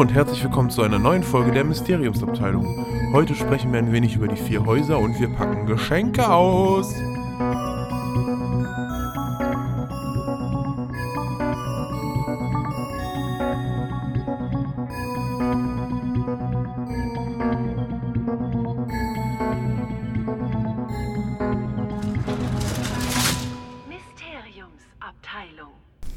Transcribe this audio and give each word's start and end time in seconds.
Und 0.00 0.14
herzlich 0.14 0.42
willkommen 0.42 0.70
zu 0.70 0.80
einer 0.80 0.98
neuen 0.98 1.22
Folge 1.22 1.52
der 1.52 1.62
Mysteriumsabteilung. 1.62 2.86
Heute 3.12 3.34
sprechen 3.34 3.70
wir 3.70 3.80
ein 3.80 3.92
wenig 3.92 4.16
über 4.16 4.28
die 4.28 4.36
vier 4.36 4.64
Häuser 4.64 4.98
und 4.98 5.20
wir 5.20 5.28
packen 5.28 5.66
Geschenke 5.66 6.26
aus. 6.26 6.94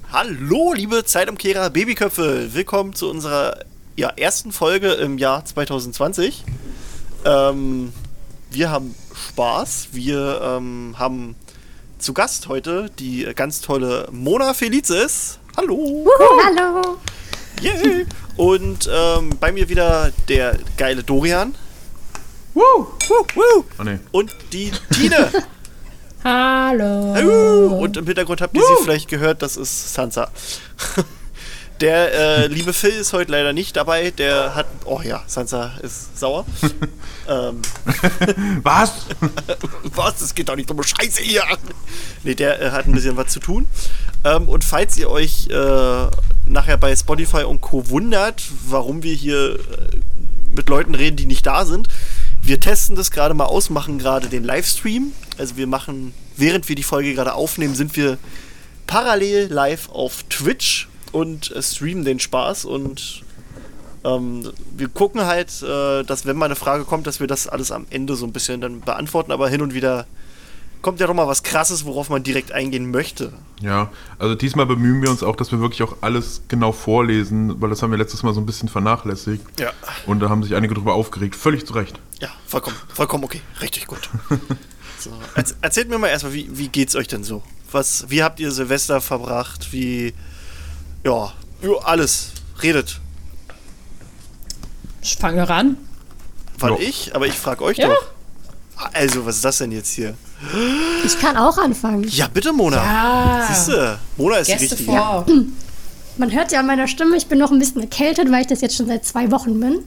Hallo, 0.09 0.71
liebe 0.73 1.03
Zeitumkehrer 1.03 1.69
Babyköpfe. 1.69 2.53
Willkommen 2.53 2.93
zu 2.93 3.09
unserer 3.09 3.57
ja, 3.95 4.09
ersten 4.09 4.51
Folge 4.51 4.91
im 4.93 5.17
Jahr 5.17 5.45
2020. 5.45 6.43
Ähm, 7.25 7.93
wir 8.49 8.71
haben 8.71 8.95
Spaß. 9.13 9.89
Wir 9.91 10.41
ähm, 10.43 10.95
haben 10.97 11.35
zu 11.99 12.13
Gast 12.13 12.47
heute 12.47 12.89
die 12.99 13.27
ganz 13.35 13.61
tolle 13.61 14.07
Mona 14.11 14.53
Felices. 14.53 15.39
Hallo. 15.57 16.07
Hallo. 16.43 16.97
Yay. 17.61 18.05
Und 18.35 18.89
ähm, 18.91 19.31
bei 19.39 19.51
mir 19.51 19.69
wieder 19.69 20.11
der 20.27 20.57
geile 20.77 21.03
Dorian. 21.03 21.55
Woo! 22.53 22.87
Woo, 23.07 23.25
woo. 23.35 23.65
Oh 23.79 23.83
nee. 23.83 23.99
Und 24.11 24.35
die 24.51 24.71
Tine. 24.91 25.31
Hallo. 26.23 27.13
Hallo. 27.15 27.67
Und 27.77 27.97
im 27.97 28.05
Hintergrund 28.05 28.41
habt 28.41 28.55
ihr 28.55 28.61
sie 28.61 28.83
vielleicht 28.83 29.09
gehört, 29.09 29.41
das 29.41 29.57
ist 29.57 29.93
Sansa. 29.93 30.31
Der 31.79 32.13
äh, 32.13 32.47
liebe 32.47 32.71
Phil 32.71 32.91
ist 32.91 33.13
heute 33.13 33.31
leider 33.31 33.51
nicht 33.51 33.75
dabei. 33.75 34.11
Der 34.11 34.55
hat. 34.55 34.67
Oh 34.85 35.01
ja, 35.03 35.23
Sansa 35.27 35.71
ist 35.81 36.17
sauer. 36.17 36.45
ähm, 37.27 37.61
Was? 38.63 38.93
was? 39.95 40.19
Das 40.19 40.35
geht 40.35 40.49
doch 40.49 40.55
nicht 40.55 40.69
um 40.69 40.81
Scheiße 40.81 41.21
hier. 41.21 41.43
Nee, 42.23 42.35
der 42.35 42.61
äh, 42.61 42.71
hat 42.71 42.85
ein 42.85 42.93
bisschen 42.93 43.17
was 43.17 43.31
zu 43.31 43.39
tun. 43.39 43.67
Ähm, 44.23 44.47
und 44.47 44.63
falls 44.63 44.97
ihr 44.97 45.09
euch 45.09 45.47
äh, 45.49 46.07
nachher 46.45 46.77
bei 46.77 46.95
Spotify 46.95 47.43
und 47.43 47.61
Co. 47.61 47.89
wundert, 47.89 48.43
warum 48.67 49.03
wir 49.03 49.13
hier 49.13 49.55
äh, 49.55 49.57
mit 50.55 50.69
Leuten 50.69 50.95
reden, 50.95 51.17
die 51.17 51.25
nicht 51.25 51.45
da 51.45 51.65
sind, 51.65 51.87
wir 52.41 52.59
testen 52.59 52.95
das 52.95 53.11
gerade 53.11 53.33
mal 53.33 53.45
aus, 53.45 53.69
machen 53.69 53.99
gerade 53.99 54.27
den 54.27 54.43
Livestream. 54.43 55.11
Also 55.37 55.57
wir 55.57 55.67
machen, 55.67 56.13
während 56.37 56.69
wir 56.69 56.75
die 56.75 56.83
Folge 56.83 57.13
gerade 57.13 57.33
aufnehmen, 57.33 57.75
sind 57.75 57.95
wir 57.95 58.17
parallel 58.85 59.47
live 59.51 59.89
auf 59.89 60.23
Twitch 60.29 60.87
und 61.13 61.51
äh, 61.51 61.61
streamen 61.61 62.03
den 62.03 62.19
Spaß 62.19 62.65
und 62.65 63.23
ähm, 64.03 64.51
wir 64.75 64.89
gucken 64.89 65.25
halt, 65.25 65.61
äh, 65.61 66.03
dass 66.03 66.25
wenn 66.25 66.35
mal 66.35 66.45
eine 66.45 66.55
Frage 66.55 66.83
kommt, 66.83 67.07
dass 67.07 67.19
wir 67.19 67.27
das 67.27 67.47
alles 67.47 67.71
am 67.71 67.85
Ende 67.89 68.15
so 68.15 68.25
ein 68.25 68.33
bisschen 68.33 68.59
dann 68.59 68.81
beantworten, 68.81 69.31
aber 69.31 69.47
hin 69.47 69.61
und 69.61 69.73
wieder 69.73 70.05
kommt 70.81 70.99
ja 70.99 71.07
doch 71.07 71.13
mal 71.13 71.27
was 71.27 71.43
krasses, 71.43 71.85
worauf 71.85 72.09
man 72.09 72.23
direkt 72.23 72.51
eingehen 72.51 72.91
möchte. 72.91 73.31
Ja, 73.61 73.89
also 74.19 74.35
diesmal 74.35 74.65
bemühen 74.65 75.01
wir 75.01 75.09
uns 75.09 75.23
auch, 75.23 75.37
dass 75.37 75.51
wir 75.51 75.61
wirklich 75.61 75.81
auch 75.81 75.95
alles 76.01 76.41
genau 76.49 76.73
vorlesen, 76.73 77.61
weil 77.61 77.69
das 77.69 77.81
haben 77.81 77.91
wir 77.91 77.97
letztes 77.97 78.21
Mal 78.21 78.33
so 78.33 78.41
ein 78.41 78.45
bisschen 78.45 78.67
vernachlässigt. 78.67 79.43
Ja. 79.59 79.71
Und 80.05 80.19
da 80.19 80.29
haben 80.29 80.43
sich 80.43 80.55
einige 80.55 80.73
drüber 80.73 80.93
aufgeregt. 80.93 81.35
Völlig 81.35 81.65
zu 81.65 81.73
Recht. 81.73 81.99
Ja, 82.19 82.29
vollkommen, 82.45 82.75
vollkommen 82.93 83.23
okay. 83.23 83.39
Richtig 83.61 83.87
gut. 83.87 84.09
so, 84.99 85.11
erz 85.35 85.55
erzählt 85.61 85.89
mir 85.89 85.97
mal 85.97 86.09
erstmal, 86.09 86.33
wie, 86.33 86.49
wie 86.51 86.67
geht's 86.67 86.95
euch 86.95 87.07
denn 87.07 87.23
so? 87.23 87.41
Was, 87.71 88.09
wie 88.09 88.21
habt 88.21 88.41
ihr 88.41 88.51
Silvester 88.51 88.99
verbracht? 88.99 89.71
Wie, 89.71 90.13
ja, 91.05 91.31
ja, 91.61 91.69
alles. 91.83 92.31
Redet. 92.61 92.99
Ich 95.01 95.15
fange 95.17 95.47
ran. 95.47 95.77
War 96.59 96.71
Ja. 96.71 96.77
ich, 96.87 97.13
aber 97.15 97.27
ich 97.27 97.33
frage 97.33 97.63
euch 97.63 97.77
Ja. 97.77 97.89
doch. 97.89 98.05
Also, 98.93 99.25
was 99.25 99.35
ist 99.37 99.45
das 99.45 99.57
denn 99.59 99.71
jetzt 99.71 99.89
hier? 99.91 100.15
Ich 101.05 101.19
kann 101.19 101.37
auch 101.37 101.57
anfangen. 101.57 102.03
Ja, 102.09 102.27
bitte, 102.27 102.51
Mona. 102.53 102.77
Ja. 102.77 103.47
Siehste, 103.47 103.99
Mona 104.17 104.37
ist 104.37 104.47
die 104.47 104.53
Gäste 104.57 104.75
richtige. 104.77 104.91
vor. 104.91 105.25
Man 106.17 106.31
hört 106.31 106.51
ja 106.51 106.59
an 106.59 106.67
meiner 106.67 106.87
Stimme, 106.87 107.15
ich 107.17 107.27
bin 107.27 107.39
noch 107.39 107.51
ein 107.51 107.59
bisschen 107.59 107.81
erkältet, 107.81 108.31
weil 108.31 108.41
ich 108.41 108.47
das 108.47 108.61
jetzt 108.61 108.75
schon 108.75 108.87
seit 108.87 109.05
zwei 109.05 109.31
Wochen 109.31 109.59
bin. 109.59 109.79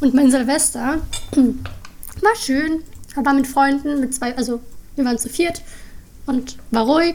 Und 0.00 0.14
mein 0.14 0.30
Silvester 0.30 0.98
war 1.36 2.36
schön. 2.40 2.82
Ich 3.08 3.16
war 3.24 3.32
mit 3.34 3.46
Freunden, 3.46 4.00
mit 4.00 4.14
zwei, 4.14 4.36
also 4.36 4.60
wir 4.96 5.04
waren 5.04 5.18
zu 5.18 5.28
viert 5.28 5.62
und 6.26 6.56
war 6.70 6.84
ruhig. 6.84 7.14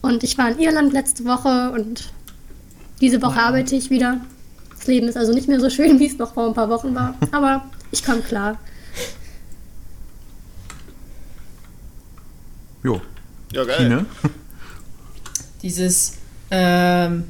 Und 0.00 0.22
ich 0.24 0.38
war 0.38 0.50
in 0.50 0.58
Irland 0.58 0.92
letzte 0.92 1.24
Woche 1.24 1.70
und 1.72 2.10
diese 3.02 3.20
Woche 3.20 3.40
arbeite 3.40 3.74
ich 3.74 3.90
wieder. 3.90 4.20
Das 4.70 4.86
Leben 4.86 5.08
ist 5.08 5.16
also 5.16 5.32
nicht 5.32 5.48
mehr 5.48 5.60
so 5.60 5.68
schön, 5.68 5.98
wie 5.98 6.06
es 6.06 6.16
noch 6.18 6.34
vor 6.34 6.46
ein 6.46 6.54
paar 6.54 6.70
Wochen 6.70 6.94
war. 6.94 7.14
Aber 7.32 7.64
ich 7.90 8.04
komme 8.04 8.20
klar. 8.20 8.58
Jo. 12.84 13.00
Ja, 13.52 13.64
geil. 13.64 13.76
Tine? 13.76 14.06
Dieses, 15.62 16.14
ähm, 16.50 17.24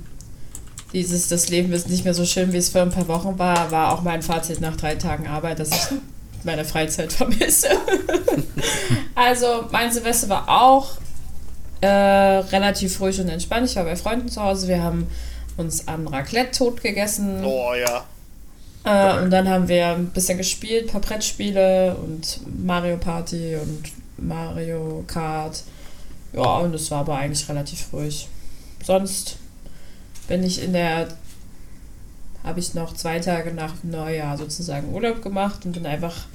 dieses, 0.94 1.28
das 1.28 1.50
Leben 1.50 1.70
ist 1.74 1.88
nicht 1.90 2.04
mehr 2.04 2.14
so 2.14 2.24
schön, 2.24 2.54
wie 2.54 2.56
es 2.56 2.70
vor 2.70 2.80
ein 2.80 2.90
paar 2.90 3.06
Wochen 3.08 3.38
war, 3.38 3.70
war 3.70 3.92
auch 3.92 4.00
mein 4.02 4.22
Fazit 4.22 4.62
nach 4.62 4.74
drei 4.76 4.94
Tagen 4.94 5.26
Arbeit, 5.26 5.58
dass 5.58 5.68
ich 5.70 5.98
meine 6.42 6.64
Freizeit 6.64 7.12
vermisse. 7.12 7.68
also, 9.14 9.66
mein 9.70 9.92
Silvester 9.92 10.30
war 10.30 10.48
auch 10.48 10.92
äh, 11.82 11.86
relativ 11.86 12.98
ruhig 13.02 13.20
und 13.20 13.28
entspannt. 13.28 13.68
Ich 13.68 13.76
war 13.76 13.84
bei 13.84 13.96
Freunden 13.96 14.30
zu 14.30 14.42
Hause. 14.42 14.68
Wir 14.68 14.82
haben 14.82 15.06
uns 15.56 15.88
am 15.88 16.06
Raclette 16.06 16.58
tot 16.58 16.82
gegessen. 16.82 17.44
Oh 17.44 17.72
ja. 17.74 18.04
Äh, 18.84 19.22
und 19.22 19.30
dann 19.30 19.48
haben 19.48 19.68
wir 19.68 19.88
ein 19.88 20.08
bisschen 20.08 20.38
gespielt, 20.38 20.88
ein 20.88 20.92
paar 20.92 21.00
Brettspiele 21.00 21.94
und 21.96 22.40
Mario 22.64 22.96
Party 22.96 23.56
und 23.56 23.82
Mario 24.16 25.04
Kart. 25.06 25.62
Ja, 26.32 26.58
und 26.58 26.74
es 26.74 26.90
war 26.90 27.00
aber 27.00 27.16
eigentlich 27.16 27.48
relativ 27.48 27.92
ruhig. 27.92 28.28
Sonst 28.84 29.36
bin 30.28 30.42
ich 30.42 30.62
in 30.62 30.72
der. 30.72 31.08
habe 32.42 32.58
ich 32.58 32.74
noch 32.74 32.94
zwei 32.94 33.20
Tage 33.20 33.52
nach 33.52 33.74
Neujahr 33.82 34.36
sozusagen 34.36 34.92
Urlaub 34.92 35.22
gemacht 35.22 35.64
und 35.64 35.72
bin 35.72 35.86
einfach 35.86 36.26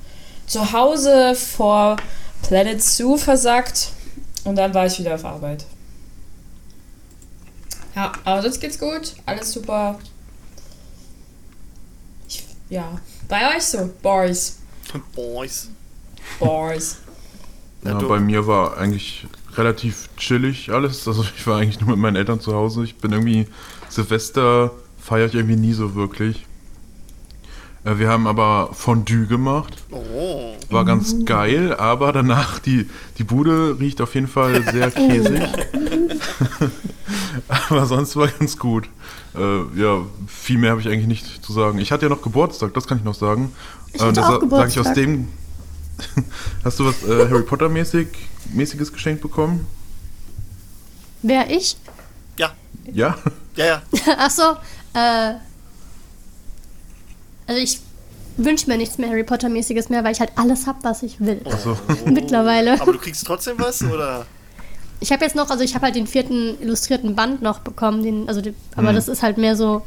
zu 0.45 0.72
Hause 0.72 1.35
vor 1.35 1.97
Planet 2.44 2.81
Zoo 2.81 3.17
versackt. 3.17 3.89
Und 4.45 4.56
dann 4.56 4.73
war 4.73 4.85
ich 4.85 5.00
wieder 5.00 5.16
auf 5.16 5.25
Arbeit. 5.25 5.66
Ja, 7.97 8.11
aber 8.25 8.43
sonst 8.43 8.59
geht's 8.59 8.77
gut. 8.77 9.15
Alles 9.25 9.51
super. 9.53 9.97
Ich, 12.27 12.45
ja. 12.69 13.01
Bei 13.27 13.55
euch 13.55 13.63
so, 13.63 13.89
Boys. 14.03 14.59
Boys. 15.15 15.69
Boys. 16.37 16.97
Ja, 17.83 17.95
bei 17.95 18.19
mir 18.19 18.45
war 18.45 18.77
eigentlich 18.77 19.25
relativ 19.55 20.09
chillig 20.15 20.69
alles. 20.71 21.07
Also 21.07 21.23
ich 21.23 21.47
war 21.47 21.57
eigentlich 21.57 21.81
nur 21.81 21.89
mit 21.89 21.97
meinen 21.97 22.17
Eltern 22.17 22.39
zu 22.39 22.53
Hause. 22.53 22.83
Ich 22.83 22.97
bin 22.97 23.13
irgendwie 23.13 23.47
Silvester 23.89 24.73
feiere 25.01 25.25
ich 25.25 25.33
irgendwie 25.33 25.55
nie 25.55 25.73
so 25.73 25.95
wirklich. 25.95 26.45
Äh, 27.83 27.97
Wir 27.97 28.09
haben 28.09 28.27
aber 28.27 28.69
Fondue 28.73 29.25
gemacht. 29.25 29.75
Oh. 29.89 30.53
War 30.69 30.85
ganz 30.85 31.25
geil, 31.25 31.73
aber 31.73 32.13
danach 32.13 32.59
die, 32.59 32.87
die 33.17 33.23
Bude 33.23 33.79
riecht 33.79 34.01
auf 34.01 34.13
jeden 34.13 34.27
Fall 34.27 34.61
sehr 34.71 34.91
käsig. 34.91 35.41
aber 37.69 37.85
sonst 37.85 38.15
war 38.15 38.27
ganz 38.27 38.57
gut. 38.57 38.89
Äh, 39.35 39.79
ja, 39.79 40.05
viel 40.27 40.57
mehr 40.57 40.71
habe 40.71 40.81
ich 40.81 40.88
eigentlich 40.88 41.07
nicht 41.07 41.45
zu 41.45 41.53
sagen. 41.53 41.79
Ich 41.79 41.91
hatte 41.91 42.06
ja 42.06 42.09
noch 42.09 42.21
Geburtstag, 42.21 42.73
das 42.73 42.88
kann 42.88 42.97
ich 42.97 43.03
noch 43.03 43.15
sagen. 43.15 43.53
Ich 43.94 44.01
hatte 44.01 44.13
das 44.13 44.25
auch 44.25 44.41
sage 44.41 44.69
ich 44.69 44.79
aus 44.79 44.94
Geburtstag. 44.94 44.95
dem. 44.95 45.27
Hast 46.63 46.79
du 46.79 46.85
was 46.85 47.03
äh, 47.03 47.29
Harry 47.29 47.44
Potter 47.44 47.69
mäßig 47.69 48.07
mäßiges 48.53 48.94
geschenkt 48.94 49.21
bekommen? 49.21 49.65
Wer 51.21 51.50
ich? 51.50 51.77
Ja, 52.38 52.51
Ja. 52.91 53.17
ja, 53.56 53.65
ja. 53.65 53.81
Ach 54.17 54.29
so, 54.31 54.44
äh. 54.94 55.33
Also 57.47 57.62
ich 57.62 57.79
wünsche 58.38 58.69
mir 58.69 58.77
nichts 58.77 58.97
mehr 58.97 59.09
Harry 59.09 59.23
Potter-mäßiges 59.23 59.89
mehr, 59.89 60.03
weil 60.03 60.12
ich 60.12 60.19
halt 60.19 60.31
alles 60.35 60.67
hab, 60.67 60.83
was 60.83 61.01
ich 61.03 61.19
will. 61.19 61.41
Also, 61.45 61.77
Mittlerweile. 62.06 62.79
Aber 62.79 62.94
du 62.94 63.00
kriegst 63.00 63.25
trotzdem 63.25 63.57
was, 63.57 63.81
oder? 63.83 64.25
Ich 64.99 65.11
habe 65.11 65.23
jetzt 65.23 65.35
noch, 65.35 65.49
also 65.49 65.63
ich 65.63 65.75
habe 65.75 65.85
halt 65.85 65.95
den 65.95 66.07
vierten 66.07 66.59
illustrierten 66.61 67.15
Band 67.15 67.41
noch 67.41 67.59
bekommen, 67.59 68.01
den, 68.03 68.27
also 68.27 68.41
den, 68.41 68.55
aber 68.75 68.91
Mhm. 68.91 68.95
das 68.95 69.07
ist 69.07 69.21
halt 69.21 69.38
mehr 69.38 69.55
so, 69.55 69.83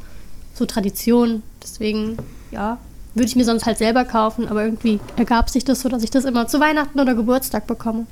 so 0.54 0.66
Tradition. 0.66 1.42
Deswegen, 1.62 2.16
ja, 2.50 2.78
würde 3.14 3.26
ich 3.26 3.36
mir 3.36 3.44
sonst 3.44 3.66
halt 3.66 3.78
selber 3.78 4.04
kaufen, 4.04 4.48
aber 4.48 4.64
irgendwie 4.64 5.00
ergab 5.16 5.50
sich 5.50 5.64
das 5.64 5.80
so, 5.80 5.88
dass 5.88 6.02
ich 6.02 6.10
das 6.10 6.24
immer 6.24 6.46
zu 6.46 6.60
Weihnachten 6.60 6.98
oder 7.00 7.14
Geburtstag 7.14 7.66
bekomme. 7.66 8.06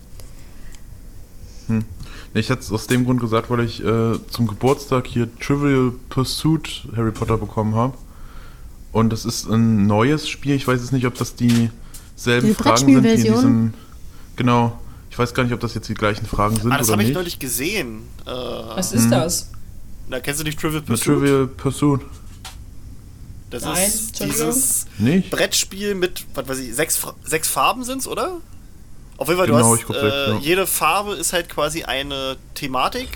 ich 2.34 2.50
hatte 2.50 2.62
es 2.62 2.72
aus 2.72 2.86
dem 2.86 3.04
Grund 3.04 3.20
gesagt, 3.20 3.50
weil 3.50 3.60
ich 3.60 3.84
äh, 3.84 4.12
zum 4.30 4.46
Geburtstag 4.46 5.06
hier 5.06 5.28
Trivial 5.38 5.92
Pursuit 6.08 6.88
Harry 6.96 7.12
Potter 7.12 7.36
bekommen 7.36 7.74
habe. 7.74 7.94
Und 8.92 9.12
das 9.12 9.24
ist 9.24 9.48
ein 9.48 9.86
neues 9.86 10.28
Spiel. 10.28 10.54
Ich 10.54 10.66
weiß 10.66 10.80
jetzt 10.80 10.92
nicht, 10.92 11.06
ob 11.06 11.14
das 11.14 11.34
dieselben 11.34 11.68
Diese 12.48 12.54
Fragen 12.54 12.78
sind 12.78 13.04
wie 13.04 13.08
in 13.08 13.22
diesem. 13.22 13.74
Genau. 14.36 14.78
Ich 15.18 15.20
weiß 15.20 15.34
gar 15.34 15.42
nicht, 15.42 15.52
ob 15.52 15.58
das 15.58 15.74
jetzt 15.74 15.88
die 15.88 15.94
gleichen 15.94 16.26
Fragen 16.26 16.54
sind 16.54 16.70
Ah, 16.70 16.78
das 16.78 16.90
habe 16.92 17.02
ich 17.02 17.08
nicht. 17.08 17.16
neulich 17.16 17.40
gesehen. 17.40 18.02
Äh, 18.24 18.30
Was 18.30 18.92
ist 18.92 19.10
das? 19.10 19.50
na, 20.08 20.20
kennst 20.20 20.38
du 20.38 20.44
nicht 20.44 20.60
Trivial 20.60 20.80
Pursuit? 20.80 21.04
Trivial 21.18 21.46
Pursuit. 21.48 22.00
Das 23.50 23.64
Nein, 23.64 23.88
ist 23.88 24.20
dieses 24.20 24.86
Nicht? 24.96 25.28
Brettspiel 25.30 25.96
mit, 25.96 26.24
was 26.34 26.46
weiß 26.48 26.58
ich, 26.60 26.72
sechs, 26.72 27.00
sechs 27.24 27.48
Farben 27.48 27.82
sind's, 27.82 28.06
oder? 28.06 28.36
Auf 29.16 29.26
jeden 29.26 29.38
Fall, 29.38 29.48
Genau, 29.48 29.74
du 29.74 29.82
ich 29.82 29.88
hast, 29.88 29.96
äh, 29.96 30.00
sechs, 30.02 30.14
ja. 30.28 30.38
jede 30.38 30.66
Farbe 30.68 31.14
ist 31.14 31.32
halt 31.32 31.48
quasi 31.48 31.82
eine 31.82 32.36
Thematik 32.54 33.08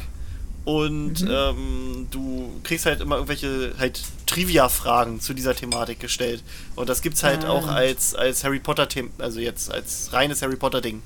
und 0.65 1.21
Mhm. 1.23 1.29
ähm, 1.31 2.07
du 2.11 2.51
kriegst 2.65 2.85
halt 2.85 3.01
immer 3.01 3.15
irgendwelche 3.15 3.75
halt 3.79 4.03
Trivia-Fragen 4.27 5.21
zu 5.21 5.35
dieser 5.35 5.55
Thematik 5.55 6.01
gestellt. 6.01 6.43
Und 6.75 6.89
das 6.89 7.01
gibt's 7.01 7.23
halt 7.23 7.45
Ah. 7.45 7.51
auch 7.51 7.69
als, 7.69 8.17
als 8.17 8.43
Harry 8.43 8.59
Potter-Thema, 8.59 9.11
also 9.19 9.39
jetzt 9.39 9.71
als 9.71 10.13
reines 10.13 10.43
Harry 10.43 10.57
Potter-Ding. 10.57 11.01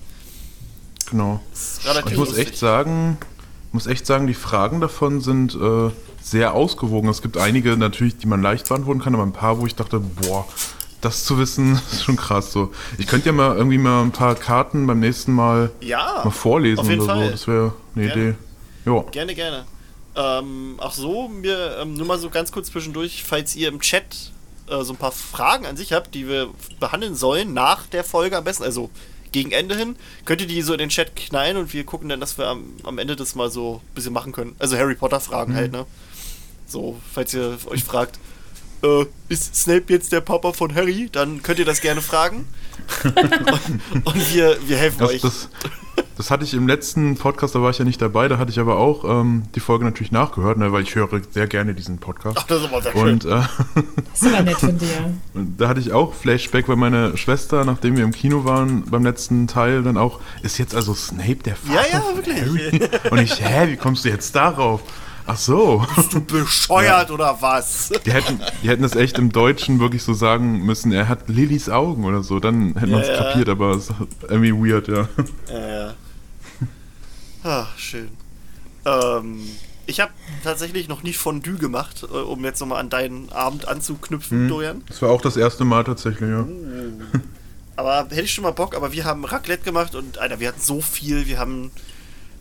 Genau. 1.10 1.40
Ich 1.52 2.16
muss 2.16 2.28
lustig. 2.28 2.48
echt 2.48 2.56
sagen, 2.58 3.18
muss 3.72 3.86
echt 3.86 4.06
sagen, 4.06 4.26
die 4.26 4.34
Fragen 4.34 4.80
davon 4.80 5.20
sind 5.20 5.54
äh, 5.54 5.90
sehr 6.22 6.54
ausgewogen. 6.54 7.08
Es 7.08 7.22
gibt 7.22 7.36
einige 7.36 7.76
natürlich, 7.76 8.16
die 8.18 8.26
man 8.26 8.42
leicht 8.42 8.68
beantworten 8.68 9.00
kann, 9.00 9.14
aber 9.14 9.22
ein 9.24 9.32
paar, 9.32 9.60
wo 9.60 9.66
ich 9.66 9.74
dachte, 9.74 10.00
boah, 10.00 10.46
das 11.00 11.24
zu 11.24 11.38
wissen, 11.38 11.80
ist 11.92 12.04
schon 12.04 12.16
krass 12.16 12.52
so. 12.52 12.72
Ich 12.98 13.06
könnte 13.06 13.26
ja 13.26 13.32
mal 13.32 13.56
irgendwie 13.56 13.78
mal 13.78 14.02
ein 14.02 14.12
paar 14.12 14.34
Karten 14.34 14.86
beim 14.86 15.00
nächsten 15.00 15.32
Mal 15.32 15.70
Ja, 15.80 16.22
mal 16.24 16.30
vorlesen 16.30 16.80
auf 16.80 16.88
jeden 16.88 17.02
oder 17.02 17.14
Fall. 17.14 17.24
so. 17.26 17.30
Das 17.30 17.46
wäre 17.48 17.72
eine 17.94 18.06
Gerne. 18.06 18.22
Idee. 18.22 18.34
Ja. 18.86 19.02
Gerne, 19.10 19.34
gerne. 19.34 19.64
Ähm, 20.16 20.76
ach 20.80 20.92
so, 20.92 21.28
mir 21.28 21.76
ähm, 21.80 21.94
nur 21.94 22.06
mal 22.06 22.18
so 22.18 22.30
ganz 22.30 22.50
kurz 22.50 22.68
zwischendurch, 22.68 23.22
falls 23.24 23.54
ihr 23.54 23.68
im 23.68 23.80
Chat 23.80 24.32
äh, 24.68 24.82
so 24.82 24.94
ein 24.94 24.96
paar 24.96 25.12
Fragen 25.12 25.66
an 25.66 25.76
sich 25.76 25.92
habt, 25.92 26.14
die 26.14 26.26
wir 26.26 26.48
behandeln 26.80 27.14
sollen, 27.14 27.52
nach 27.52 27.86
der 27.86 28.02
Folge 28.02 28.36
am 28.36 28.44
besten, 28.44 28.64
also 28.64 28.90
gegen 29.36 29.52
Ende 29.52 29.76
hin, 29.76 29.96
könnt 30.24 30.40
ihr 30.40 30.46
die 30.46 30.62
so 30.62 30.72
in 30.72 30.78
den 30.78 30.88
Chat 30.88 31.14
knallen 31.14 31.58
und 31.58 31.74
wir 31.74 31.84
gucken 31.84 32.08
dann, 32.08 32.20
dass 32.20 32.38
wir 32.38 32.46
am, 32.46 32.64
am 32.84 32.96
Ende 32.96 33.16
das 33.16 33.34
mal 33.34 33.50
so 33.50 33.82
ein 33.84 33.94
bisschen 33.94 34.14
machen 34.14 34.32
können. 34.32 34.56
Also 34.58 34.78
Harry 34.78 34.94
Potter 34.94 35.20
Fragen 35.20 35.54
halt, 35.54 35.72
ne? 35.72 35.84
So, 36.66 36.98
falls 37.12 37.34
ihr 37.34 37.58
euch 37.66 37.84
fragt, 37.84 38.18
äh, 38.82 39.04
ist 39.28 39.54
Snape 39.54 39.84
jetzt 39.92 40.10
der 40.10 40.22
Papa 40.22 40.54
von 40.54 40.74
Harry? 40.74 41.10
Dann 41.12 41.42
könnt 41.42 41.58
ihr 41.58 41.66
das 41.66 41.82
gerne 41.82 42.00
fragen. 42.00 42.48
und, 43.04 44.04
und 44.06 44.34
wir, 44.34 44.56
wir 44.66 44.78
helfen 44.78 45.00
Das, 45.00 45.10
euch. 45.10 45.20
das, 45.20 45.48
das 46.16 46.30
hatte 46.30 46.44
ich 46.44 46.54
im 46.54 46.66
letzten 46.66 47.16
Podcast, 47.16 47.54
da 47.54 47.62
war 47.62 47.70
ich 47.70 47.78
ja 47.78 47.84
nicht 47.84 48.00
dabei, 48.00 48.28
da 48.28 48.38
hatte 48.38 48.50
ich 48.50 48.58
aber 48.58 48.78
auch 48.78 49.04
ähm, 49.04 49.42
die 49.54 49.60
Folge 49.60 49.84
natürlich 49.84 50.12
nachgehört, 50.12 50.58
ne, 50.58 50.72
weil 50.72 50.82
ich 50.82 50.94
höre 50.94 51.08
sehr 51.30 51.46
gerne 51.46 51.74
diesen 51.74 51.98
Podcast. 51.98 52.38
Ach, 52.40 52.46
das 52.46 52.62
ist 52.62 52.68
aber 52.68 52.82
sehr 52.82 52.92
schön. 52.92 53.02
Und 53.02 53.24
äh, 53.24 53.28
Das 54.12 54.22
ist 54.22 54.32
aber 54.34 54.42
nett 54.42 54.56
von 54.56 54.78
dir. 54.78 55.14
Da 55.58 55.68
hatte 55.68 55.80
ich 55.80 55.92
auch 55.92 56.14
Flashback, 56.14 56.68
weil 56.68 56.76
meine 56.76 57.16
Schwester, 57.16 57.64
nachdem 57.64 57.96
wir 57.96 58.04
im 58.04 58.12
Kino 58.12 58.44
waren, 58.44 58.84
beim 58.90 59.04
letzten 59.04 59.46
Teil 59.46 59.82
dann 59.82 59.96
auch, 59.96 60.20
ist 60.42 60.58
jetzt 60.58 60.74
also 60.74 60.94
Snape 60.94 61.36
der 61.44 61.56
Vater 61.56 61.74
Ja, 61.74 61.80
ja, 61.92 62.00
von 62.00 62.16
wirklich. 62.16 62.40
Harry? 62.40 63.10
Und 63.10 63.18
ich, 63.18 63.40
hä, 63.44 63.68
wie 63.68 63.76
kommst 63.76 64.04
du 64.04 64.08
jetzt 64.08 64.34
darauf? 64.34 64.80
Ach 65.26 65.36
so. 65.36 65.84
Bist 65.96 66.12
du 66.14 66.20
bescheuert 66.24 67.10
oder 67.10 67.36
was? 67.40 67.90
Die 68.04 68.12
hätten, 68.12 68.40
die 68.62 68.68
hätten 68.68 68.82
das 68.82 68.94
echt 68.94 69.18
im 69.18 69.32
Deutschen 69.32 69.80
wirklich 69.80 70.02
so 70.02 70.14
sagen 70.14 70.64
müssen, 70.64 70.92
er 70.92 71.08
hat 71.08 71.28
Lillys 71.28 71.68
Augen 71.68 72.04
oder 72.04 72.22
so, 72.22 72.38
dann 72.38 72.74
hätten 72.76 72.92
wir 72.92 73.00
es 73.00 73.08
Ja, 73.08 73.14
ja. 73.14 73.22
kapiert, 73.24 73.48
aber 73.48 73.70
es 73.72 73.90
ist 73.90 73.94
irgendwie 74.28 74.52
weird, 74.52 74.88
ja. 74.88 75.08
Ja, 75.52 75.68
ja. 75.86 75.94
Ah, 77.42 77.66
schön. 77.76 78.08
Ähm, 78.84 79.40
ich 79.86 80.00
habe 80.00 80.12
tatsächlich 80.42 80.88
noch 80.88 81.02
nie 81.02 81.12
Fondue 81.12 81.56
gemacht, 81.56 82.02
äh, 82.04 82.16
um 82.16 82.44
jetzt 82.44 82.60
nochmal 82.60 82.80
an 82.80 82.90
deinen 82.90 83.30
Abend 83.32 83.68
anzuknüpfen, 83.68 84.44
Mhm. 84.44 84.48
Dorian. 84.48 84.82
Das 84.88 85.02
war 85.02 85.10
auch 85.10 85.20
das 85.22 85.36
erste 85.36 85.64
Mal 85.64 85.84
tatsächlich, 85.84 86.28
ja. 86.30 86.46
Aber 87.76 88.06
hätte 88.10 88.22
ich 88.22 88.32
schon 88.32 88.42
mal 88.44 88.52
Bock, 88.52 88.74
aber 88.74 88.92
wir 88.92 89.04
haben 89.04 89.24
Raclette 89.24 89.62
gemacht 89.64 89.94
und 89.94 90.18
Alter, 90.18 90.40
wir 90.40 90.48
hatten 90.48 90.60
so 90.60 90.80
viel. 90.80 91.26
Wir 91.26 91.38
haben, 91.38 91.70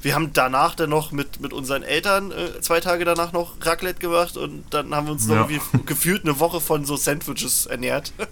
wir 0.06 0.14
haben 0.14 0.32
danach 0.34 0.76
dann 0.76 0.92
noch 0.92 1.12
mit, 1.12 1.40
mit 1.42 1.52
unseren 1.52 1.82
Eltern 1.82 2.32
äh, 2.32 2.62
zwei 2.62 2.80
Tage 2.80 3.06
danach 3.06 3.32
noch 3.34 3.56
Raclette 3.60 4.00
gemacht 4.00 4.38
und 4.38 4.64
dann 4.70 4.94
haben 4.94 5.08
wir 5.08 5.14
uns 5.14 5.26
noch 5.26 5.36
Ja. 5.36 5.48
irgendwie 5.50 5.84
gefühlt 5.88 6.24
eine 6.24 6.40
Woche 6.40 6.62
von 6.62 6.86
so 6.86 6.96
Sandwiches 6.96 7.66
ernährt. 7.66 8.14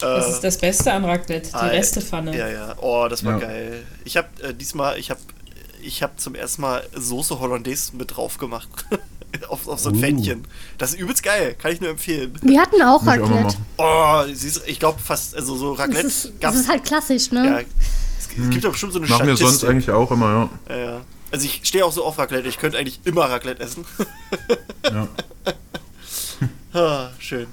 Das 0.00 0.28
ist 0.34 0.40
das 0.44 0.58
Beste 0.58 0.92
an 0.92 1.04
Raclette, 1.04 1.48
die 1.48 1.54
Ah, 1.54 1.66
Restepfanne. 1.66 2.36
Ja, 2.36 2.48
ja. 2.48 2.74
Oh, 2.80 3.06
das 3.08 3.24
war 3.24 3.34
Ja. 3.40 3.46
geil. 3.46 3.86
Ich 4.04 4.16
habe 4.18 4.28
äh, 4.42 4.52
diesmal, 4.52 4.98
ich 4.98 5.10
habe 5.10 5.20
ich 5.82 6.02
habe 6.02 6.14
zum 6.16 6.34
ersten 6.34 6.62
Mal 6.62 6.84
Soße 6.94 7.38
Hollandaise 7.40 7.96
mit 7.96 8.14
drauf 8.16 8.36
gemacht. 8.38 8.68
auf, 9.48 9.66
auf 9.68 9.80
so 9.80 9.88
ein 9.90 9.96
Uh. 9.96 10.00
Pfännchen. 10.00 10.46
Das 10.78 10.90
ist 10.90 10.98
übelst 11.00 11.22
geil. 11.22 11.54
Kann 11.58 11.72
ich 11.72 11.80
nur 11.80 11.90
empfehlen. 11.90 12.38
Wir 12.42 12.60
hatten 12.60 12.82
auch 12.82 13.06
Raclette. 13.06 13.56
Oh, 13.78 14.24
ich 14.66 14.78
glaube 14.78 15.00
fast, 15.00 15.34
also 15.36 15.56
so 15.56 15.74
Das 15.74 15.86
Raclette 15.86 16.06
ist, 16.06 16.24
das 16.26 16.32
gab's. 16.40 16.56
ist 16.56 16.68
halt 16.68 16.84
klassisch, 16.84 17.28
ja, 17.32 17.42
ne? 17.42 17.64
Es, 18.30 18.38
es 18.38 18.50
gibt 18.50 18.64
doch 18.64 18.72
bestimmt 18.72 18.92
so 18.92 18.98
eine 18.98 19.08
Machen 19.08 19.26
wir 19.26 19.36
sonst 19.36 19.64
eigentlich 19.64 19.90
auch 19.90 20.10
immer, 20.10 20.50
Ja, 20.68 20.76
ja. 20.76 21.00
Also 21.30 21.46
ich 21.46 21.60
stehe 21.64 21.84
auch 21.84 21.92
so 21.92 22.04
auf 22.04 22.18
Raclette. 22.18 22.48
Ich 22.48 22.58
könnte 22.58 22.78
eigentlich 22.78 23.00
immer 23.04 23.22
Raclette 23.22 23.60
essen. 23.60 23.84
ja. 24.84 25.08
ja. 26.72 26.80
Ah, 26.80 27.10
schön. 27.18 27.46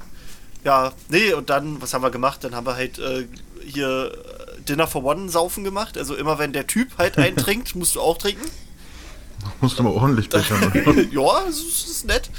Ja, 0.63 0.94
nee, 1.09 1.33
und 1.33 1.50
dann, 1.50 1.81
was 1.81 1.94
haben 1.94 2.03
wir 2.03 2.12
gemacht? 2.12 2.44
Dann 2.44 2.56
haben 2.56 2.65
wir 2.65 2.75
halt 2.75 3.00
äh, 3.00 3.27
hier 3.65 4.12
äh, 4.12 4.62
Dinner 4.62 4.88
for 4.88 5.03
One 5.03 5.29
saufen 5.29 5.63
gemacht. 5.63 5.97
Also 5.97 6.15
immer 6.15 6.39
wenn 6.39 6.53
der 6.53 6.68
Typ 6.68 6.97
halt 6.97 7.18
einen 7.18 7.38
trinkt, 7.38 7.75
musst 7.75 7.95
du 7.95 8.01
auch 8.01 8.18
trinken. 8.18 8.45
Musst 9.59 9.79
du 9.79 9.83
mal 9.83 9.94
ordentlich 9.94 10.29
bechern. 10.29 10.71
ja, 11.12 11.44
das 11.45 11.59
ist, 11.59 11.89
ist 11.89 12.06
nett. 12.06 12.29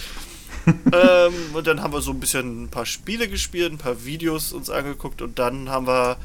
ähm, 0.66 1.32
und 1.54 1.66
dann 1.66 1.82
haben 1.82 1.92
wir 1.92 2.00
so 2.00 2.12
ein 2.12 2.20
bisschen 2.20 2.64
ein 2.64 2.68
paar 2.68 2.86
Spiele 2.86 3.26
gespielt, 3.26 3.72
ein 3.72 3.78
paar 3.78 4.04
Videos 4.04 4.52
uns 4.52 4.70
angeguckt 4.70 5.20
und 5.20 5.40
dann 5.40 5.68
haben 5.68 5.88
wir 5.88 6.18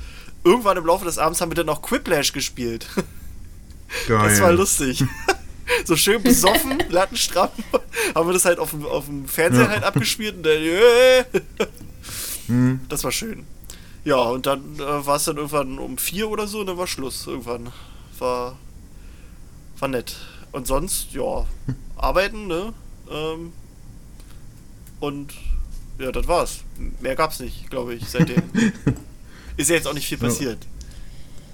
irgendwann 0.48 0.78
im 0.78 0.86
Laufe 0.86 1.06
des 1.06 1.18
Abends 1.18 1.42
haben 1.42 1.52
wir 1.52 1.56
dann 1.56 1.70
auch 1.70 1.82
Quiplash 1.82 2.34
gespielt. 2.34 2.88
Geil. 4.08 4.30
Das 4.30 4.42
war 4.42 4.52
lustig. 4.52 5.04
so 5.86 5.96
schön 5.96 6.22
besoffen, 6.24 6.82
lattenstramm, 6.90 7.50
haben 8.16 8.28
wir 8.28 8.34
das 8.34 8.46
halt 8.46 8.60
auf 8.60 8.72
dem, 8.72 8.86
auf 8.86 9.06
dem 9.06 9.28
Fernseher 9.28 9.64
Ja. 9.66 9.70
halt 9.70 9.84
abgespielt 9.84 10.36
und 10.38 10.44
dann, 10.44 10.58
äh, 10.62 11.24
Hm. 12.48 12.80
das 12.90 13.04
war 13.04 13.12
schön. 13.12 13.46
Ja, 14.06 14.16
und 14.22 14.46
dann 14.46 14.76
äh, 14.80 15.06
war 15.06 15.18
es 15.18 15.26
dann 15.26 15.36
irgendwann 15.36 15.80
um 15.80 15.98
vier 15.98 16.30
oder 16.30 16.48
so 16.48 16.62
und 16.62 16.68
dann 16.68 16.78
war 16.78 16.88
Schluss. 16.88 17.28
Irgendwann. 17.28 17.74
War, 18.20 18.58
war 19.80 19.88
nett. 19.90 20.16
Und 20.54 20.66
sonst, 20.66 21.12
ja, 21.12 21.46
arbeiten, 21.98 22.48
ne? 22.48 22.74
Ähm, 23.12 23.52
und 25.02 25.34
ja, 26.00 26.12
das 26.14 26.26
war's. 26.28 26.60
Mehr 27.02 27.16
gab's 27.18 27.40
nicht, 27.42 27.70
glaube 27.70 27.96
ich, 27.96 28.08
seitdem. 28.08 28.42
Ist 29.58 29.70
ja 29.70 29.76
jetzt 29.76 29.88
auch 29.88 29.94
nicht 29.94 30.08
viel 30.08 30.20
Ja. 30.20 30.26
passiert. 30.28 30.60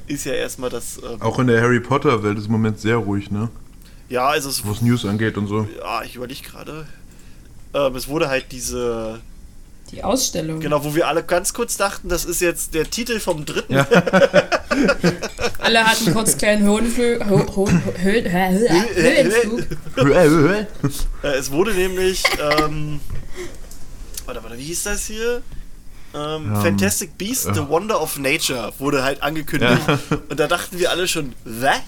Ist 0.07 0.25
ja 0.25 0.33
erstmal 0.33 0.69
das. 0.69 0.97
Ähm, 0.97 1.21
Auch 1.21 1.39
in 1.39 1.47
der 1.47 1.61
Harry 1.61 1.79
Potter 1.79 2.21
Welt 2.23 2.37
ist 2.37 2.47
im 2.47 2.51
Moment 2.51 2.79
sehr 2.79 2.97
ruhig, 2.97 3.31
ne? 3.31 3.49
ja, 4.09 4.27
also 4.27 4.49
es 4.49 4.65
Was 4.67 4.81
News 4.81 5.05
angeht 5.05 5.37
und 5.37 5.47
so. 5.47 5.67
ja, 5.79 6.03
ich 6.03 6.15
überlege 6.15 6.41
gerade. 6.43 6.85
Ähm, 7.73 7.95
es 7.95 8.07
wurde 8.07 8.27
halt 8.29 8.51
diese, 8.51 9.21
Die 9.91 10.03
Ausstellung. 10.03 10.59
genau, 10.59 10.83
wo 10.83 10.93
wir 10.93 11.07
alle 11.07 11.23
ganz 11.23 11.53
kurz 11.53 11.77
dachten, 11.77 12.09
das 12.09 12.25
ist 12.25 12.41
jetzt 12.41 12.73
der 12.75 12.89
Titel 12.89 13.19
vom 13.19 13.45
dritten. 13.45 13.73
Ja. 13.73 13.87
Alle 15.59 15.83
hatten 15.85 16.13
kurz 16.13 16.37
kleinen 16.37 16.63
Höhenflug. 16.65 17.25
Höhenflug. 17.25 17.69
Äh, 21.23 21.27
es 21.37 21.51
wurde 21.51 21.73
nämlich, 21.73 22.23
ähm, 22.39 22.99
warte, 24.25 24.43
warte, 24.43 24.57
wie 24.57 24.63
hieß 24.63 24.83
das 24.83 25.05
hier? 25.05 25.41
Ähm, 26.13 26.53
Ähm, 26.53 26.61
Fantastic 26.61 27.17
Beasts, 27.17 27.43
The 27.43 27.61
ja. 27.61 27.69
Wonder 27.69 28.01
of 28.01 28.17
Nature 28.17 28.73
wurde 28.79 29.03
halt 29.03 29.21
angekündigt. 29.23 29.81
Und 30.29 30.39
da 30.39 30.47
dachten 30.47 30.79
wir 30.79 30.91
alle 30.91 31.07
schon, 31.07 31.33
was? 31.43 31.81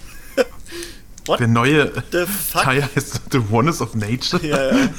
Der 1.40 1.48
neue 1.48 1.92
The 2.12 2.26
fuck? 2.26 2.62
Teil 2.64 2.88
heißt 2.96 3.22
The 3.32 3.50
Wonders 3.50 3.82
of 3.82 3.96
Nature. 3.96 4.46
Ja, 4.46 4.68
ja. 4.68 4.74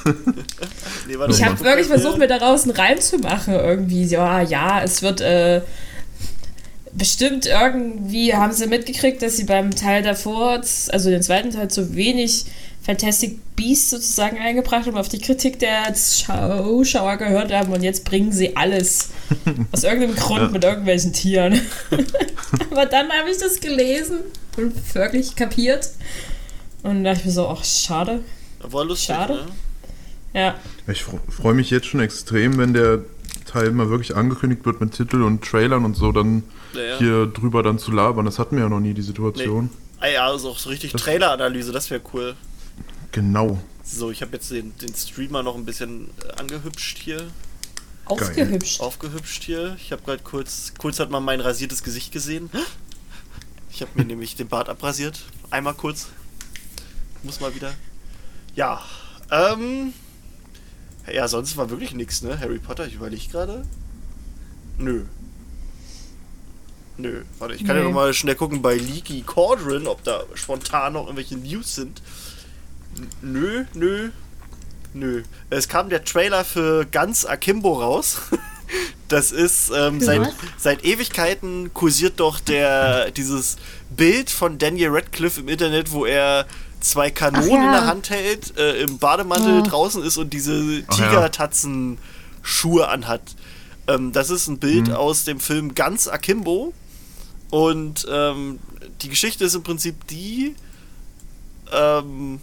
nee, 1.06 1.14
Ich 1.28 1.45
habe 1.45 1.61
wirklich 1.61 1.87
versucht, 1.87 2.18
mir 2.18 2.26
daraus 2.26 2.64
einen 2.64 2.73
Reim 2.73 3.00
zu 3.00 3.18
machen. 3.18 3.54
Irgendwie, 3.54 4.04
ja, 4.04 4.40
ja, 4.42 4.83
es 4.83 5.02
wird 5.02 5.21
äh, 5.21 5.62
bestimmt 6.92 7.47
irgendwie, 7.47 8.35
haben 8.35 8.52
sie 8.52 8.66
mitgekriegt, 8.66 9.23
dass 9.23 9.37
sie 9.37 9.45
beim 9.45 9.71
Teil 9.73 10.02
davor, 10.02 10.62
also 10.88 11.11
den 11.11 11.23
zweiten 11.23 11.50
Teil, 11.50 11.68
zu 11.68 11.95
wenig 11.95 12.47
Fantastic 12.87 13.38
Beasts 13.57 13.90
sozusagen 13.90 14.38
eingebracht 14.38 14.87
haben, 14.87 14.97
auf 14.97 15.09
die 15.09 15.19
Kritik 15.19 15.59
der 15.59 15.93
Zuschauer 15.95 17.16
gehört 17.16 17.52
haben 17.52 17.73
und 17.73 17.83
jetzt 17.83 18.05
bringen 18.05 18.31
sie 18.33 18.57
alles. 18.57 19.11
Aus 19.73 19.83
irgendeinem 19.85 20.14
Grund 20.14 20.43
Ja. 20.43 20.49
mit 20.49 20.62
irgendwelchen 20.64 21.12
Tieren. 21.12 21.61
Aber 22.71 22.87
dann 22.87 23.11
habe 23.11 23.28
ich 23.31 23.38
das 23.38 23.59
gelesen 23.61 24.19
und 24.57 24.95
wirklich 24.95 25.35
kapiert. 25.35 25.90
Und 26.85 27.02
da 27.02 27.11
dachte 27.11 27.21
ich 27.23 27.26
mir 27.26 27.33
so, 27.33 27.49
ach, 27.49 27.64
schade. 27.64 28.21
War 28.61 28.85
lustig, 28.85 29.07
Schade. 29.07 29.35
ne? 29.35 30.40
Ja. 30.40 30.55
Ich 30.87 31.05
freue 31.05 31.55
mich 31.55 31.71
jetzt 31.71 31.87
schon 31.87 32.00
extrem, 32.00 32.57
wenn 32.59 32.73
der 32.73 33.00
Teil 33.47 33.71
mal 33.73 33.90
wirklich 33.90 34.14
angekündigt 34.14 34.64
wird 34.64 34.81
mit 34.81 34.93
Titel 34.93 35.23
und 35.23 35.43
Trailern 35.45 35.85
und 35.85 35.97
so, 35.97 36.12
dann 36.12 36.45
Ja, 36.75 36.81
ja. 36.83 36.99
hier 36.99 37.26
drüber 37.26 37.62
dann 37.64 37.78
zu 37.78 37.90
labern. 37.90 38.26
Das 38.26 38.38
hatten 38.38 38.57
wir 38.57 38.64
ja 38.64 38.69
noch 38.69 38.81
nie, 38.81 38.95
die 38.95 39.02
Situation. 39.02 39.71
Ah 39.99 40.07
ja, 40.09 40.26
also 40.26 40.50
auch 40.50 40.59
so 40.59 40.69
richtig 40.69 40.93
Trailer-Analyse, 40.93 41.73
das 41.73 41.90
wäre 41.90 42.00
cool. 42.12 42.35
Genau. 43.16 43.58
So, 43.82 44.11
ich 44.11 44.20
habe 44.20 44.32
jetzt 44.35 44.50
den, 44.50 44.76
den 44.76 44.94
Streamer 44.94 45.42
noch 45.42 45.54
ein 45.54 45.64
bisschen 45.64 46.11
äh, 46.23 46.32
angehübscht 46.38 46.99
hier. 46.99 47.30
Aufgehübscht. 48.04 48.78
Aufgehübscht 48.82 49.42
hier. 49.42 49.75
Ich 49.80 49.90
habe 49.90 50.02
gerade 50.02 50.23
kurz, 50.23 50.75
kurz 50.76 51.00
hat 51.00 51.08
man 51.08 51.25
mein 51.25 51.40
rasiertes 51.40 51.82
Gesicht 51.82 52.12
gesehen. 52.12 52.50
Ich 53.70 53.80
habe 53.80 53.90
mir 53.94 54.04
nämlich 54.04 54.37
den 54.37 54.49
Bart 54.49 54.68
abrasiert. 54.68 55.23
Einmal 55.49 55.73
kurz. 55.73 56.08
Muss 57.23 57.40
mal 57.40 57.54
wieder. 57.54 57.73
Ja. 58.54 58.82
Ähm. 59.30 59.94
Ja, 61.11 61.26
sonst 61.26 61.56
war 61.56 61.70
wirklich 61.70 61.94
nichts, 61.94 62.20
ne? 62.20 62.38
Harry 62.38 62.58
Potter, 62.58 62.87
ich 62.87 62.96
überlege 62.96 63.28
gerade. 63.30 63.66
Nö. 64.76 65.06
Nö. 66.99 67.23
Warte, 67.38 67.54
ich 67.54 67.64
kann 67.64 67.76
ja 67.76 67.82
Nee. 67.82 67.88
noch 67.88 67.94
mal 67.94 68.12
schnell 68.12 68.35
gucken 68.35 68.61
bei 68.61 68.75
Leaky 68.75 69.23
Cauldron, 69.23 69.87
ob 69.87 70.04
da 70.04 70.25
spontan 70.35 70.92
noch 70.92 71.04
irgendwelche 71.04 71.38
News 71.38 71.76
sind. 71.76 72.02
Nö, 73.22 73.64
nö, 73.74 74.10
nö. 74.94 75.22
Es 75.50 75.68
kam 75.68 75.88
der 75.88 76.04
Trailer 76.04 76.44
für 76.44 76.84
Ganz 76.86 77.24
Akimbo 77.24 77.74
raus. 77.74 78.18
Das 79.08 79.30
ist 79.30 79.70
ähm, 79.72 80.00
seit, 80.00 80.20
was? 80.22 80.34
seit 80.58 80.84
Ewigkeiten 80.84 81.72
kursiert 81.72 82.18
doch 82.18 82.40
der 82.40 83.12
dieses 83.12 83.56
Bild 83.96 84.28
von 84.30 84.58
Daniel 84.58 84.88
Radcliffe 84.90 85.38
im 85.42 85.48
Internet, 85.48 85.92
wo 85.92 86.04
er 86.04 86.46
zwei 86.80 87.12
Kanonen 87.12 87.48
ja. 87.50 87.64
in 87.66 87.70
der 87.70 87.86
Hand 87.86 88.10
hält, 88.10 88.58
äh, 88.58 88.82
im 88.82 88.98
Bademantel 88.98 89.58
Ja. 89.58 89.62
draußen 89.62 90.02
ist 90.02 90.16
und 90.16 90.32
diese 90.32 90.54
ja. 90.56 90.82
Tigertatzen-Schuhe 90.90 92.88
anhat. 92.88 93.22
Ähm, 93.86 94.10
das 94.12 94.30
ist 94.30 94.48
ein 94.48 94.58
Bild 94.58 94.88
Mhm. 94.88 94.94
aus 94.94 95.22
dem 95.24 95.38
Film 95.38 95.76
Ganz 95.76 96.08
Akimbo. 96.08 96.72
Und 97.50 98.06
ähm, 98.10 98.58
die 99.02 99.08
Geschichte 99.08 99.44
ist 99.44 99.54
im 99.54 99.62
Prinzip 99.62 100.04
die, 100.08 100.56
ähm, 101.72 102.40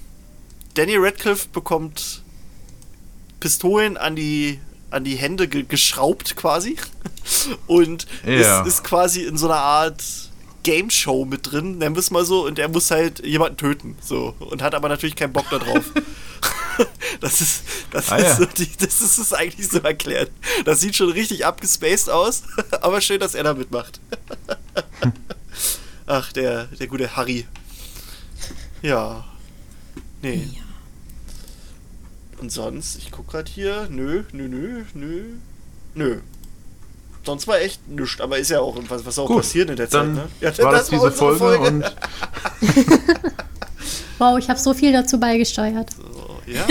Daniel 0.75 0.99
Radcliffe 0.99 1.47
bekommt 1.51 2.21
Pistolen 3.39 3.97
an 3.97 4.15
die, 4.15 4.59
an 4.91 5.03
die 5.03 5.15
Hände 5.15 5.47
ge 5.47 5.63
geschraubt 5.63 6.35
quasi. 6.35 6.77
Und 7.67 8.07
Ja. 8.25 8.61
ist, 8.61 8.67
ist 8.79 8.83
quasi 8.83 9.23
in 9.23 9.37
so 9.37 9.47
einer 9.47 9.59
Art 9.61 10.03
Game 10.63 10.89
Show 10.89 11.25
mit 11.25 11.51
drin, 11.51 11.77
nennen 11.77 11.95
wir 11.95 11.99
es 11.99 12.09
mal 12.09 12.23
so, 12.25 12.45
und 12.45 12.57
er 12.57 12.69
muss 12.69 12.89
halt 12.89 13.25
jemanden 13.25 13.57
töten. 13.57 13.97
So. 14.01 14.33
Und 14.39 14.61
hat 14.61 14.73
aber 14.75 14.87
natürlich 14.87 15.17
keinen 15.17 15.33
Bock 15.33 15.49
darauf. 15.49 15.83
das 17.21 17.39
ist, 17.41 17.63
das 17.91 18.09
Ah, 18.09 18.15
ist 18.15 18.39
ja. 18.39 18.45
die, 18.45 18.69
das 18.79 19.01
ist 19.01 19.17
es 19.19 19.31
eigentlich 19.33 19.67
so 19.69 19.79
erklärt. 19.79 20.31
Das 20.65 20.79
sieht 20.81 20.95
schon 20.95 21.09
richtig 21.11 21.45
abgespaced 21.45 22.09
aus, 22.09 22.43
aber 22.81 22.99
schön, 23.01 23.19
dass 23.19 23.35
er 23.35 23.43
da 23.43 23.53
mitmacht. 23.53 23.99
Ach, 26.07 26.31
der, 26.33 26.65
der 26.65 26.87
gute 26.87 27.15
Harry. 27.15 27.45
Ja. 28.81 29.25
Nee. 30.23 30.47
Und 32.39 32.51
sonst, 32.51 32.97
ich 32.97 33.11
guck 33.11 33.27
grad 33.27 33.47
hier, 33.47 33.87
nö, 33.89 34.23
nö, 34.31 34.47
nö, 34.47 34.83
nö, 34.93 35.23
nö. 35.93 36.19
Sonst 37.25 37.47
war 37.47 37.59
echt 37.59 37.87
nichts, 37.87 38.19
aber 38.19 38.37
ist 38.37 38.49
ja 38.49 38.59
auch 38.59 38.77
was, 38.89 39.05
was 39.05 39.19
auch 39.19 39.27
Gut, 39.27 39.37
passiert 39.37 39.69
in 39.69 39.75
der 39.75 39.89
Zeit, 39.89 40.01
dann 40.01 40.13
ne? 40.15 40.27
Ja, 40.41 40.57
war 40.59 40.71
das, 40.73 40.89
diese 40.89 41.01
unsere 41.01 41.35
Folge, 41.37 41.67
und 41.67 41.83
Wow, 44.17 44.37
ich 44.37 44.49
habe 44.49 44.59
so 44.59 44.73
viel 44.73 44.91
dazu 44.93 45.19
beigesteuert. 45.19 45.89
So, 45.91 46.39
ja. 46.45 46.65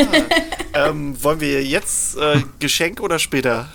ähm, 0.75 1.23
wollen 1.23 1.41
wir 1.41 1.63
jetzt 1.65 2.17
äh, 2.17 2.43
Geschenk 2.59 3.01
oder 3.01 3.19
später? 3.19 3.69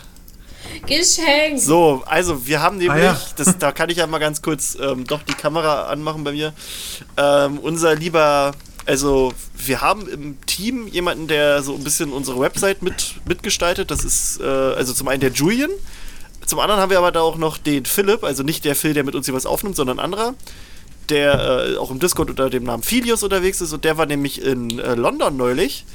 Geschenk! 0.86 1.60
So, 1.60 2.04
also 2.06 2.46
wir 2.48 2.62
haben 2.62 2.78
nämlich, 2.78 3.04
Ah, 3.04 3.14
ja. 3.14 3.22
das, 3.36 3.58
da 3.58 3.72
kann 3.72 3.90
ich 3.90 3.98
ja 3.98 4.08
mal 4.08 4.20
ganz 4.20 4.42
kurz 4.42 4.78
ähm, 4.80 5.06
doch 5.06 5.22
die 5.24 5.34
Kamera 5.34 5.88
anmachen 5.88 6.24
bei 6.24 6.32
mir. 6.32 6.54
Ähm, 7.18 7.60
unser 7.60 7.96
lieber, 7.96 8.54
also 8.88 9.34
wir 9.58 9.82
haben 9.82 10.08
im 10.08 10.38
Team 10.46 10.88
jemanden, 10.88 11.28
der 11.28 11.62
so 11.62 11.76
ein 11.76 11.84
bisschen 11.84 12.14
unsere 12.14 12.40
Website 12.40 12.82
mit, 12.82 13.16
mitgestaltet. 13.26 13.92
Das 13.92 14.06
ist 14.06 14.40
äh, 14.40 14.46
also 14.46 14.94
zum 14.94 15.10
einen 15.10 15.20
der 15.20 15.32
Julian. 15.32 15.70
Zum 16.46 16.60
anderen 16.60 16.80
haben 16.80 16.90
wir 16.90 16.98
aber 16.98 17.12
da 17.12 17.20
auch 17.20 17.38
noch 17.38 17.58
den 17.58 17.86
Philipp, 17.86 18.24
also 18.24 18.44
nicht 18.44 18.64
der 18.64 18.76
Phil, 18.76 18.94
der 18.94 19.04
mit 19.04 19.16
uns 19.16 19.26
hier 19.26 19.36
was 19.36 19.46
aufnimmt, 19.46 19.76
sondern 19.76 20.00
ein 20.00 20.06
anderer, 20.06 20.36
der 21.10 21.74
äh, 21.74 21.78
auch 21.78 21.92
im 21.92 22.00
Discord 22.00 22.30
unter 22.30 22.50
dem 22.50 22.64
Namen 22.64 22.84
Philius 22.84 23.22
unterwegs 23.24 23.60
ist 23.60 23.74
und 23.74 23.84
der 23.84 23.98
war 23.98 24.06
nämlich 24.06 24.42
in 24.42 24.80
äh, 24.80 24.96
London 24.96 25.36
neulich. 25.36 25.86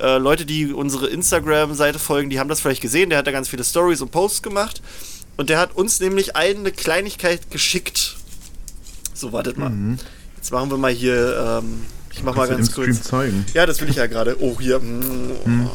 Äh, 0.00 0.18
Leute, 0.18 0.44
die 0.44 0.72
unsere 0.72 1.06
Instagram-Seite 1.06 2.00
folgen, 2.00 2.30
die 2.30 2.40
haben 2.40 2.48
das 2.48 2.60
vielleicht 2.60 2.82
gesehen. 2.82 3.10
Der 3.10 3.18
hat 3.18 3.28
da 3.28 3.32
ganz 3.32 3.48
viele 3.48 3.62
Stories 3.62 4.00
und 4.00 4.10
Posts 4.10 4.42
gemacht. 4.42 4.82
Und 5.36 5.50
der 5.50 5.58
hat 5.58 5.76
uns 5.76 6.00
nämlich 6.00 6.34
eine 6.34 6.72
Kleinigkeit 6.72 7.50
geschickt. 7.50 8.16
So, 9.14 9.32
wartet 9.32 9.56
mal. 9.58 9.72
Jetzt 10.36 10.50
machen 10.52 10.70
wir 10.70 10.78
mal 10.78 10.92
hier. 10.92 11.60
Ähm, 11.62 11.86
ich 12.12 12.22
mach 12.22 12.34
mal 12.34 12.48
ganz 12.48 12.70
Stream 12.70 12.92
kurz. 12.92 13.02
zeigen. 13.04 13.44
Ja, 13.54 13.66
das 13.66 13.80
will 13.80 13.88
ich 13.90 13.96
ja 13.96 14.06
gerade. 14.06 14.36
Oh, 14.42 14.56
hier. 14.60 14.80
Mhm. 14.80 15.32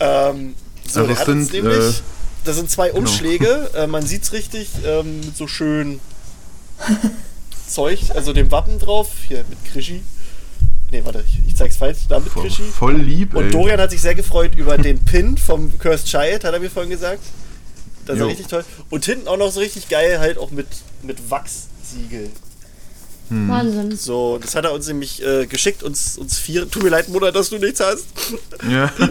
ähm, 0.00 0.54
so, 0.88 1.00
Also 1.00 1.12
uns 1.12 1.24
sind, 1.48 1.52
nämlich. 1.52 1.76
äh, 1.78 1.92
das 2.44 2.56
sind 2.56 2.70
zwei 2.70 2.88
genau. 2.88 3.00
Umschläge. 3.00 3.70
Äh, 3.74 3.86
man 3.86 4.04
sieht's 4.06 4.32
richtig. 4.32 4.68
Ähm, 4.84 5.20
mit 5.20 5.36
so 5.36 5.46
schön 5.46 6.00
Zeug, 7.68 8.00
also 8.14 8.32
dem 8.32 8.50
Wappen 8.50 8.78
drauf. 8.78 9.08
Hier 9.28 9.44
mit 9.48 9.58
Krischi. 9.72 10.02
Nee, 10.90 11.02
warte, 11.04 11.24
ich, 11.26 11.38
ich 11.48 11.56
zeig's 11.56 11.76
falsch. 11.78 11.98
Da 12.08 12.20
mit 12.20 12.28
Voll, 12.30 12.42
Krischi. 12.42 12.64
voll 12.64 12.96
lieb, 12.96 13.34
ey. 13.34 13.40
Und 13.44 13.54
Dorian 13.54 13.80
hat 13.80 13.90
sich 13.90 14.02
sehr 14.02 14.14
gefreut 14.14 14.54
über 14.56 14.76
den 14.76 15.02
Pin 15.04 15.38
vom 15.38 15.78
Cursed 15.78 16.06
Child, 16.06 16.44
hat 16.44 16.52
er 16.52 16.60
mir 16.60 16.70
vorhin 16.70 16.90
gesagt. 16.90 17.22
Das 18.04 18.16
ist 18.16 18.20
Jo. 18.20 18.26
richtig 18.26 18.48
toll. 18.48 18.64
Und 18.90 19.04
hinten 19.04 19.26
auch 19.28 19.38
noch 19.38 19.50
so 19.50 19.60
richtig 19.60 19.88
geil, 19.88 20.18
halt 20.18 20.36
auch 20.36 20.50
mit, 20.50 20.66
mit 21.02 21.30
Wachssiegel. 21.30 22.28
Hm. 23.32 23.48
Wahnsinn. 23.48 23.96
So, 23.96 24.38
das 24.38 24.54
hat 24.54 24.66
er 24.66 24.72
uns 24.72 24.86
nämlich 24.86 25.24
äh, 25.24 25.46
geschickt, 25.46 25.82
uns, 25.82 26.18
uns 26.18 26.38
vier. 26.38 26.70
Tut 26.70 26.82
mir 26.82 26.90
leid, 26.90 27.08
Mutter, 27.08 27.32
dass 27.32 27.48
du 27.48 27.58
nichts 27.58 27.80
hast. 27.80 28.06
Ja. 28.70 28.92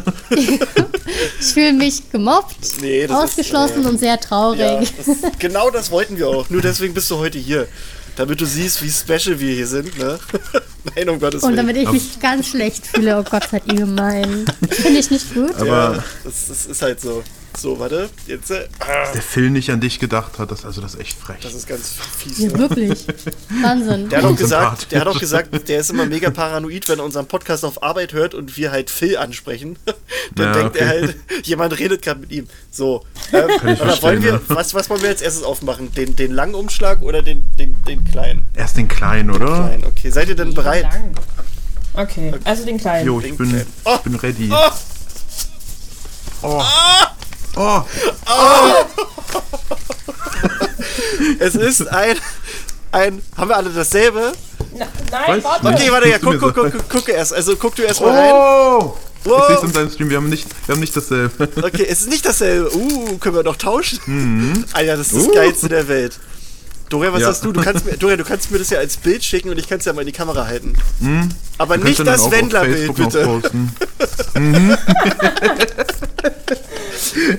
Ich 1.40 1.48
fühle 1.48 1.74
mich 1.74 2.10
gemobbt, 2.12 2.56
Nee, 2.82 3.06
das 3.06 3.18
ausgeschlossen 3.18 3.82
ist, 3.82 3.86
äh, 3.86 3.90
und 3.90 4.00
sehr 4.00 4.20
traurig. 4.20 4.60
Ja, 4.60 4.80
das, 4.80 5.18
genau 5.40 5.70
das 5.70 5.92
wollten 5.92 6.18
wir 6.18 6.28
auch. 6.30 6.50
Nur 6.50 6.62
deswegen 6.62 6.94
bist 6.94 7.12
du 7.12 7.18
heute 7.18 7.38
hier. 7.38 7.68
Damit 8.16 8.40
du 8.42 8.46
siehst, 8.46 8.82
wie 8.84 8.90
special 8.90 9.40
wir 9.40 9.54
hier 9.54 9.68
sind, 9.68 9.98
ne? 9.98 10.20
Nein, 10.96 11.10
um 11.10 11.20
Gottes 11.20 11.44
und 11.44 11.50
Willen. 11.50 11.58
damit 11.58 11.78
ich 11.78 11.92
mich 11.92 12.20
ganz 12.20 12.48
schlecht 12.48 12.86
fühle, 12.86 13.20
oh 13.20 13.24
Gott, 13.30 13.48
seid 13.50 13.64
ihr 13.68 13.76
gemein. 13.80 14.46
Finde 14.70 15.00
ich 15.00 15.10
nicht 15.12 15.34
gut. 15.34 15.56
Aber 15.56 15.66
ja, 15.96 16.04
das, 16.24 16.48
das 16.48 16.66
ist 16.66 16.82
halt 16.82 17.02
so. 17.02 17.24
So, 17.58 17.80
warte. 17.80 18.10
Jetzt. 18.28 18.50
Äh, 18.50 18.68
ah, 18.80 19.12
der 19.14 19.22
Phil 19.22 19.50
nicht 19.50 19.70
an 19.72 19.82
dich 19.82 20.00
gedacht 20.00 20.40
hat, 20.40 20.52
das, 20.52 20.66
also 20.66 20.82
das 20.82 20.94
ist 20.96 21.00
echt 21.02 21.18
frech. 21.20 21.38
das 21.42 21.54
ist 21.54 21.68
ganz 21.68 21.96
fies. 22.18 22.40
Ja, 22.40 22.50
Ne? 22.52 22.60
wirklich. 22.60 23.06
Wahnsinn. 23.62 24.10
Der 24.10 24.20
hat, 24.24 24.26
auch 24.26 24.36
gesagt, 24.36 24.92
der 24.92 25.02
hat 25.02 25.08
auch 25.08 25.20
gesagt, 25.20 25.68
der 25.70 25.80
ist 25.80 25.90
immer 25.90 26.06
mega 26.06 26.30
paranoid, 26.30 26.88
wenn 26.90 27.00
er 27.00 27.06
unseren 27.06 27.28
Podcast 27.28 27.66
auf 27.66 27.84
Arbeit 27.84 28.14
hört 28.14 28.34
und 28.34 28.58
wir 28.58 28.72
halt 28.72 28.90
Phil 28.90 29.18
ansprechen. 29.18 29.78
Dann 30.36 30.48
Ja, 30.48 30.54
denkt 30.54 30.76
er 30.78 30.88
okay. 30.88 31.14
halt, 31.38 31.46
jemand 31.46 31.78
redet 31.78 32.02
gerade 32.02 32.22
mit 32.22 32.32
ihm. 32.32 32.48
So. 32.72 33.06
Ähm, 33.34 33.50
ich 33.50 33.82
oder 33.82 34.02
wollen 34.02 34.24
wir, 34.24 34.34
ja. 34.34 34.42
was, 34.48 34.74
was 34.74 34.90
wollen 34.90 35.02
wir 35.02 35.10
als 35.10 35.22
erstes 35.22 35.44
aufmachen? 35.44 35.92
Den, 35.94 36.16
den 36.16 36.32
langen 36.32 36.56
Umschlag 36.56 37.02
oder 37.02 37.22
den, 37.22 37.50
den, 37.58 37.76
den 37.84 38.04
kleinen? 38.06 38.44
Erst 38.56 38.78
den 38.78 38.88
kleinen, 38.88 39.30
oder? 39.30 39.46
Kleinen, 39.46 39.84
okay. 39.86 40.10
Seid 40.10 40.30
ihr 40.30 40.36
denn 40.36 40.54
bereit? 40.54 40.84
Lang. 40.84 41.14
Okay, 41.94 42.32
also 42.46 42.66
den 42.66 42.78
kleinen. 42.78 43.06
Jo, 43.06 43.20
ich 43.20 43.26
Den 43.26 43.38
bin, 43.38 43.50
kleinen. 43.50 43.68
Oh! 43.84 43.96
ich 43.96 44.02
bin 44.02 44.16
ready. 44.16 44.50
Oh! 44.52 44.72
Oh. 46.44 46.64
Oh. 47.56 47.82
Es 51.40 51.56
ist 51.56 51.88
ein, 51.88 52.18
ein. 52.92 53.22
Haben 53.38 53.50
wir 53.50 53.58
alle 53.58 53.70
dasselbe? 53.70 54.32
Na, 54.78 54.88
nein, 55.12 55.44
warte. 55.44 55.66
Nein. 55.66 55.74
Okay, 55.76 55.92
warte, 55.92 56.10
ja, 56.10 56.18
guck, 56.20 56.40
guck, 56.40 56.54
guck, 56.56 56.72
guck, 56.72 56.90
guck 56.90 57.10
erst. 57.10 57.34
Also 57.34 57.56
guck 57.56 57.76
du 57.76 57.84
erst 57.84 58.02
mal 58.02 58.10
rein. 58.18 58.32
Oh! 58.34 58.98
Ich 59.24 59.30
Wow. 59.30 59.46
sehe 59.48 59.56
es 59.58 59.64
in 59.64 59.72
deinem 59.74 59.92
Stream, 59.92 60.10
wir 60.10 60.18
haben 60.18 60.30
nicht, 60.30 60.48
wir 60.66 60.74
haben 60.74 60.80
nicht 60.80 60.98
dasselbe. 60.98 61.48
Okay, 61.62 61.86
es 61.88 62.02
ist 62.02 62.10
nicht 62.10 62.26
dasselbe. 62.26 62.76
Uh, 62.76 63.18
können 63.20 63.36
wir 63.36 63.44
doch 63.44 63.56
tauschen? 63.56 64.66
Alter, 64.74 64.98
das 64.98 65.08
ist 65.12 65.16
das 65.18 65.28
Uh. 65.28 65.34
Geilste 65.36 65.70
der 65.70 65.88
Welt. 65.88 66.20
Dorian, 66.92 67.14
was 67.14 67.22
Ja. 67.22 67.28
hast 67.30 67.44
du? 67.44 67.52
Du 67.52 67.62
kannst, 67.64 67.86
mir, 67.86 67.98
Dorian, 67.98 68.20
du 68.20 68.26
kannst 68.26 68.52
mir 68.52 68.60
das 68.60 68.70
ja 68.70 68.78
als 68.80 68.98
Bild 68.98 69.24
schicken 69.24 69.50
und 69.50 69.58
ich 69.58 69.68
kann 69.68 69.80
es 69.80 69.86
ja 69.86 69.94
mal 69.94 70.02
in 70.02 70.08
die 70.08 70.12
Kamera 70.14 70.46
halten. 70.46 70.76
Aber 71.58 71.78
Du 71.78 71.86
nicht 71.86 72.00
das 72.06 72.22
auch 72.22 72.32
Wendler-Bild, 72.32 72.94
bitte. 72.94 73.24
posten. 73.26 73.74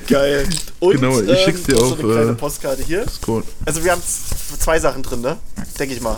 Geil. 0.09 0.47
Und, 0.81 1.01
Genau, 1.01 1.21
ich 1.21 1.41
schick's 1.45 1.63
dir 1.65 1.77
auf, 1.77 1.89
So 1.91 1.95
eine 1.95 2.03
kleine 2.15 2.31
äh, 2.33 2.35
Postkarte 2.35 2.83
hier. 2.83 3.05
Cool. 3.27 3.43
Also, 3.65 3.85
wir 3.85 3.93
haben 3.93 4.03
zwei 4.59 4.79
Sachen 4.81 5.03
drin, 5.03 5.21
ne? 5.21 5.39
Denke 5.79 5.95
ich 5.95 6.01
mal. 6.01 6.17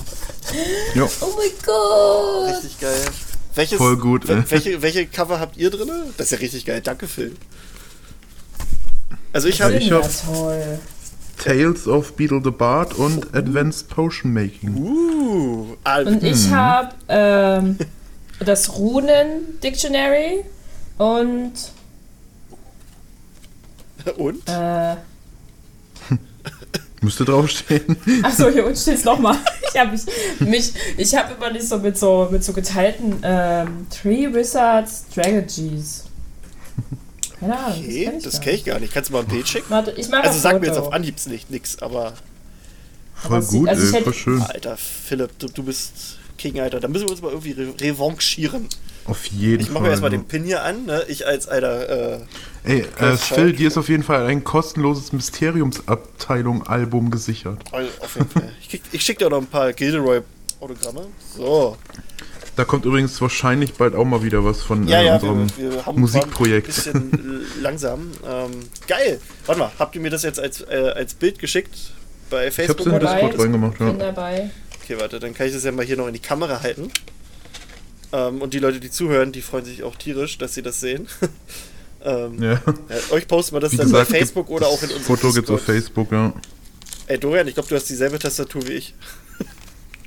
Jo. 0.94 1.08
Oh 1.20 1.34
mein 1.36 1.50
Gott. 1.64 2.56
Richtig 2.56 2.80
geil. 2.80 3.00
Welches, 3.54 3.78
Voll 3.78 3.96
gut, 3.96 4.26
wel- 4.28 4.38
ey. 4.38 4.44
welche, 4.50 4.82
welche 4.82 5.06
Cover 5.06 5.38
habt 5.40 5.56
ihr 5.56 5.70
drin? 5.70 5.90
Das 6.16 6.26
ist 6.26 6.30
ja 6.32 6.38
richtig 6.38 6.64
geil. 6.64 6.80
Danke, 6.82 7.06
Phil. 7.06 7.36
Also, 9.32 9.48
ich 9.48 9.60
habe. 9.62 9.74
Ich 9.76 9.86
ja, 9.88 10.02
hab- 10.02 10.24
toll. 10.26 10.78
Tales 11.38 11.86
of 11.86 12.16
Beetle 12.16 12.40
the 12.42 12.50
Bard 12.50 12.94
und 12.94 13.34
Advanced 13.34 13.88
Potion 13.88 14.32
Making. 14.32 14.76
Uh, 14.76 15.76
ah, 15.84 16.00
Und 16.00 16.22
ich 16.22 16.48
Mhm. 16.48 16.54
habe 16.54 16.94
ähm, 17.08 17.78
das 18.40 18.76
Runen-Dictionary 18.76 20.44
und 20.98 21.52
und? 24.16 24.48
äh, 24.48 24.96
Müsste 27.00 27.24
draufstehen. 27.24 27.96
Achso, 28.22 28.48
hier 28.48 28.64
unten 28.64 28.78
steht 28.78 28.98
es 28.98 29.04
nochmal. 29.04 29.36
Ich 29.74 29.80
habe 29.80 29.90
mich, 29.90 30.02
mich, 30.38 30.72
ich 30.96 31.16
habe 31.16 31.34
immer 31.34 31.50
nicht 31.50 31.66
so 31.66 31.78
mit 31.78 31.98
so 31.98 32.28
mit 32.30 32.44
so 32.44 32.52
geteilten 32.52 33.16
ähm, 33.24 33.88
Tree 33.90 34.32
Wizards 34.32 35.06
Dragages. 35.12 36.04
Keine 37.50 37.58
Ahnung. 37.58 37.78
Okay, 37.80 38.10
ich 38.16 38.22
das 38.24 38.40
kenne 38.40 38.56
ich 38.56 38.64
gar 38.64 38.78
nicht. 38.80 38.92
Kannst 38.92 39.10
du 39.10 39.14
mal 39.14 39.20
ein 39.20 39.26
Bild 39.28 39.48
schicken? 39.48 39.66
Warte, 39.70 39.92
ich 39.92 40.08
mache 40.08 40.24
Also, 40.24 40.38
sag 40.38 40.60
mir 40.60 40.66
jetzt 40.68 40.78
auf 40.78 40.92
Anhiebs 40.92 41.26
nicht 41.26 41.50
nix, 41.50 41.78
aber. 41.80 42.14
Voll 43.14 43.42
sie- 43.42 43.58
gut, 43.60 43.68
also 43.68 43.82
ich 43.82 43.88
ey, 43.88 43.92
hätte- 43.94 44.04
voll 44.04 44.14
schön. 44.14 44.42
Alter, 44.42 44.76
Philipp, 44.76 45.38
du, 45.38 45.46
du 45.48 45.62
bist 45.62 46.18
King, 46.36 46.58
Alter. 46.60 46.80
Da 46.80 46.88
müssen 46.88 47.04
wir 47.06 47.12
uns 47.12 47.22
mal 47.22 47.28
irgendwie 47.30 47.52
re 47.52 47.72
revanchieren. 47.80 48.66
Auf 49.06 49.26
jeden 49.26 49.60
Ich 49.60 49.66
Fall. 49.66 49.74
mache 49.74 49.82
mir 49.84 49.90
erstmal 49.90 50.10
den 50.10 50.24
Pin 50.24 50.44
hier 50.44 50.62
an, 50.64 50.86
ne? 50.86 51.04
Ich 51.08 51.26
als 51.26 51.46
einer, 51.46 51.88
äh, 51.88 52.18
Ey, 52.64 52.86
äh, 52.98 53.16
Phil, 53.18 53.52
dir 53.52 53.68
ist 53.68 53.76
auf 53.76 53.88
jeden 53.90 54.02
Fall 54.02 54.26
ein 54.26 54.42
kostenloses 54.44 55.12
Mysteriumsabteilung-Album 55.12 57.10
gesichert. 57.10 57.60
also 57.72 57.90
auf 58.00 58.14
jeden 58.16 58.30
Fall. 58.30 58.50
Ich, 58.68 58.80
ich 58.92 59.02
schicke 59.02 59.18
dir 59.20 59.26
auch 59.26 59.30
noch 59.32 59.38
ein 59.42 59.46
paar 59.46 59.72
Gilderoy-Autogramme. 59.74 61.06
So. 61.36 61.76
Da 62.56 62.64
kommt 62.64 62.84
übrigens 62.84 63.20
wahrscheinlich 63.20 63.75
bald 63.75 63.94
auch 63.96 64.04
mal 64.04 64.23
wieder 64.23 64.44
was 64.44 64.62
von 64.62 64.87
Ja, 64.87 65.00
äh, 65.00 65.06
ja, 65.06 65.14
unserem 65.14 65.46
wir, 65.56 65.73
wir 65.73 65.87
haben 65.87 66.00
Musikprojekt. 66.00 66.68
ein 66.87 67.11
bisschen 67.11 67.42
äh, 67.58 67.61
langsam. 67.62 68.12
Ähm, 68.25 68.50
geil. 68.87 69.20
Warte 69.46 69.58
mal, 69.61 69.73
habt 69.78 69.94
ihr 69.96 70.00
mir 70.00 70.11
das 70.11 70.23
jetzt 70.23 70.38
als, 70.38 70.61
äh, 70.61 70.92
als 70.94 71.14
Bild 71.14 71.38
geschickt 71.40 71.76
bei 72.30 72.42
Ich 72.46 72.46
hab's 72.46 72.56
Facebook? 72.56 72.87
in 72.87 72.92
dabei. 72.92 73.20
Discord 73.23 73.40
reingemacht, 73.40 73.78
Bin 73.78 73.87
ja. 73.88 73.92
dabei. 73.94 74.50
Okay, 74.82 74.96
warte, 75.00 75.18
dann 75.18 75.34
kann 75.34 75.46
ich 75.49 75.52
das 75.52 75.64
ja 75.64 75.73
mal 75.73 75.84
hier 75.84 75.96
noch 75.96 76.06
in 76.06 76.12
die 76.12 76.20
Kamera 76.20 76.62
halten. 76.62 76.90
Ähm, 78.12 78.40
und 78.40 78.54
die 78.54 78.61
Leute, 78.61 78.78
die 78.78 78.90
zuhören, 78.90 79.32
die 79.32 79.40
freuen 79.42 79.64
sich 79.64 79.82
auch 79.82 79.96
tierisch, 79.96 80.38
dass 80.38 80.54
sie 80.54 80.62
das 80.62 80.78
sehen. 80.78 81.08
ähm, 82.04 82.40
ja. 82.40 82.52
ja, 82.52 82.61
euch 83.11 83.26
posten 83.26 83.56
wir 83.56 83.61
das 83.61 83.73
Wie 83.73 83.78
dann 83.78 83.87
gesagt, 83.87 84.11
bei 84.11 84.18
Facebook 84.18 84.49
oder 84.50 84.68
auch 84.68 84.80
in 84.82 84.90
das 84.90 84.99
unserem 84.99 85.16
Foto 85.16 85.32
gibt's 85.32 85.50
auf. 85.50 85.62
Facebook, 85.62 86.12
ja. 86.12 86.32
Ey, 87.08 87.18
Dorian, 87.18 87.49
ich 87.49 87.54
glaube, 87.54 87.68
du 87.68 87.75
hast 87.75 87.88
dieselbe 87.88 88.18
Tastatur 88.18 88.64
wie 88.68 88.73
ich. 88.75 88.94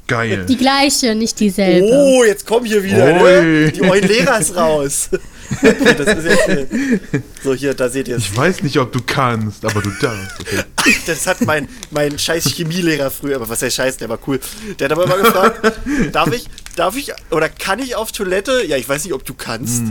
Geil. 0.08 0.46
Die 0.48 0.56
gleiche, 0.56 1.16
nicht 1.16 1.40
dieselbe. 1.40 1.88
Oh, 1.92 2.24
jetzt 2.24 2.46
kommen 2.46 2.66
hier 2.66 2.82
wieder 2.82 3.14
ne? 3.14 3.72
die 3.72 3.82
Euleras 3.82 4.56
raus. 4.56 5.10
okay, 5.52 5.96
das 5.98 6.18
ist 6.18 6.26
jetzt, 6.26 7.24
so, 7.44 7.54
hier, 7.54 7.74
da 7.74 7.90
seht 7.90 8.08
ihr 8.08 8.18
es. 8.18 8.24
Ich 8.24 8.36
weiß 8.36 8.64
nicht, 8.64 8.78
ob 8.80 8.92
du 8.92 9.02
kannst, 9.06 9.66
aber 9.66 9.82
du 9.82 9.90
darfst. 10.02 10.40
Okay. 10.40 10.96
Das 11.06 11.28
hat 11.28 11.42
mein, 11.42 11.68
mein 11.92 12.18
scheiß 12.18 12.46
Chemielehrer 12.56 13.12
früher, 13.12 13.36
aber 13.36 13.50
was 13.50 13.62
heißt 13.62 13.76
scheiß, 13.76 13.98
der 13.98 14.08
war 14.08 14.20
cool. 14.28 14.40
Der 14.80 14.86
hat 14.86 14.92
aber 14.94 15.04
immer 15.04 15.18
gefragt, 15.18 15.74
darf 16.14 16.34
ich, 16.34 16.48
darf 16.76 16.96
ich, 16.96 17.12
oder 17.32 17.50
kann 17.50 17.80
ich 17.80 17.96
auf 17.96 18.12
Toilette? 18.12 18.66
Ja, 18.66 18.78
ich 18.78 18.88
weiß 18.88 19.04
nicht, 19.04 19.14
ob 19.14 19.26
du 19.26 19.34
kannst. 19.34 19.84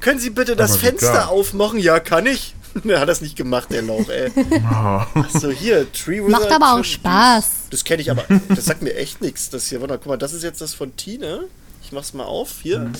Können 0.00 0.20
Sie 0.20 0.30
bitte 0.30 0.56
das 0.56 0.72
Aber 0.72 0.80
Fenster 0.80 1.28
aufmachen? 1.28 1.78
Ja, 1.78 2.00
kann 2.00 2.26
ich. 2.26 2.54
Der 2.84 3.00
hat 3.00 3.08
das 3.08 3.20
nicht 3.20 3.36
gemacht, 3.36 3.70
der 3.70 3.82
Lauch, 3.82 4.08
ey. 4.08 4.30
Ah. 4.64 5.06
So, 5.32 5.50
hier, 5.50 5.90
Tree 5.92 6.18
Wizard. 6.24 6.30
Macht 6.30 6.52
aber 6.52 6.74
auch 6.74 6.84
Spaß. 6.84 7.46
Das 7.70 7.84
kenne 7.84 8.02
ich 8.02 8.10
aber, 8.10 8.24
das 8.48 8.64
sagt 8.64 8.82
mir 8.82 8.94
echt 8.94 9.20
nichts. 9.20 9.50
Das 9.50 9.66
hier, 9.68 9.80
warte 9.80 9.94
mal, 9.94 9.98
guck 9.98 10.06
mal, 10.06 10.16
das 10.16 10.32
ist 10.32 10.42
jetzt 10.42 10.60
das 10.60 10.74
von 10.74 10.96
Tine. 10.96 11.44
Ich 11.82 11.92
mach's 11.92 12.14
mal 12.14 12.24
auf, 12.24 12.60
hier. 12.62 12.80
Mhm. 12.80 12.92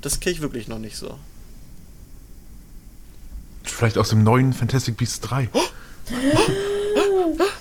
Das 0.00 0.20
kenne 0.20 0.34
ich 0.34 0.40
wirklich 0.40 0.68
noch 0.68 0.78
nicht 0.78 0.96
so. 0.96 1.18
Vielleicht 3.64 3.98
aus 3.98 4.08
dem 4.10 4.22
neuen 4.22 4.52
Fantastic 4.52 4.96
Beasts 4.96 5.20
3. 5.20 5.48
Oh, 5.52 5.60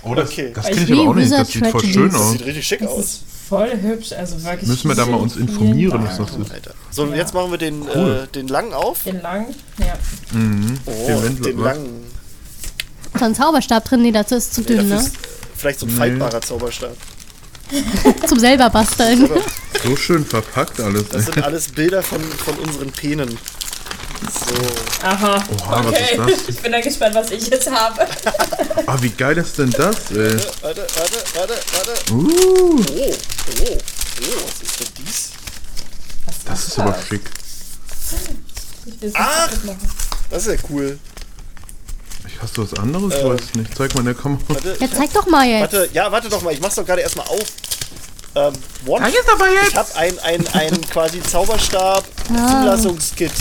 das, 0.04 0.30
Okay. 0.30 0.52
das 0.54 0.68
Ich 0.70 0.74
kenne 0.78 0.86
ich 0.86 0.92
aber 1.00 1.10
auch 1.10 1.16
nicht. 1.16 1.32
Das 1.32 1.48
sieht 1.50 1.68
voll 1.68 1.84
schön 1.86 2.12
Das 2.12 2.22
aus. 2.22 2.32
sieht 2.32 2.46
richtig 2.46 2.68
schick 2.68 2.80
Das 2.80 2.90
aus. 2.90 3.00
ist 3.06 3.20
voll 3.50 3.72
hübsch, 3.82 4.12
also 4.14 4.44
wirklich. 4.44 4.68
Müssen 4.70 4.88
wir 4.90 4.96
da 4.96 5.06
mal 5.06 5.18
uns 5.18 5.36
informieren, 5.36 6.04
was 6.06 6.18
das 6.18 6.30
ist. 6.32 6.52
So, 6.92 7.04
und 7.04 7.12
Ja. 7.12 7.18
jetzt 7.18 7.34
machen 7.34 7.52
wir 7.52 7.58
den, 7.58 7.84
Cool. 7.84 8.28
äh, 8.30 8.34
den 8.34 8.48
langen 8.48 8.74
auf. 8.74 9.04
Den 9.04 9.22
lang, 9.22 9.48
ja. 9.80 9.94
Mhm. 10.32 10.78
Oh, 10.86 10.92
Den 11.22 11.42
den 11.42 11.58
langen. 11.60 12.04
Da 13.20 13.26
ein 13.26 13.36
Zauberstab 13.36 13.84
drin, 13.86 14.02
nee, 14.04 14.12
dazu 14.12 14.36
ist 14.36 14.54
zu 14.54 14.62
Nee, 14.62 14.68
dünn, 14.68 14.78
dafür 14.90 14.96
ne? 14.96 15.02
ist 15.02 15.16
vielleicht 15.58 15.80
so 15.80 15.86
ein 15.86 15.90
Nee. 15.92 15.98
faltbarer 15.98 16.42
Zauberstab. 16.42 16.96
Zum 18.28 18.40
selber 18.40 18.70
basteln. 18.70 19.30
So 19.86 19.96
schön 19.96 20.26
verpackt 20.26 20.80
alles. 20.80 21.10
Das 21.10 21.26
sind 21.26 21.42
alles 21.44 21.68
Bilder 21.70 22.02
von, 22.04 22.22
von 22.22 22.56
unseren 22.56 22.92
Penen. 22.92 23.38
So. 24.22 25.08
Aha. 25.08 25.44
Oha, 25.62 25.80
was 25.84 25.88
okay. 25.88 26.04
ist 26.12 26.20
das? 26.20 26.50
Ich 26.50 26.60
bin 26.62 26.72
dann 26.72 26.82
gespannt, 26.82 27.16
was 27.16 27.32
ich 27.32 27.48
jetzt 27.48 27.70
habe. 27.72 28.06
Ah, 28.86 28.96
wie 29.02 29.10
geil 29.10 29.36
ist 29.38 29.58
denn 29.58 29.72
das, 29.72 30.12
ey? 30.12 30.38
Warte, 30.62 30.62
warte, 30.62 30.86
warte, 31.34 31.54
warte. 31.74 32.14
Uh, 32.14 32.22
Oh, 32.22 32.84
oh, 32.84 33.16
oh, 33.64 33.78
was 34.46 34.62
ist 34.62 34.80
denn 34.80 34.88
dies? 35.00 35.30
Was 36.26 36.36
das 36.46 36.68
ist 36.68 36.80
aber 36.80 36.96
schick. 37.08 37.22
Ich 38.86 39.02
will 39.02 39.10
es 39.10 39.16
Ach! 39.16 39.50
nicht 39.52 39.66
machen. 39.66 39.90
Das 40.30 40.46
ist 40.48 40.62
ja 40.62 40.68
cool. 40.70 41.00
Ich 42.28 42.40
hast 42.42 42.56
du 42.58 42.64
was 42.64 42.74
anderes? 42.80 43.14
Äh. 43.16 43.26
weiß 43.30 43.54
nicht. 43.56 43.76
Zeig 43.76 43.94
mal 43.96 44.02
in 44.02 44.06
der 44.08 44.16
Kamera. 44.16 44.42
Warte, 44.48 44.78
Ja, 44.80 44.88
zeig 44.96 45.12
doch 45.14 45.26
mal 45.28 45.46
jetzt. 45.48 45.62
warte, 45.74 45.90
ja, 45.94 46.12
warte 46.12 46.30
doch 46.30 46.42
mal, 46.44 46.54
ich 46.54 46.62
mach's 46.62 46.76
doch 46.76 46.86
gerade 46.86 47.02
erstmal 47.02 47.26
auf. 47.28 47.40
Ähm, 48.36 48.54
One, 48.86 49.04
Zeig 49.04 49.14
es 49.16 49.28
aber 49.34 49.48
ich 49.50 49.56
jetzt! 49.64 49.76
hab 49.76 49.96
ein, 49.98 50.18
ein, 50.20 50.48
ein 50.54 50.82
quasi 50.90 51.20
Zauberstab-Zulassungskit. 51.22 53.32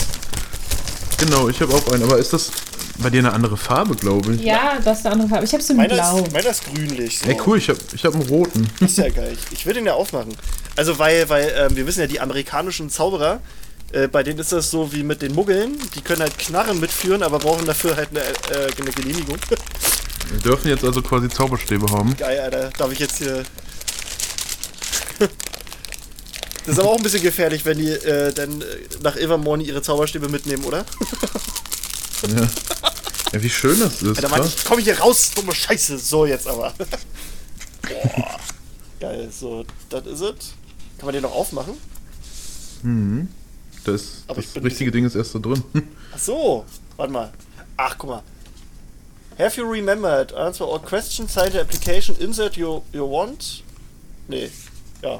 Genau, 1.21 1.49
ich 1.49 1.61
habe 1.61 1.73
auch 1.73 1.87
einen. 1.93 2.03
Aber 2.03 2.17
ist 2.17 2.33
das 2.33 2.51
bei 2.97 3.11
dir 3.11 3.19
eine 3.19 3.31
andere 3.31 3.55
Farbe, 3.55 3.95
glaube 3.95 4.33
ich? 4.33 4.41
Ja, 4.41 4.79
das 4.83 4.99
ist 4.99 5.05
eine 5.05 5.13
andere 5.13 5.29
Farbe. 5.29 5.45
Ich 5.45 5.53
habe 5.53 5.63
so 5.63 5.73
ein 5.73 5.77
Meiner 5.77 5.93
Blau. 5.93 6.17
ist, 6.17 6.33
meiner 6.33 6.49
ist 6.49 6.65
grünlich. 6.65 7.19
So. 7.19 7.29
Ey, 7.29 7.37
cool, 7.45 7.57
ich 7.59 7.69
habe 7.69 7.79
ich 7.93 8.03
hab 8.05 8.13
einen 8.15 8.27
roten. 8.27 8.67
Ist 8.79 8.97
ja 8.97 9.09
geil. 9.09 9.33
Ich, 9.33 9.59
ich 9.59 9.65
will 9.65 9.73
den 9.75 9.85
ja 9.85 9.93
aufmachen. 9.93 10.35
Also, 10.75 10.97
weil, 10.97 11.29
weil 11.29 11.53
ähm, 11.55 11.75
wir 11.75 11.85
wissen 11.85 12.01
ja, 12.01 12.07
die 12.07 12.19
amerikanischen 12.19 12.89
Zauberer, 12.89 13.39
äh, 13.91 14.07
bei 14.07 14.23
denen 14.23 14.39
ist 14.39 14.51
das 14.51 14.71
so 14.71 14.91
wie 14.93 15.03
mit 15.03 15.21
den 15.21 15.35
Muggeln. 15.35 15.77
Die 15.95 16.01
können 16.01 16.21
halt 16.21 16.37
Knarren 16.39 16.79
mitführen, 16.79 17.21
aber 17.21 17.37
brauchen 17.39 17.65
dafür 17.65 17.95
halt 17.95 18.09
eine, 18.09 18.21
äh, 18.21 18.71
eine 18.81 18.91
Genehmigung. 18.91 19.37
Wir 20.31 20.39
dürfen 20.39 20.69
jetzt 20.69 20.83
also 20.83 21.01
quasi 21.01 21.29
Zauberstäbe 21.29 21.85
haben. 21.91 22.15
Geil, 22.17 22.39
Alter. 22.39 22.69
Darf 22.77 22.91
ich 22.91 22.99
jetzt 22.99 23.17
hier. 23.17 23.43
Das 26.65 26.75
ist 26.75 26.79
aber 26.79 26.89
auch 26.91 26.97
ein 26.97 27.03
bisschen 27.03 27.23
gefährlich, 27.23 27.65
wenn 27.65 27.77
die 27.77 27.89
äh, 27.89 28.31
dann 28.33 28.61
äh, 28.61 28.65
nach 29.01 29.15
Ilvermorny 29.15 29.65
ihre 29.65 29.81
Zauberstäbe 29.81 30.29
mitnehmen, 30.29 30.63
oder? 30.63 30.85
Ja. 32.27 32.47
ja, 33.33 33.41
wie 33.41 33.49
schön 33.49 33.79
das 33.79 34.01
ist. 34.01 34.23
Alter, 34.23 34.29
Mann, 34.29 34.45
ich 34.45 34.63
komm 34.63 34.79
hier 34.79 34.99
raus, 34.99 35.31
dumme 35.33 35.55
Scheiße. 35.55 35.97
So, 35.97 36.25
jetzt 36.27 36.47
aber. 36.47 36.73
Boah. 37.81 38.39
Geil, 38.99 39.29
so, 39.31 39.65
das 39.89 40.05
ist 40.05 40.21
es. 40.21 40.53
Kann 40.97 41.07
man 41.07 41.13
den 41.13 41.23
noch 41.23 41.33
aufmachen? 41.33 41.73
Mhm. 42.83 43.27
Das, 43.83 44.23
Aber 44.27 44.41
das 44.41 44.63
richtige 44.63 44.91
Ding 44.91 45.05
ist 45.05 45.15
erst 45.15 45.33
da 45.33 45.39
drin. 45.39 45.63
Ach 46.13 46.19
so, 46.19 46.65
warte 46.97 47.11
mal. 47.11 47.31
Ach, 47.77 47.97
guck 47.97 48.09
mal. 48.11 48.23
Have 49.39 49.59
you 49.59 49.67
remembered? 49.67 50.31
Answer 50.33 50.65
all 50.65 50.79
questions, 50.79 51.33
sign 51.33 51.51
the 51.51 51.59
application, 51.59 52.15
insert 52.19 52.55
your, 52.57 52.83
your 52.93 53.09
want. 53.09 53.63
Nee, 54.27 54.51
ja. 55.01 55.19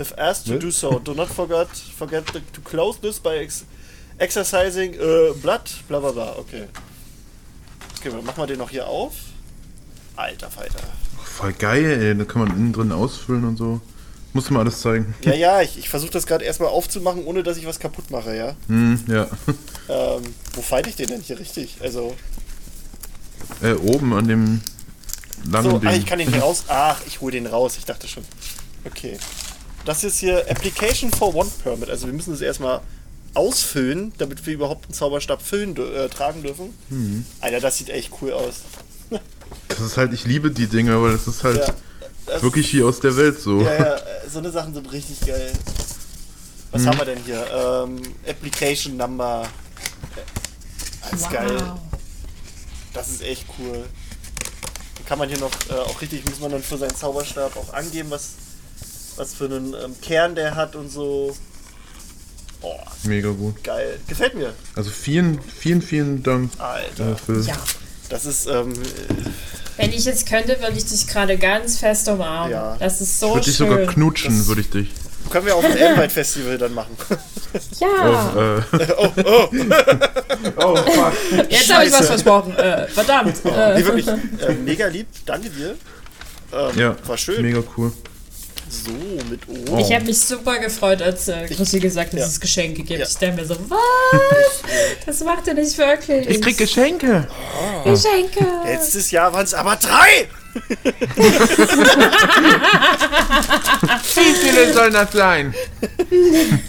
If 0.00 0.12
asked 0.16 0.46
to 0.46 0.52
Ne? 0.52 0.58
do 0.60 0.70
so, 0.70 0.98
do 1.00 1.12
not 1.14 1.28
forget, 1.28 1.68
forget 1.96 2.24
the, 2.32 2.40
to 2.52 2.60
close 2.62 2.98
this 3.00 3.18
by 3.18 3.36
ex 3.38 3.64
exercising 4.18 4.94
äh, 4.94 5.32
blood, 5.42 5.62
bla 5.88 5.98
bla 6.00 6.12
bla. 6.12 6.36
Okay. 6.38 6.64
Okay, 7.98 8.10
dann 8.10 8.24
machen 8.24 8.38
wir 8.42 8.46
den 8.46 8.58
noch 8.58 8.70
hier 8.70 8.86
auf. 8.86 9.14
Alter 10.16 10.50
Falter. 10.50 10.80
Voll 11.24 11.52
geil, 11.52 11.84
ey. 12.02 12.16
Da 12.16 12.24
kann 12.24 12.42
man 12.42 12.50
innen 12.56 12.72
drin 12.72 12.92
ausfüllen 12.92 13.44
und 13.44 13.56
so. 13.56 13.80
Muss 14.34 14.50
mal 14.50 14.60
alles 14.60 14.80
zeigen. 14.80 15.14
Ja, 15.22 15.34
ja, 15.34 15.62
ich, 15.66 15.78
ich 15.78 15.88
versuche 15.88 16.10
das 16.12 16.26
gerade 16.26 16.44
erstmal 16.44 16.68
aufzumachen, 16.70 17.24
ohne 17.24 17.42
dass 17.42 17.56
ich 17.56 17.66
was 17.66 17.78
kaputt 17.80 18.10
mache, 18.10 18.36
ja. 18.36 18.54
Hm, 18.68 19.02
ja. 19.08 19.26
Ähm, 19.90 20.22
wo 20.52 20.60
falte 20.60 20.90
ich 20.90 20.96
den 20.96 21.06
denn 21.08 21.22
hier 21.22 21.38
richtig? 21.38 21.78
Also, 21.80 22.14
Äh, 23.62 23.72
oben 23.72 24.12
an 24.12 24.28
dem 24.28 24.60
langen 25.50 25.70
So, 25.70 25.78
Ding. 25.78 25.88
ah, 25.88 25.94
ich 25.94 26.04
kann 26.04 26.18
den 26.18 26.28
hier 26.30 26.42
raus. 26.42 26.64
Ach, 26.68 27.00
ich 27.06 27.22
hole 27.22 27.32
den 27.32 27.46
raus. 27.46 27.76
Ich 27.78 27.86
dachte 27.86 28.06
schon. 28.06 28.22
Okay. 28.84 29.16
Das 29.84 30.04
ist 30.04 30.18
hier 30.18 30.44
Application 30.50 31.10
for 31.10 31.34
One 31.34 31.50
Permit. 31.62 31.88
Also 31.88 32.06
wir 32.06 32.12
müssen 32.12 32.34
es 32.34 32.40
erstmal 32.40 32.80
ausfüllen, 33.34 34.12
damit 34.18 34.44
wir 34.46 34.54
überhaupt 34.54 34.86
einen 34.86 34.94
Zauberstab 34.94 35.40
füllen, 35.42 35.76
äh, 35.76 36.08
tragen 36.08 36.42
dürfen. 36.42 36.74
Mhm. 36.88 37.24
Alter, 37.40 37.60
das 37.60 37.78
sieht 37.78 37.90
echt 37.90 38.10
cool 38.20 38.32
aus. 38.32 38.56
Das 39.68 39.80
ist 39.80 39.96
halt, 39.96 40.12
ich 40.12 40.24
liebe 40.24 40.50
die 40.50 40.66
Dinge, 40.66 41.00
weil 41.02 41.12
das 41.12 41.26
ist 41.26 41.44
halt 41.44 41.58
Ja, 41.58 41.74
das, 42.26 42.42
wirklich 42.42 42.68
hier 42.70 42.86
aus 42.86 43.00
der 43.00 43.16
Welt 43.16 43.40
so. 43.40 43.62
Ja, 43.62 43.74
ja, 43.74 43.96
so 44.30 44.38
eine 44.40 44.50
Sachen 44.50 44.74
sind 44.74 44.90
richtig 44.92 45.20
geil. 45.20 45.52
Was 46.70 46.82
Mhm. 46.82 46.86
haben 46.88 46.98
wir 46.98 47.04
denn 47.06 47.24
hier? 47.24 47.46
Ähm, 47.50 48.02
Application 48.28 48.96
Number. 48.96 49.48
Das 51.10 51.20
ist 51.20 51.30
geil. 51.30 51.62
Das 52.92 53.08
ist 53.08 53.22
echt 53.22 53.46
cool. 53.58 53.84
Dann 54.96 55.06
kann 55.06 55.18
man 55.18 55.28
hier 55.28 55.38
noch 55.38 55.50
äh, 55.70 55.74
auch 55.74 56.00
richtig, 56.02 56.24
muss 56.28 56.40
man 56.40 56.50
dann 56.50 56.62
für 56.62 56.76
seinen 56.76 56.94
Zauberstab 56.94 57.56
auch 57.56 57.72
angeben, 57.72 58.10
was, 58.10 58.32
was 59.18 59.34
für 59.34 59.44
einen 59.44 59.74
ähm, 59.74 59.94
Kern 60.00 60.34
der 60.34 60.54
hat 60.54 60.74
und 60.76 60.90
so. 60.90 61.36
Oh, 62.62 62.74
Mega 63.04 63.30
gut. 63.30 63.62
geil. 63.62 64.00
Gefällt 64.08 64.34
mir. 64.34 64.52
Also 64.74 64.90
vielen, 64.90 65.40
vielen, 65.42 65.80
vielen 65.82 66.22
Dank 66.22 66.50
Alter. 66.58 67.12
äh, 67.12 67.16
für. 67.16 67.40
Ja. 67.40 67.56
Das 68.08 68.24
ist, 68.24 68.46
ähm, 68.46 68.72
Wenn 69.76 69.92
ich 69.92 70.04
jetzt 70.06 70.26
könnte, 70.26 70.58
würde 70.60 70.76
ich 70.76 70.86
dich 70.86 71.06
gerade 71.06 71.36
ganz 71.38 71.78
fest 71.78 72.08
umarmen. 72.08 72.52
Ja. 72.52 72.76
Das 72.80 73.00
ist 73.00 73.20
so 73.20 73.34
würde 73.34 73.44
dich 73.44 73.56
schön. 73.56 73.68
sogar 73.68 73.86
knutschen, 73.86 74.36
Das- 74.38 74.48
würde 74.48 74.62
ich 74.62 74.70
dich. 74.70 74.88
können 75.30 75.46
wir 75.46 75.54
auf 75.56 75.64
dem 75.64 75.76
Elbenwald 75.76 76.10
Festival 76.10 76.56
dann 76.58 76.74
machen. 76.74 76.96
Ja. 77.80 78.32
Oh, 78.36 78.76
äh, 78.76 78.86
oh, 78.98 79.12
oh. 79.24 79.48
oh, 80.66 80.76
fuck. 80.76 81.12
Jetzt 81.48 81.72
habe 81.72 81.86
ich 81.86 81.92
was 81.92 82.06
versprochen. 82.06 82.54
Äh, 82.56 82.86
verdammt. 82.88 83.42
Nee, 83.42 83.50
Äh, 83.50 83.84
wirklich. 83.86 84.06
Äh, 84.06 84.52
mega 84.64 84.86
lieb. 84.88 85.06
Danke 85.24 85.48
dir. 85.48 85.74
Ähm, 86.52 86.78
Ja, 86.78 86.96
war 87.06 87.16
schön. 87.16 87.40
mega 87.40 87.62
cool. 87.78 87.90
So, 88.70 88.90
mit 89.30 89.40
O. 89.48 89.78
Ich 89.78 89.92
habe 89.92 90.04
mich 90.04 90.20
super 90.20 90.58
gefreut, 90.58 91.00
als 91.00 91.28
äh, 91.28 91.46
Chrissy 91.46 91.80
gesagt 91.80 92.12
hat, 92.12 92.18
ja. 92.18 92.24
dass 92.24 92.32
es 92.32 92.40
Geschenke 92.40 92.82
gibt. 92.82 93.00
Ja. 93.00 93.06
Ich 93.06 93.14
dachte 93.14 93.32
mir 93.32 93.46
so, 93.46 93.56
was? 93.68 93.78
Das 95.06 95.20
macht 95.20 95.48
er 95.48 95.54
nicht 95.54 95.76
wirklich. 95.78 96.28
Ich 96.28 96.42
krieg 96.42 96.58
Geschenke. 96.58 97.26
Geschenke. 97.84 98.46
Letztes 98.64 99.10
Jahr 99.10 99.32
waren 99.32 99.44
es 99.44 99.54
aber 99.54 99.76
drei! 99.76 100.28
Wie 104.14 104.34
viele 104.34 104.72
sollen 104.74 104.92
das 104.92 105.12
sein? 105.12 105.54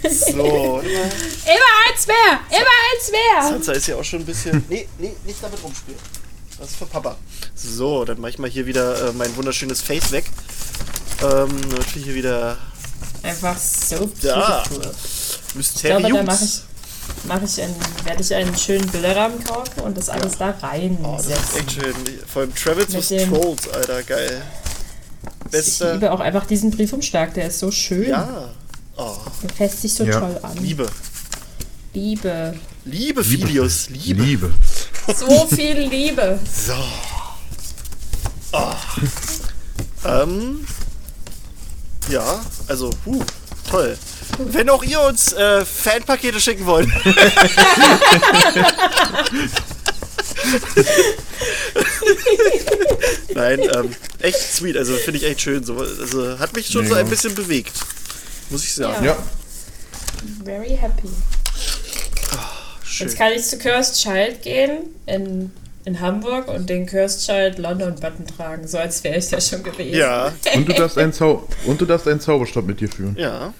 So, 0.08 0.80
Immer 0.80 1.72
eins 1.88 2.06
mehr! 2.06 2.40
Immer 2.50 2.76
eins 2.92 3.10
mehr! 3.10 3.42
Sansa 3.50 3.72
ist 3.72 3.86
ja 3.88 3.96
auch 3.96 4.04
schon 4.04 4.20
ein 4.20 4.26
bisschen. 4.26 4.64
Nee, 4.68 4.88
nee, 4.98 5.14
nicht 5.26 5.42
damit 5.42 5.62
rumspielen. 5.62 5.98
Das 6.58 6.70
ist 6.70 6.76
für 6.76 6.86
Papa. 6.86 7.16
So, 7.54 8.04
dann 8.04 8.20
mache 8.20 8.30
ich 8.30 8.38
mal 8.38 8.50
hier 8.50 8.66
wieder 8.66 9.08
äh, 9.08 9.12
mein 9.12 9.34
wunderschönes 9.36 9.80
Face 9.80 10.12
weg. 10.12 10.24
Ähm, 11.22 11.50
wir 11.94 12.02
hier 12.02 12.14
wieder. 12.14 12.56
Einfach 13.22 13.56
so 13.58 14.10
Da. 14.22 14.62
beautiful. 14.68 14.90
Ich 15.58 15.74
glaube, 15.82 16.02
da 16.02 16.22
mache 16.22 16.36
ich, 16.36 16.40
Mysteriums. 16.40 16.62
mach 17.24 17.42
ich 17.42 17.62
einen, 17.62 17.74
werde 18.04 18.22
ich 18.22 18.34
einen 18.34 18.56
schönen 18.56 18.86
Bilderrahmen 18.88 19.42
kaufen 19.44 19.80
und 19.80 19.96
das 19.98 20.08
alles 20.08 20.38
da 20.38 20.54
Oh, 20.62 21.16
das 21.16 21.26
ist 21.26 21.32
reinsetzen. 21.32 21.58
echt 21.58 21.72
schön. 21.72 21.94
Vor 22.32 22.42
allem 22.42 22.54
Travels 22.54 22.94
with 22.94 23.28
Trolls, 23.28 23.68
Alter, 23.68 24.02
geil. 24.04 24.42
ich 25.44 25.50
Bester. 25.50 25.92
liebe 25.94 26.10
auch 26.12 26.20
einfach 26.20 26.46
diesen 26.46 26.70
Briefumschlag, 26.70 27.34
der 27.34 27.48
ist 27.48 27.58
so 27.58 27.70
schön. 27.70 28.08
Ja. 28.10 28.48
Oh, 28.96 29.16
Der 29.42 29.50
fässt 29.50 29.82
sich 29.82 29.92
so 29.94 30.04
Ja. 30.04 30.20
toll 30.20 30.38
an. 30.42 30.56
Liebe. 30.58 30.86
Liebe. 31.92 32.54
Liebe, 32.84 33.24
Filius. 33.24 33.90
Liebe. 33.90 34.22
Liebe. 34.22 34.52
So 35.18 35.46
viel 35.46 35.80
Liebe. 35.80 36.38
So. 36.66 36.74
Oh. 38.52 38.72
Ähm. 40.06 40.64
Ja, 42.10 42.44
also, 42.68 42.90
huh, 43.06 43.22
toll. 43.68 43.96
Wenn 44.38 44.68
auch 44.68 44.82
ihr 44.82 45.00
uns 45.00 45.32
äh, 45.32 45.64
Fanpakete 45.64 46.40
schicken 46.40 46.66
wollt. 46.66 46.88
Nein, 53.34 53.60
ähm, 53.60 53.94
echt 54.20 54.38
sweet. 54.38 54.76
Also 54.76 54.94
finde 54.96 55.18
ich 55.18 55.24
echt 55.26 55.40
schön. 55.40 55.64
So, 55.64 55.78
also 55.78 56.38
hat 56.38 56.54
mich 56.54 56.68
schon 56.68 56.86
so 56.86 56.94
Ja. 56.94 57.00
ein 57.00 57.08
bisschen 57.08 57.34
bewegt. 57.34 57.72
Muss 58.50 58.64
ich 58.64 58.74
sagen. 58.74 59.04
Ja. 59.04 59.16
Very 60.44 60.76
happy. 60.76 61.08
Schön. 62.84 63.08
Jetzt 63.08 63.16
kann 63.16 63.32
ich 63.32 63.44
zu 63.44 63.58
Cursed 63.58 63.96
Child 64.02 64.42
gehen 64.42 64.78
in, 65.06 65.52
in 65.84 66.00
Hamburg 66.00 66.48
und 66.48 66.68
den 66.68 66.86
Cursed 66.86 67.24
Child 67.26 67.58
London 67.58 67.94
Button 67.94 68.26
tragen, 68.26 68.66
so 68.68 68.78
als 68.78 69.02
wäre 69.04 69.16
ich 69.18 69.28
da 69.28 69.40
schon 69.40 69.62
gewesen. 69.62 69.96
Ja, 69.96 70.32
Und 70.54 70.68
du 70.68 70.72
darfst 70.74 70.98
einen, 70.98 71.12
Zau 71.12 71.46
und 71.66 71.80
du 71.80 71.86
darfst 71.86 72.06
einen 72.06 72.20
Zauberstab 72.20 72.64
mit 72.64 72.80
dir 72.80 72.88
führen. 72.88 73.16
ja. 73.18 73.52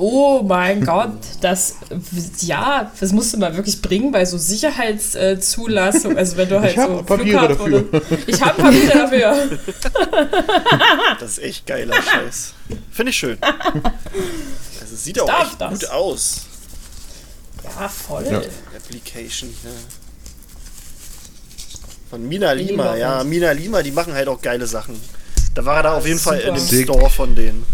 Oh 0.00 0.42
mein 0.44 0.84
Gott, 0.84 1.10
das 1.40 1.74
ja, 2.42 2.92
das 3.00 3.10
musst 3.12 3.32
du 3.34 3.36
mal 3.38 3.56
wirklich 3.56 3.82
bringen 3.82 4.12
bei 4.12 4.24
so 4.24 4.38
Sicherheitszulassung. 4.38 6.16
Also 6.16 6.36
wenn 6.36 6.48
du 6.48 6.60
halt 6.60 6.76
Ich 6.76 6.80
so 6.80 7.02
Papiere 7.02 7.56
Flughafen 7.56 7.88
oder- 7.88 8.02
Ich 8.28 8.40
habe 8.40 8.62
Papiere 8.62 8.92
dafür. 8.96 9.58
Das 11.18 11.30
ist 11.32 11.38
echt 11.42 11.66
geiler 11.66 12.00
Scheiß. 12.00 12.54
Finde 12.92 13.10
ich 13.10 13.16
schön. 13.16 13.38
Also 13.42 14.94
es 14.94 15.02
sieht 15.02 15.20
auch 15.20 15.26
darf 15.26 15.48
echt 15.50 15.60
das. 15.60 15.70
gut 15.80 15.88
aus. 15.90 16.40
Ja, 17.64 17.88
voll. 17.88 18.24
Ja. 18.30 18.40
Application. 18.76 19.50
Ja. 19.64 19.70
Von 22.10 22.26
Mina 22.28 22.52
Lima, 22.52 22.70
Lima, 22.94 22.96
ja. 22.96 23.24
Mina 23.24 23.52
Lima, 23.52 23.82
die 23.82 23.90
machen 23.90 24.14
halt 24.14 24.28
auch 24.28 24.40
geile 24.40 24.66
Sachen. 24.66 24.94
Da 25.54 25.64
war 25.64 25.76
er 25.78 25.82
da 25.82 25.92
auf 25.94 26.06
jeden 26.06 26.18
Fall 26.18 26.38
in 26.40 26.54
dem 26.54 26.64
Sick. 26.64 26.84
Store 26.84 27.10
von 27.10 27.34
denen. 27.34 27.64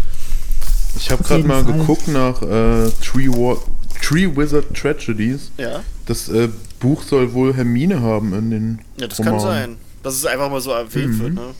Ich 0.97 1.09
habe 1.11 1.23
gerade 1.23 1.43
mal 1.43 1.63
Fall. 1.63 1.73
geguckt 1.73 2.07
nach 2.07 2.41
äh, 2.41 2.89
Tree, 3.03 3.27
Wa 3.29 3.57
Tree 4.01 4.27
Wizard 4.35 4.73
Tragedies. 4.75 5.51
Ja, 5.57 5.83
Das 6.05 6.29
äh, 6.29 6.49
Buch 6.79 7.03
soll 7.03 7.33
wohl 7.33 7.53
Hermine 7.55 8.01
haben 8.01 8.33
in 8.33 8.51
den 8.51 8.79
ja 8.97 9.07
das 9.07 9.17
kann 9.17 9.27
Romanen. 9.35 9.41
sein. 9.71 9.77
Dass 10.03 10.15
es 10.15 10.25
einfach 10.25 10.49
mal 10.49 10.61
so 10.61 10.71
erwähnt 10.71 11.13
Mhm. 11.17 11.19
wird, 11.19 11.33
ne? 11.33 11.53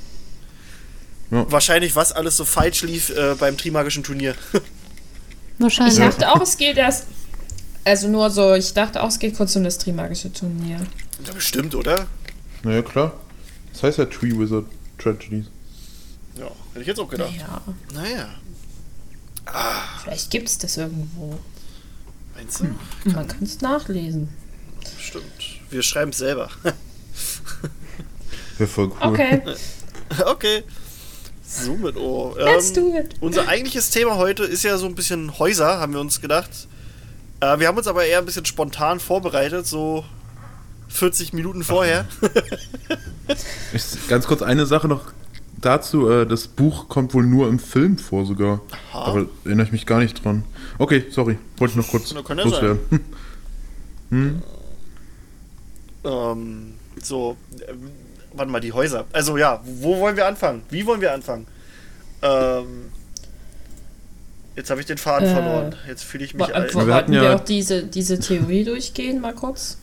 Ja. 1.32 1.52
Wahrscheinlich, 1.52 1.96
was 1.96 2.12
alles 2.12 2.38
so 2.38 2.46
falsch 2.46 2.84
lief 2.84 3.10
äh, 3.10 3.36
beim 3.40 3.58
Trimagischen 3.58 4.04
Turnier. 4.04 4.36
Wahrscheinlich. 5.60 5.98
Ich 5.98 6.04
dachte 6.04 6.32
auch, 6.32 6.42
es 6.42 6.58
geht 6.58 6.78
erst. 6.78 7.06
Also 7.84 8.08
nur 8.08 8.30
so, 8.30 8.54
ich 8.56 8.74
dachte 8.74 9.02
auch, 9.02 9.08
es 9.10 9.20
geht 9.20 9.36
kurz 9.38 9.56
um 9.56 9.64
das 9.64 9.78
Trimagische 9.78 10.32
Turnier. 10.34 10.78
ja, 11.26 11.34
bestimmt, 11.34 11.76
oder? 11.76 12.08
Naja, 12.66 12.82
klar. 12.82 13.14
Das 13.72 13.84
heißt 13.84 13.98
ja 14.00 14.06
Tree 14.06 14.32
Wizard 14.38 14.66
Tragedies. 14.98 15.46
Ja, 16.38 16.46
hätte 16.72 16.82
ich 16.82 16.88
jetzt 16.88 17.00
auch 17.00 17.08
gedacht. 17.10 17.32
Ja, 17.38 17.62
Naja, 17.94 18.28
vielleicht 20.04 20.32
gibt 20.32 20.48
es 20.50 20.58
das 20.58 20.76
irgendwo. 20.78 21.38
meinst 22.36 22.60
du? 22.62 23.10
Man 23.12 23.28
kann 23.28 23.44
es 23.44 23.62
nachlesen. 23.62 24.30
Stimmt. 25.00 25.24
Wir 25.70 25.84
schreiben 25.84 26.10
es 26.12 26.18
selber. 26.18 26.50
Wäre 28.58 28.68
voll 28.68 28.88
cool. 28.88 28.98
Okay, 29.02 29.42
okay. 30.26 30.64
So 31.48 31.76
mit 31.76 31.96
O. 31.98 32.36
let's 32.38 32.70
Ähm, 32.70 32.76
do 32.76 32.98
it. 32.98 33.16
Unser 33.22 33.48
eigentliches 33.48 33.92
Thema 33.92 34.16
heute 34.16 34.44
ist 34.44 34.64
ja 34.64 34.78
so 34.78 34.88
ein 34.88 34.96
bisschen 34.96 35.38
Häuser, 35.38 35.80
haben 35.80 35.94
wir 35.94 36.00
uns 36.02 36.20
gedacht. 36.20 36.50
Äh, 37.40 37.60
wir 37.60 37.68
haben 37.68 37.78
uns 37.78 37.88
aber 37.88 38.06
eher 38.06 38.18
ein 38.20 38.26
bisschen 38.26 38.46
spontan 38.46 39.00
vorbereitet, 39.00 39.68
so 39.68 40.04
40 40.88 41.34
Minuten 41.34 41.64
vorher. 41.64 42.06
Ich, 43.74 44.08
ganz 44.08 44.28
kurz 44.28 44.44
eine 44.44 44.68
Sache 44.68 44.88
noch 44.88 45.12
dazu. 45.60 46.08
Äh, 46.10 46.28
das 46.28 46.48
Buch 46.48 46.88
kommt 46.90 47.16
wohl 47.16 47.26
nur 47.26 47.50
im 47.50 47.58
Film 47.58 47.98
vor 47.98 48.24
sogar. 48.26 48.62
Aha. 48.94 49.06
Aber 49.06 49.26
erinnere 49.44 49.66
ich 49.66 49.72
mich 49.72 49.88
gar 49.88 49.98
nicht 50.00 50.24
dran. 50.24 50.44
Okay, 50.78 51.06
sorry. 51.10 51.40
Wollte 51.58 51.72
ich 51.72 51.78
noch 51.78 51.88
kurz 51.90 52.14
loswerden. 52.14 52.80
Hm. 54.12 54.44
ähm, 56.04 56.74
so, 57.02 57.36
ähm, 57.68 57.90
warte 58.34 58.52
mal, 58.52 58.60
die 58.62 58.72
Häuser. 58.72 59.06
Also 59.12 59.36
ja, 59.38 59.60
wo 59.66 60.00
wollen 60.00 60.16
wir 60.16 60.28
anfangen? 60.28 60.62
Wie 60.70 60.86
wollen 60.86 61.02
wir 61.02 61.12
anfangen? 61.12 61.48
Ähm, 62.22 62.92
jetzt 64.56 64.70
habe 64.70 64.80
ich 64.82 64.86
den 64.86 65.00
Faden 65.00 65.28
Äh, 65.28 65.34
verloren. 65.34 65.76
Jetzt 65.88 66.04
fühle 66.04 66.24
ich 66.24 66.36
mich 66.36 66.54
alt. 66.54 66.76
Wollten 66.76 66.94
hatten 66.94 67.12
wir 67.14 67.24
ja- 67.24 67.36
auch 67.36 67.44
diese, 67.44 67.84
diese 67.84 68.20
Theorie 68.20 68.64
durchgehen, 68.64 69.20
mal 69.20 69.34
kurz? 69.34 69.80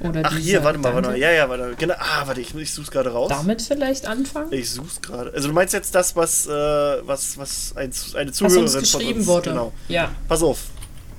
Oder 0.00 0.22
Ach 0.24 0.36
hier, 0.36 0.62
warte 0.62 0.78
mal, 0.78 0.92
warte 0.92 1.08
mal. 1.08 1.16
Ja, 1.18 1.30
ja, 1.30 1.48
warte. 1.48 1.74
Genau. 1.78 1.94
Ah, 1.98 2.26
warte, 2.26 2.40
ich, 2.40 2.54
ich 2.54 2.72
such's 2.72 2.90
gerade 2.90 3.10
raus. 3.10 3.30
Damit 3.30 3.62
vielleicht 3.62 4.06
anfangen? 4.06 4.52
Ich 4.52 4.70
such's 4.70 5.00
gerade. 5.00 5.32
Also 5.32 5.48
du 5.48 5.54
meinst 5.54 5.72
jetzt 5.72 5.94
das, 5.94 6.14
was, 6.14 6.46
äh, 6.46 6.50
was, 6.50 7.38
was 7.38 7.72
ein, 7.76 7.90
eine 8.14 8.30
Was 8.30 8.36
Zuhörerin 8.36 8.62
uns 8.64 8.72
von 8.72 8.80
geschrieben 8.80 9.18
uns, 9.20 9.26
wurde. 9.26 9.50
Genau. 9.50 9.72
Ja. 9.88 10.10
Pass 10.28 10.42
auf. 10.42 10.58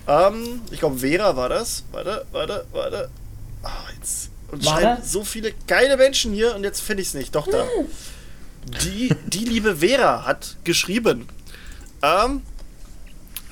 Ähm, 0.08 0.62
ich 0.70 0.80
glaube, 0.80 1.00
Vera 1.00 1.36
war 1.36 1.50
das. 1.50 1.84
Warte, 1.92 2.26
warte, 2.32 2.66
warte. 2.72 3.10
Ah, 3.64 3.72
jetzt. 3.96 4.30
Und 4.52 4.64
War 4.66 4.80
schreiben 4.80 5.02
das? 5.02 5.12
so 5.12 5.24
viele 5.24 5.54
geile 5.66 5.98
Menschen 5.98 6.32
hier 6.34 6.56
und 6.56 6.64
jetzt 6.64 6.82
finde 6.82 7.02
ich 7.02 7.10
es 7.10 7.14
nicht. 7.16 7.34
Doch 7.36 7.48
da. 7.48 7.66
Die, 8.84 9.14
die 9.26 9.46
liebe 9.46 9.78
Vera 9.78 10.26
hat 10.26 10.56
geschrieben. 10.64 11.28
Ähm, 12.04 12.44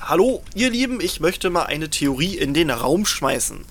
Hallo, 0.00 0.42
ihr 0.54 0.70
Lieben, 0.70 1.00
ich 1.00 1.18
möchte 1.18 1.50
mal 1.50 1.64
eine 1.64 1.90
Theorie 1.90 2.36
in 2.36 2.54
den 2.54 2.70
Raum 2.70 3.06
schmeißen. 3.06 3.64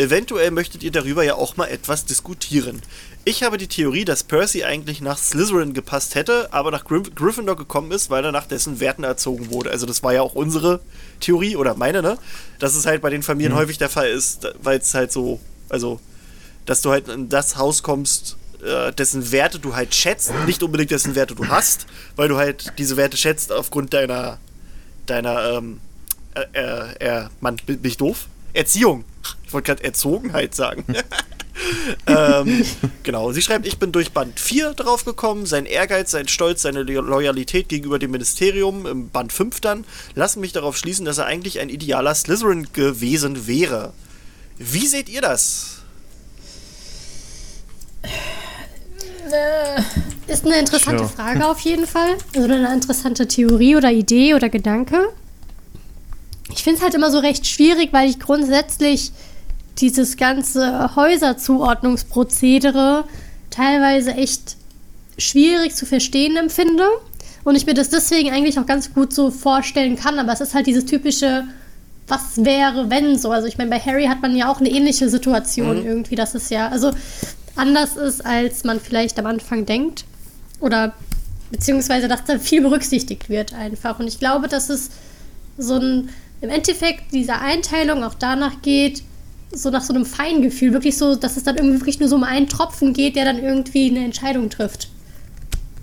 Eventuell 0.00 0.50
möchtet 0.50 0.82
ihr 0.82 0.92
darüber 0.92 1.24
ja 1.24 1.34
auch 1.34 1.58
mal 1.58 1.66
etwas 1.66 2.06
diskutieren. 2.06 2.80
Ich 3.26 3.42
habe 3.42 3.58
die 3.58 3.68
Theorie, 3.68 4.06
dass 4.06 4.24
Percy 4.24 4.64
eigentlich 4.64 5.02
nach 5.02 5.18
Slytherin 5.18 5.74
gepasst 5.74 6.14
hätte, 6.14 6.48
aber 6.54 6.70
nach 6.70 6.86
Gryff 6.86 7.14
Gryffindor 7.14 7.54
gekommen 7.54 7.92
ist, 7.92 8.08
weil 8.08 8.24
er 8.24 8.32
nach 8.32 8.46
dessen 8.46 8.80
Werten 8.80 9.04
erzogen 9.04 9.50
wurde. 9.50 9.70
Also 9.70 9.84
das 9.84 10.02
war 10.02 10.14
ja 10.14 10.22
auch 10.22 10.34
unsere 10.34 10.80
Theorie 11.20 11.54
oder 11.54 11.74
meine, 11.74 12.00
ne? 12.00 12.16
Dass 12.58 12.76
es 12.76 12.86
halt 12.86 13.02
bei 13.02 13.10
den 13.10 13.22
Familien 13.22 13.54
häufig 13.54 13.76
der 13.76 13.90
Fall 13.90 14.08
ist, 14.08 14.48
weil 14.62 14.78
es 14.78 14.94
halt 14.94 15.12
so, 15.12 15.38
also, 15.68 16.00
dass 16.64 16.80
du 16.80 16.92
halt 16.92 17.08
in 17.08 17.28
das 17.28 17.58
Haus 17.58 17.82
kommst, 17.82 18.38
äh, 18.64 18.94
dessen 18.94 19.32
Werte 19.32 19.58
du 19.58 19.76
halt 19.76 19.94
schätzt, 19.94 20.32
nicht 20.46 20.62
unbedingt 20.62 20.92
dessen 20.92 21.14
Werte 21.14 21.34
du 21.34 21.46
hast, 21.48 21.84
weil 22.16 22.30
du 22.30 22.38
halt 22.38 22.72
diese 22.78 22.96
Werte 22.96 23.18
schätzt 23.18 23.52
aufgrund 23.52 23.92
deiner, 23.92 24.38
deiner, 25.04 25.58
ähm, 25.58 25.78
äh, 26.32 26.46
äh, 26.54 27.20
äh 27.24 27.28
Mann, 27.42 27.56
bin 27.66 27.80
ich 27.82 27.98
doof? 27.98 28.28
Erziehung. 28.54 29.04
Ich 29.50 29.54
wollte 29.54 29.66
gerade 29.72 29.82
Erzogenheit 29.82 30.54
sagen. 30.54 30.84
ähm, 32.06 32.64
genau, 33.02 33.32
sie 33.32 33.42
schreibt, 33.42 33.66
ich 33.66 33.80
bin 33.80 33.90
durch 33.90 34.12
Band 34.12 34.38
4 34.38 34.74
drauf 34.74 35.04
gekommen, 35.04 35.44
sein 35.44 35.66
Ehrgeiz, 35.66 36.12
sein 36.12 36.28
Stolz, 36.28 36.62
seine 36.62 36.84
Lo- 36.84 37.00
Loyalität 37.00 37.68
gegenüber 37.68 37.98
dem 37.98 38.12
Ministerium 38.12 38.86
im 38.86 39.08
Band 39.08 39.32
5 39.32 39.58
dann, 39.60 39.84
lassen 40.14 40.38
mich 40.38 40.52
darauf 40.52 40.76
schließen, 40.76 41.04
dass 41.04 41.18
er 41.18 41.26
eigentlich 41.26 41.58
ein 41.58 41.68
idealer 41.68 42.14
Slytherin 42.14 42.72
gewesen 42.72 43.48
wäre. 43.48 43.92
Wie 44.56 44.86
seht 44.86 45.08
ihr 45.08 45.20
das? 45.20 45.78
Ist 50.28 50.46
eine 50.46 50.60
interessante 50.60 51.06
Tja. 51.06 51.08
Frage 51.08 51.44
auf 51.48 51.58
jeden 51.58 51.88
Fall. 51.88 52.18
Also 52.36 52.52
eine 52.52 52.72
interessante 52.72 53.26
Theorie 53.26 53.74
oder 53.74 53.90
Idee 53.90 54.34
oder 54.34 54.48
Gedanke. 54.48 55.08
Ich 56.52 56.62
finde 56.62 56.78
es 56.78 56.84
halt 56.84 56.94
immer 56.94 57.10
so 57.10 57.18
recht 57.18 57.48
schwierig, 57.48 57.92
weil 57.92 58.08
ich 58.08 58.20
grundsätzlich 58.20 59.10
dieses 59.78 60.16
ganze 60.16 60.96
Häuserzuordnungsprozedere 60.96 63.04
teilweise 63.50 64.12
echt 64.12 64.56
schwierig 65.18 65.74
zu 65.74 65.86
verstehen 65.86 66.36
empfinde. 66.36 66.84
Und 67.42 67.56
ich 67.56 67.66
mir 67.66 67.74
das 67.74 67.88
deswegen 67.88 68.30
eigentlich 68.30 68.58
auch 68.58 68.66
ganz 68.66 68.92
gut 68.92 69.14
so 69.14 69.30
vorstellen 69.30 69.96
kann, 69.96 70.18
aber 70.18 70.32
es 70.32 70.40
ist 70.40 70.54
halt 70.54 70.66
dieses 70.66 70.84
typische, 70.84 71.44
was 72.06 72.44
wäre, 72.44 72.90
wenn 72.90 73.16
so. 73.16 73.30
Also 73.30 73.48
ich 73.48 73.56
meine, 73.56 73.70
bei 73.70 73.78
Harry 73.78 74.06
hat 74.06 74.20
man 74.20 74.36
ja 74.36 74.50
auch 74.50 74.60
eine 74.60 74.68
ähnliche 74.68 75.08
Situation 75.08 75.80
Mhm. 75.80 75.86
irgendwie, 75.86 76.16
dass 76.16 76.34
es 76.34 76.50
ja, 76.50 76.68
also 76.68 76.90
anders 77.56 77.96
ist, 77.96 78.26
als 78.26 78.64
man 78.64 78.80
vielleicht 78.80 79.18
am 79.18 79.26
Anfang 79.26 79.64
denkt. 79.64 80.04
Oder 80.60 80.92
beziehungsweise, 81.50 82.08
dass 82.08 82.24
da 82.24 82.38
viel 82.38 82.60
berücksichtigt 82.60 83.30
wird 83.30 83.54
einfach. 83.54 83.98
Und 83.98 84.06
ich 84.06 84.18
glaube, 84.18 84.46
dass 84.46 84.68
es 84.68 84.90
so 85.56 85.76
ein, 85.76 86.10
im 86.42 86.50
Endeffekt 86.50 87.12
dieser 87.12 87.40
Einteilung 87.40 88.04
auch 88.04 88.14
danach 88.14 88.60
geht, 88.62 89.02
so 89.52 89.70
nach 89.70 89.82
so 89.82 89.92
einem 89.92 90.06
Feingefühl, 90.06 90.72
wirklich 90.72 90.96
so, 90.96 91.16
dass 91.16 91.36
es 91.36 91.42
dann 91.42 91.56
irgendwie 91.56 91.80
wirklich 91.80 92.00
nur 92.00 92.08
so 92.08 92.16
um 92.16 92.24
einen 92.24 92.48
Tropfen 92.48 92.92
geht, 92.92 93.16
der 93.16 93.24
dann 93.24 93.38
irgendwie 93.38 93.90
eine 93.90 94.04
Entscheidung 94.04 94.48
trifft. 94.50 94.88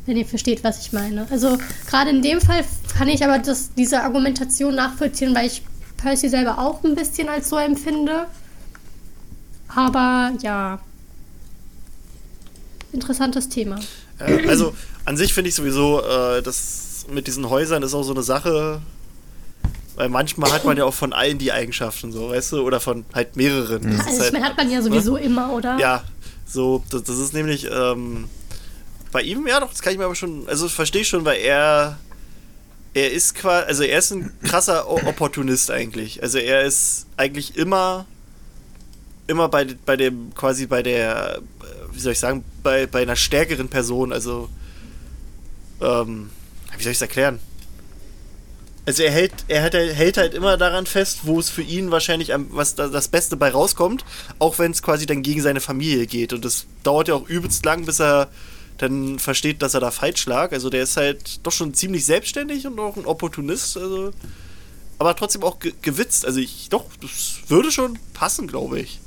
Wenn 0.06 0.16
ihr 0.16 0.26
versteht, 0.26 0.64
was 0.64 0.80
ich 0.80 0.94
meine. 0.94 1.28
Also 1.30 1.58
gerade 1.90 2.12
in 2.12 2.22
dem 2.22 2.40
Fall 2.40 2.64
kann 2.98 3.10
ich 3.10 3.24
aber 3.26 3.40
das, 3.40 3.74
diese 3.76 4.02
Argumentation 4.02 4.76
nachvollziehen, 4.76 5.36
weil 5.36 5.48
ich 5.48 5.64
Percy 5.98 6.30
selber 6.30 6.60
auch 6.60 6.84
ein 6.84 6.96
bisschen 6.96 7.28
als 7.28 7.50
so 7.50 7.58
empfinde. 7.58 8.28
Aber 9.68 10.32
ja. 10.42 10.80
Interessantes 12.94 13.50
Thema. 13.50 13.80
Äh, 14.20 14.48
also 14.48 14.74
an 15.04 15.18
sich 15.18 15.34
finde 15.34 15.50
ich 15.50 15.56
sowieso, 15.56 16.02
äh, 16.02 16.42
das 16.42 17.06
mit 17.12 17.28
diesen 17.28 17.50
Häusern 17.50 17.84
ist 17.84 17.94
auch 17.94 18.04
so 18.04 18.14
eine 18.14 18.24
Sache, 18.24 18.82
weil 19.98 20.08
manchmal 20.10 20.52
hat 20.54 20.64
man 20.64 20.78
ja 20.78 20.86
auch 20.86 20.94
von 20.94 21.12
allen 21.12 21.38
die 21.38 21.52
Eigenschaften, 21.52 22.12
so, 22.14 22.30
weißt 22.30 22.54
du, 22.54 22.62
oder 22.62 22.80
von 22.80 23.04
halt 23.14 23.36
mehreren. 23.36 23.84
Das 23.84 24.08
ist 24.08 24.22
Also 24.22 24.24
halt, 24.38 24.44
hat 24.46 24.56
man 24.58 24.72
ja 24.72 24.82
sowieso 24.82 25.18
immer, 25.18 25.52
oder? 25.52 25.78
ja, 25.80 26.04
so, 26.48 26.84
das, 26.90 27.04
das 27.04 27.18
ist 27.18 27.34
nämlich 27.34 27.68
ähm, 27.70 28.30
bei 29.12 29.22
ihm, 29.24 29.46
ja 29.48 29.60
doch, 29.60 29.72
das 29.72 29.82
kann 29.82 29.92
ich 29.92 30.00
mir 30.00 30.06
aber 30.06 30.16
schon, 30.16 30.48
also 30.48 30.70
verstehe 30.70 31.02
ich 31.02 31.08
schon, 31.10 31.26
weil 31.26 31.40
er, 31.42 31.98
er 32.94 33.12
ist 33.12 33.36
quasi, 33.36 33.66
also 33.68 33.84
er 33.84 34.00
ist 34.00 34.12
ein 34.12 34.32
krasser 34.44 34.88
O- 34.90 35.02
Opportunist 35.08 35.72
eigentlich. 35.72 36.22
Also 36.24 36.38
er 36.38 36.62
ist 36.64 37.06
eigentlich 37.18 37.58
immer, 37.58 38.06
immer 39.28 39.50
bei, 39.50 39.66
bei 39.86 39.98
dem, 39.98 40.34
quasi 40.36 40.68
bei 40.68 40.84
der, 40.84 41.42
wie 41.92 42.00
soll 42.00 42.12
ich 42.14 42.20
sagen, 42.20 42.44
bei, 42.64 42.86
bei 42.86 43.02
einer 43.02 43.16
stärkeren 43.16 43.68
Person, 43.68 44.14
also, 44.14 44.48
ähm, 45.82 46.30
wie 46.78 46.84
soll 46.84 46.92
ich 46.92 46.98
es 46.98 47.02
erklären? 47.02 47.40
Also 48.88 49.04
er 49.04 49.12
hält, 49.12 49.34
er 49.50 49.64
hat, 49.64 49.74
er 49.74 49.94
hält 49.94 50.16
halt 50.16 50.34
immer 50.34 50.56
daran 50.56 50.86
fest, 50.86 51.20
wo 51.24 51.42
es 51.42 51.50
für 51.50 51.62
ihn 51.62 51.92
wahrscheinlich 51.92 52.34
am, 52.34 52.48
was 52.52 52.74
da, 52.74 52.88
das 52.88 53.10
Beste 53.10 53.36
bei 53.36 53.50
rauskommt, 53.50 54.06
auch 54.40 54.60
wenn 54.60 54.72
es 54.72 54.82
quasi 54.82 55.06
dann 55.06 55.24
gegen 55.24 55.42
seine 55.42 55.60
Familie 55.60 56.08
geht. 56.08 56.32
Und 56.32 56.46
das 56.46 56.66
dauert 56.84 57.10
ja 57.10 57.16
auch 57.16 57.28
übelst 57.28 57.66
lang, 57.66 57.86
bis 57.86 58.00
er 58.00 58.30
dann 58.78 59.20
versteht, 59.20 59.62
dass 59.62 59.74
er 59.74 59.82
da 59.82 59.92
falsch 59.92 60.26
lag. 60.26 60.54
Also 60.54 60.70
der 60.70 60.84
ist 60.84 60.96
halt 60.96 61.46
doch 61.46 61.52
schon 61.52 61.74
ziemlich 61.74 62.06
selbstständig 62.06 62.66
und 62.66 62.80
auch 62.80 62.96
ein 62.96 63.06
Opportunist. 63.06 63.76
Also, 63.76 64.14
aber 65.00 65.18
trotzdem 65.18 65.44
auch 65.44 65.60
ge 65.60 65.74
gewitzt. 65.82 66.26
Also 66.26 66.40
ich, 66.40 66.70
doch, 66.70 66.86
das 67.02 67.40
würde 67.50 67.74
schon 67.74 68.00
passen, 68.14 68.48
glaube 68.48 68.80
ich. 68.80 69.02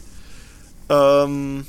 Ähm, 0.91 1.67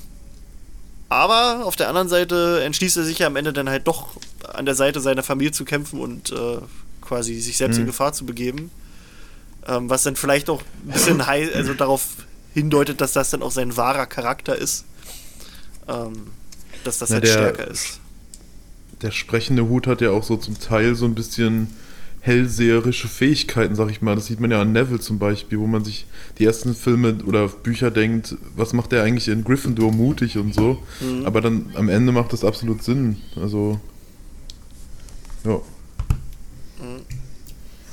aber 1.07 1.65
auf 1.65 1.77
der 1.77 1.87
anderen 1.87 2.09
Seite 2.09 2.61
entschließt 2.61 2.97
er 2.97 3.03
sich 3.05 3.19
ja 3.19 3.27
am 3.27 3.37
Ende 3.37 3.53
dann 3.53 3.69
halt 3.69 3.87
doch 3.87 4.17
an 4.53 4.65
der 4.65 4.75
Seite 4.75 4.99
seiner 4.99 5.23
Familie 5.23 5.53
zu 5.53 5.63
kämpfen 5.63 6.01
und 6.01 6.33
äh, 6.33 6.57
quasi 7.11 7.41
sich 7.41 7.57
selbst 7.57 7.77
in 7.77 7.85
Gefahr 7.85 8.13
zu 8.13 8.25
begeben. 8.25 8.71
Ähm, 9.67 9.89
was 9.89 10.03
dann 10.03 10.15
vielleicht 10.15 10.49
auch 10.49 10.61
ein 10.87 10.93
bisschen 10.93 11.27
hei 11.27 11.53
also 11.53 11.73
darauf 11.73 12.07
hindeutet, 12.53 13.01
dass 13.01 13.11
das 13.11 13.31
dann 13.31 13.43
auch 13.43 13.51
sein 13.51 13.75
wahrer 13.75 14.05
Charakter 14.05 14.55
ist. 14.55 14.85
Ähm, 15.89 16.13
dass 16.85 16.99
das 16.99 17.09
Na, 17.09 17.15
halt 17.15 17.25
der- 17.25 17.31
stärker 17.33 17.67
ist. 17.67 17.99
Der 19.01 19.11
sprechende 19.11 19.67
Hut 19.67 19.87
hat 19.87 19.99
ja 19.99 20.11
auch 20.11 20.23
so 20.23 20.37
zum 20.37 20.57
Teil 20.57 20.95
so 20.95 21.03
ein 21.05 21.13
bisschen 21.15 21.67
hellseherische 22.21 23.07
Fähigkeiten, 23.09 23.75
sag 23.75 23.89
ich 23.89 24.01
mal. 24.01 24.15
Das 24.15 24.27
sieht 24.27 24.39
man 24.39 24.51
ja 24.51 24.61
an 24.61 24.71
Neville 24.71 24.99
zum 25.01 25.19
Beispiel, 25.19 25.59
wo 25.59 25.67
man 25.67 25.83
sich 25.83 26.05
die 26.37 26.45
ersten 26.45 26.73
Filme 26.75 27.17
oder 27.25 27.49
Bücher 27.49 27.91
denkt, 27.91 28.35
was 28.55 28.71
macht 28.73 28.93
der 28.93 29.03
eigentlich 29.03 29.27
in 29.27 29.43
Gryffindor 29.43 29.91
mutig 29.91 30.37
und 30.37 30.53
so. 30.55 30.81
Mhm. 31.01 31.25
Aber 31.25 31.41
dann 31.41 31.71
am 31.75 31.89
Ende 31.89 32.13
macht 32.13 32.31
das 32.31 32.45
absolut 32.45 32.83
Sinn. 32.83 33.17
Also, 33.35 33.81
ja. 35.43 35.59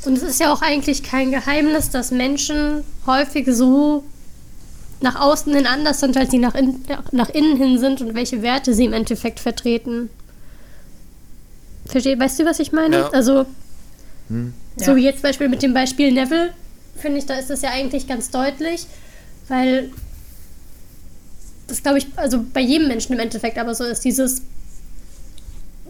Und 0.05 0.17
es 0.17 0.23
ist 0.23 0.41
ja 0.41 0.53
auch 0.53 0.63
eigentlich 0.63 1.03
kein 1.03 1.31
Geheimnis, 1.31 1.91
dass 1.91 2.11
Menschen 2.11 2.85
häufig 3.07 3.47
so 3.51 4.05
nach 5.01 5.21
außen 5.21 5.55
hin 5.55 5.67
anders 5.67 6.01
sind, 6.01 6.17
als 6.17 6.31
sie 6.31 6.39
nach, 6.39 6.55
in, 6.55 6.85
nach 7.13 7.29
innen 7.29 7.57
hin 7.57 7.79
sind 7.79 8.01
und 8.01 8.15
welche 8.15 8.43
Werte 8.43 8.75
sie 8.75 8.85
im 8.85 8.93
Endeffekt 8.93 9.39
vertreten. 9.41 10.11
Versteh, 11.87 12.19
weißt 12.19 12.41
du, 12.41 12.45
was 12.45 12.59
ich 12.59 12.73
meine? 12.73 12.97
Ja. 12.97 13.09
Also, 13.11 13.47
Hm. 14.29 14.53
so 14.77 14.91
Ja. 14.91 14.97
wie 14.97 15.05
jetzt 15.05 15.21
zum 15.21 15.23
Beispiel 15.31 15.49
mit 15.49 15.63
dem 15.63 15.73
Beispiel 15.73 16.13
Neville, 16.13 16.53
finde 16.97 17.19
ich, 17.19 17.27
da 17.27 17.35
ist 17.35 17.51
es 17.51 17.63
ja 17.63 17.71
eigentlich 17.71 18.07
ganz 18.07 18.31
deutlich, 18.31 18.87
weil 19.49 19.91
das 21.67 21.83
glaube 21.83 21.99
ich, 21.99 22.07
also 22.17 22.45
bei 22.53 22.61
jedem 22.61 22.89
Menschen 22.89 23.13
im 23.13 23.21
Endeffekt 23.21 23.57
aber 23.59 23.75
so 23.75 23.85
ist 23.85 24.05
dieses, 24.05 24.43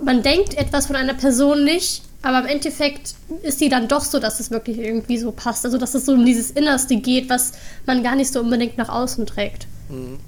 man 0.02 0.22
denkt 0.22 0.54
etwas 0.56 0.86
von 0.86 0.96
einer 0.96 1.14
Person 1.14 1.64
nicht, 1.64 2.02
aber 2.22 2.40
im 2.40 2.46
Endeffekt 2.46 3.14
ist 3.42 3.58
sie 3.58 3.68
dann 3.68 3.88
doch 3.88 4.04
so, 4.04 4.18
dass 4.18 4.40
es 4.40 4.50
wirklich 4.50 4.78
irgendwie 4.78 5.18
so 5.18 5.30
passt. 5.32 5.64
Also 5.64 5.78
dass 5.78 5.94
es 5.94 6.06
so 6.06 6.12
um 6.12 6.24
dieses 6.24 6.50
Innerste 6.50 6.96
geht, 6.96 7.28
was 7.28 7.52
man 7.86 8.02
gar 8.02 8.16
nicht 8.16 8.32
so 8.32 8.40
unbedingt 8.40 8.76
nach 8.76 8.88
außen 8.88 9.26
trägt. 9.26 9.66
Mhm. 9.88 10.18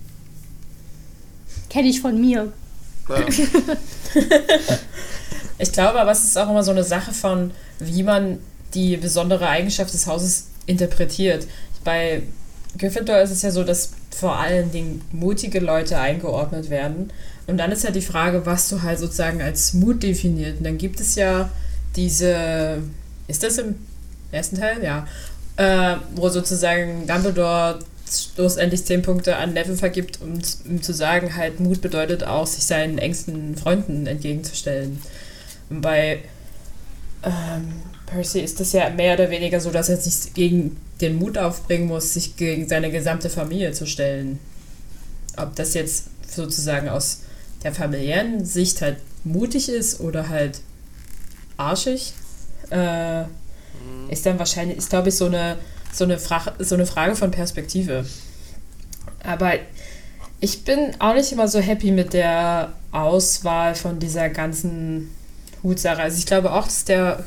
Kenne 1.68 1.88
ich 1.88 2.00
von 2.00 2.20
mir. 2.20 2.52
Ja. 3.09 3.16
Ich 5.61 5.72
glaube 5.72 6.00
aber, 6.00 6.11
es 6.11 6.24
ist 6.24 6.38
auch 6.38 6.48
immer 6.48 6.62
so 6.62 6.70
eine 6.70 6.85
Sache 6.85 7.12
von, 7.12 7.50
wie 7.78 8.02
man 8.02 8.38
die 8.72 8.96
besondere 8.96 9.46
Eigenschaft 9.46 9.92
des 9.92 10.06
Hauses 10.06 10.46
interpretiert. 10.64 11.46
Bei 11.85 12.22
Gryffindor 12.78 13.18
ist 13.20 13.30
es 13.30 13.42
ja 13.42 13.50
so, 13.50 13.62
dass 13.62 13.90
vor 14.11 14.38
allen 14.38 14.72
Dingen 14.72 15.02
mutige 15.12 15.61
Leute 15.61 15.98
eingeordnet 15.98 16.70
werden. 16.70 17.12
Und 17.46 17.59
dann 17.59 17.72
ist 17.72 17.85
ja 17.85 17.90
die 17.90 18.00
Frage, 18.00 18.46
was 18.46 18.68
du 18.68 18.83
halt 18.83 18.98
sozusagen 18.98 19.42
als 19.42 19.74
Mut 19.74 20.03
definiert. 20.03 20.59
Und 20.59 20.64
dann 20.64 20.79
gibt 20.79 21.00
es 21.00 21.14
ja 21.14 21.50
diese, 21.96 22.79
ist 23.26 23.42
das 23.42 23.59
im 23.59 23.74
ersten 24.31 24.59
Teil? 24.59 24.83
Ja. 24.83 25.07
Äh, 25.57 25.96
wo 26.14 26.29
sozusagen 26.29 27.07
Dumbledore 27.07 27.81
schlussendlich 28.11 28.85
zehn 28.85 29.03
Punkte 29.03 29.37
an 29.37 29.53
Neville 29.53 29.76
vergibt, 29.76 30.20
um, 30.20 30.40
um 30.68 30.83
zu 30.83 30.92
sagen, 30.92 31.37
halt 31.37 31.61
Mut 31.61 31.81
bedeutet 31.81 32.24
auch, 32.24 32.46
sich 32.46 32.64
seinen 32.64 32.98
engsten 32.98 33.57
Freunden 33.57 34.07
entgegenzustellen. 34.07 35.00
Und 35.68 35.81
bei 35.81 36.22
ähm, 37.22 37.72
Percy 38.07 38.40
ist 38.40 38.61
das 38.61 38.72
ja 38.72 38.90
mehr 38.90 39.14
oder 39.14 39.31
weniger 39.31 39.61
so, 39.61 39.70
dass 39.70 39.88
er 39.88 39.96
sich 39.96 40.35
gegen 40.35 40.76
den 41.00 41.16
Mut 41.16 41.38
aufbringen 41.38 41.87
muss, 41.87 42.14
sich 42.14 42.37
gegen 42.37 42.68
seine 42.68 42.90
gesamte 42.90 43.31
Familie 43.31 43.72
zu 43.72 43.87
stellen. 43.87 44.38
Ob 45.37 45.55
das 45.57 45.74
jetzt 45.74 46.07
sozusagen 46.29 46.88
aus 46.88 47.20
der 47.62 47.73
familiären 47.73 48.44
Sicht 48.44 48.83
halt 48.83 48.99
mutig 49.25 49.68
ist 49.68 50.01
oder 50.01 50.29
halt 50.29 50.61
arschig, 51.57 52.14
äh, 52.70 53.25
ist 54.09 54.27
dann 54.27 54.38
wahrscheinlich, 54.38 54.79
ist 54.79 54.90
glaube 54.90 55.11
ich 55.11 55.16
so 55.16 55.27
eine, 55.27 55.59
so, 55.92 56.05
eine 56.05 56.18
Fra 56.18 56.55
so 56.59 56.75
eine 56.75 56.87
Frage 56.87 57.16
von 57.16 57.31
Perspektive. 57.31 58.05
Aber 59.23 59.53
ich 60.40 60.64
bin 60.64 60.92
auch 60.99 61.14
nicht 61.14 61.33
immer 61.33 61.49
so 61.49 61.61
happy 61.61 61.90
mit 61.90 62.14
der 62.14 62.73
Auswahl 62.92 63.75
von 63.75 63.99
dieser 63.99 64.31
ganzen 64.31 65.14
Hutsache. 65.62 66.01
Also 66.01 66.18
ich 66.18 66.27
glaube 66.27 66.53
auch, 66.53 66.64
dass 66.64 66.85
der 66.85 67.25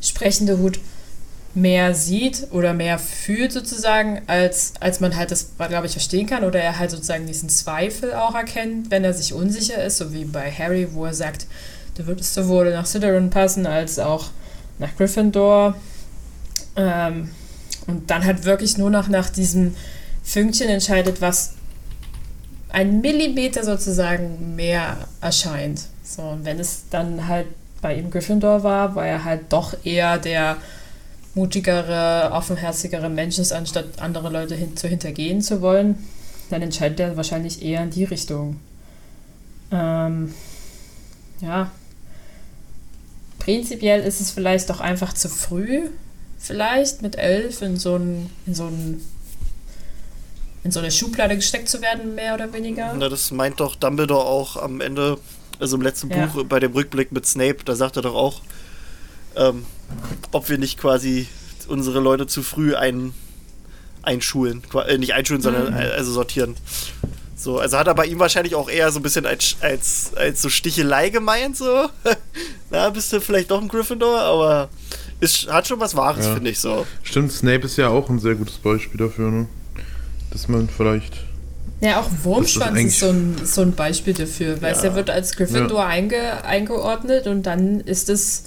sprechende 0.00 0.58
Hut 0.58 0.80
mehr 1.54 1.94
sieht 1.94 2.48
oder 2.50 2.74
mehr 2.74 2.98
fühlt 2.98 3.52
sozusagen, 3.52 4.22
als, 4.26 4.74
als 4.80 5.00
man 5.00 5.16
halt 5.16 5.30
das, 5.30 5.50
glaube 5.56 5.86
ich, 5.86 5.92
verstehen 5.92 6.26
kann. 6.26 6.44
Oder 6.44 6.60
er 6.60 6.78
halt 6.78 6.90
sozusagen 6.90 7.26
diesen 7.26 7.48
Zweifel 7.48 8.14
auch 8.14 8.34
erkennt, 8.34 8.90
wenn 8.90 9.04
er 9.04 9.14
sich 9.14 9.32
unsicher 9.32 9.82
ist, 9.82 9.98
so 9.98 10.12
wie 10.12 10.24
bei 10.24 10.50
Harry, 10.50 10.88
wo 10.92 11.04
er 11.04 11.14
sagt, 11.14 11.46
du 11.96 12.06
würdest 12.06 12.34
sowohl 12.34 12.72
nach 12.72 12.86
Slytherin 12.86 13.30
passen 13.30 13.66
als 13.66 13.98
auch 13.98 14.30
nach 14.78 14.96
Gryffindor. 14.96 15.76
Ähm, 16.76 17.30
und 17.86 18.10
dann 18.10 18.24
halt 18.24 18.44
wirklich 18.44 18.78
nur 18.78 18.90
noch 18.90 19.08
nach 19.08 19.28
diesem 19.30 19.76
Fünkchen 20.24 20.68
entscheidet, 20.68 21.20
was 21.20 21.54
ein 22.70 23.00
Millimeter 23.00 23.62
sozusagen 23.62 24.56
mehr 24.56 24.96
erscheint. 25.20 25.82
So, 26.02 26.22
und 26.22 26.44
wenn 26.44 26.58
es 26.58 26.84
dann 26.90 27.28
halt 27.28 27.46
bei 27.80 27.94
ihm 27.94 28.10
Gryffindor 28.10 28.64
war, 28.64 28.94
war 28.96 29.06
er 29.06 29.24
halt 29.24 29.52
doch 29.52 29.74
eher 29.84 30.18
der 30.18 30.56
mutigere, 31.34 32.30
offenherzigere 32.32 33.08
Mensch 33.08 33.38
ist, 33.38 33.52
anstatt 33.52 34.00
andere 34.00 34.30
Leute 34.30 34.54
hin 34.54 34.76
zu 34.76 34.88
hintergehen 34.88 35.42
zu 35.42 35.60
wollen, 35.60 36.06
dann 36.50 36.62
entscheidet 36.62 37.00
er 37.00 37.16
wahrscheinlich 37.16 37.62
eher 37.62 37.82
in 37.82 37.90
die 37.90 38.04
Richtung. 38.04 38.60
Ähm, 39.72 40.32
ja. 41.40 41.70
Prinzipiell 43.38 44.02
ist 44.02 44.20
es 44.20 44.30
vielleicht 44.30 44.70
doch 44.70 44.80
einfach 44.80 45.12
zu 45.12 45.28
früh, 45.28 45.88
vielleicht 46.38 47.02
mit 47.02 47.16
elf 47.16 47.62
in 47.62 47.76
so 47.76 47.96
ein, 47.96 48.30
in 48.46 48.54
so 48.54 48.64
ein 48.66 49.02
in 50.62 50.70
so 50.70 50.80
eine 50.80 50.90
Schublade 50.90 51.36
gesteckt 51.36 51.68
zu 51.68 51.82
werden, 51.82 52.14
mehr 52.14 52.34
oder 52.34 52.50
weniger. 52.52 52.94
Na, 52.98 53.10
das 53.10 53.30
meint 53.30 53.60
doch 53.60 53.76
Dumbledore 53.76 54.24
auch 54.24 54.56
am 54.56 54.80
Ende, 54.80 55.18
also 55.60 55.76
im 55.76 55.82
letzten 55.82 56.08
Ja. 56.08 56.24
Buch 56.24 56.44
bei 56.44 56.58
dem 56.58 56.72
Rückblick 56.72 57.12
mit 57.12 57.26
Snape, 57.26 57.58
da 57.66 57.76
sagt 57.76 57.96
er 57.96 58.02
doch 58.02 58.14
auch, 58.14 58.40
ähm, 59.36 59.64
ob 60.32 60.48
wir 60.48 60.58
nicht 60.58 60.78
quasi 60.78 61.28
unsere 61.68 62.00
Leute 62.00 62.26
zu 62.26 62.42
früh 62.42 62.74
ein, 62.74 63.12
einschulen. 64.02 64.62
Äh, 64.86 64.98
nicht 64.98 65.14
einschulen, 65.14 65.42
sondern 65.42 65.72
Mhm. 65.72 65.78
äh, 65.80 65.90
also 65.90 66.12
sortieren. 66.12 66.56
So, 67.36 67.58
also 67.58 67.76
hat 67.78 67.86
er 67.86 67.94
bei 67.94 68.06
ihm 68.06 68.18
wahrscheinlich 68.18 68.54
auch 68.54 68.70
eher 68.70 68.90
so 68.92 69.00
ein 69.00 69.02
bisschen 69.02 69.26
als, 69.26 69.56
als, 69.60 70.12
als 70.16 70.40
so 70.40 70.48
Stichelei 70.48 71.10
gemeint, 71.10 71.56
so. 71.56 71.88
Na, 72.70 72.88
bist 72.90 73.12
du 73.12 73.20
vielleicht 73.20 73.50
doch 73.50 73.60
ein 73.60 73.68
Gryffindor, 73.68 74.18
aber 74.20 74.68
ist, 75.20 75.48
hat 75.50 75.66
schon 75.68 75.80
was 75.80 75.94
Wahres, 75.96 76.26
Ja. 76.26 76.34
finde 76.34 76.50
ich 76.50 76.58
so. 76.60 76.86
Stimmt, 77.02 77.32
Snape 77.32 77.66
ist 77.66 77.76
ja 77.76 77.88
auch 77.88 78.08
ein 78.08 78.18
sehr 78.18 78.34
gutes 78.34 78.54
Beispiel 78.58 78.98
dafür, 78.98 79.30
ne? 79.30 79.46
Dass 80.30 80.48
man 80.48 80.68
vielleicht. 80.68 81.14
Ja, 81.80 82.00
auch 82.00 82.08
Wurmschwanz 82.22 82.78
ist 82.78 82.84
ist, 82.86 83.00
so, 83.00 83.08
ein, 83.10 83.36
so 83.44 83.60
ein 83.62 83.72
Beispiel 83.72 84.14
dafür. 84.14 84.60
Weil 84.62 84.74
Ja. 84.74 84.82
er 84.82 84.94
wird 84.94 85.10
als 85.10 85.36
Gryffindor 85.36 85.84
einge, 85.84 86.44
eingeordnet 86.44 87.26
und 87.26 87.42
dann 87.44 87.80
ist 87.80 88.08
es, 88.08 88.44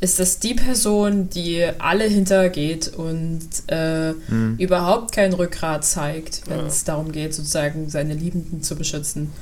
ist 0.00 0.20
das 0.20 0.38
die 0.38 0.54
Person, 0.54 1.28
die 1.30 1.64
alle 1.78 2.04
hintergeht 2.04 2.92
und 2.96 3.40
äh, 3.66 4.14
Hm. 4.28 4.56
überhaupt 4.58 5.12
kein 5.12 5.32
Rückgrat 5.32 5.84
zeigt, 5.84 6.42
wenn 6.48 6.58
Ja. 6.60 6.66
es 6.66 6.84
darum 6.84 7.10
geht, 7.12 7.34
sozusagen 7.34 7.90
seine 7.90 8.14
Liebenden 8.14 8.62
zu 8.62 8.76
beschützen. 8.76 9.32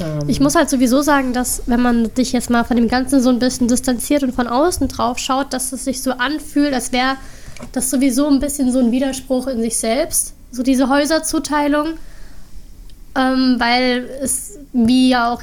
Ähm, 0.00 0.28
Ich 0.28 0.40
muss 0.40 0.54
halt 0.56 0.68
sowieso 0.70 1.02
sagen, 1.02 1.32
dass 1.32 1.62
wenn 1.66 1.80
man 1.80 2.10
sich 2.16 2.32
jetzt 2.32 2.50
mal 2.50 2.64
von 2.64 2.76
dem 2.76 2.88
Ganzen 2.88 3.22
so 3.22 3.28
ein 3.28 3.38
bisschen 3.38 3.68
distanziert 3.68 4.22
und 4.24 4.34
von 4.34 4.48
außen 4.48 4.88
drauf 4.88 5.18
schaut, 5.18 5.52
dass 5.52 5.72
es 5.72 5.84
sich 5.84 6.02
so 6.02 6.12
anfühlt, 6.12 6.74
als 6.74 6.90
wäre 6.92 7.14
das 7.70 7.88
sowieso 7.90 8.26
ein 8.28 8.40
bisschen 8.40 8.72
so 8.72 8.80
ein 8.80 8.90
Widerspruch 8.90 9.46
in 9.46 9.60
sich 9.60 9.76
selbst, 9.76 10.32
so 10.50 10.64
diese 10.64 10.88
Häuserzuteilung, 10.88 11.90
ähm, 13.14 13.56
weil 13.58 14.08
es, 14.22 14.58
wie 14.72 15.10
ja 15.10 15.32
auch 15.32 15.42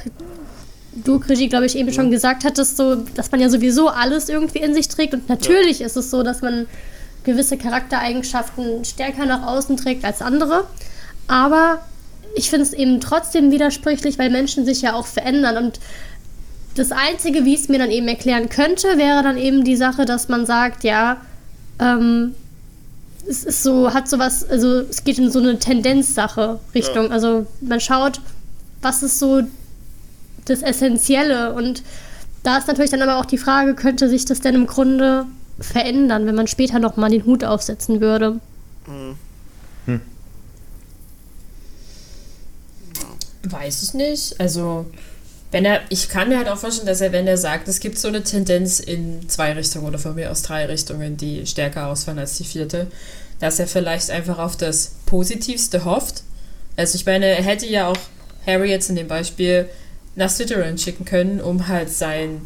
du, 0.92 1.18
Krigi, 1.18 1.48
glaube 1.48 1.66
ich, 1.66 1.76
eben 1.76 1.92
schon 1.92 2.10
gesagt 2.10 2.44
hattest, 2.44 2.76
so, 2.76 2.96
dass 2.96 3.30
man 3.30 3.40
ja 3.40 3.48
sowieso 3.48 3.88
alles 3.88 4.28
irgendwie 4.28 4.58
in 4.58 4.74
sich 4.74 4.88
trägt 4.88 5.14
und 5.14 5.28
natürlich 5.28 5.80
ist 5.80 5.96
es 5.96 6.10
so, 6.10 6.22
dass 6.22 6.42
man 6.42 6.66
gewisse 7.24 7.56
Charaktereigenschaften 7.56 8.84
stärker 8.84 9.26
nach 9.26 9.46
außen 9.46 9.76
trägt 9.76 10.04
als 10.04 10.22
andere, 10.22 10.66
aber 11.28 11.80
ich 12.34 12.50
finde 12.50 12.64
es 12.64 12.72
eben 12.72 13.00
trotzdem 13.00 13.50
widersprüchlich, 13.50 14.18
weil 14.18 14.30
Menschen 14.30 14.64
sich 14.64 14.82
ja 14.82 14.94
auch 14.94 15.06
verändern. 15.06 15.56
Und 15.56 15.80
das 16.74 16.92
Einzige, 16.92 17.44
wie 17.44 17.54
ich 17.54 17.62
es 17.62 17.68
mir 17.68 17.78
dann 17.78 17.90
eben 17.90 18.08
erklären 18.08 18.48
könnte, 18.48 18.98
wäre 18.98 19.22
dann 19.22 19.36
eben 19.36 19.64
die 19.64 19.76
Sache, 19.76 20.04
dass 20.04 20.28
man 20.28 20.46
sagt, 20.46 20.84
ja, 20.84 21.18
ähm, 21.78 22.34
es 23.28 23.44
ist 23.44 23.62
so, 23.62 23.92
hat 23.92 24.08
sowas, 24.08 24.48
also 24.48 24.80
es 24.80 25.04
geht 25.04 25.18
in 25.18 25.30
so 25.30 25.40
eine 25.40 25.58
Tendenzsache 25.58 26.58
Richtung. 26.74 27.12
Also 27.12 27.46
man 27.60 27.80
schaut, 27.80 28.20
was 28.82 29.02
ist 29.02 29.18
so 29.18 29.42
das 30.50 30.62
Essentielle 30.62 31.52
und 31.52 31.82
da 32.42 32.58
ist 32.58 32.68
natürlich 32.68 32.90
dann 32.90 33.02
aber 33.02 33.18
auch 33.18 33.26
die 33.26 33.38
Frage, 33.38 33.74
könnte 33.74 34.08
sich 34.08 34.24
das 34.24 34.40
denn 34.40 34.54
im 34.54 34.66
Grunde 34.66 35.26
verändern, 35.58 36.26
wenn 36.26 36.34
man 36.34 36.46
später 36.46 36.78
nochmal 36.78 37.10
den 37.10 37.26
Hut 37.26 37.44
aufsetzen 37.44 38.00
würde? 38.00 38.40
Weiß 43.42 43.82
es 43.82 43.94
nicht. 43.94 44.40
Also, 44.40 44.86
wenn 45.50 45.64
er, 45.64 45.80
ich 45.88 46.08
kann 46.08 46.28
mir 46.28 46.38
halt 46.38 46.48
auch 46.48 46.58
vorstellen, 46.58 46.86
dass 46.86 47.00
er, 47.00 47.12
wenn 47.12 47.26
er 47.26 47.36
sagt, 47.36 47.68
es 47.68 47.80
gibt 47.80 47.98
so 47.98 48.08
eine 48.08 48.22
Tendenz 48.22 48.80
in 48.80 49.28
zwei 49.28 49.52
Richtungen 49.52 49.86
oder 49.86 49.98
von 49.98 50.14
mir 50.14 50.30
aus 50.30 50.42
drei 50.42 50.66
Richtungen, 50.66 51.16
die 51.16 51.46
stärker 51.46 51.88
ausfallen 51.88 52.18
als 52.18 52.36
die 52.36 52.44
vierte, 52.44 52.86
dass 53.38 53.58
er 53.58 53.66
vielleicht 53.66 54.10
einfach 54.10 54.38
auf 54.38 54.56
das 54.56 54.92
Positivste 55.06 55.84
hofft. 55.84 56.22
Also, 56.76 56.96
ich 56.96 57.04
meine, 57.04 57.26
er 57.26 57.42
hätte 57.42 57.66
ja 57.66 57.88
auch 57.88 57.98
Harry 58.46 58.70
jetzt 58.70 58.88
in 58.88 58.96
dem 58.96 59.08
Beispiel 59.08 59.68
nach 60.16 60.30
Slytherin 60.30 60.78
schicken 60.78 61.04
können, 61.04 61.40
um 61.40 61.68
halt 61.68 61.90
sein, 61.90 62.42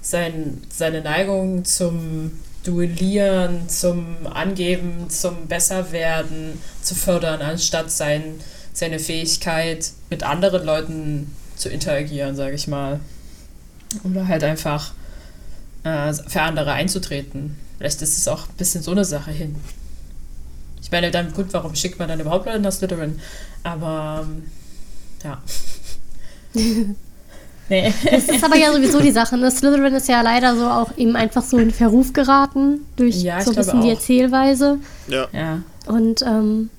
sein, 0.00 0.62
seine 0.68 1.02
Neigung 1.02 1.64
zum 1.64 2.32
Duellieren, 2.64 3.68
zum 3.68 4.26
Angeben, 4.26 5.08
zum 5.08 5.46
Besserwerden 5.46 6.60
zu 6.82 6.94
fördern, 6.94 7.40
anstatt 7.40 7.90
sein, 7.90 8.40
seine 8.72 8.98
Fähigkeit, 8.98 9.90
mit 10.10 10.22
anderen 10.22 10.64
Leuten 10.64 11.34
zu 11.56 11.68
interagieren, 11.68 12.36
sage 12.36 12.54
ich 12.54 12.68
mal. 12.68 13.00
Oder 14.04 14.28
halt 14.28 14.44
einfach 14.44 14.92
äh, 15.84 16.12
für 16.12 16.42
andere 16.42 16.72
einzutreten. 16.72 17.56
Vielleicht 17.78 18.02
ist 18.02 18.18
es 18.18 18.28
auch 18.28 18.48
ein 18.48 18.56
bisschen 18.56 18.82
so 18.82 18.90
eine 18.90 19.04
Sache 19.04 19.30
hin. 19.30 19.56
Ich 20.82 20.90
meine, 20.90 21.10
dann 21.10 21.32
gut, 21.32 21.46
warum 21.52 21.74
schickt 21.74 21.98
man 21.98 22.08
dann 22.08 22.20
überhaupt 22.20 22.46
Leute 22.46 22.60
nach 22.60 22.72
Slytherin? 22.72 23.20
Aber 23.62 24.26
ähm, 24.26 24.44
ja. 25.24 25.42
nee. 27.68 27.92
Das 28.10 28.24
ist 28.28 28.44
aber 28.44 28.56
ja 28.56 28.72
sowieso 28.72 29.00
die 29.00 29.10
Sache. 29.12 29.36
Ne? 29.36 29.50
Slytherin 29.50 29.94
ist 29.94 30.08
ja 30.08 30.20
leider 30.22 30.56
so 30.56 30.66
auch 30.66 30.96
eben 30.96 31.16
einfach 31.16 31.42
so 31.42 31.58
in 31.58 31.70
Verruf 31.70 32.12
geraten 32.12 32.86
durch 32.96 33.22
Ja, 33.22 33.40
so 33.40 33.50
ein 33.50 33.56
bisschen 33.56 33.80
die. 33.82 33.90
Erzählweise. 33.90 34.78
Ja. 35.08 35.28
Ja. 35.32 35.60
Und 35.86 36.22
ähm, 36.22 36.70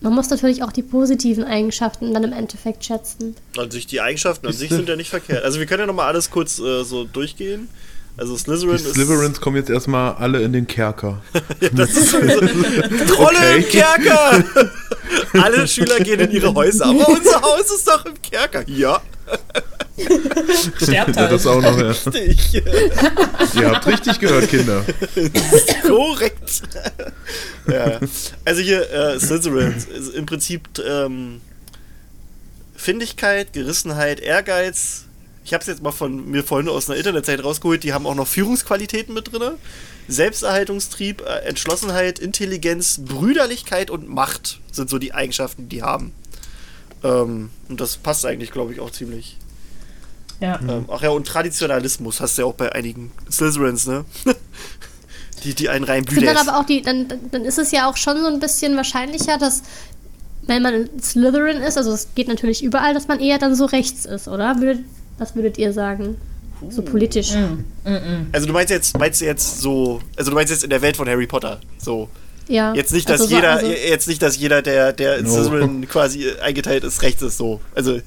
man 0.00 0.14
muss 0.14 0.30
natürlich 0.30 0.62
auch 0.62 0.72
die 0.72 0.82
positiven 0.82 1.44
Eigenschaften 1.44 2.12
dann 2.14 2.24
im 2.24 2.32
Endeffekt 2.32 2.84
schätzen. 2.84 3.34
Sich 3.70 3.86
die 3.86 4.00
Eigenschaften 4.00 4.46
an 4.46 4.52
sich 4.52 4.70
sind 4.70 4.88
ja 4.88 4.96
nicht 4.96 5.10
verkehrt. 5.10 5.44
Also 5.44 5.58
wir 5.58 5.66
können 5.66 5.80
ja 5.80 5.86
nochmal 5.86 6.06
alles 6.06 6.30
kurz 6.30 6.58
äh, 6.58 6.84
so 6.84 7.04
durchgehen. 7.04 7.68
Also 8.16 8.36
Slytherin 8.36 8.76
Die 8.76 8.82
ist... 8.82 8.94
Slytherins 8.94 9.40
kommen 9.40 9.56
jetzt 9.56 9.70
erstmal 9.70 10.14
alle 10.14 10.42
in 10.42 10.52
den 10.52 10.66
Kerker. 10.66 11.22
Das 11.72 11.90
ist 11.90 12.10
sowieso... 12.10 12.40
Trolle 13.14 13.38
Okay. 13.38 13.56
im 13.58 13.64
Kerker! 13.68 14.44
Alle 15.42 15.66
Schüler 15.66 15.98
gehen 15.98 16.20
in 16.20 16.30
ihre 16.30 16.54
Häuser, 16.54 16.86
aber 16.86 17.08
unser 17.08 17.40
Haus 17.42 17.70
ist 17.72 17.86
doch 17.86 18.04
im 18.06 18.20
Kerker. 18.22 18.62
Ja, 18.68 19.00
Sterbt 20.82 21.16
halt. 21.16 21.32
das 21.32 21.46
auch 21.46 21.60
noch. 21.60 21.78
Ja. 21.78 21.88
richtig. 21.88 22.62
Ihr 23.54 23.70
habt 23.70 23.86
richtig 23.86 24.18
gehört, 24.18 24.48
Kinder. 24.48 24.84
Korrekt. 25.86 26.62
ja. 27.66 28.00
Also 28.44 28.60
hier, 28.60 28.90
äh, 28.90 29.18
Slytherin 29.18 29.74
ist 29.74 30.14
im 30.14 30.26
Prinzip 30.26 30.68
ähm, 30.78 31.40
Findigkeit, 32.76 33.52
Gerissenheit, 33.52 34.20
Ehrgeiz. 34.20 35.04
Ich 35.44 35.52
habe 35.52 35.62
es 35.62 35.66
jetzt 35.66 35.82
mal 35.82 35.92
von 35.92 36.30
mir 36.30 36.44
vorhin 36.44 36.68
aus 36.68 36.88
einer 36.88 36.98
Internetseite 36.98 37.42
rausgeholt. 37.42 37.82
Die 37.82 37.92
haben 37.92 38.06
auch 38.06 38.14
noch 38.14 38.26
Führungsqualitäten 38.26 39.14
mit 39.14 39.32
drin. 39.32 39.52
Selbsterhaltungstrieb, 40.08 41.22
äh, 41.22 41.46
Entschlossenheit, 41.46 42.18
Intelligenz, 42.18 43.00
Brüderlichkeit 43.04 43.90
und 43.90 44.08
Macht 44.08 44.60
sind 44.72 44.90
so 44.90 44.98
die 44.98 45.14
Eigenschaften, 45.14 45.68
die 45.68 45.76
die 45.76 45.82
haben. 45.82 46.12
Ähm, 47.02 47.50
und 47.68 47.80
das 47.80 47.96
passt 47.96 48.26
eigentlich, 48.26 48.50
glaube 48.50 48.72
ich, 48.72 48.80
auch 48.80 48.90
ziemlich. 48.90 49.36
Ja. 50.40 50.58
Ähm, 50.60 50.86
ach 50.88 51.02
ja, 51.02 51.10
und 51.10 51.26
Traditionalismus 51.26 52.20
hast 52.20 52.38
du 52.38 52.42
ja 52.42 52.48
auch 52.48 52.54
bei 52.54 52.72
einigen 52.72 53.12
Slytherins, 53.30 53.86
ne? 53.86 54.04
die, 55.44 55.54
die 55.54 55.68
einen 55.68 55.84
Ich 55.84 55.90
finde 55.90 55.92
reinblühen. 55.92 56.26
dann 56.26 56.48
aber 56.48 56.58
auch 56.58 56.64
die, 56.64 56.82
dann, 56.82 57.06
dann 57.30 57.44
ist 57.44 57.58
es 57.58 57.70
ja 57.72 57.88
auch 57.88 57.96
schon 57.96 58.18
so 58.18 58.26
ein 58.26 58.40
bisschen 58.40 58.76
wahrscheinlicher, 58.76 59.38
dass 59.38 59.62
wenn 60.42 60.62
man 60.62 60.74
in 60.74 61.02
Slytherin 61.02 61.58
ist, 61.58 61.76
also 61.76 61.92
es 61.92 62.08
geht 62.14 62.28
natürlich 62.28 62.64
überall, 62.64 62.94
dass 62.94 63.08
man 63.08 63.20
eher 63.20 63.38
dann 63.38 63.54
so 63.54 63.66
rechts 63.66 64.04
ist, 64.04 64.26
oder? 64.28 64.58
Würdet, 64.60 64.84
was 65.18 65.34
würdet 65.36 65.58
ihr 65.58 65.72
sagen? 65.72 66.16
So 66.68 66.82
politisch. 66.82 67.32
Also 68.32 68.46
du 68.46 68.52
meinst 68.52 68.70
jetzt, 68.70 68.98
meinst 68.98 69.20
du 69.20 69.24
jetzt 69.24 69.60
so, 69.60 70.00
also 70.16 70.30
du 70.30 70.34
meinst 70.34 70.52
jetzt 70.52 70.64
in 70.64 70.70
der 70.70 70.82
Welt 70.82 70.96
von 70.96 71.08
Harry 71.08 71.26
Potter, 71.26 71.60
so. 71.78 72.08
Ja. 72.50 72.74
Jetzt 72.74 72.92
nicht, 72.92 73.08
dass 73.08 73.20
Also 73.20 73.30
so- 73.30 73.36
jeder, 73.36 73.50
also- 73.52 73.66
jetzt 73.70 74.08
nicht, 74.08 74.20
dass 74.20 74.36
jeder, 74.36 74.60
der, 74.60 74.92
der 74.92 75.18
in 75.18 75.26
No. 75.26 75.86
Quasi 75.88 76.26
eingeteilt 76.42 76.82
ist, 76.82 77.00
rechts 77.02 77.22
ist, 77.22 77.36
so. 77.38 77.60
Also, 77.76 78.00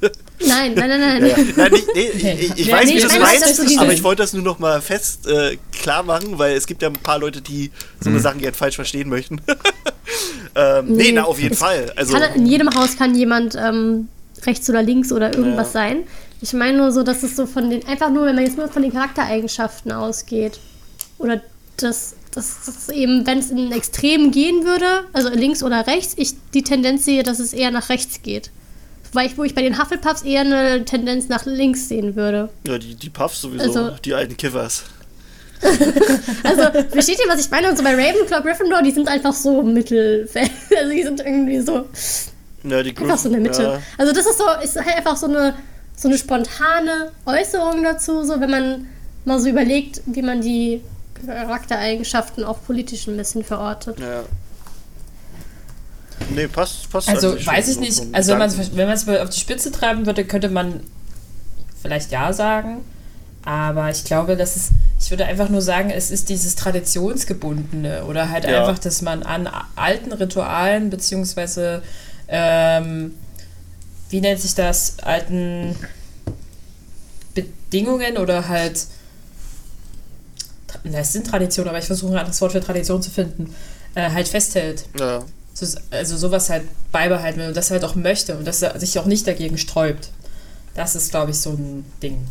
Nein, 0.46 0.74
nein, 0.76 0.90
nein, 0.90 1.00
nein. 1.00 1.22
ja, 1.22 1.28
ja. 1.38 1.44
Nein, 1.56 1.72
nicht, 1.72 1.88
nee, 1.96 2.10
ich, 2.12 2.60
ich, 2.60 2.66
Ja, 2.68 2.76
weiß, 2.78 2.86
nee, 2.86 2.96
wie 2.96 2.98
du 2.98 3.04
das 3.04 3.12
meine, 3.20 3.24
meinst, 3.40 3.80
aber 3.80 3.94
ich 3.94 4.04
wollte 4.04 4.22
das 4.22 4.34
nur 4.34 4.44
noch 4.44 4.60
mal 4.60 4.82
fest 4.82 5.28
äh, 5.28 5.58
klar 5.72 6.04
machen, 6.04 6.38
weil 6.38 6.58
es 6.58 6.68
gibt 6.68 6.82
ja 6.82 6.90
ein 6.90 6.94
paar 6.94 7.20
Leute, 7.20 7.42
die 7.42 7.72
so 8.02 8.10
eine 8.10 8.20
Sachen 8.20 8.42
gerne 8.42 8.54
falsch 8.54 8.76
verstehen 8.76 9.08
möchten. 9.08 9.40
ähm, 10.56 10.86
nee, 10.90 11.04
Nee, 11.04 11.12
na, 11.14 11.24
auf 11.24 11.40
jeden 11.40 11.54
es 11.54 11.60
Fall. 11.60 11.94
Also, 11.96 12.14
Kann, 12.18 12.36
in 12.36 12.46
jedem 12.46 12.70
Haus 12.76 12.98
kann 12.98 13.16
jemand 13.16 13.56
ähm, 13.56 14.10
rechts 14.46 14.70
oder 14.70 14.82
links 14.84 15.12
oder 15.14 15.34
irgendwas 15.34 15.68
Ja. 15.68 15.74
sein. 15.82 16.04
Ich 16.42 16.52
meine 16.52 16.78
nur 16.78 16.92
so, 16.92 17.04
dass 17.04 17.24
es 17.24 17.38
so 17.38 17.46
von 17.46 17.70
den, 17.70 17.88
einfach 17.88 18.10
nur, 18.10 18.26
wenn 18.26 18.36
man 18.36 18.44
jetzt 18.44 18.58
nur 18.58 18.68
von 18.68 18.82
den 18.82 18.92
Charaktereigenschaften 18.92 19.94
ausgeht. 19.94 20.60
Oder 21.18 21.42
dass 22.34 22.66
das, 22.66 22.76
das 22.88 22.90
eben, 22.96 23.26
wenn 23.26 23.40
es 23.40 23.52
in 23.52 23.72
Extremen 23.72 24.32
gehen 24.32 24.64
würde, 24.66 24.86
also 25.14 25.30
links 25.30 25.64
oder 25.64 25.86
rechts, 25.88 26.14
ich 26.18 26.34
die 26.54 26.64
Tendenz 26.64 27.06
sehe, 27.06 27.24
dass 27.24 27.40
es 27.40 27.54
eher 27.54 27.72
nach 27.72 27.90
rechts 27.90 28.22
geht. 28.24 28.52
Weil 29.14 29.28
ich, 29.28 29.38
wo 29.38 29.44
ich 29.44 29.54
bei 29.54 29.62
den 29.62 29.80
Hufflepuffs 29.80 30.24
eher 30.24 30.42
eine 30.42 30.86
Tendenz 30.86 31.30
nach 31.30 31.46
links 31.46 31.88
sehen 31.88 32.16
würde. 32.16 32.50
ja, 32.66 32.78
die, 32.80 32.96
die 32.96 33.10
Puffs 33.10 33.42
sowieso, 33.42 33.64
Also- 33.66 33.96
die 34.04 34.14
alten 34.14 34.36
Kiffers. 34.38 34.84
Also, 36.44 36.64
versteht 36.92 37.20
ihr, 37.20 37.32
was 37.32 37.40
ich 37.46 37.50
meine? 37.50 37.70
Und 37.70 37.78
so 37.78 37.84
bei 37.84 37.94
Ravenclaw, 37.96 38.42
Gryffindor, 38.42 38.82
die 38.82 38.92
sind 38.92 39.08
einfach 39.08 39.34
so 39.34 39.62
Mittelfeld. 39.64 40.52
Also, 40.78 40.92
die 40.92 41.04
sind 41.04 41.20
irgendwie 41.22 41.60
so 41.62 41.86
Ja, 42.64 42.84
die 42.84 42.90
einfach 42.98 43.18
so 43.18 43.28
in 43.30 43.34
der 43.34 43.42
Mitte. 43.42 43.64
Ja. 43.64 43.82
Also, 43.98 44.14
das 44.14 44.26
ist 44.26 44.38
so, 44.38 44.44
ist 44.62 44.76
halt 44.76 44.98
einfach 44.98 45.16
so 45.16 45.28
eine, 45.28 45.54
so 45.96 46.08
eine 46.10 46.18
spontane 46.18 47.12
Äußerung 47.26 47.82
dazu, 47.84 48.24
so 48.26 48.40
wenn 48.42 48.50
man 48.50 48.88
mal 49.26 49.40
so 49.40 49.48
überlegt, 49.48 50.02
wie 50.06 50.22
man 50.22 50.42
die 50.42 50.82
Charaktereigenschaften 51.26 52.44
auch 52.44 52.64
politisch 52.66 53.08
ein 53.08 53.18
bisschen 53.18 53.44
verortet. 53.44 54.00
Ja. 54.00 54.24
Nee, 56.30 56.48
passt, 56.48 56.90
passt. 56.90 57.10
Also 57.10 57.34
weiß 57.46 57.68
ich 57.70 57.80
nicht. 57.80 58.02
Also 58.12 58.32
wenn 58.32 58.40
man 58.40 58.50
Gedanken. 58.50 58.78
wenn 58.78 58.88
man 58.88 58.96
es 58.96 59.08
auf 59.08 59.30
die 59.30 59.40
Spitze 59.40 59.72
treiben 59.72 60.06
würde, 60.06 60.26
könnte 60.26 60.50
man 60.50 60.82
vielleicht 61.82 62.12
ja 62.12 62.32
sagen. 62.34 62.82
Aber 63.46 63.90
ich 63.90 64.04
glaube, 64.06 64.38
dass 64.38 64.56
es. 64.56 64.70
Ich 65.00 65.10
würde 65.12 65.26
einfach 65.26 65.50
nur 65.50 65.62
sagen, 65.62 65.90
es 65.90 66.12
ist 66.12 66.30
dieses 66.30 66.56
Traditionsgebundene 66.56 68.06
oder 68.06 68.30
halt 68.30 68.46
Ja. 68.46 68.62
einfach, 68.62 68.80
dass 68.80 69.02
man 69.02 69.24
an 69.24 69.50
alten 69.76 70.14
Ritualen 70.14 70.90
beziehungsweise 70.90 71.82
ähm, 72.30 73.14
wie 74.10 74.22
nennt 74.22 74.40
sich 74.40 74.56
das, 74.56 74.98
alten 75.02 75.76
Bedingungen 77.34 78.18
oder 78.18 78.48
halt 78.48 78.86
na, 80.84 81.00
es 81.00 81.14
sind 81.14 81.28
Traditionen, 81.28 81.70
aber 81.70 81.80
ich 81.80 81.86
versuche 81.86 82.14
ein 82.14 82.20
anderes 82.20 82.40
Wort 82.42 82.52
für 82.54 82.62
Tradition 82.62 83.02
zu 83.02 83.10
finden, 83.12 83.54
äh, 83.96 84.10
halt 84.12 84.28
festhält. 84.28 84.86
Ja. 85.00 85.24
So- 85.54 85.78
Also 85.92 86.18
sowas 86.18 86.50
halt 86.50 86.64
beibehalten 86.92 87.40
will 87.40 87.48
und 87.50 87.58
das 87.58 87.70
halt 87.72 87.84
auch 87.84 87.96
möchte 87.96 88.38
und 88.38 88.46
dass 88.46 88.62
er 88.62 88.80
sich 88.80 88.98
auch 89.00 89.06
nicht 89.06 89.28
dagegen 89.28 89.58
sträubt. 89.58 90.10
Das 90.76 90.96
ist, 90.96 91.12
glaube 91.12 91.32
ich, 91.32 91.40
so 91.40 91.52
ein 91.52 91.86
Ding. 92.02 92.26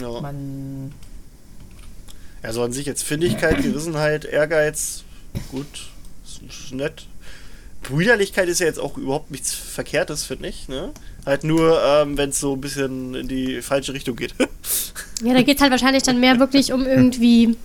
ja. 0.00 0.20
Man 0.20 0.92
Also 2.42 2.62
an 2.62 2.72
sich 2.72 2.86
jetzt 2.86 3.02
Findigkeit, 3.02 3.60
Gerissenheit, 3.62 4.24
Ehrgeiz, 4.24 5.02
gut, 5.50 5.66
ist, 6.24 6.40
ist 6.48 6.72
nett. 6.72 7.06
Brüderlichkeit 7.82 8.48
ist 8.48 8.60
ja 8.60 8.66
jetzt 8.66 8.78
auch 8.78 8.96
überhaupt 8.96 9.30
nichts 9.32 9.52
Verkehrtes, 9.52 10.24
finde 10.24 10.48
ich. 10.48 10.68
Ne? 10.68 10.92
Halt 11.26 11.44
nur, 11.44 11.80
ähm, 11.84 12.16
wenn 12.16 12.30
es 12.30 12.40
so 12.40 12.54
ein 12.54 12.60
bisschen 12.60 13.14
in 13.14 13.28
die 13.28 13.60
falsche 13.62 13.92
Richtung 13.94 14.16
geht. 14.16 14.34
Ja, 15.20 15.34
da 15.34 15.42
geht 15.42 15.56
es 15.56 15.62
halt 15.62 15.72
wahrscheinlich 15.72 16.04
dann 16.04 16.20
mehr 16.20 16.38
wirklich 16.38 16.72
um 16.72 16.86
irgendwie 16.86 17.56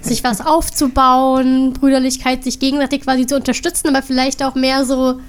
sich 0.00 0.24
was 0.24 0.40
aufzubauen, 0.40 1.74
Brüderlichkeit, 1.74 2.42
sich 2.42 2.58
gegenseitig 2.58 3.02
quasi 3.02 3.26
zu 3.26 3.36
unterstützen, 3.36 3.88
aber 3.88 4.00
vielleicht 4.02 4.42
auch 4.42 4.54
mehr 4.54 4.86
so 4.86 5.20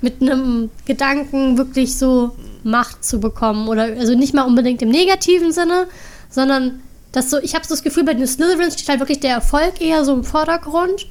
mit 0.00 0.20
einem 0.20 0.70
Gedanken 0.86 1.56
wirklich 1.56 1.96
so 1.96 2.34
Macht 2.64 3.04
zu 3.04 3.20
bekommen. 3.20 3.68
Oder 3.68 3.84
also 3.84 4.16
nicht 4.16 4.34
mal 4.34 4.42
unbedingt 4.42 4.82
im 4.82 4.88
negativen 4.88 5.52
Sinne, 5.52 5.86
sondern 6.30 6.80
dass 7.12 7.30
so, 7.30 7.38
ich 7.38 7.54
habe 7.54 7.64
so 7.64 7.74
das 7.74 7.84
Gefühl, 7.84 8.02
bei 8.02 8.14
den 8.14 8.26
Slytherins 8.26 8.74
steht 8.74 8.88
halt 8.88 8.98
wirklich 8.98 9.20
der 9.20 9.30
Erfolg 9.34 9.80
eher 9.80 10.04
so 10.04 10.14
im 10.14 10.24
Vordergrund 10.24 11.06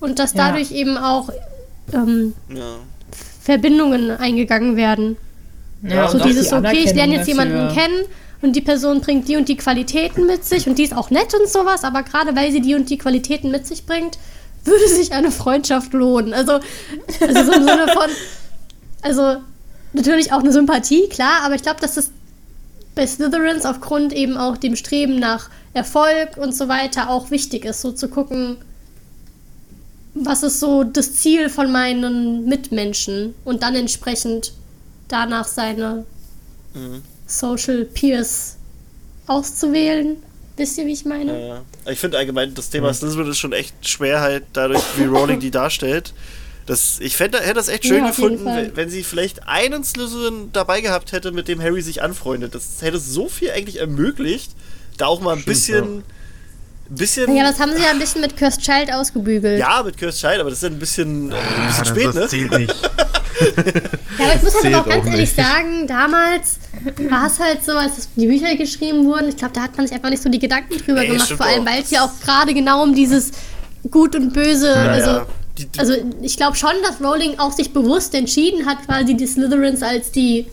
und 0.00 0.18
dass 0.18 0.34
Ja. 0.34 0.48
dadurch 0.48 0.72
eben 0.72 0.96
auch 0.96 1.30
ähm, 1.92 2.34
ja. 2.52 2.78
Verbindungen 3.40 4.10
eingegangen 4.10 4.74
werden. 4.74 5.16
Ja, 5.82 6.08
so 6.08 6.18
dieses, 6.18 6.48
die 6.48 6.54
okay, 6.54 6.84
ich 6.84 6.94
lerne 6.94 7.16
jetzt 7.16 7.28
jemanden 7.28 7.54
dafür. 7.54 7.82
kennen 7.82 8.04
und 8.42 8.54
die 8.54 8.60
Person 8.60 9.00
bringt 9.00 9.28
die 9.28 9.36
und 9.36 9.48
die 9.48 9.56
Qualitäten 9.56 10.26
mit 10.26 10.44
sich 10.44 10.66
und 10.66 10.78
die 10.78 10.84
ist 10.84 10.96
auch 10.96 11.10
nett 11.10 11.34
und 11.34 11.48
sowas, 11.48 11.84
aber 11.84 12.02
gerade 12.02 12.34
weil 12.36 12.52
sie 12.52 12.60
die 12.60 12.74
und 12.74 12.90
die 12.90 12.98
Qualitäten 12.98 13.50
mit 13.50 13.66
sich 13.66 13.86
bringt, 13.86 14.18
würde 14.64 14.88
sich 14.88 15.12
eine 15.12 15.30
Freundschaft 15.30 15.92
lohnen. 15.92 16.34
Also, 16.34 16.60
also 17.20 17.44
so 17.44 17.52
im 17.52 17.64
Sinne 17.64 17.88
von, 17.88 18.10
also 19.02 19.36
natürlich 19.92 20.32
auch 20.32 20.40
eine 20.40 20.52
Sympathie, 20.52 21.08
klar, 21.08 21.42
aber 21.44 21.54
ich 21.54 21.62
glaube, 21.62 21.80
dass 21.80 21.94
das 21.94 22.10
bei 22.94 23.06
Slytherins 23.06 23.64
aufgrund 23.66 24.12
eben 24.12 24.36
auch 24.36 24.56
dem 24.56 24.74
Streben 24.74 25.18
nach 25.18 25.50
Erfolg 25.74 26.36
und 26.36 26.54
so 26.54 26.68
weiter 26.68 27.10
auch 27.10 27.30
wichtig 27.30 27.64
ist, 27.64 27.82
so 27.82 27.92
zu 27.92 28.08
gucken, 28.08 28.56
was 30.14 30.42
ist 30.42 30.60
so 30.60 30.82
das 30.82 31.14
Ziel 31.14 31.50
von 31.50 31.70
meinen 31.70 32.46
Mitmenschen 32.46 33.34
und 33.44 33.62
dann 33.62 33.74
entsprechend 33.74 34.54
danach 35.08 35.46
seine 35.48 36.04
Mhm. 36.74 37.02
Social 37.26 37.84
Peers 37.84 38.56
auszuwählen. 39.26 40.16
Wisst 40.56 40.78
ihr, 40.78 40.86
wie 40.86 40.92
ich 40.92 41.04
meine? 41.04 41.48
Ja. 41.48 41.62
Ich 41.90 41.98
finde 41.98 42.18
allgemein, 42.18 42.54
das 42.54 42.70
Thema 42.70 42.92
Slytherin 42.94 43.30
ist 43.30 43.38
schon 43.38 43.52
echt 43.52 43.74
schwer 43.86 44.20
halt 44.20 44.44
dadurch, 44.52 44.82
wie 44.96 45.04
Rowling 45.04 45.40
die 45.40 45.50
darstellt. 45.62 46.12
Das, 46.66 46.98
ich 47.00 47.16
fänd, 47.16 47.38
hätte 47.38 47.54
das 47.54 47.68
echt 47.68 47.84
schön 47.86 48.02
Ja, 48.02 48.08
gefunden, 48.08 48.44
wenn, 48.74 48.90
sie 48.90 49.04
vielleicht 49.04 49.46
einen 49.46 49.84
Slytherin 49.84 50.50
dabei 50.52 50.80
gehabt 50.80 51.12
hätte, 51.12 51.30
mit 51.30 51.46
dem 51.48 51.62
Harry 51.62 51.80
sich 51.82 52.02
anfreundet. 52.02 52.54
Das 52.54 52.80
hätte 52.82 52.98
so 52.98 53.28
viel 53.28 53.50
eigentlich 53.52 53.78
ermöglicht, 53.78 54.50
da 54.96 55.06
auch 55.06 55.20
mal 55.20 55.32
ein 55.34 55.40
Stimmt, 55.40 55.46
bisschen, 55.46 56.02
bisschen 56.88 57.36
Ja, 57.36 57.44
das 57.44 57.60
haben 57.60 57.72
sie 57.74 57.82
ja 57.82 57.90
ein 57.90 57.98
bisschen 57.98 58.20
mit 58.20 58.36
Cursed 58.36 58.62
Child 58.62 58.92
ausgebügelt. 58.92 59.60
Ja, 59.60 59.82
mit 59.84 59.96
Cursed 59.96 60.20
Child, 60.20 60.40
aber 60.40 60.50
das 60.50 60.58
ist 60.58 60.62
ja 60.62 60.70
ein 60.70 60.78
bisschen, 60.78 61.30
äh, 61.30 61.34
ein 61.36 61.66
bisschen 61.68 61.78
das, 61.84 61.88
spät, 61.88 62.06
das 62.06 62.14
ne? 62.14 62.28
zählt 62.28 62.50
nicht. 62.58 62.74
Ja, 64.18 64.24
aber 64.24 64.34
ich 64.34 64.42
muss 64.42 64.54
halt 64.54 64.74
aber 64.74 64.80
auch 64.80 64.88
ganz 64.88 65.06
auch 65.06 65.10
ehrlich 65.10 65.32
sagen, 65.32 65.86
damals 65.86 66.58
war 67.08 67.26
es 67.26 67.38
halt 67.38 67.64
so, 67.64 67.72
als 67.72 68.08
die 68.16 68.26
Bücher 68.26 68.54
geschrieben 68.56 69.04
wurden, 69.04 69.28
ich 69.28 69.36
glaube, 69.36 69.54
da 69.54 69.62
hat 69.62 69.76
man 69.76 69.86
sich 69.86 69.94
einfach 69.94 70.10
nicht 70.10 70.22
so 70.22 70.28
die 70.28 70.38
Gedanken 70.38 70.78
drüber 70.78 71.00
Nee, 71.00 71.08
gemacht, 71.08 71.32
vor 71.32 71.46
allem, 71.46 71.66
weil 71.66 71.82
es 71.82 71.90
ja 71.90 72.04
auch 72.04 72.20
gerade 72.24 72.54
genau 72.54 72.82
um 72.82 72.94
dieses 72.94 73.32
Gut 73.90 74.16
und 74.16 74.32
Böse, 74.32 74.74
also, 74.74 75.10
ja. 75.10 75.26
Die, 75.58 75.66
die, 75.66 75.78
also 75.78 75.94
ich 76.22 76.36
glaube 76.36 76.56
schon, 76.56 76.72
dass 76.82 77.00
Rowling 77.00 77.38
auch 77.38 77.52
sich 77.52 77.72
bewusst 77.72 78.14
entschieden 78.14 78.66
hat, 78.66 78.84
quasi 78.84 79.14
die 79.14 79.26
Slytherins 79.26 79.82
als 79.82 80.10
die, 80.10 80.46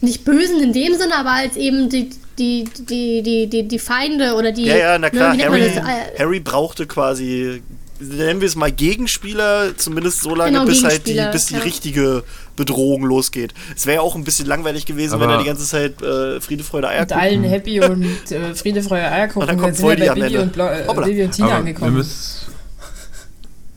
nicht 0.00 0.24
Bösen 0.24 0.60
in 0.60 0.72
dem 0.72 0.94
Sinne, 0.94 1.16
aber 1.16 1.32
als 1.32 1.56
eben 1.56 1.88
die, 1.88 2.10
die, 2.38 2.64
die, 2.64 3.22
die, 3.22 3.46
die, 3.48 3.68
die 3.68 3.78
Feinde 3.78 4.34
oder 4.34 4.52
die... 4.52 4.64
ja, 4.64 4.76
ja, 4.76 4.98
na 4.98 5.06
ne, 5.06 5.10
klar, 5.10 5.36
Harry, 5.36 5.60
das? 5.60 5.76
Äh, 5.76 6.18
Harry 6.18 6.40
brauchte 6.40 6.86
quasi, 6.86 7.62
nennen 8.00 8.40
wir 8.40 8.48
es 8.48 8.56
mal 8.56 8.72
Gegenspieler, 8.72 9.76
zumindest 9.76 10.22
so 10.22 10.34
lange, 10.34 10.52
Genau, 10.52 10.64
bis 10.64 10.82
halt 10.82 11.06
die, 11.06 11.20
bis 11.32 11.46
die 11.46 11.54
ja. 11.54 11.60
richtige 11.60 12.24
Bedrohung 12.56 13.04
losgeht. 13.04 13.54
Es 13.76 13.86
wäre 13.86 13.96
ja 13.96 14.00
auch 14.00 14.14
ein 14.16 14.24
bisschen 14.24 14.46
langweilig 14.46 14.86
gewesen, 14.86 15.20
wenn 15.20 15.28
Aber- 15.28 15.34
er 15.34 15.38
die 15.40 15.46
ganze 15.46 15.64
Zeit 15.66 16.00
äh, 16.02 16.40
Friede, 16.40 16.64
Freude, 16.64 16.86
Und 16.88 16.92
Eierkuchen 16.94 17.20
allen 17.20 17.44
happy 17.44 17.80
und 17.80 18.04
äh, 18.32 18.54
Friede, 18.54 18.82
Freude, 18.82 19.10
Eierkuchen. 19.10 19.42
Und 19.42 19.48
dann 19.48 19.58
kommt 19.58 19.76
sind 19.76 19.84
wir 19.84 19.88
Voldy 19.90 20.02
bei 20.02 20.08
am 20.08 20.14
Bibi 20.14 20.26
Ende. 20.26 20.42
und, 20.42 20.52
Blau, 20.52 20.68
äh. 20.68 21.04
Bibi 21.08 21.24
und 21.24 21.30
Tina 21.32 21.46
Aber 21.48 21.56
angekommen. 21.56 22.06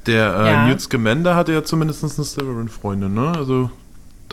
der 0.05 0.36
äh, 0.36 0.45
Ja. 0.51 0.67
Newt 0.67 0.82
Scamander 0.82 1.36
hatte 1.36 1.53
ja 1.53 1.63
zumindest 1.63 2.03
eine 2.03 2.11
Slytherin-Freundin, 2.26 3.13
ne? 3.13 3.34
Also, 3.38 3.71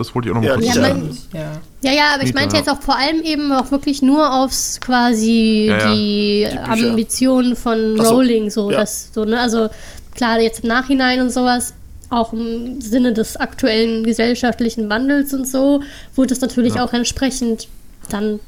das 0.00 0.14
wollte 0.14 0.28
ich 0.28 0.32
auch 0.34 0.40
noch 0.40 0.42
mal 0.42 0.48
Ja, 0.48 0.54
kurz 0.56 0.66
Ja, 0.66 0.72
sagen. 0.74 1.18
ja. 1.32 1.52
Ja, 1.82 1.92
ja, 1.92 2.02
aber 2.14 2.24
ich 2.24 2.34
meinte 2.34 2.56
jetzt 2.56 2.68
auch 2.68 2.80
vor 2.82 2.96
allem 2.98 3.22
eben 3.22 3.52
auch 3.52 3.70
wirklich 3.70 4.02
nur 4.02 4.32
aufs 4.32 4.80
quasi 4.80 5.66
Ja, 5.68 5.78
ja. 5.78 5.94
die, 5.94 6.48
Die. 6.50 6.58
Ambitionen 6.58 7.54
von 7.56 7.96
Ach 8.00 8.04
so, 8.04 8.14
Rowling, 8.16 8.50
so, 8.50 8.70
ja. 8.70 8.78
das, 8.80 9.10
so, 9.14 9.24
ne, 9.24 9.38
also 9.40 9.68
klar, 10.14 10.40
jetzt 10.40 10.60
im 10.64 10.68
Nachhinein 10.68 11.20
und 11.20 11.30
sowas, 11.30 11.74
auch 12.10 12.32
im 12.32 12.80
Sinne 12.80 13.12
des 13.12 13.36
aktuellen 13.36 14.02
gesellschaftlichen 14.02 14.88
Wandels 14.90 15.32
und 15.32 15.46
so, 15.46 15.82
wurde 16.16 16.34
es 16.34 16.40
natürlich 16.40 16.74
Ja. 16.74 16.84
auch 16.84 16.92
entsprechend 16.92 17.68
dann 18.08 18.40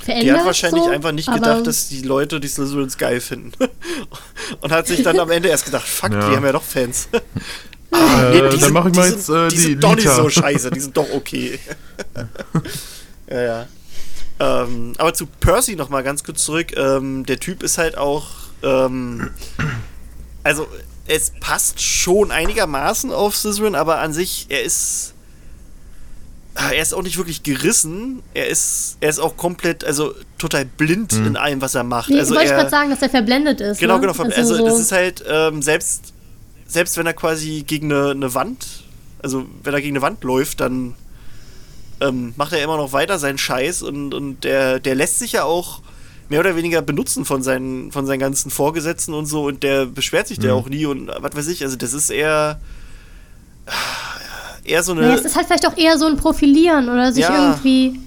verändert. 0.00 0.26
Die 0.28 0.32
hat 0.38 0.46
wahrscheinlich 0.46 0.84
so, 0.84 0.90
einfach 0.90 1.12
nicht 1.12 1.30
gedacht, 1.32 1.66
dass 1.66 1.88
die 1.88 2.02
Leute 2.02 2.38
die 2.40 2.48
Slytherins 2.48 2.96
geil 2.96 3.20
finden. 3.20 3.52
Und 4.62 4.72
hat 4.72 4.86
sich 4.86 5.02
dann 5.02 5.18
am 5.18 5.30
Ende 5.30 5.48
erst 5.48 5.64
gedacht, 5.66 5.86
fuck, 5.86 6.12
Ja. 6.12 6.30
die 6.30 6.36
haben 6.36 6.44
ja 6.44 6.52
doch 6.52 6.62
Fans. 6.62 7.08
Äh, 7.92 8.32
die 8.32 8.38
dann 8.38 8.58
sind- 8.58 8.72
mache 8.72 8.88
ich 8.88 8.92
die 8.92 8.98
mal 8.98 9.08
sind- 9.10 9.16
jetzt 9.18 9.28
äh, 9.28 9.48
die 9.48 9.54
die 9.56 9.60
sind 9.62 9.84
doch 9.84 9.94
nicht 9.96 10.08
so 10.08 10.28
scheiße, 10.28 10.70
die 10.70 10.80
sind 10.80 10.96
doch 10.96 11.10
okay. 11.12 11.58
ja, 13.30 13.40
ja. 13.40 13.66
Ähm, 14.38 14.94
aber 14.96 15.12
zu 15.12 15.26
Percy 15.26 15.76
noch 15.76 15.90
mal 15.90 16.02
ganz 16.02 16.24
kurz 16.24 16.44
zurück. 16.44 16.74
Ähm, 16.76 17.26
der 17.26 17.38
Typ 17.40 17.62
ist 17.62 17.76
halt 17.78 17.98
auch, 17.98 18.26
ähm, 18.62 19.30
also 20.44 20.66
es 21.06 21.32
passt 21.40 21.82
schon 21.82 22.30
einigermaßen 22.30 23.12
auf 23.12 23.36
Slytherin, 23.36 23.74
aber 23.74 23.98
an 23.98 24.12
sich, 24.14 24.46
er 24.48 24.62
ist, 24.62 25.12
ah, 26.54 26.70
er 26.70 26.80
ist 26.80 26.94
auch 26.94 27.02
nicht 27.02 27.18
wirklich 27.18 27.42
gerissen. 27.42 28.22
Er 28.32 28.46
ist, 28.48 28.96
er 29.00 29.10
ist 29.10 29.18
auch 29.18 29.36
komplett, 29.36 29.84
also 29.84 30.14
total 30.38 30.64
blind 30.64 31.12
in 31.12 31.36
allem, 31.36 31.60
was 31.60 31.74
er 31.74 31.82
macht. 31.84 32.08
Nee, 32.10 32.20
also 32.20 32.34
wollte 32.34 32.46
ich 32.46 32.50
er, 32.52 32.58
gerade 32.58 32.70
sagen, 32.70 32.90
dass 32.90 33.02
er 33.02 33.10
verblendet 33.10 33.60
ist. 33.60 33.78
Genau, 33.80 33.98
ne? 33.98 34.06
genau. 34.06 34.22
Also, 34.22 34.54
so, 34.56 34.64
das 34.64 34.78
ist 34.78 34.92
halt, 34.92 35.22
ähm, 35.28 35.60
selbst, 35.62 36.14
selbst 36.70 36.96
wenn 36.96 37.06
er 37.06 37.14
quasi 37.14 37.64
gegen 37.66 37.92
eine, 37.92 38.10
eine 38.12 38.32
Wand, 38.34 38.84
also 39.22 39.44
wenn 39.64 39.74
er 39.74 39.80
gegen 39.80 39.96
eine 39.96 40.02
Wand 40.02 40.22
läuft, 40.24 40.60
dann 40.60 40.94
ähm, 42.00 42.32
macht 42.36 42.52
er 42.52 42.62
immer 42.62 42.76
noch 42.76 42.92
weiter 42.92 43.18
seinen 43.18 43.38
Scheiß 43.38 43.82
und, 43.82 44.14
und 44.14 44.44
der, 44.44 44.78
der 44.78 44.94
lässt 44.94 45.18
sich 45.18 45.32
ja 45.32 45.42
auch 45.44 45.82
mehr 46.28 46.40
oder 46.40 46.54
weniger 46.54 46.80
benutzen 46.80 47.24
von 47.24 47.42
seinen, 47.42 47.90
von 47.90 48.06
seinen 48.06 48.20
ganzen 48.20 48.50
Vorgesetzten 48.52 49.12
und 49.14 49.26
so 49.26 49.46
und 49.46 49.62
der 49.64 49.84
beschwert 49.86 50.28
sich 50.28 50.38
der 50.38 50.52
Mhm. 50.54 50.60
auch 50.60 50.68
nie 50.68 50.86
und 50.86 51.08
was 51.18 51.34
weiß 51.34 51.48
ich, 51.48 51.62
also 51.64 51.76
das 51.76 51.92
ist 51.92 52.08
eher 52.08 52.60
eher 54.64 54.82
so 54.82 54.92
eine 54.92 55.02
naja, 55.02 55.14
es 55.14 55.24
ist 55.24 55.36
halt 55.36 55.46
vielleicht 55.46 55.66
auch 55.66 55.76
eher 55.76 55.98
so 55.98 56.06
ein 56.06 56.16
Profilieren 56.16 56.88
oder 56.88 57.12
sich 57.12 57.24
Ja. 57.24 57.52
irgendwie, 57.52 57.98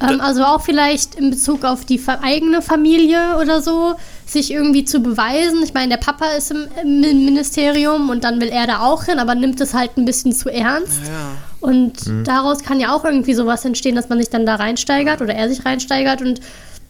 ähm, 0.00 0.20
also 0.20 0.44
auch 0.44 0.60
vielleicht 0.62 1.14
in 1.16 1.30
Bezug 1.30 1.64
auf 1.64 1.84
die 1.84 1.98
fa- 1.98 2.20
eigene 2.22 2.62
Familie 2.62 3.36
oder 3.40 3.62
so, 3.62 3.94
sich 4.26 4.50
irgendwie 4.50 4.84
zu 4.84 5.00
beweisen. 5.00 5.62
Ich 5.62 5.74
meine, 5.74 5.90
der 5.90 5.96
Papa 5.98 6.26
ist 6.36 6.50
im, 6.50 6.66
im 6.82 7.00
Ministerium 7.24 8.08
und 8.10 8.24
dann 8.24 8.40
will 8.40 8.48
er 8.48 8.66
da 8.66 8.80
auch 8.80 9.04
hin, 9.04 9.18
aber 9.18 9.34
nimmt 9.34 9.60
es 9.60 9.74
halt 9.74 9.96
ein 9.96 10.04
bisschen 10.04 10.32
zu 10.32 10.48
ernst. 10.50 11.00
ja. 11.06 11.36
Und 11.60 11.94
daraus 12.24 12.62
kann 12.62 12.78
ja 12.80 12.94
auch 12.94 13.04
irgendwie 13.04 13.32
sowas 13.34 13.64
entstehen, 13.64 13.94
dass 13.96 14.08
man 14.10 14.18
sich 14.18 14.28
dann 14.28 14.44
da 14.44 14.56
reinsteigert 14.56 15.22
oder 15.22 15.34
er 15.34 15.48
sich 15.48 15.64
reinsteigert 15.64 16.20
und 16.20 16.40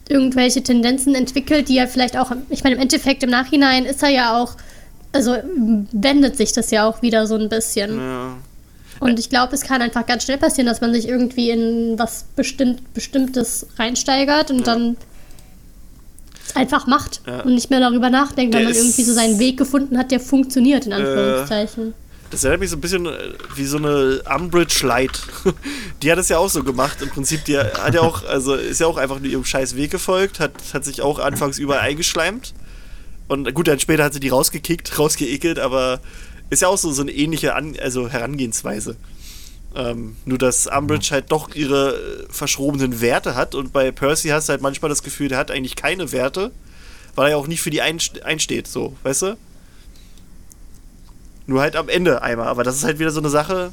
irgendwelche 0.09 0.62
Tendenzen 0.62 1.14
entwickelt, 1.14 1.68
die 1.68 1.78
er 1.78 1.86
vielleicht 1.88 2.16
auch, 2.16 2.32
ich 2.50 2.64
meine, 2.64 2.76
im 2.76 2.82
Endeffekt 2.82 3.22
im 3.22 3.30
Nachhinein 3.30 3.84
ist 3.84 4.02
er 4.02 4.09
ja 4.11 4.36
auch, 4.36 4.55
also 5.12 5.36
wendet 5.92 6.36
sich 6.36 6.52
das 6.52 6.70
ja 6.72 6.86
auch 6.88 7.02
wieder 7.02 7.26
so 7.26 7.36
ein 7.36 7.48
bisschen. 7.48 7.98
ja. 7.98 8.34
Und 9.05 9.18
ich 9.18 9.28
glaube, 9.28 9.55
es 9.55 9.61
kann 9.61 9.82
einfach 9.82 10.07
ganz 10.07 10.24
schnell 10.24 10.38
passieren, 10.38 10.66
dass 10.66 10.80
man 10.80 10.94
sich 10.94 11.07
irgendwie 11.07 11.50
in 11.50 11.98
was 11.98 12.24
bestimmt, 12.36 12.94
Bestimmtes 12.94 13.66
reinsteigert 13.78 14.50
und 14.50 14.66
dann 14.66 14.96
es 16.46 16.57
einfach 16.57 16.86
macht 16.86 17.20
Ja. 17.26 17.40
und 17.42 17.55
nicht 17.55 17.68
mehr 17.68 17.80
darüber 17.80 18.09
nachdenkt, 18.09 18.55
weil 18.55 18.62
Der 18.62 18.70
man 18.70 18.72
ist- 18.78 18.82
irgendwie 18.82 19.02
so 19.02 19.12
seinen 19.12 19.38
Weg 19.38 19.59
gefunden 19.59 19.98
hat, 19.98 20.11
der 20.11 20.20
funktioniert, 20.20 20.86
in 20.86 20.94
Anführungszeichen. 20.94 21.92
Das 22.30 22.44
erinnert 22.44 22.61
mich 22.61 22.70
so 22.70 22.76
ein 22.78 22.80
bisschen 22.80 23.05
äh, 23.05 23.34
wie 23.55 23.66
so 23.66 23.76
eine 23.76 24.22
Umbridge 24.34 24.86
Light. 24.86 25.20
Die 26.02 26.11
hat 26.11 26.18
es 26.18 26.30
ja 26.30 26.38
auch 26.38 26.48
so 26.48 26.64
gemacht. 26.64 27.02
Im 27.02 27.11
Prinzip, 27.11 27.44
die 27.44 27.59
hat 27.59 27.92
ja 27.94 28.00
auch, 28.00 28.24
also 28.24 28.55
ist 28.55 28.80
ja 28.80 28.86
auch 28.86 28.96
einfach 28.96 29.20
nur 29.20 29.30
ihrem 29.30 29.44
scheiß 29.44 29.76
Weg 29.76 29.90
gefolgt, 29.90 30.40
hat, 30.40 30.52
hat 30.72 30.82
sich 30.86 31.02
auch 31.02 31.18
anfangs 31.18 31.59
überall 31.59 31.80
eingeschleimt. 31.80 32.55
Und 33.28 33.52
gut, 33.55 33.68
dann 33.68 33.78
später 33.78 34.05
hat 34.05 34.14
sie 34.14 34.20
die 34.20 34.30
rausgekickt, 34.30 34.98
rausgeekelt, 34.98 35.59
aber 35.59 36.00
ist 36.51 36.62
ja 36.62 36.68
auch 36.68 36.78
so, 36.78 36.92
so 36.92 37.03
eine 37.03 37.12
ähnliche 37.12 37.55
An 37.55 37.76
also 37.80 38.09
Herangehensweise. 38.09 38.97
Ähm, 39.74 40.16
nur, 40.24 40.38
dass 40.38 40.68
Umbridge 40.68 41.09
halt 41.11 41.32
doch 41.32 41.55
ihre 41.55 42.26
verschrobenen 42.30 43.01
Werte 43.01 43.34
hat 43.34 43.57
und 43.57 43.72
bei 43.72 43.90
Percy 43.90 44.28
hast 44.28 44.49
du 44.49 44.53
halt 44.53 44.62
manchmal 44.62 44.88
das 44.88 45.03
Gefühl, 45.03 45.28
der 45.28 45.38
hat 45.38 45.51
eigentlich 45.51 45.74
keine 45.74 46.12
Werte, 46.12 46.53
weil 47.16 47.26
er 47.26 47.30
ja 47.30 47.36
auch 47.36 47.49
nicht 47.49 47.61
für 47.61 47.70
die 47.70 47.82
einsteht, 47.82 48.68
so, 48.68 48.97
weißt 49.03 49.22
du? 49.22 49.36
Nur 51.47 51.61
halt 51.61 51.76
am 51.76 51.88
Ende 51.88 52.22
einmal. 52.22 52.49
Aber 52.49 52.64
das 52.64 52.76
ist 52.76 52.84
halt 52.84 52.99
wieder 52.99 53.11
so 53.11 53.20
eine 53.20 53.30
Sache. 53.30 53.72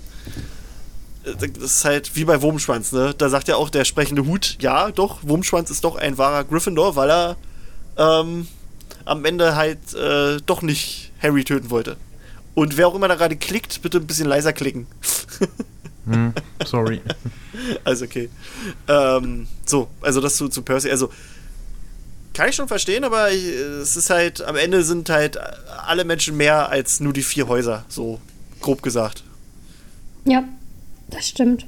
Äh, 1.23 1.47
das 1.47 1.63
ist 1.63 1.85
halt 1.85 2.15
wie 2.15 2.25
bei 2.25 2.41
Wurmschwanz, 2.41 2.91
ne? 2.91 3.13
Da 3.17 3.29
sagt 3.29 3.47
ja 3.47 3.55
auch 3.55 3.69
der 3.69 3.85
sprechende 3.85 4.25
Hut, 4.25 4.57
ja, 4.59 4.91
doch, 4.91 5.19
Wurmschwanz 5.21 5.69
ist 5.69 5.83
doch 5.83 5.95
ein 5.95 6.17
wahrer 6.17 6.43
Gryffindor, 6.43 6.95
weil 6.95 7.09
er 7.09 7.37
ähm, 7.97 8.47
am 9.05 9.25
Ende 9.25 9.55
halt 9.55 9.93
äh, 9.93 10.39
doch 10.45 10.61
nicht 10.61 11.11
Harry 11.21 11.43
töten 11.43 11.69
wollte. 11.69 11.97
Und 12.53 12.77
wer 12.77 12.87
auch 12.87 12.95
immer 12.95 13.07
da 13.07 13.15
gerade 13.15 13.35
klickt, 13.37 13.81
bitte 13.81 13.97
ein 13.97 14.07
bisschen 14.07 14.27
leiser 14.27 14.53
klicken. 14.53 14.87
hm, 16.05 16.33
sorry. 16.65 17.01
Also 17.83 18.05
okay. 18.05 18.29
Ähm, 18.87 19.45
so, 19.65 19.89
also 20.01 20.21
das 20.21 20.37
zu, 20.37 20.47
zu 20.47 20.61
Percy. 20.61 20.89
Also 20.89 21.11
kann 22.33 22.49
ich 22.49 22.55
schon 22.55 22.67
verstehen, 22.67 23.03
aber 23.03 23.31
ich, 23.31 23.45
es 23.45 23.97
ist 23.97 24.09
halt, 24.09 24.41
am 24.41 24.55
Ende 24.55 24.83
sind 24.83 25.09
halt 25.09 25.37
alle 25.85 26.05
Menschen 26.05 26.37
mehr 26.37 26.69
als 26.69 27.01
nur 27.01 27.13
die 27.13 27.23
vier 27.23 27.47
Häuser, 27.47 27.85
so 27.89 28.19
grob 28.61 28.81
gesagt. 28.81 29.23
Ja, 30.25 30.43
das 31.09 31.27
stimmt. 31.27 31.67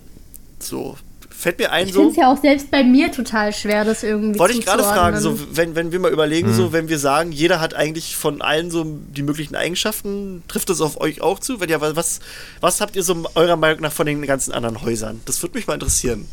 So, 0.60 0.98
fällt 1.44 1.60
mir 1.60 1.72
ein 1.72 1.88
ich 1.88 1.94
so. 1.94 2.00
Ich 2.00 2.06
finde 2.06 2.12
es 2.12 2.18
ja 2.18 2.32
auch 2.32 2.42
selbst 2.42 2.72
bei 2.72 2.84
mir 2.84 3.12
total 3.12 3.54
schwer, 3.54 3.84
das 3.84 4.02
irgendwie 4.02 4.40
Wollte 4.40 4.58
ich 4.58 4.66
gerade 4.66 4.82
fragen, 4.82 5.20
so, 5.20 5.38
wenn, 5.52 5.76
wenn 5.76 5.92
wir 5.92 6.00
mal 6.00 6.12
überlegen, 6.12 6.50
mhm. 6.50 6.54
so, 6.54 6.72
wenn 6.72 6.88
wir 6.88 6.98
sagen, 6.98 7.32
jeder 7.32 7.60
hat 7.60 7.74
eigentlich 7.74 8.16
von 8.16 8.42
allen 8.42 8.72
so 8.72 8.86
die 8.86 9.24
möglichen 9.24 9.56
Eigenschaften, 9.56 10.44
trifft 10.48 10.70
das 10.70 10.80
auf 10.80 11.00
euch 11.02 11.22
auch 11.22 11.40
zu? 11.40 11.60
Wenn 11.60 11.70
ja, 11.70 11.82
was, 11.82 12.22
was 12.62 12.80
habt 12.80 12.96
ihr 12.96 13.04
so 13.04 13.26
eurer 13.36 13.58
Meinung 13.58 13.82
nach 13.82 13.92
von 13.92 14.06
den 14.06 14.22
ganzen 14.26 14.54
anderen 14.54 14.82
Häusern? 14.82 15.22
Das 15.26 15.42
würde 15.44 15.58
mich 15.58 15.68
mal 15.68 15.74
interessieren. 15.74 16.28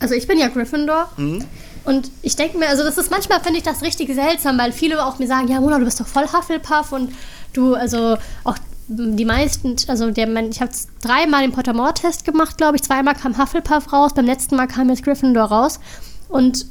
Also 0.00 0.14
ich 0.14 0.26
bin 0.26 0.38
ja 0.38 0.48
Gryffindor. 0.48 1.12
Mhm. 1.18 1.44
Und 1.84 2.10
ich 2.22 2.34
denke 2.34 2.58
mir, 2.58 2.68
also 2.68 2.82
das 2.82 2.98
ist 2.98 3.10
manchmal, 3.10 3.40
finde 3.40 3.58
ich 3.58 3.64
das 3.64 3.82
richtig 3.82 4.12
seltsam, 4.12 4.58
weil 4.58 4.72
viele 4.72 5.04
auch 5.04 5.18
mir 5.18 5.28
sagen, 5.28 5.48
ja, 5.48 5.60
Mona, 5.60 5.78
du 5.78 5.84
bist 5.84 6.00
doch 6.00 6.06
voll 6.06 6.26
Hufflepuff 6.26 6.92
und 6.92 7.12
du, 7.52 7.74
also 7.74 8.16
auch 8.42 8.56
die 8.88 9.24
meisten, 9.24 9.76
also 9.88 10.10
der, 10.10 10.28
ich 10.48 10.60
habe 10.60 10.70
dreimal 11.00 11.42
den 11.42 11.52
Pottermore-Test 11.52 12.24
gemacht, 12.24 12.56
glaube 12.56 12.76
ich. 12.76 12.82
Zweimal 12.82 13.14
kam 13.14 13.36
Hufflepuff 13.36 13.92
raus, 13.92 14.14
beim 14.14 14.26
letzten 14.26 14.56
Mal 14.56 14.66
kam 14.66 14.88
jetzt 14.88 15.02
Gryffindor 15.02 15.46
raus. 15.46 15.80
Und 16.28 16.66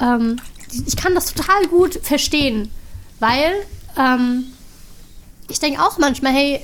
ähm, 0.00 0.36
ich 0.86 0.96
kann 0.96 1.14
das 1.14 1.32
total 1.32 1.66
gut 1.66 2.00
verstehen, 2.02 2.70
weil 3.18 3.52
ähm, 3.96 4.46
ich 5.48 5.60
denke 5.60 5.80
auch 5.82 5.98
manchmal, 5.98 6.32
hey, 6.32 6.60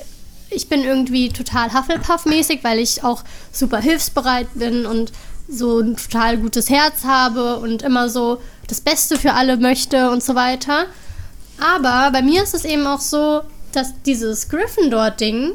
ich 0.50 0.68
bin 0.68 0.82
irgendwie 0.84 1.28
total 1.28 1.70
Hufflepuff-mäßig, 1.72 2.62
weil 2.62 2.78
ich 2.78 3.02
auch 3.02 3.22
super 3.52 3.78
hilfsbereit 3.78 4.48
bin 4.54 4.86
und 4.86 5.12
so 5.48 5.80
ein 5.80 5.96
total 5.96 6.38
gutes 6.38 6.70
Herz 6.70 7.04
habe 7.04 7.58
und 7.58 7.82
immer 7.82 8.08
so 8.08 8.40
das 8.66 8.80
Beste 8.80 9.16
für 9.16 9.34
alle 9.34 9.56
möchte 9.56 10.10
und 10.10 10.22
so 10.22 10.34
weiter. 10.34 10.86
Aber 11.60 12.10
bei 12.10 12.22
mir 12.22 12.42
ist 12.42 12.54
es 12.54 12.64
eben 12.64 12.86
auch 12.86 13.00
so, 13.00 13.42
dass 13.76 14.02
dieses 14.02 14.48
Gryffindor-Ding 14.48 15.52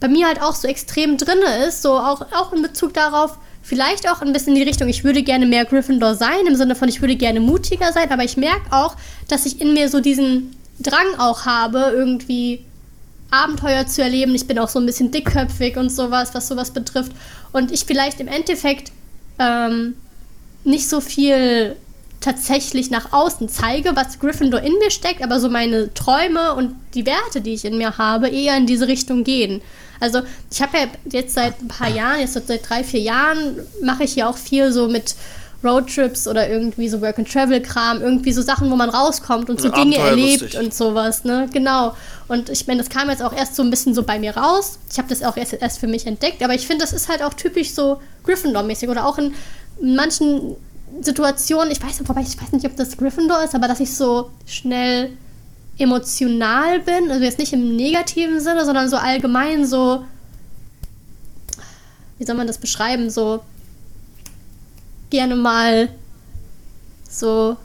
bei 0.00 0.08
mir 0.08 0.26
halt 0.26 0.42
auch 0.42 0.54
so 0.54 0.68
extrem 0.68 1.16
drin 1.16 1.38
ist, 1.66 1.82
so 1.82 1.92
auch, 1.92 2.20
auch 2.32 2.52
in 2.52 2.62
Bezug 2.62 2.92
darauf, 2.94 3.38
vielleicht 3.62 4.08
auch 4.08 4.20
ein 4.20 4.32
bisschen 4.32 4.54
in 4.54 4.60
die 4.60 4.68
Richtung, 4.68 4.88
ich 4.88 5.02
würde 5.02 5.22
gerne 5.22 5.46
mehr 5.46 5.64
Gryffindor 5.64 6.14
sein, 6.14 6.46
im 6.46 6.54
Sinne 6.54 6.76
von, 6.76 6.88
ich 6.88 7.00
würde 7.00 7.16
gerne 7.16 7.40
mutiger 7.40 7.92
sein, 7.92 8.10
aber 8.10 8.22
ich 8.22 8.36
merke 8.36 8.70
auch, 8.70 8.96
dass 9.28 9.46
ich 9.46 9.60
in 9.60 9.72
mir 9.72 9.88
so 9.88 10.00
diesen 10.00 10.54
Drang 10.78 11.18
auch 11.18 11.46
habe, 11.46 11.92
irgendwie 11.94 12.64
Abenteuer 13.30 13.86
zu 13.86 14.02
erleben. 14.02 14.34
Ich 14.34 14.46
bin 14.46 14.58
auch 14.58 14.68
so 14.68 14.78
ein 14.78 14.86
bisschen 14.86 15.10
dickköpfig 15.10 15.76
und 15.76 15.90
sowas, 15.90 16.34
was 16.34 16.46
sowas 16.46 16.70
betrifft. 16.70 17.12
Und 17.52 17.72
ich 17.72 17.84
vielleicht 17.86 18.20
im 18.20 18.28
Endeffekt 18.28 18.92
ähm, 19.38 19.94
nicht 20.64 20.88
so 20.88 21.00
viel 21.00 21.76
tatsächlich 22.26 22.90
nach 22.90 23.12
außen 23.12 23.48
zeige, 23.48 23.94
was 23.94 24.18
Gryffindor 24.18 24.60
in 24.60 24.72
mir 24.78 24.90
steckt, 24.90 25.22
aber 25.22 25.38
so 25.38 25.48
meine 25.48 25.94
Träume 25.94 26.54
und 26.54 26.74
die 26.94 27.06
Werte, 27.06 27.40
die 27.40 27.54
ich 27.54 27.64
in 27.64 27.78
mir 27.78 27.98
habe, 27.98 28.28
eher 28.28 28.56
in 28.56 28.66
diese 28.66 28.88
Richtung 28.88 29.22
gehen. 29.22 29.62
Also 30.00 30.22
ich 30.50 30.60
habe 30.60 30.76
ja 30.76 30.86
jetzt 31.10 31.34
seit 31.34 31.62
ein 31.62 31.68
paar 31.68 31.88
Jahren, 31.88 32.18
jetzt 32.18 32.34
seit 32.34 32.68
drei, 32.68 32.82
vier 32.82 33.00
Jahren, 33.00 33.60
mache 33.82 34.02
ich 34.04 34.16
ja 34.16 34.28
auch 34.28 34.36
viel 34.36 34.72
so 34.72 34.88
mit 34.88 35.14
Roadtrips 35.62 36.26
oder 36.26 36.48
irgendwie 36.48 36.88
so 36.88 37.00
Work-and-Travel-Kram, 37.00 38.02
irgendwie 38.02 38.32
so 38.32 38.42
Sachen, 38.42 38.70
wo 38.70 38.76
man 38.76 38.90
rauskommt 38.90 39.48
und 39.48 39.60
so 39.60 39.68
Dinge 39.68 39.96
erlebt 39.96 40.56
und 40.56 40.74
sowas, 40.74 41.24
ne? 41.24 41.48
Genau. 41.52 41.94
Und 42.28 42.50
ich 42.50 42.66
meine, 42.66 42.82
das 42.82 42.90
kam 42.90 43.08
jetzt 43.08 43.22
auch 43.22 43.32
erst 43.32 43.54
so 43.54 43.62
ein 43.62 43.70
bisschen 43.70 43.94
so 43.94 44.02
bei 44.02 44.18
mir 44.18 44.36
raus. 44.36 44.78
Ich 44.90 44.98
habe 44.98 45.08
das 45.08 45.22
auch 45.22 45.36
erst, 45.36 45.54
erst 45.54 45.78
für 45.78 45.86
mich 45.86 46.06
entdeckt, 46.06 46.42
aber 46.42 46.54
ich 46.54 46.66
finde, 46.66 46.84
das 46.84 46.92
ist 46.92 47.08
halt 47.08 47.22
auch 47.22 47.34
typisch 47.34 47.70
so 47.70 48.00
Gryffindor-mäßig 48.26 48.88
oder 48.88 49.06
auch 49.06 49.16
in 49.18 49.34
manchen 49.80 50.56
Situationen, 51.00 51.70
ich 51.70 51.82
weiß, 51.82 52.00
wobei 52.08 52.22
ich 52.22 52.40
weiß 52.40 52.52
nicht, 52.52 52.66
ob 52.66 52.76
das 52.76 52.96
Gryffindor 52.96 53.42
ist, 53.42 53.54
aber 53.54 53.68
dass 53.68 53.80
ich 53.80 53.94
so 53.94 54.30
schnell 54.46 55.10
emotional 55.78 56.80
bin, 56.80 57.10
also 57.10 57.22
jetzt 57.22 57.38
nicht 57.38 57.52
im 57.52 57.76
negativen 57.76 58.40
Sinne, 58.40 58.64
sondern 58.64 58.88
so 58.88 58.96
allgemein 58.96 59.66
so, 59.66 60.04
wie 62.18 62.24
soll 62.24 62.36
man 62.36 62.46
das 62.46 62.58
beschreiben, 62.58 63.10
so 63.10 63.42
gerne 65.10 65.36
mal 65.36 65.88
so 67.08 67.56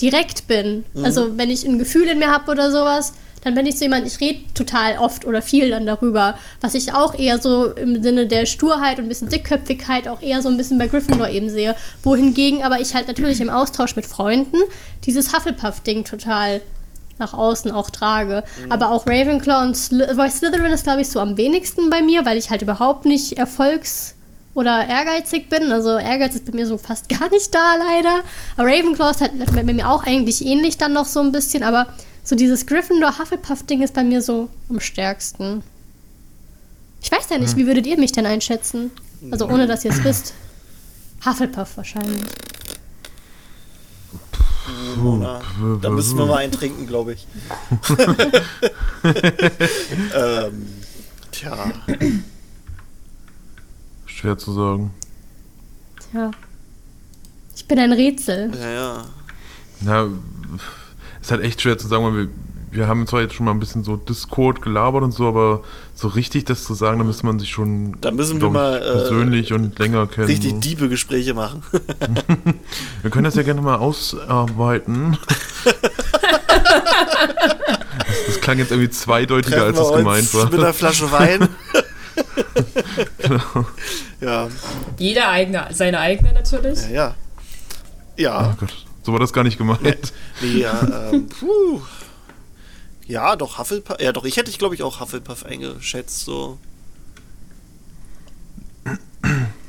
direkt 0.00 0.46
bin. 0.46 0.84
Mhm. 0.94 1.04
Also 1.04 1.36
wenn 1.36 1.50
ich 1.50 1.64
ein 1.64 1.78
Gefühl 1.78 2.08
in 2.08 2.18
mir 2.18 2.30
habe 2.30 2.50
oder 2.50 2.70
sowas, 2.70 3.12
dann 3.42 3.54
bin 3.54 3.66
ich 3.66 3.78
so 3.78 3.84
jemand, 3.84 4.06
ich 4.06 4.20
rede 4.20 4.40
total 4.54 4.98
oft 4.98 5.24
oder 5.24 5.42
viel 5.42 5.70
dann 5.70 5.86
darüber, 5.86 6.36
was 6.60 6.74
ich 6.74 6.92
auch 6.92 7.14
eher 7.18 7.38
so 7.38 7.72
im 7.72 8.02
Sinne 8.02 8.26
der 8.26 8.46
Sturheit 8.46 8.98
und 8.98 9.06
ein 9.06 9.08
bisschen 9.08 9.28
Dickköpfigkeit 9.28 10.08
auch 10.08 10.20
eher 10.20 10.42
so 10.42 10.48
ein 10.48 10.56
bisschen 10.56 10.78
bei 10.78 10.88
Gryffindor 10.88 11.28
eben 11.28 11.48
sehe. 11.48 11.74
Wohingegen 12.02 12.62
aber 12.62 12.80
ich 12.80 12.94
halt 12.94 13.08
natürlich 13.08 13.40
im 13.40 13.50
Austausch 13.50 13.96
mit 13.96 14.06
Freunden 14.06 14.58
dieses 15.06 15.34
Hufflepuff-Ding 15.34 16.04
total 16.04 16.60
nach 17.18 17.34
außen 17.34 17.70
auch 17.70 17.90
trage. 17.90 18.42
Mhm. 18.64 18.72
Aber 18.72 18.90
auch 18.90 19.06
Ravenclaw 19.06 19.66
und 19.66 19.76
Sly 19.76 20.30
Slytherin 20.30 20.72
ist, 20.72 20.84
glaube 20.84 21.02
ich, 21.02 21.08
so 21.08 21.20
am 21.20 21.36
wenigsten 21.36 21.90
bei 21.90 22.02
mir, 22.02 22.24
weil 22.24 22.38
ich 22.38 22.50
halt 22.50 22.62
überhaupt 22.62 23.04
nicht 23.04 23.38
erfolgs- 23.38 24.14
oder 24.54 24.88
ehrgeizig 24.88 25.48
bin. 25.48 25.70
Also 25.70 25.96
Ehrgeiz 25.98 26.34
ist 26.34 26.46
bei 26.46 26.52
mir 26.52 26.66
so 26.66 26.78
fast 26.78 27.08
gar 27.20 27.30
nicht 27.30 27.54
da, 27.54 27.76
leider. 27.76 28.22
Aber 28.56 28.68
Ravenclaw 28.68 29.10
ist 29.10 29.20
halt 29.20 29.32
bei 29.54 29.62
mir 29.62 29.88
auch 29.88 30.04
eigentlich 30.04 30.44
ähnlich 30.44 30.78
dann 30.78 30.92
noch 30.92 31.06
so 31.06 31.20
ein 31.20 31.30
bisschen. 31.30 31.62
Aber 31.62 31.86
so 32.22 32.36
dieses 32.36 32.66
Gryffindor-Hufflepuff-Ding 32.66 33.82
ist 33.82 33.94
bei 33.94 34.04
mir 34.04 34.22
so 34.22 34.48
am 34.68 34.80
stärksten. 34.80 35.62
Ich 37.02 37.10
weiß 37.10 37.28
ja 37.30 37.38
nicht, 37.38 37.52
hm. 37.52 37.58
wie 37.58 37.66
würdet 37.66 37.86
ihr 37.86 37.98
mich 37.98 38.12
denn 38.12 38.26
einschätzen? 38.26 38.90
Also 39.30 39.48
ohne, 39.48 39.66
dass 39.66 39.84
ihr 39.84 39.90
es 39.90 40.04
wisst. 40.04 40.34
Hufflepuff 41.24 41.76
wahrscheinlich. 41.76 42.22
Mona. 44.96 45.40
Da 45.80 45.90
müssen 45.90 46.18
wir 46.18 46.26
mal 46.26 46.38
einen 46.38 46.52
trinken, 46.52 46.86
glaube 46.86 47.14
ich. 47.14 47.26
ähm, 50.14 50.66
tja. 51.30 51.72
Schwer 54.06 54.38
zu 54.38 54.52
sagen. 54.52 54.94
Tja. 56.10 56.30
Ich 57.54 57.66
bin 57.66 57.78
ein 57.78 57.92
Rätsel. 57.92 58.52
Ja, 58.54 58.70
ja. 58.70 59.04
Na, 59.80 60.08
ist 61.30 61.36
halt 61.36 61.44
echt 61.44 61.62
schwer 61.62 61.78
zu 61.78 61.86
sagen, 61.86 62.04
weil 62.04 62.16
wir, 62.16 62.28
wir 62.72 62.88
haben 62.88 63.06
zwar 63.06 63.20
jetzt 63.20 63.34
schon 63.34 63.46
mal 63.46 63.52
ein 63.52 63.60
bisschen 63.60 63.84
so 63.84 63.96
Discord 63.96 64.62
gelabert 64.62 65.04
und 65.04 65.12
so, 65.12 65.28
aber 65.28 65.62
so 65.94 66.08
richtig 66.08 66.44
das 66.44 66.64
zu 66.64 66.74
sagen, 66.74 66.98
da 66.98 67.04
müsste 67.04 67.24
man 67.24 67.38
sich 67.38 67.50
schon 67.50 67.96
da 68.00 68.10
müssen 68.10 68.40
wir 68.40 68.50
mal, 68.50 68.78
äh, 68.78 68.80
persönlich 68.80 69.52
äh, 69.52 69.54
und 69.54 69.78
länger 69.78 70.08
kennen. 70.08 70.26
Richtig 70.26 70.50
so. 70.50 70.58
diebe 70.58 70.88
Gespräche 70.88 71.34
machen. 71.34 71.62
wir 73.02 73.10
können 73.10 73.24
das 73.24 73.36
ja 73.36 73.42
gerne 73.42 73.60
mal 73.60 73.76
ausarbeiten. 73.76 75.18
das, 75.64 75.84
das, 78.26 78.40
klang 78.40 78.58
jetzt 78.58 78.72
irgendwie 78.72 78.90
zweideutiger, 78.90 79.72
Treffen 79.72 79.78
als 79.78 79.88
es 79.88 79.96
gemeint 79.96 80.34
war. 80.34 80.50
Mit 80.50 80.58
einer 80.58 80.72
Flasche 80.72 81.12
Wein. 81.12 81.48
genau. 83.18 83.66
Ja. 84.20 84.48
Jeder 84.98 85.28
eigene, 85.28 85.68
seine 85.70 86.00
eigene 86.00 86.32
natürlich. 86.32 86.80
Ja, 86.88 86.90
ja. 86.90 87.14
Ja. 88.16 88.50
Oh 88.52 88.56
Gott, 88.58 88.74
so 89.02 89.12
war 89.12 89.20
das 89.20 89.32
gar 89.32 89.44
nicht 89.44 89.58
gemeint. 89.58 89.82
Nee, 89.82 89.96
nee 90.42 90.60
ja, 90.60 91.10
ähm, 91.12 91.28
puh. 91.28 91.80
Ja, 93.06 93.34
doch, 93.34 93.58
Hufflepuff. 93.58 94.00
Ja, 94.00 94.12
doch, 94.12 94.24
ich 94.24 94.36
hätte 94.36 94.50
ich, 94.50 94.58
glaube 94.58 94.74
ich, 94.74 94.82
auch 94.82 95.00
Hufflepuff 95.00 95.44
eingeschätzt, 95.44 96.20
so. 96.20 96.58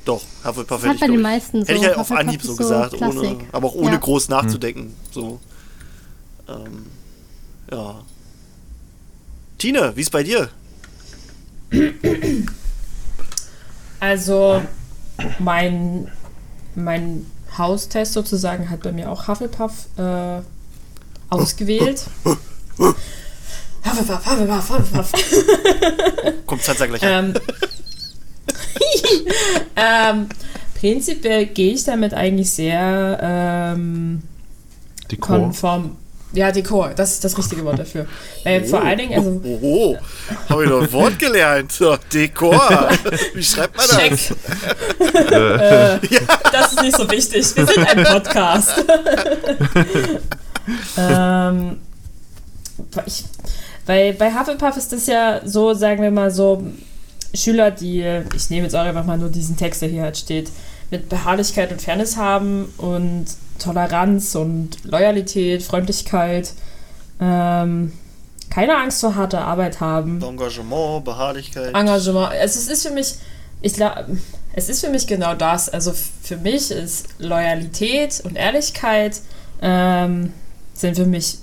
Doch, 0.06 0.22
Hufflepuff 0.44 0.84
hätte 0.84 0.96
ich. 0.96 1.02
Den 1.02 1.22
meisten 1.22 1.62
so. 1.62 1.68
Hätte 1.68 1.80
ich 1.80 1.86
halt 1.86 1.98
auf 1.98 2.12
Anhieb 2.12 2.42
so 2.42 2.56
gesagt, 2.56 3.02
ohne, 3.02 3.38
aber 3.52 3.68
auch 3.68 3.76
ohne 3.76 3.94
ja. 3.94 3.98
groß 3.98 4.30
nachzudenken. 4.30 4.82
Hm. 4.82 4.96
So. 5.12 5.40
Ähm, 6.48 6.86
ja. 7.72 8.04
Tine, 9.58 9.96
wie 9.96 10.02
ist 10.02 10.12
bei 10.12 10.24
dir? 10.24 10.50
Also, 14.00 14.62
mein, 15.40 16.12
mein 16.76 17.26
Haustest 17.58 18.14
sozusagen 18.14 18.70
hat 18.70 18.82
bei 18.84 18.92
mir 18.92 19.12
auch 19.12 19.28
Hufflepuff 19.28 19.88
äh, 19.98 20.42
ausgewählt. 21.30 22.06
Hufflepuff, 23.86 24.26
Hufflepuff, 24.26 24.70
Hufflepuff. 24.70 25.12
Kommt 26.46 26.64
Sansa 26.64 26.86
gleich 26.86 27.04
an. 27.04 27.34
ähm, 27.36 27.42
ähm, 29.76 30.30
prinzipiell 30.80 31.48
gehe 31.48 31.74
ich 31.74 31.84
damit 31.84 32.14
eigentlich 32.14 32.52
sehr 32.52 33.20
ähm, 33.22 34.22
konform. 35.20 35.98
Ja, 36.34 36.52
Dekor, 36.52 36.92
das 36.96 37.12
ist 37.14 37.24
das 37.26 37.38
richtige 37.38 37.64
Wort 37.66 37.80
dafür. 37.80 38.06
Weil 38.44 38.64
vor 38.64 38.82
allen 38.82 38.98
Dingen, 38.98 39.14
also 39.18 39.42
Oh, 39.44 39.60
oh, 39.62 39.98
habe 40.50 40.64
ich 40.64 40.70
noch 40.70 40.82
ein 40.82 40.92
Wort 40.94 41.20
gelernt. 41.20 41.72
So, 41.72 41.98
Dekor. 42.14 42.90
Wie 43.34 43.44
schreibt 43.44 43.76
man 43.76 43.86
das? 43.88 43.98
Check. 43.98 44.38
äh, 45.32 46.00
Das 46.52 46.72
ist 46.74 46.82
nicht 46.82 46.96
so 46.96 47.10
wichtig. 47.12 47.56
Wir 47.56 47.66
sind 47.66 47.88
ein 47.88 48.04
Podcast. 48.06 48.84
ähm, 50.98 51.78
ich, 53.06 53.26
weil 53.86 54.14
bei 54.14 54.32
Hufflepuff 54.34 54.78
ist 54.78 54.94
das 54.94 55.08
ja 55.08 55.42
so, 55.44 55.74
sagen 55.74 56.02
wir 56.02 56.12
mal 56.12 56.32
so, 56.32 56.64
Schüler, 57.34 57.72
die, 57.72 58.06
ich 58.36 58.50
nehme 58.50 58.64
jetzt 58.64 58.76
auch 58.76 58.86
einfach 58.86 59.06
mal 59.06 59.18
nur 59.18 59.30
diesen 59.30 59.58
Text, 59.58 59.82
der 59.82 59.90
hier 59.90 60.04
halt 60.04 60.18
steht, 60.18 60.50
mit 60.92 61.10
Beharrlichkeit 61.10 61.72
und 61.72 61.82
Fairness 61.82 62.18
haben 62.18 62.74
und 62.78 63.26
Toleranz 63.62 64.36
und 64.36 64.84
Loyalität, 64.84 65.64
Freundlichkeit, 65.64 66.54
ähm, 67.20 67.94
keine 68.50 68.78
Angst 68.78 69.02
vor 69.02 69.16
harter 69.16 69.46
Arbeit 69.46 69.80
haben. 69.80 70.22
Engagement, 70.22 71.06
Beharrlichkeit. 71.06 71.74
Engagement. 71.74 72.32
Also 72.32 72.60
es 72.60 72.68
ist 72.68 72.86
für 72.86 72.94
mich, 72.94 73.16
ich 73.62 73.74
glaube, 73.74 74.18
es 74.54 74.68
ist 74.68 74.82
für 74.82 74.90
mich 74.90 75.08
genau 75.08 75.34
das. 75.36 75.70
Also 75.70 75.94
für 75.94 76.38
mich 76.38 76.72
ist 76.72 77.08
Loyalität 77.20 78.22
und 78.26 78.36
Ehrlichkeit 78.36 79.22
ähm, 79.62 80.34
sind 80.74 80.96
für 80.96 81.06
mich 81.06 81.38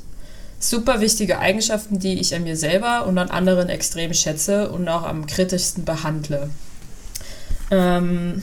super 0.60 1.00
wichtige 1.00 1.38
Eigenschaften, 1.38 1.98
die 1.98 2.20
ich 2.20 2.34
an 2.34 2.42
mir 2.42 2.56
selber 2.56 3.06
und 3.06 3.16
an 3.16 3.30
anderen 3.30 3.68
extrem 3.68 4.12
schätze 4.12 4.70
und 4.70 4.88
auch 4.88 5.04
am 5.04 5.26
kritischsten 5.26 5.84
behandle. 5.84 6.50
Ähm, 7.70 8.42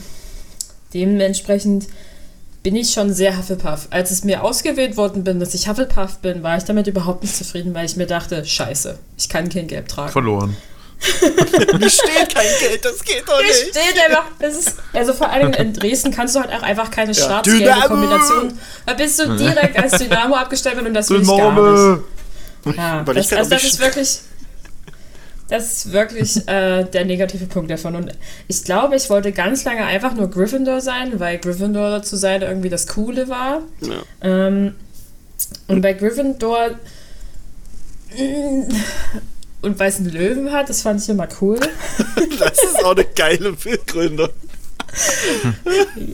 dementsprechend 0.94 1.86
bin 2.66 2.74
ich 2.74 2.90
schon 2.90 3.14
sehr 3.14 3.38
Hufflepuff. 3.38 3.86
Als 3.90 4.10
es 4.10 4.24
mir 4.24 4.42
ausgewählt 4.42 4.96
worden 4.96 5.22
bin, 5.22 5.38
dass 5.38 5.54
ich 5.54 5.68
Hufflepuff 5.68 6.18
bin, 6.18 6.42
war 6.42 6.56
ich 6.56 6.64
damit 6.64 6.88
überhaupt 6.88 7.22
nicht 7.22 7.36
zufrieden, 7.36 7.72
weil 7.76 7.86
ich 7.86 7.94
mir 7.94 8.06
dachte, 8.08 8.44
scheiße, 8.44 8.98
ich 9.16 9.28
kann 9.28 9.48
kein 9.48 9.68
Gelb 9.68 9.86
tragen. 9.86 10.10
Verloren. 10.10 10.56
Mir 11.78 11.88
steht 11.88 12.34
kein 12.34 12.48
Geld, 12.58 12.84
das 12.84 13.04
geht 13.04 13.22
doch 13.24 13.38
Hier 13.38 13.46
nicht. 13.46 13.68
steht 13.68 14.04
einfach, 14.04 14.24
das 14.40 14.56
ist, 14.56 14.74
also 14.92 15.12
vor 15.12 15.30
allem 15.30 15.52
in 15.52 15.74
Dresden 15.74 16.10
kannst 16.10 16.34
du 16.34 16.40
halt 16.40 16.50
auch 16.50 16.62
einfach 16.64 16.90
keine 16.90 17.12
Ja, 17.12 17.24
schwarz-gelbe! 17.24 17.72
Kombination. 17.86 18.58
Da 18.84 18.94
bist 18.94 19.20
du 19.20 19.36
direkt 19.36 19.78
als 19.78 19.92
Dynamo 19.98 20.34
abgestellt 20.34 20.74
worden 20.74 20.88
und 20.88 20.94
das 20.94 21.08
will 21.08 21.22
ich 21.22 21.28
gar 21.28 21.36
Dynamo! 21.54 22.02
nicht. 22.64 22.76
Ja, 22.78 23.04
das, 23.04 23.32
also 23.32 23.48
das 23.50 23.62
ist 23.62 23.78
wirklich, 23.78 24.18
das 25.48 25.72
ist 25.72 25.92
wirklich 25.92 26.36
äh, 26.48 26.84
der 26.84 27.04
negative 27.04 27.46
Punkt 27.46 27.70
davon. 27.70 27.96
Und 27.96 28.12
ich 28.48 28.64
glaube, 28.64 28.96
ich 28.96 29.08
wollte 29.10 29.32
ganz 29.32 29.64
lange 29.64 29.84
einfach 29.84 30.14
nur 30.14 30.30
Gryffindor 30.30 30.80
sein, 30.80 31.18
weil 31.20 31.38
Gryffindor 31.38 32.02
zu 32.02 32.16
sein 32.16 32.42
irgendwie 32.42 32.68
das 32.70 32.86
Coole 32.86 33.28
war. 33.28 33.62
Ja. 33.80 34.02
Ähm, 34.22 34.74
und 35.68 35.82
bei 35.82 35.92
Gryffindor 35.92 36.70
und 39.62 39.78
weil 39.78 39.88
es 39.88 39.96
einen 39.98 40.10
Löwen 40.10 40.52
hat, 40.52 40.68
das 40.68 40.82
fand 40.82 41.00
ich 41.02 41.08
immer 41.08 41.28
cool. 41.40 41.58
Das 42.38 42.62
ist 42.62 42.84
auch 42.84 42.94
eine 42.94 43.04
geile 43.04 43.52
Begründung. 43.52 44.28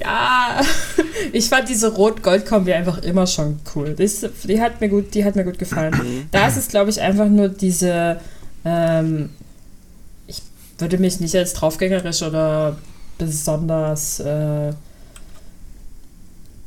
Ja, 0.00 0.60
ich 1.32 1.48
fand 1.48 1.68
diese 1.68 1.94
Rot-Gold-Kombi 1.94 2.72
einfach 2.72 3.02
immer 3.02 3.26
schon 3.26 3.60
cool. 3.74 3.94
Das, 3.96 4.26
die, 4.44 4.60
hat 4.60 4.80
mir 4.80 4.88
gut, 4.88 5.14
die 5.14 5.24
hat 5.24 5.36
mir 5.36 5.44
gut 5.44 5.58
gefallen. 5.58 6.26
Da 6.32 6.48
ist 6.48 6.56
es, 6.56 6.68
glaube 6.68 6.90
ich, 6.90 7.00
einfach 7.00 7.28
nur 7.28 7.48
diese. 7.48 8.20
Ähm, 8.64 9.30
ich 10.26 10.42
würde 10.78 10.98
mich 10.98 11.20
nicht 11.20 11.34
als 11.36 11.52
draufgängerisch 11.54 12.22
oder 12.22 12.78
besonders. 13.18 14.20
Äh, 14.20 14.72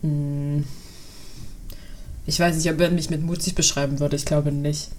mh, 0.01 0.63
ich 2.27 2.39
weiß 2.39 2.55
nicht, 2.55 2.69
ob 2.69 2.79
man 2.79 2.95
mich 2.95 3.09
mit 3.09 3.21
mutig 3.21 3.55
beschreiben 3.55 3.99
würde. 3.99 4.15
Ich 4.15 4.25
glaube 4.25 4.51
nicht. 4.51 4.89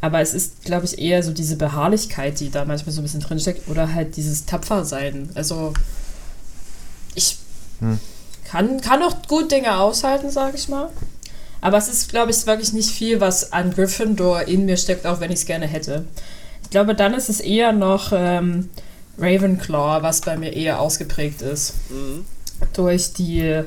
Aber 0.00 0.20
es 0.20 0.34
ist, 0.34 0.64
glaube 0.64 0.84
ich, 0.84 0.98
eher 0.98 1.22
so 1.22 1.32
diese 1.32 1.56
Beharrlichkeit, 1.56 2.38
die 2.38 2.50
da 2.50 2.64
manchmal 2.64 2.92
so 2.92 3.00
ein 3.00 3.04
bisschen 3.04 3.20
drinsteckt. 3.20 3.68
Oder 3.68 3.92
halt 3.92 4.16
dieses 4.16 4.44
Tapfersein. 4.44 5.30
Also, 5.34 5.72
ich 7.14 7.38
kann, 8.44 8.80
kann 8.80 9.02
auch 9.02 9.22
gut 9.26 9.50
Dinge 9.50 9.78
aushalten, 9.78 10.30
sage 10.30 10.56
ich 10.56 10.68
mal. 10.68 10.90
Aber 11.60 11.78
es 11.78 11.88
ist, 11.88 12.10
glaube 12.10 12.30
ich, 12.30 12.46
wirklich 12.46 12.72
nicht 12.72 12.90
viel, 12.90 13.20
was 13.20 13.52
an 13.52 13.72
Gryffindor 13.72 14.42
in 14.42 14.66
mir 14.66 14.76
steckt, 14.76 15.06
auch 15.06 15.20
wenn 15.20 15.32
ich 15.32 15.40
es 15.40 15.46
gerne 15.46 15.66
hätte. 15.66 16.04
Ich 16.66 16.70
glaube, 16.70 16.96
dann 16.96 17.14
ist 17.14 17.28
es 17.28 17.38
eher 17.38 17.72
noch 17.72 18.12
ähm, 18.12 18.68
Ravenclaw, 19.18 20.02
was 20.02 20.20
bei 20.20 20.36
mir 20.36 20.52
eher 20.52 20.80
ausgeprägt 20.80 21.40
ist. 21.40 21.74
Mhm. 21.90 22.24
Durch 22.72 23.12
die 23.12 23.62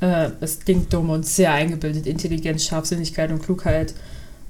äh, 0.00 0.30
das 0.40 0.60
klingt 0.60 0.90
dumm 0.90 1.10
und 1.10 1.26
sehr 1.26 1.52
eingebildet, 1.52 2.06
Intelligenz, 2.06 2.64
Scharfsinnigkeit 2.64 3.30
und 3.30 3.42
Klugheit. 3.42 3.94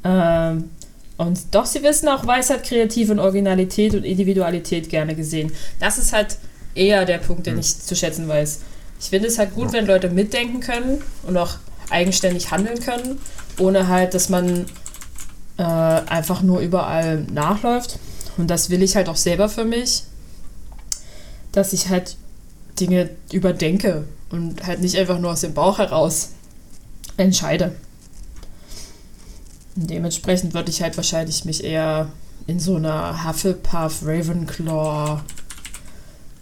Ähm, 0.05 0.71
und 1.17 1.41
doch, 1.51 1.67
sie 1.67 1.83
wissen 1.83 2.09
auch 2.09 2.27
Weisheit, 2.27 2.65
Kreativ 2.65 3.11
und 3.11 3.19
Originalität 3.19 3.95
und 3.95 4.05
Individualität 4.05 4.89
gerne 4.89 5.17
gesehen. 5.17 5.53
Das 5.81 5.99
ist 5.99 6.13
halt 6.13 6.39
eher 6.77 7.05
der 7.05 7.19
Punkt, 7.19 7.47
den 7.47 7.59
ich 7.59 7.77
zu 7.77 7.95
schätzen 7.95 8.29
weiß. 8.29 8.61
Ich 9.01 9.11
finde 9.11 9.27
es 9.27 9.39
halt 9.39 9.55
gut, 9.55 9.73
wenn 9.73 9.87
Leute 9.87 10.11
mitdenken 10.11 10.61
können 10.61 11.03
und 11.25 11.37
auch 11.37 11.57
eigenständig 11.91 12.51
handeln 12.53 12.81
können, 12.81 13.21
ohne 13.59 13.89
halt, 13.89 14.15
dass 14.15 14.29
man 14.29 14.67
äh, 15.57 15.63
einfach 15.63 16.43
nur 16.43 16.61
überall 16.61 17.23
nachläuft. 17.33 17.99
Und 18.37 18.49
das 18.49 18.71
will 18.71 18.83
ich 18.83 18.97
halt 18.97 19.09
auch 19.09 19.17
selber 19.17 19.49
für 19.49 19.65
mich, 19.65 20.05
dass 21.53 21.73
ich 21.73 21.89
halt 21.89 22.17
Dinge 22.81 23.11
überdenke 23.33 24.05
und 24.31 24.67
halt 24.67 24.81
nicht 24.81 24.97
einfach 24.97 25.19
nur 25.19 25.33
aus 25.33 25.43
dem 25.43 25.55
Bauch 25.55 25.79
heraus 25.79 26.31
entscheide. 27.17 27.77
Und 29.77 29.91
dementsprechend 29.91 30.55
würde 30.55 30.71
ich 30.71 30.83
halt 30.83 30.97
wahrscheinlich 30.97 31.45
mich 31.45 31.63
eher 31.63 32.09
in 32.47 32.61
so 32.61 32.77
einer 32.77 33.27
Hufflepuff, 33.27 34.03
Ravenclaw 34.05 35.21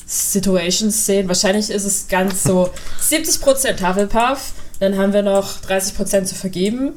Situations 0.07 1.07
sehen. 1.07 1.29
Wahrscheinlich 1.29 1.71
ist 1.71 1.85
es 1.85 2.09
ganz 2.09 2.43
so 2.43 2.71
70% 3.01 3.87
Hufflepuff, 3.87 4.53
dann 4.81 4.99
haben 4.99 5.13
wir 5.13 5.23
noch 5.23 5.61
30% 5.63 6.25
zu 6.25 6.35
vergeben. 6.35 6.93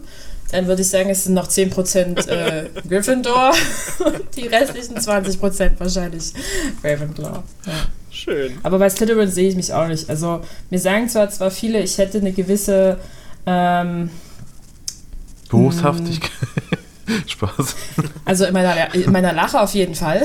Dann 0.52 0.68
würde 0.68 0.82
ich 0.84 0.89
sagen, 0.89 1.10
es 1.10 1.24
sind 1.24 1.34
noch 1.34 1.48
10% 1.48 2.28
äh, 2.28 2.70
Gryffindor 2.88 3.54
und 4.00 4.22
die 4.36 4.48
restlichen 4.48 4.98
20% 4.98 5.72
wahrscheinlich 5.80 6.34
Ravenclaw. 6.84 7.43
Ja. 7.66 7.74
Schön. 8.12 8.58
Aber 8.64 8.80
bei 8.80 8.89
Slytherin 8.89 9.30
sehe 9.30 9.50
ich 9.50 9.56
mich 9.56 9.74
auch 9.74 9.88
nicht. 9.88 10.10
Also 10.10 10.41
mir 10.70 10.80
sagen 10.80 11.10
zwar 11.10 11.30
zwar 11.30 11.52
viele, 11.52 11.82
ich 11.82 11.98
hätte 11.98 12.20
eine 12.20 12.32
gewisse 12.32 12.98
ähm, 13.46 14.10
Boshaftigkeit. 15.50 16.32
Spaß. 17.28 17.76
Also 18.24 18.46
in 18.46 18.54
meiner, 18.54 18.96
in 18.96 19.12
meiner 19.12 19.34
Lache 19.34 19.60
auf 19.60 19.74
jeden 19.74 19.96
Fall. 19.96 20.24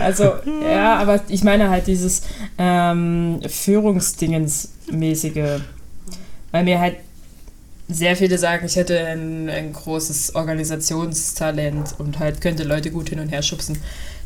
Also, 0.00 0.34
ja, 0.62 0.96
aber 0.96 1.20
ich 1.28 1.44
meine 1.44 1.70
halt 1.70 1.86
dieses 1.86 2.22
ähm, 2.58 3.40
Führungsdingensmäßige. 3.46 5.60
Weil 6.50 6.64
mir 6.64 6.80
halt 6.80 6.96
sehr 7.88 8.16
viele 8.16 8.38
sagen, 8.38 8.66
ich 8.66 8.76
hätte 8.76 9.06
ein, 9.06 9.48
ein 9.48 9.72
großes 9.72 10.34
Organisationstalent 10.34 11.94
und 11.98 12.18
halt 12.18 12.40
könnte 12.40 12.64
Leute 12.64 12.90
gut 12.90 13.08
hin 13.08 13.20
und 13.20 13.28
her 13.28 13.42
schubsen. 13.42 13.78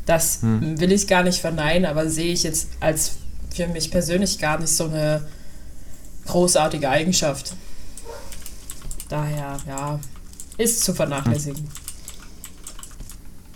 Das 0.07 0.41
will 0.43 0.91
ich 0.91 1.07
gar 1.07 1.23
nicht 1.23 1.41
verneinen, 1.41 1.85
aber 1.85 2.09
sehe 2.09 2.33
ich 2.33 2.43
jetzt 2.43 2.69
als 2.81 3.13
für 3.55 3.69
mich 3.69 3.91
persönlich 3.91 4.39
gar 4.39 4.59
nicht 4.59 4.75
so 4.75 4.85
eine 4.85 5.27
großartige 6.27 6.89
Eigenschaft. 6.89 7.55
Daher, 9.09 9.59
ja, 9.69 10.01
ist 10.59 10.83
zu 10.83 10.95
vernachlässigen. 10.95 11.69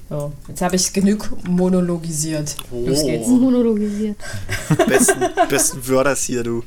So, 0.09 0.33
jetzt 0.47 0.63
habe 0.63 0.77
ich 0.77 0.93
genug 0.93 1.29
monologisiert. 1.49 2.55
Los 2.71 3.01
Oh. 3.03 3.07
geht's. 3.07 3.27
Monologisiert. 3.27 4.17
Besten, 4.87 5.21
besten 5.49 5.89
Wörders 5.89 6.23
hier, 6.23 6.45
du. 6.45 6.63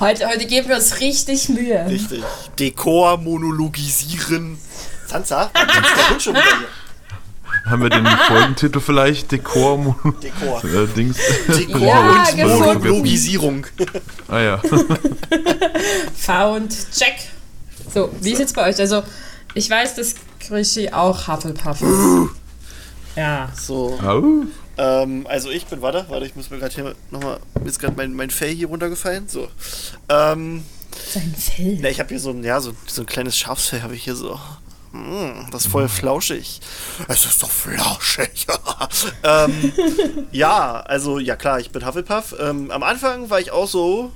Heute, 0.00 0.28
heute 0.28 0.44
geben 0.46 0.68
wir 0.68 0.76
uns 0.76 1.00
richtig 1.00 1.48
Mühe. 1.48 1.86
Richtig. 1.88 2.22
Dekor, 2.58 3.16
monologisieren. 3.16 4.58
Sansa, 5.06 5.50
was 5.54 5.62
ist 5.62 5.96
der 5.96 6.10
Hund 6.10 6.22
schon 6.22 6.34
wieder 6.34 6.44
hier? 6.44 7.70
Haben 7.70 7.82
wir 7.82 7.88
den 7.90 8.06
Folgentitel 8.06 8.80
vielleicht? 8.80 9.32
Dekor, 9.32 9.78
Mo- 9.78 9.96
Dekor. 10.22 10.62
äh, 10.64 10.86
Dings. 10.94 11.16
Dekor 11.48 11.80
Ja, 11.80 12.24
und. 12.32 12.38
Monologisierung. 12.84 13.66
Ah 14.28 14.40
ja. 14.40 14.60
Found, 16.26 16.76
check. 16.92 17.14
So, 17.94 18.10
wie 18.20 18.34
sieht's 18.36 18.52
bei 18.52 18.68
euch? 18.68 18.78
Also, 18.78 19.02
ich 19.54 19.68
weiß, 19.70 19.94
dass 19.96 20.14
Krischi 20.40 20.90
auch 20.92 21.28
Hufflepuff 21.28 21.80
ist. 21.82 22.41
Ja. 23.16 23.50
So. 23.54 23.98
Au. 24.02 24.46
Ähm, 24.78 25.26
also 25.28 25.50
ich 25.50 25.66
bin, 25.66 25.82
warte, 25.82 26.06
warte, 26.08 26.26
ich 26.26 26.34
muss 26.34 26.50
mir 26.50 26.58
gerade 26.58 26.74
hier 26.74 26.94
nochmal, 27.10 27.38
mir 27.60 27.68
ist 27.68 27.78
gerade 27.78 27.94
mein, 27.96 28.14
mein 28.14 28.30
Fell 28.30 28.54
hier 28.54 28.68
runtergefallen. 28.68 29.28
So. 29.28 29.48
Ähm, 30.08 30.64
Sein 31.12 31.34
Fell. 31.36 31.78
na, 31.80 31.88
ich 31.88 32.00
habe 32.00 32.08
hier 32.08 32.20
so 32.20 32.30
ein, 32.30 32.42
ja, 32.42 32.60
so, 32.60 32.72
so 32.86 33.02
ein 33.02 33.06
kleines 33.06 33.36
Schafsfell 33.36 33.82
habe 33.82 33.94
ich 33.94 34.04
hier 34.04 34.16
so. 34.16 34.38
Mm, 34.92 35.50
das 35.50 35.64
ist 35.64 35.70
voll 35.70 35.88
flauschig. 35.88 36.60
Es 37.08 37.24
ist 37.24 37.42
doch 37.42 37.50
flauschig. 37.50 38.46
ähm, 39.22 39.72
ja, 40.32 40.80
also, 40.80 41.18
ja 41.18 41.36
klar, 41.36 41.60
ich 41.60 41.70
bin 41.70 41.86
Hufflepuff. 41.86 42.34
Ähm, 42.38 42.70
am 42.70 42.82
Anfang 42.82 43.30
war 43.30 43.40
ich 43.40 43.50
auch 43.50 43.68
so, 43.68 44.12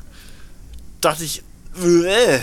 dachte 1.00 1.24
ich, 1.24 1.42
äh, 1.76 2.40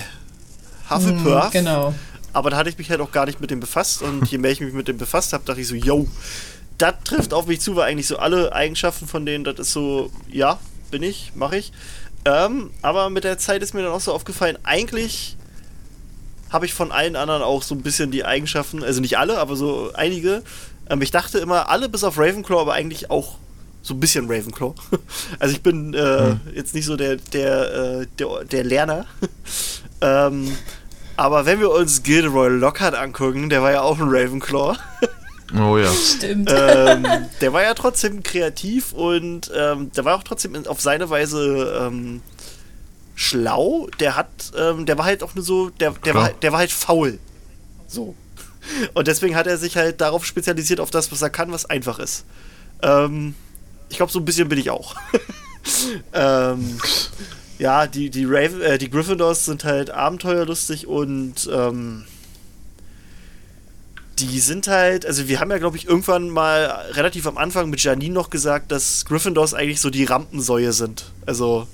Hufflepuff. 0.89 1.45
Hm, 1.45 1.51
genau. 1.51 1.93
Aber 2.33 2.49
da 2.49 2.57
hatte 2.57 2.69
ich 2.69 2.77
mich 2.77 2.89
halt 2.89 2.99
auch 2.99 3.11
gar 3.11 3.25
nicht 3.25 3.39
mit 3.39 3.51
dem 3.51 3.59
befasst. 3.59 4.01
Und 4.01 4.29
je 4.29 4.37
mehr 4.37 4.51
ich 4.51 4.59
mich 4.59 4.73
mit 4.73 4.87
dem 4.87 4.97
befasst 4.97 5.33
habe, 5.33 5.45
dachte 5.45 5.61
ich 5.61 5.67
so, 5.67 5.75
yo, 5.75 6.07
das 6.77 6.95
trifft 7.03 7.33
auf 7.33 7.45
mich 7.45 7.61
zu, 7.61 7.75
weil 7.75 7.89
eigentlich 7.89 8.07
so 8.07 8.17
alle 8.17 8.53
Eigenschaften 8.53 9.07
von 9.07 9.25
denen, 9.25 9.43
das 9.43 9.59
ist 9.59 9.73
so, 9.73 10.11
ja, 10.29 10.59
bin 10.91 11.03
ich, 11.03 11.31
mache 11.35 11.57
ich. 11.57 11.71
Ähm, 12.25 12.71
aber 12.81 13.09
mit 13.09 13.23
der 13.23 13.37
Zeit 13.37 13.61
ist 13.61 13.73
mir 13.73 13.83
dann 13.83 13.91
auch 13.91 14.01
so 14.01 14.13
aufgefallen, 14.13 14.57
eigentlich 14.63 15.37
habe 16.49 16.65
ich 16.65 16.73
von 16.73 16.91
allen 16.91 17.15
anderen 17.15 17.41
auch 17.41 17.63
so 17.63 17.75
ein 17.75 17.81
bisschen 17.81 18.11
die 18.11 18.25
Eigenschaften, 18.25 18.83
also 18.83 19.01
nicht 19.01 19.17
alle, 19.17 19.39
aber 19.39 19.55
so 19.55 19.91
einige. 19.93 20.43
Ähm, 20.89 21.01
ich 21.01 21.11
dachte 21.11 21.39
immer, 21.39 21.69
alle 21.69 21.89
bis 21.89 22.03
auf 22.03 22.17
Ravenclaw, 22.17 22.61
aber 22.61 22.73
eigentlich 22.73 23.09
auch 23.09 23.37
so 23.81 23.93
ein 23.93 23.99
bisschen 23.99 24.31
Ravenclaw. 24.31 24.73
Also 25.39 25.55
ich 25.55 25.61
bin 25.61 25.93
äh, 25.93 26.35
jetzt 26.53 26.73
nicht 26.73 26.85
so 26.85 26.95
der, 26.95 27.17
der, 27.17 28.01
äh, 28.01 28.07
der, 28.19 28.45
der 28.45 28.63
Lerner. 28.63 29.05
ähm, 30.01 30.55
aber 31.23 31.45
wenn 31.45 31.61
wir 31.61 31.71
uns 31.71 32.03
Gilderoy 32.03 32.49
Lockhart 32.49 32.95
angucken, 32.95 33.49
der 33.49 33.61
war 33.61 33.71
ja 33.71 33.81
auch 33.81 33.97
ein 33.97 34.09
Ravenclaw. 34.09 34.75
Oh 35.57 35.77
ja. 35.77 35.89
Stimmt. 35.89 36.51
ähm, 36.53 37.05
der 37.41 37.53
war 37.53 37.63
ja 37.63 37.73
trotzdem 37.75 38.23
kreativ 38.23 38.91
und 38.91 39.49
ähm, 39.55 39.89
der 39.93 40.03
war 40.03 40.17
auch 40.17 40.23
trotzdem 40.23 40.53
in- 40.53 40.67
auf 40.67 40.81
seine 40.81 41.09
Weise 41.09 41.79
ähm, 41.87 42.21
schlau. 43.15 43.87
Der 44.01 44.17
hat, 44.17 44.27
ähm, 44.57 44.85
der 44.85 44.97
war 44.97 45.05
halt 45.05 45.23
auch 45.23 45.33
nur 45.33 45.45
so, 45.45 45.69
der, 45.69 45.91
der, 45.91 46.13
war, 46.13 46.29
der 46.33 46.51
war 46.51 46.59
halt 46.59 46.73
faul. 46.73 47.19
So. 47.87 48.15
Und 48.93 49.07
deswegen 49.07 49.37
hat 49.37 49.47
er 49.47 49.57
sich 49.57 49.77
halt 49.77 50.01
darauf 50.01 50.25
spezialisiert, 50.25 50.81
auf 50.81 50.91
das, 50.91 51.09
was 51.11 51.21
er 51.21 51.29
kann, 51.29 51.53
was 51.53 51.65
einfach 51.65 51.99
ist. 51.99 52.25
Ähm, 52.81 53.33
ich 53.89 53.95
glaube, 53.95 54.11
so 54.11 54.19
ein 54.19 54.25
bisschen 54.25 54.49
bin 54.49 54.59
ich 54.59 54.71
auch. 54.71 54.95
ähm, 56.13 56.77
ja, 57.63 57.87
die, 57.87 58.09
die, 58.09 58.25
Raven, 58.25 58.61
äh, 58.61 58.77
die 58.77 58.89
Gryffindors 58.89 59.45
sind 59.45 59.63
halt 59.63 59.89
abenteuerlustig 59.89 60.85
und 60.85 61.49
ähm, 61.49 62.03
die 64.19 64.39
sind 64.41 64.67
halt, 64.67 65.05
also 65.05 65.29
wir 65.29 65.39
haben 65.39 65.49
ja, 65.49 65.59
glaube 65.59 65.77
ich, 65.77 65.87
irgendwann 65.87 66.29
mal 66.29 66.65
relativ 66.91 67.25
am 67.25 67.37
Anfang 67.37 67.69
mit 67.69 67.81
Janine 67.81 68.13
noch 68.13 68.29
gesagt, 68.29 68.73
dass 68.73 69.05
Gryffindors 69.05 69.53
eigentlich 69.53 69.79
so 69.79 69.89
die 69.89 70.03
Rampensäue 70.03 70.73
sind. 70.73 71.05
Also 71.25 71.65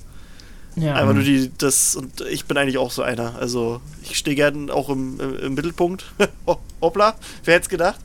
ja. 0.76 0.94
einfach 0.94 1.14
nur 1.14 1.24
die, 1.24 1.50
das, 1.58 1.96
und 1.96 2.20
ich 2.20 2.44
bin 2.44 2.56
eigentlich 2.56 2.78
auch 2.78 2.92
so 2.92 3.02
einer. 3.02 3.34
Also 3.40 3.80
ich 4.08 4.16
stehe 4.16 4.36
gern 4.36 4.70
auch 4.70 4.90
im, 4.90 5.18
im, 5.18 5.38
im 5.40 5.54
Mittelpunkt. 5.54 6.04
Ho- 6.46 6.60
Hoppla, 6.80 7.16
wer 7.44 7.54
hätte 7.54 7.64
es 7.64 7.68
gedacht? 7.68 7.98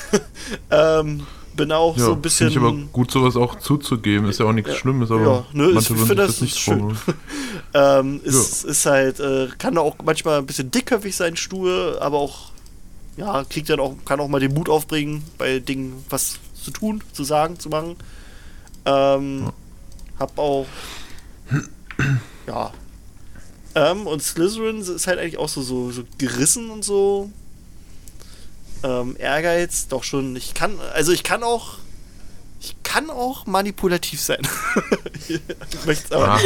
ähm, 0.70 1.26
bin 1.56 1.72
auch 1.72 1.96
Ja, 1.96 2.04
so 2.04 2.12
ein 2.12 2.22
bisschen. 2.22 2.50
Finde 2.50 2.68
ich 2.68 2.74
aber 2.74 2.86
gut, 2.92 3.10
sowas 3.10 3.36
auch 3.36 3.58
zuzugeben. 3.58 4.28
Ist 4.28 4.40
ja 4.40 4.46
auch 4.46 4.52
nichts 4.52 4.74
Schlimmes, 4.76 5.10
aber 5.10 5.22
Ja, 5.22 5.44
ne, 5.52 5.68
ich 5.68 5.74
manche 5.74 5.90
würden 5.90 6.06
finde, 6.06 6.22
das 6.22 6.32
das 6.32 6.40
nicht 6.42 6.58
schön. 6.58 6.96
Ähm, 7.74 8.20
ist, 8.24 8.64
ist 8.64 8.86
halt, 8.86 9.20
äh, 9.20 9.48
kann 9.58 9.76
auch 9.76 9.96
manchmal 10.02 10.38
ein 10.38 10.46
bisschen 10.46 10.70
dickköpfig 10.70 11.14
sein, 11.14 11.36
stur, 11.36 11.98
aber 12.00 12.16
auch, 12.16 12.50
ja, 13.18 13.44
kriegt 13.44 13.68
dann 13.68 13.80
auch, 13.80 13.96
kann 14.06 14.18
auch 14.18 14.28
mal 14.28 14.40
den 14.40 14.54
Mut 14.54 14.70
aufbringen, 14.70 15.22
bei 15.36 15.58
Dingen 15.58 16.02
was 16.08 16.38
zu 16.54 16.70
tun, 16.70 17.02
zu 17.12 17.22
sagen, 17.22 17.58
zu 17.58 17.68
machen. 17.68 17.96
Ähm, 18.86 19.52
hab 20.18 20.38
auch, 20.38 20.66
ja. 22.46 22.72
Ähm, 23.74 24.06
und 24.06 24.22
Slytherin 24.22 24.80
ist 24.80 25.06
halt 25.06 25.18
eigentlich 25.18 25.36
auch 25.36 25.50
so, 25.50 25.60
so, 25.60 25.90
so 25.90 26.02
gerissen 26.16 26.70
und 26.70 26.82
so. 26.82 27.30
Ähm, 28.82 29.16
Ehrgeiz, 29.18 29.88
doch 29.88 30.04
schon, 30.04 30.36
ich 30.36 30.54
kann, 30.54 30.78
also 30.94 31.12
ich 31.12 31.22
kann 31.22 31.42
auch, 31.42 31.78
ich 32.60 32.76
kann 32.82 33.10
auch 33.10 33.46
manipulativ 33.46 34.20
sein. 34.20 34.46
ich 35.28 35.40
möchte 35.86 36.04
es 36.04 36.12
aber. 36.12 36.40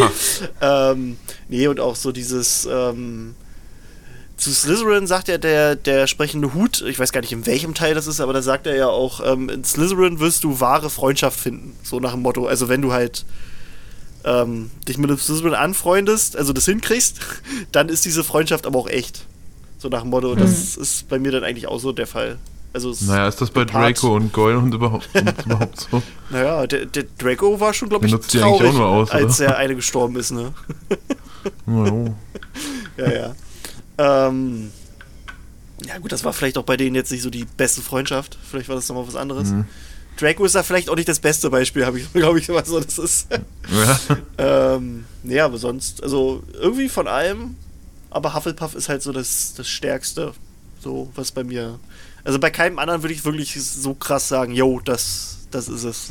Ähm, 0.60 1.16
nee, 1.48 1.66
und 1.66 1.80
auch 1.80 1.96
so 1.96 2.12
dieses, 2.12 2.66
ähm, 2.70 3.34
zu 4.40 4.52
Slytherin 4.52 5.06
sagt 5.06 5.28
ja 5.28 5.38
der, 5.38 5.76
der 5.76 6.06
sprechende 6.06 6.54
Hut, 6.54 6.80
ich 6.82 6.98
weiß 6.98 7.12
gar 7.12 7.20
nicht 7.20 7.32
in 7.32 7.46
welchem 7.46 7.74
Teil 7.74 7.94
das 7.94 8.06
ist, 8.06 8.20
aber 8.20 8.32
da 8.32 8.42
sagt 8.42 8.66
er 8.66 8.74
ja 8.74 8.88
auch, 8.88 9.20
ähm, 9.24 9.48
in 9.48 9.64
Slytherin 9.64 10.18
wirst 10.18 10.44
du 10.44 10.60
wahre 10.60 10.90
Freundschaft 10.90 11.38
finden. 11.38 11.76
So 11.82 12.00
nach 12.00 12.12
dem 12.12 12.22
Motto. 12.22 12.46
Also 12.46 12.68
wenn 12.68 12.80
du 12.80 12.92
halt 12.92 13.26
ähm, 14.24 14.70
dich 14.88 14.98
mit 14.98 15.10
einem 15.10 15.18
Slytherin 15.18 15.54
anfreundest, 15.54 16.36
also 16.36 16.52
das 16.52 16.64
hinkriegst, 16.64 17.20
dann 17.72 17.88
ist 17.88 18.04
diese 18.04 18.24
Freundschaft 18.24 18.66
aber 18.66 18.78
auch 18.78 18.88
echt. 18.88 19.26
So 19.80 19.88
nach 19.88 20.02
dem 20.02 20.10
Motto. 20.10 20.30
Und 20.32 20.40
das 20.40 20.76
ist 20.76 21.08
bei 21.08 21.18
mir 21.18 21.32
dann 21.32 21.42
eigentlich 21.42 21.66
auch 21.66 21.80
so 21.80 21.90
der 21.90 22.06
Fall. 22.06 22.38
Also 22.72 22.94
Naja, 23.00 23.26
ist 23.26 23.40
das 23.40 23.50
bei 23.50 23.64
Part- 23.64 23.96
Draco 24.00 24.14
und 24.14 24.32
Goyle 24.32 24.58
und 24.58 24.72
überhaupt, 24.72 25.08
und 25.12 25.44
überhaupt 25.46 25.88
so? 25.90 26.00
Naja, 26.30 26.64
der, 26.68 26.86
der 26.86 27.04
Draco 27.18 27.58
war 27.58 27.74
schon, 27.74 27.88
glaube 27.88 28.06
ich, 28.06 28.12
nutzt 28.12 28.32
die 28.32 28.40
eigentlich 28.40 28.58
traurig, 28.58 28.70
auch 28.74 28.78
nur 28.78 28.86
aus, 28.86 29.10
als 29.10 29.40
er 29.40 29.56
eine 29.56 29.74
gestorben 29.74 30.14
ist, 30.16 30.30
ne? 30.30 30.52
Ja, 31.66 33.06
Ja, 33.06 33.34
ja. 33.98 34.26
Ähm, 34.28 34.70
ja, 35.86 35.98
gut, 35.98 36.12
das 36.12 36.22
war 36.24 36.32
vielleicht 36.32 36.58
auch 36.58 36.62
bei 36.64 36.76
denen 36.76 36.94
jetzt 36.94 37.10
nicht 37.10 37.22
so 37.22 37.30
die 37.30 37.44
beste 37.56 37.80
Freundschaft. 37.80 38.38
Vielleicht 38.48 38.68
war 38.68 38.76
das 38.76 38.88
nochmal 38.88 39.06
was 39.08 39.16
anderes. 39.16 39.48
Mhm. 39.48 39.64
Draco 40.18 40.44
ist 40.44 40.54
da 40.54 40.62
vielleicht 40.62 40.90
auch 40.90 40.96
nicht 40.96 41.08
das 41.08 41.18
beste 41.20 41.48
Beispiel, 41.50 41.86
habe 41.86 41.98
ich, 41.98 42.12
glaube 42.12 42.38
ich, 42.38 42.48
immer 42.48 42.64
so, 42.64 42.78
das 42.78 42.98
ist. 42.98 43.28
ja. 44.38 44.74
ähm, 44.76 45.06
nee, 45.22 45.40
aber 45.40 45.56
sonst, 45.58 46.02
also 46.02 46.42
irgendwie 46.52 46.88
von 46.88 47.08
allem, 47.08 47.56
aber 48.10 48.34
Hufflepuff 48.34 48.74
ist 48.74 48.88
halt 48.88 49.02
so 49.02 49.12
das, 49.12 49.54
das 49.56 49.68
Stärkste, 49.68 50.32
so 50.82 51.10
was 51.14 51.30
bei 51.32 51.44
mir. 51.44 51.78
Also 52.24 52.38
bei 52.38 52.50
keinem 52.50 52.78
anderen 52.78 53.02
würde 53.02 53.14
ich 53.14 53.24
wirklich 53.24 53.54
so 53.62 53.94
krass 53.94 54.28
sagen, 54.28 54.52
yo, 54.52 54.80
das, 54.84 55.38
das 55.50 55.68
ist 55.68 55.84
es. 55.84 56.08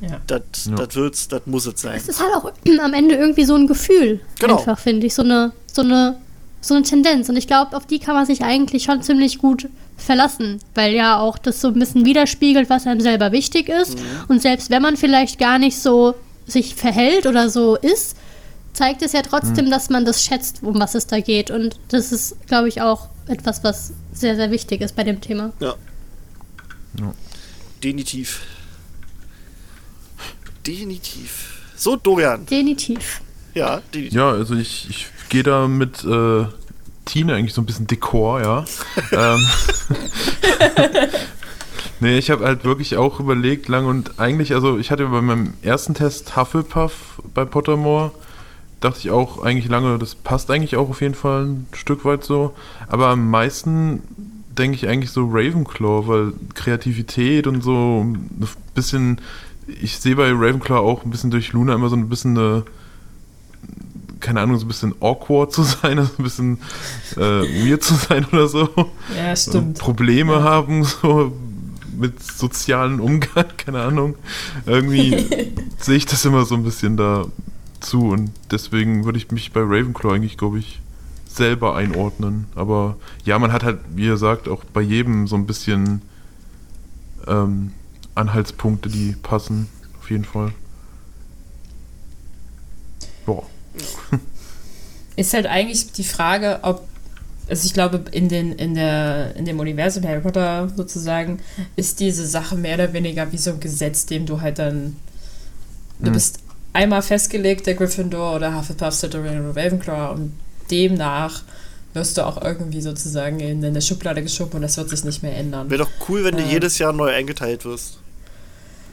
ja. 0.00 0.20
Das 0.26 0.40
Ja. 0.66 0.74
das 0.76 0.94
wird's, 0.94 1.28
das 1.28 1.42
muss 1.46 1.66
es 1.66 1.80
sein. 1.80 1.96
Es 1.96 2.08
ist 2.08 2.20
halt 2.20 2.32
auch 2.34 2.52
am 2.82 2.92
Ende 2.94 3.16
irgendwie 3.16 3.44
so 3.44 3.54
ein 3.54 3.66
Gefühl. 3.66 4.20
Genau. 4.38 4.58
Einfach, 4.58 4.78
finde 4.78 5.06
ich. 5.06 5.14
So 5.14 5.22
eine, 5.22 5.52
so 5.72 5.82
eine, 5.82 6.16
so 6.60 6.74
eine 6.74 6.84
Tendenz. 6.84 7.28
Und 7.28 7.36
ich 7.36 7.46
glaube, 7.46 7.76
auf 7.76 7.86
die 7.86 7.98
kann 7.98 8.14
man 8.14 8.26
sich 8.26 8.42
eigentlich 8.42 8.84
schon 8.84 9.02
ziemlich 9.02 9.38
gut 9.38 9.68
verlassen. 9.96 10.60
Weil 10.74 10.94
ja 10.94 11.18
auch 11.18 11.38
das 11.38 11.60
so 11.60 11.68
ein 11.68 11.74
bisschen 11.78 12.04
widerspiegelt, 12.04 12.68
was 12.70 12.86
einem 12.86 13.00
selber 13.00 13.32
wichtig 13.32 13.68
ist. 13.68 13.98
Und 14.28 14.42
selbst 14.42 14.70
wenn 14.70 14.82
man 14.82 14.96
vielleicht 14.96 15.38
gar 15.38 15.58
nicht 15.58 15.78
so 15.78 16.14
sich 16.46 16.74
verhält 16.76 17.26
oder 17.26 17.50
so 17.50 17.74
ist, 17.76 18.16
zeigt 18.76 19.02
es 19.02 19.12
ja 19.12 19.22
trotzdem, 19.22 19.70
dass 19.70 19.90
man 19.90 20.04
das 20.04 20.22
schätzt, 20.22 20.62
um 20.62 20.78
was 20.78 20.94
es 20.94 21.06
da 21.06 21.20
geht. 21.20 21.50
Und 21.50 21.78
das 21.88 22.12
ist, 22.12 22.36
glaube 22.46 22.68
ich, 22.68 22.82
auch 22.82 23.08
etwas, 23.26 23.64
was 23.64 23.92
sehr, 24.12 24.36
sehr 24.36 24.50
wichtig 24.50 24.82
ist 24.82 24.94
bei 24.94 25.02
dem 25.02 25.20
Thema. 25.20 25.52
Ja. 25.60 25.74
Ja. 27.00 27.14
Definitiv. 27.82 28.42
Definitiv. 30.66 31.62
So, 31.76 31.96
Dorian. 31.96 32.46
Definitiv. 32.46 33.20
Ja, 33.54 33.80
definitiv. 33.92 34.14
Ja, 34.14 34.30
also 34.30 34.54
ich, 34.54 34.88
ich 34.90 35.06
gehe 35.28 35.42
da 35.42 35.66
mit 35.68 36.04
äh, 36.04 36.44
Tine 37.06 37.34
eigentlich 37.34 37.54
so 37.54 37.62
ein 37.62 37.66
bisschen 37.66 37.86
Dekor, 37.86 38.40
ja. 38.42 38.64
ähm, 39.12 39.46
nee, 42.00 42.18
ich 42.18 42.30
habe 42.30 42.44
halt 42.44 42.64
wirklich 42.64 42.96
auch 42.96 43.20
überlegt 43.20 43.68
lang 43.68 43.86
und 43.86 44.18
eigentlich, 44.18 44.54
also 44.54 44.78
ich 44.78 44.90
hatte 44.90 45.06
bei 45.06 45.22
meinem 45.22 45.54
ersten 45.62 45.94
Test 45.94 46.36
Hufflepuff 46.36 47.22
bei 47.32 47.44
Pottermore, 47.44 48.12
dachte 48.80 49.00
ich 49.00 49.10
auch 49.10 49.42
eigentlich 49.42 49.68
lange, 49.68 49.98
das 49.98 50.14
passt 50.14 50.50
eigentlich 50.50 50.76
auch 50.76 50.90
auf 50.90 51.00
jeden 51.00 51.14
Fall 51.14 51.46
ein 51.46 51.66
Stück 51.72 52.04
weit 52.04 52.24
so. 52.24 52.54
Aber 52.88 53.08
am 53.08 53.30
meisten 53.30 54.02
denke 54.56 54.76
ich 54.76 54.88
eigentlich 54.88 55.10
so 55.10 55.28
Ravenclaw, 55.30 56.06
weil 56.06 56.32
Kreativität 56.54 57.46
und 57.46 57.62
so 57.62 58.04
ein 58.04 58.30
bisschen, 58.74 59.20
ich 59.80 59.98
sehe 59.98 60.16
bei 60.16 60.30
Ravenclaw 60.30 60.78
auch 60.78 61.04
ein 61.04 61.10
bisschen 61.10 61.30
durch 61.30 61.52
Luna 61.52 61.74
immer 61.74 61.88
so 61.88 61.96
ein 61.96 62.08
bisschen 62.08 62.36
eine 62.38 62.64
keine 64.18 64.40
Ahnung, 64.40 64.58
so 64.58 64.64
ein 64.64 64.68
bisschen 64.68 64.94
awkward 65.00 65.52
zu 65.52 65.62
sein, 65.82 65.98
also 65.98 66.12
ein 66.18 66.24
bisschen 66.24 66.58
äh, 67.16 67.20
weird 67.20 67.82
zu 67.82 67.94
sein 67.94 68.26
oder 68.32 68.48
so. 68.48 68.68
ja, 69.16 69.36
stimmt. 69.36 69.78
Probleme 69.78 70.42
haben, 70.42 70.84
so 70.84 71.32
mit 71.96 72.22
sozialen 72.22 73.00
Umgang, 73.00 73.46
keine 73.56 73.82
Ahnung. 73.82 74.16
Irgendwie 74.66 75.26
sehe 75.78 75.96
ich 75.96 76.06
das 76.06 76.24
immer 76.24 76.44
so 76.44 76.54
ein 76.54 76.64
bisschen 76.64 76.96
dazu 77.80 78.08
und 78.10 78.30
deswegen 78.50 79.04
würde 79.04 79.18
ich 79.18 79.30
mich 79.30 79.52
bei 79.52 79.60
Ravenclaw 79.60 80.14
eigentlich, 80.14 80.36
glaube 80.36 80.58
ich, 80.58 80.80
selber 81.28 81.76
einordnen. 81.76 82.46
Aber 82.54 82.96
ja, 83.24 83.38
man 83.38 83.52
hat 83.52 83.62
halt, 83.64 83.80
wie 83.94 84.06
ihr 84.06 84.16
sagt, 84.16 84.48
auch 84.48 84.64
bei 84.64 84.80
jedem 84.80 85.26
so 85.26 85.36
ein 85.36 85.46
bisschen 85.46 86.02
ähm, 87.26 87.72
Anhaltspunkte, 88.14 88.88
die 88.88 89.12
passen, 89.22 89.68
auf 90.00 90.10
jeden 90.10 90.24
Fall. 90.24 90.52
Boah. 93.24 93.44
Ist 95.16 95.34
halt 95.34 95.46
eigentlich 95.46 95.92
die 95.92 96.04
Frage, 96.04 96.60
ob 96.62 96.86
also 97.48 97.64
ich 97.64 97.74
glaube, 97.74 98.02
in, 98.10 98.28
den, 98.28 98.52
in, 98.52 98.74
der, 98.74 99.36
in 99.36 99.44
dem 99.44 99.60
Universum 99.60 100.02
Harry 100.02 100.20
Potter 100.20 100.68
sozusagen 100.74 101.38
ist 101.76 102.00
diese 102.00 102.26
Sache 102.26 102.56
mehr 102.56 102.74
oder 102.74 102.92
weniger 102.92 103.30
wie 103.30 103.38
so 103.38 103.52
ein 103.52 103.60
Gesetz, 103.60 104.04
dem 104.06 104.26
du 104.26 104.40
halt 104.40 104.58
dann. 104.58 104.96
Du 106.00 106.10
Mhm. 106.10 106.14
bist 106.14 106.40
einmal 106.76 107.02
festgelegt, 107.02 107.66
der 107.66 107.74
Gryffindor 107.74 108.36
oder 108.36 108.56
Hufflepuff, 108.56 108.94
Slytherin 108.94 109.48
oder 109.50 109.60
Ravenclaw 109.64 110.14
und 110.14 110.32
demnach 110.70 111.42
wirst 111.94 112.18
du 112.18 112.26
auch 112.26 112.42
irgendwie 112.42 112.80
sozusagen 112.82 113.40
in 113.40 113.64
eine 113.64 113.80
Schublade 113.80 114.22
geschoben 114.22 114.56
und 114.56 114.62
das 114.62 114.76
wird 114.76 114.90
sich 114.90 115.02
nicht 115.04 115.22
mehr 115.22 115.36
ändern. 115.36 115.70
Wäre 115.70 115.84
doch 115.84 115.90
cool, 116.08 116.24
wenn 116.24 116.36
du 116.36 116.42
Äh. 116.42 116.52
jedes 116.52 116.78
Jahr 116.78 116.92
neu 116.92 117.08
eingeteilt 117.12 117.64
wirst. 117.64 117.98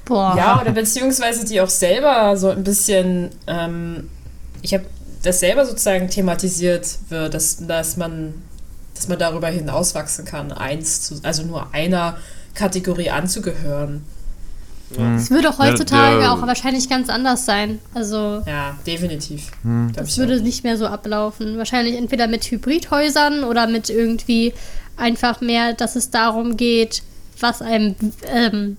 Boah. 0.06 0.36
Ja, 0.38 0.62
oder 0.62 0.72
beziehungsweise 0.72 1.46
die 1.46 1.62
auch 1.62 1.70
selber 1.70 2.36
so 2.38 2.50
ein 2.50 2.64
bisschen, 2.64 3.30
ähm, 3.48 4.10
ich 4.62 4.74
habe 4.74 4.86
das 5.22 5.40
selber 5.40 5.66
sozusagen 5.66 6.10
thematisiert 6.10 6.98
wird, 7.10 7.34
dass, 7.34 7.66
dass 7.66 7.98
man 7.98 8.34
dass 8.96 9.08
man 9.08 9.18
darüber 9.18 9.48
hinauswachsen 9.48 10.24
kann, 10.24 10.52
eins 10.52 11.02
zu, 11.02 11.16
also 11.24 11.44
nur 11.44 11.74
einer 11.74 12.18
Kategorie 12.54 13.10
anzugehören. 13.10 14.06
Es 15.16 15.30
würde 15.32 15.50
auch 15.50 15.60
heutzutage 15.60 16.20
der- 16.20 16.32
auch 16.34 16.42
wahrscheinlich 16.42 16.90
ganz 16.90 17.10
anders 17.10 17.46
sein. 17.46 17.80
Also 17.94 18.42
Ja, 18.46 18.76
definitiv. 18.86 19.52
Hm. 19.64 19.92
Es 19.96 20.10
ich 20.10 20.18
würde 20.18 20.38
auch. 20.38 20.42
nicht 20.42 20.64
mehr 20.64 20.78
so 20.78 20.88
ablaufen. 20.88 21.58
Wahrscheinlich 21.58 21.96
entweder 21.96 22.28
mit 22.28 22.44
Hybridhäusern 22.46 23.44
oder 23.44 23.68
mit 23.68 23.90
irgendwie 23.90 24.54
einfach 24.98 25.42
mehr, 25.42 25.74
dass 25.74 25.96
es 25.96 26.10
darum 26.12 26.58
geht, 26.58 27.02
was 27.40 27.62
einem, 27.62 27.96
ähm, 28.32 28.78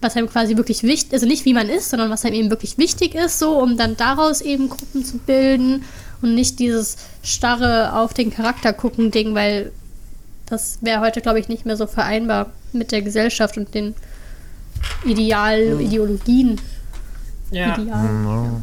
was 0.00 0.16
einem 0.16 0.28
quasi 0.30 0.56
wirklich 0.56 0.82
wichtig, 0.82 1.12
also 1.12 1.26
nicht 1.26 1.44
wie 1.44 1.52
man 1.52 1.68
ist, 1.68 1.90
sondern 1.90 2.08
was 2.10 2.24
einem 2.24 2.34
eben 2.36 2.50
wirklich 2.50 2.78
wichtig 2.78 3.14
ist, 3.14 3.38
so 3.38 3.58
um 3.58 3.76
dann 3.76 3.96
daraus 3.96 4.40
eben 4.40 4.68
Gruppen 4.70 5.04
zu 5.04 5.18
bilden 5.18 5.84
und 6.22 6.34
nicht 6.34 6.58
dieses 6.58 6.96
starre 7.22 7.94
auf 7.94 8.14
den 8.14 8.30
Charakter 8.30 8.72
gucken 8.72 9.10
Ding, 9.10 9.34
weil 9.34 9.72
das 10.46 10.78
wäre 10.80 11.00
heute, 11.00 11.20
glaube 11.20 11.38
ich, 11.40 11.48
nicht 11.48 11.66
mehr 11.66 11.76
so 11.76 11.86
vereinbar 11.86 12.50
mit 12.72 12.92
der 12.92 13.02
Gesellschaft 13.02 13.56
und 13.58 13.74
den 13.74 13.94
Ideal, 15.04 15.80
Ideologien. 15.80 16.60
Ja. 17.50 17.76
Ideal. 17.76 18.62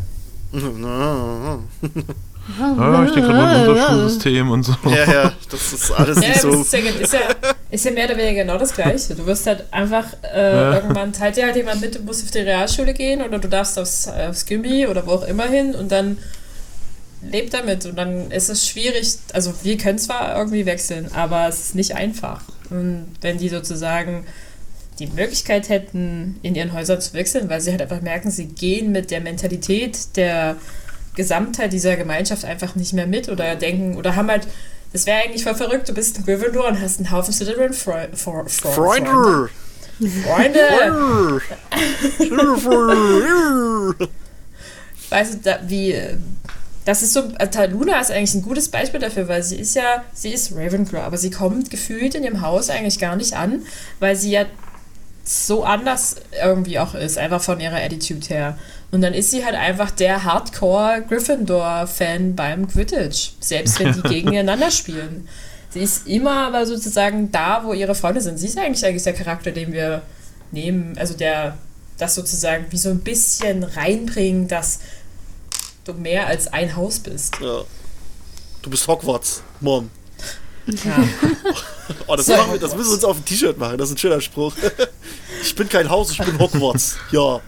Ah, 0.53 1.59
ich 3.05 3.11
denke 3.13 3.27
gerade 3.29 3.39
an 3.61 3.69
unser 3.69 3.87
Schulsystem 3.87 4.49
und 4.51 4.63
so. 4.63 4.73
Ja, 4.85 5.11
ja, 5.11 5.33
das 5.51 5.73
ist 5.73 5.91
alles 5.97 6.21
Ja, 6.21 6.29
nicht 6.29 6.41
so. 6.41 6.49
es 6.51 6.61
ist, 6.61 6.73
ja, 6.73 6.79
ist, 6.79 7.13
ja, 7.13 7.19
ist 7.69 7.85
ja 7.85 7.91
mehr 7.91 8.05
oder 8.05 8.17
weniger 8.17 8.43
genau 8.43 8.57
das 8.57 8.73
Gleiche. 8.73 9.15
Du 9.15 9.25
wirst 9.25 9.45
halt 9.47 9.65
einfach, 9.71 10.05
äh, 10.33 10.75
irgendwann 10.75 11.11
teilt 11.11 11.35
dir 11.35 11.45
halt 11.45 11.55
jemand 11.57 11.81
mit, 11.81 11.95
du 11.95 11.99
musst 12.03 12.23
auf 12.23 12.31
die 12.31 12.39
Realschule 12.39 12.93
gehen 12.93 13.21
oder 13.21 13.39
du 13.39 13.49
darfst 13.49 13.77
aufs, 13.77 14.07
aufs 14.07 14.45
Gimmi 14.45 14.87
oder 14.87 15.05
wo 15.05 15.11
auch 15.11 15.27
immer 15.27 15.45
hin 15.47 15.75
und 15.75 15.91
dann 15.91 16.17
lebt 17.29 17.53
damit 17.53 17.85
und 17.85 17.97
dann 17.97 18.31
ist 18.31 18.49
es 18.49 18.67
schwierig, 18.67 19.17
also 19.33 19.53
wir 19.63 19.77
können 19.77 19.97
zwar 19.97 20.37
irgendwie 20.37 20.65
wechseln, 20.65 21.11
aber 21.13 21.47
es 21.47 21.59
ist 21.59 21.75
nicht 21.75 21.95
einfach. 21.95 22.41
Und 22.69 23.07
wenn 23.21 23.37
die 23.39 23.49
sozusagen 23.49 24.25
die 24.99 25.07
Möglichkeit 25.07 25.69
hätten, 25.69 26.37
in 26.41 26.55
ihren 26.55 26.73
Häusern 26.73 26.99
zu 27.01 27.13
wechseln, 27.13 27.49
weil 27.49 27.61
sie 27.61 27.71
halt 27.71 27.81
einfach 27.81 28.01
merken, 28.01 28.31
sie 28.31 28.45
gehen 28.47 28.91
mit 28.91 29.11
der 29.11 29.21
Mentalität 29.21 30.15
der 30.15 30.55
Gesamtheit 31.15 31.73
dieser 31.73 31.95
Gemeinschaft 31.95 32.45
einfach 32.45 32.75
nicht 32.75 32.93
mehr 32.93 33.07
mit 33.07 33.29
oder 33.29 33.55
denken 33.55 33.97
oder 33.97 34.15
haben 34.15 34.29
halt, 34.29 34.47
das 34.93 35.05
wäre 35.05 35.23
eigentlich 35.23 35.43
voll 35.43 35.55
verrückt, 35.55 35.89
du 35.89 35.93
bist 35.93 36.17
ein 36.17 36.25
Gryffindor 36.25 36.67
und 36.67 36.79
hast 36.79 36.99
einen 36.99 37.11
Haufen 37.11 37.33
Slytherin 37.33 37.73
Freu 37.73 38.07
Fre 38.13 38.45
Fre 38.47 38.71
Freunde! 38.71 39.49
Freunde! 40.23 41.41
Freunde! 42.61 44.09
weißt 45.09 45.33
du, 45.33 45.37
da, 45.43 45.59
wie, 45.67 45.95
das 46.85 47.01
ist 47.01 47.13
so, 47.13 47.21
Taluna 47.21 47.99
ist 47.99 48.11
eigentlich 48.11 48.35
ein 48.35 48.41
gutes 48.41 48.69
Beispiel 48.69 48.99
dafür, 48.99 49.27
weil 49.27 49.43
sie 49.43 49.57
ist 49.57 49.75
ja, 49.75 50.03
sie 50.13 50.31
ist 50.33 50.53
Ravenclaw, 50.55 51.03
aber 51.03 51.17
sie 51.17 51.31
kommt 51.31 51.69
gefühlt 51.69 52.15
in 52.15 52.23
dem 52.23 52.41
Haus 52.41 52.69
eigentlich 52.69 52.99
gar 52.99 53.15
nicht 53.15 53.33
an, 53.33 53.63
weil 53.99 54.15
sie 54.15 54.31
ja 54.31 54.45
so 55.27 55.63
anders 55.65 56.15
irgendwie 56.41 56.79
auch 56.79 56.95
ist, 56.95 57.17
einfach 57.17 57.41
von 57.41 57.59
ihrer 57.59 57.75
Attitude 57.75 58.25
her. 58.27 58.57
Und 58.91 59.01
dann 59.01 59.13
ist 59.13 59.31
sie 59.31 59.43
halt 59.43 59.55
einfach 59.55 59.91
der 59.91 60.23
Hardcore-Gryffindor-Fan 60.23 62.33
beim 62.35 62.69
Quidditch, 62.69 63.31
selbst 63.41 63.77
wenn 63.79 63.91
die 63.91 64.01
gegeneinander 64.03 64.71
spielen. 64.71 65.27
Sie 65.69 65.81
ist 65.81 66.07
immer 66.07 66.47
aber 66.47 66.65
sozusagen 66.65 67.29
da, 67.31 67.65
wo 67.65 67.73
ihre 67.73 67.93
Freunde 67.93 68.21
sind. 68.21 68.39
Sie 68.39 68.47
ist 68.47 68.57
eigentlich, 68.57 68.85
eigentlich 68.85 69.03
der 69.03 69.11
Charakter, 69.13 69.51
den 69.51 69.73
wir 69.73 70.01
nehmen, 70.51 70.97
also 70.97 71.13
der 71.13 71.57
das 71.97 72.15
sozusagen 72.15 72.67
wie 72.69 72.77
so 72.77 72.87
ein 72.89 73.01
bisschen 73.01 73.63
reinbringen, 73.63 74.47
dass 74.47 74.79
du 75.83 75.93
mehr 75.93 76.27
als 76.27 76.47
ein 76.47 76.77
Haus 76.77 76.99
bist. 76.99 77.35
Ja. 77.41 77.63
Du 78.61 78.69
bist 78.69 78.87
Hogwarts, 78.87 79.43
Mom. 79.59 79.89
Ja. 80.67 81.03
Oh, 82.07 82.15
das, 82.15 82.27
machen 82.27 82.51
wir, 82.51 82.59
das 82.59 82.75
müssen 82.75 82.89
wir 82.89 82.95
uns 82.95 83.03
auf 83.05 83.17
ein 83.17 83.25
T-Shirt 83.25 83.57
machen. 83.57 83.77
Das 83.77 83.89
ist 83.89 83.95
ein 83.95 83.97
schöner 83.97 84.21
Spruch. 84.21 84.53
Ich 85.39 85.53
bin 85.53 85.69
kein 85.69 85.87
Haus, 85.87 86.09
ich 86.09 86.17
bin 86.17 86.37
Hogwarts. 86.39 86.95
Ja. 87.11 87.39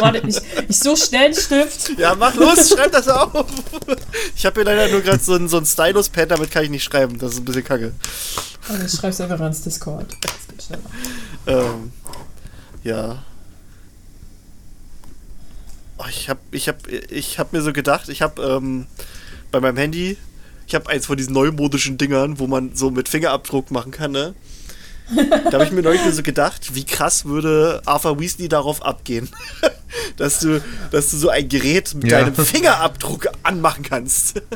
Warte, 0.00 0.26
nicht, 0.26 0.42
nicht 0.68 0.82
so 0.82 0.96
schnell 0.96 1.26
einen 1.26 1.34
Stift. 1.34 1.96
Ja, 1.96 2.16
mach 2.16 2.34
los, 2.34 2.70
schreib 2.70 2.90
das 2.90 3.06
auf. 3.06 3.46
Ich 4.34 4.44
habe 4.44 4.60
hier 4.60 4.64
leider 4.64 4.88
nur 4.88 5.00
gerade 5.00 5.22
so 5.22 5.34
ein, 5.34 5.48
so 5.48 5.58
ein 5.58 5.64
Stylus-Pad, 5.64 6.32
damit 6.32 6.50
kann 6.50 6.64
ich 6.64 6.70
nicht 6.70 6.82
schreiben. 6.82 7.16
Das 7.18 7.32
ist 7.32 7.38
ein 7.38 7.44
bisschen 7.44 7.62
kacke. 7.62 7.92
Und 8.68 8.84
ich 8.84 8.92
schreib's 8.92 9.20
einfach 9.20 9.38
ans 9.40 9.62
Discord. 9.62 10.06
Das 10.20 10.32
geht 10.48 10.62
schneller. 10.64 10.90
Ähm, 11.46 11.92
ja. 12.82 13.22
Oh, 15.98 16.04
ich 16.08 16.28
habe 16.28 16.40
ich 16.50 16.68
hab, 16.68 16.86
ich 16.88 17.38
hab 17.38 17.52
mir 17.52 17.62
so 17.62 17.72
gedacht, 17.72 18.08
ich 18.08 18.22
habe 18.22 18.42
ähm, 18.42 18.86
bei 19.52 19.60
meinem 19.60 19.76
Handy, 19.76 20.18
ich 20.66 20.74
habe 20.74 20.88
eins 20.90 21.06
von 21.06 21.16
diesen 21.16 21.32
neumodischen 21.34 21.98
Dingern, 21.98 22.38
wo 22.38 22.46
man 22.46 22.74
so 22.74 22.90
mit 22.90 23.08
Fingerabdruck 23.08 23.70
machen 23.70 23.92
kann, 23.92 24.12
ne? 24.12 24.34
Da 25.16 25.52
habe 25.52 25.64
ich 25.64 25.70
mir 25.70 25.82
neulich 25.82 26.02
nur 26.02 26.12
so 26.14 26.22
gedacht, 26.22 26.74
wie 26.74 26.84
krass 26.84 27.26
würde 27.26 27.82
Arthur 27.84 28.18
Weasley 28.18 28.48
darauf 28.48 28.82
abgehen, 28.82 29.28
dass 30.16 30.40
du, 30.40 30.62
dass 30.92 31.10
du 31.10 31.18
so 31.18 31.28
ein 31.28 31.46
Gerät 31.48 31.92
mit 31.94 32.10
Ja. 32.10 32.20
deinem 32.22 32.34
Fingerabdruck 32.34 33.28
anmachen 33.42 33.82
kannst. 33.84 34.40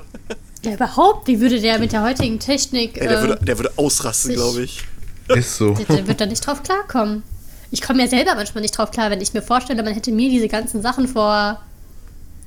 Ja, 0.65 0.73
überhaupt, 0.75 1.29
wie 1.29 1.39
würde 1.41 1.61
der 1.61 1.79
mit 1.79 1.93
der 1.93 2.03
heutigen 2.03 2.41
Technik. 2.41 2.97
Ey, 3.01 3.07
der, 3.07 3.19
äh, 3.19 3.29
würde, 3.29 3.45
der 3.45 3.59
würde 3.59 3.73
ausrasten, 3.77 4.35
glaube 4.35 4.63
ich. 4.63 4.83
Ist 5.29 5.57
so. 5.57 5.71
Der, 5.75 5.85
der 5.85 6.09
wird 6.09 6.21
da 6.21 6.27
nicht 6.27 6.45
drauf 6.45 6.65
klarkommen. 6.65 7.23
Ich 7.71 7.81
komme 7.81 8.03
ja 8.03 8.09
selber 8.09 8.35
manchmal 8.35 8.63
nicht 8.63 8.77
drauf 8.77 8.91
klar, 8.91 9.09
wenn 9.11 9.21
ich 9.21 9.33
mir 9.35 9.41
vorstelle, 9.43 9.85
man 9.85 9.95
hätte 9.95 10.11
mir 10.11 10.29
diese 10.31 10.49
ganzen 10.49 10.83
Sachen 10.83 11.07
vor 11.07 11.61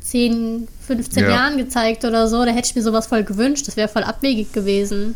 10, 0.02 0.68
15 0.88 1.24
Ja. 1.24 1.30
Jahren 1.30 1.58
gezeigt 1.58 2.04
oder 2.06 2.28
so, 2.28 2.43
da 2.43 2.52
hätte 2.52 2.68
ich 2.70 2.76
mir 2.76 2.82
sowas 2.82 3.08
voll 3.08 3.24
gewünscht. 3.24 3.68
Das 3.68 3.78
wäre 3.78 3.88
voll 3.88 4.04
abwegig 4.04 4.52
gewesen. 4.52 5.16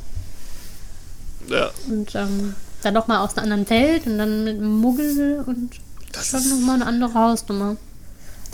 Ja, 1.49 1.69
Und 1.89 2.15
ähm, 2.15 2.55
dann 2.81 2.93
nochmal 2.93 3.19
aus 3.19 3.36
einer 3.38 3.43
anderen 3.43 3.69
Welt 3.69 4.05
und 4.07 4.17
dann 4.17 4.43
mit 4.43 4.57
einem 4.57 4.77
Muggel 4.77 5.43
und 5.45 5.71
Das 6.11 6.29
schon 6.29 6.47
nochmal 6.49 6.75
eine 6.75 6.86
andere 6.88 7.13
Hausnummer. 7.13 7.77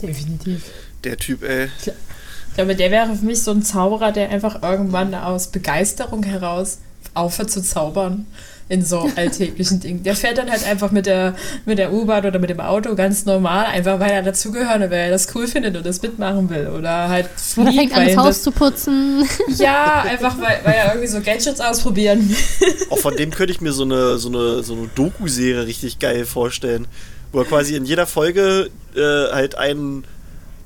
Definitiv. 0.01 0.63
der 1.03 1.17
Typ, 1.17 1.43
ey. 1.43 1.69
Ich 1.85 2.55
glaube, 2.55 2.75
der 2.75 2.91
wäre 2.91 3.15
für 3.15 3.25
mich 3.25 3.41
so 3.43 3.51
ein 3.51 3.61
Zauberer, 3.63 4.11
der 4.11 4.29
einfach 4.29 4.61
irgendwann 4.63 5.13
aus 5.15 5.47
Begeisterung 5.47 6.23
heraus 6.23 6.79
aufhört 7.13 7.51
zu 7.51 7.61
zaubern 7.61 8.25
in 8.71 8.85
so 8.85 9.11
alltäglichen 9.17 9.81
Dingen. 9.81 10.01
Der 10.03 10.15
fährt 10.15 10.37
dann 10.37 10.49
halt 10.49 10.65
einfach 10.65 10.91
mit 10.91 11.05
der, 11.05 11.35
mit 11.65 11.77
der 11.77 11.91
U-Bahn 11.91 12.25
oder 12.25 12.39
mit 12.39 12.49
dem 12.49 12.61
Auto 12.61 12.95
ganz 12.95 13.25
normal, 13.25 13.65
einfach 13.65 13.99
weil 13.99 14.11
er 14.11 14.23
dazugehört 14.23 14.77
und 14.77 14.89
weil 14.89 14.99
er 14.99 15.09
das 15.09 15.27
cool 15.35 15.45
findet 15.45 15.75
und 15.75 15.85
das 15.85 16.01
mitmachen 16.01 16.49
will. 16.49 16.67
Oder 16.67 17.09
halt 17.09 17.25
Oder 17.57 17.69
fliegt, 17.69 17.75
fängt 17.75 17.91
an, 17.91 17.99
weil 17.99 18.07
das 18.07 18.17
Haus 18.17 18.27
das, 18.27 18.43
zu 18.43 18.51
putzen. 18.51 19.27
Ja, 19.57 20.03
einfach 20.03 20.37
weil, 20.39 20.61
weil 20.63 20.73
er 20.73 20.87
irgendwie 20.93 21.09
so 21.09 21.19
Gadgets 21.19 21.59
ausprobieren 21.59 22.29
will. 22.29 22.75
Auch 22.89 22.97
von 22.97 23.13
dem 23.17 23.31
könnte 23.31 23.51
ich 23.51 23.59
mir 23.59 23.73
so 23.73 23.83
eine, 23.83 24.17
so 24.17 24.29
eine, 24.29 24.63
so 24.63 24.73
eine 24.73 24.87
Doku-Serie 24.95 25.67
richtig 25.67 25.99
geil 25.99 26.23
vorstellen. 26.25 26.87
Wo 27.33 27.39
er 27.39 27.45
quasi 27.45 27.75
in 27.75 27.83
jeder 27.83 28.07
Folge 28.07 28.69
äh, 28.95 29.33
halt 29.33 29.55
ein, 29.55 30.05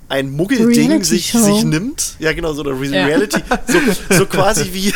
ein 0.08 0.32
Muggelding 0.32 1.04
sich, 1.04 1.32
sich 1.32 1.64
nimmt. 1.64 2.16
Ja, 2.20 2.34
genau, 2.34 2.54
so 2.54 2.64
eine 2.64 2.80
Re 2.80 2.86
Ja. 2.86 3.06
Reality. 3.06 3.42
So, 3.68 3.80
so 4.16 4.26
quasi 4.28 4.70
wie, 4.72 4.94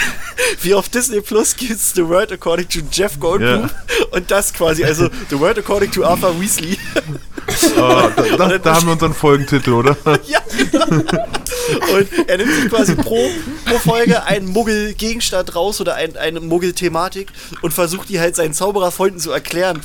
wie 0.62 0.74
auf 0.74 0.89
Disney 0.89 1.22
Plus 1.22 1.55
gibt's 1.55 1.93
The 1.95 2.07
World 2.07 2.32
According 2.32 2.70
to 2.70 2.80
Jeff 2.91 3.20
Goldblum. 3.20 3.62
Ja. 3.64 3.70
Und 4.12 4.30
das 4.30 4.53
quasi, 4.53 4.84
also 4.84 5.10
The 5.30 5.39
World 5.39 5.57
According 5.57 5.91
to 5.91 6.05
Arthur 6.05 6.39
Weasley. 6.39 6.78
Ah, 7.78 8.10
da, 8.38 8.47
da, 8.47 8.57
da 8.57 8.76
haben 8.76 8.86
wir 8.86 8.93
unseren 8.93 9.14
Folgentitel, 9.14 9.72
oder? 9.72 9.97
ja, 10.28 10.39
genau. 10.72 10.86
Und 10.86 12.28
er 12.28 12.38
nimmt 12.38 12.53
sich 12.53 12.70
quasi 12.70 12.95
pro, 12.95 13.30
pro 13.66 13.80
Folge 13.80 14.24
einen 14.24 14.47
Muggel-Gegenstand 14.47 15.55
raus 15.55 15.82
oder 15.82 15.95
ein, 15.95 16.16
eine 16.18 16.39
Muggel-Thematik 16.39 17.30
und 17.62 17.74
versucht 17.74 18.10
die 18.10 18.20
halt 18.20 18.36
seinen 18.36 18.53
Zaubererfreunden 18.53 19.20
zu 19.20 19.32
erklären. 19.32 19.82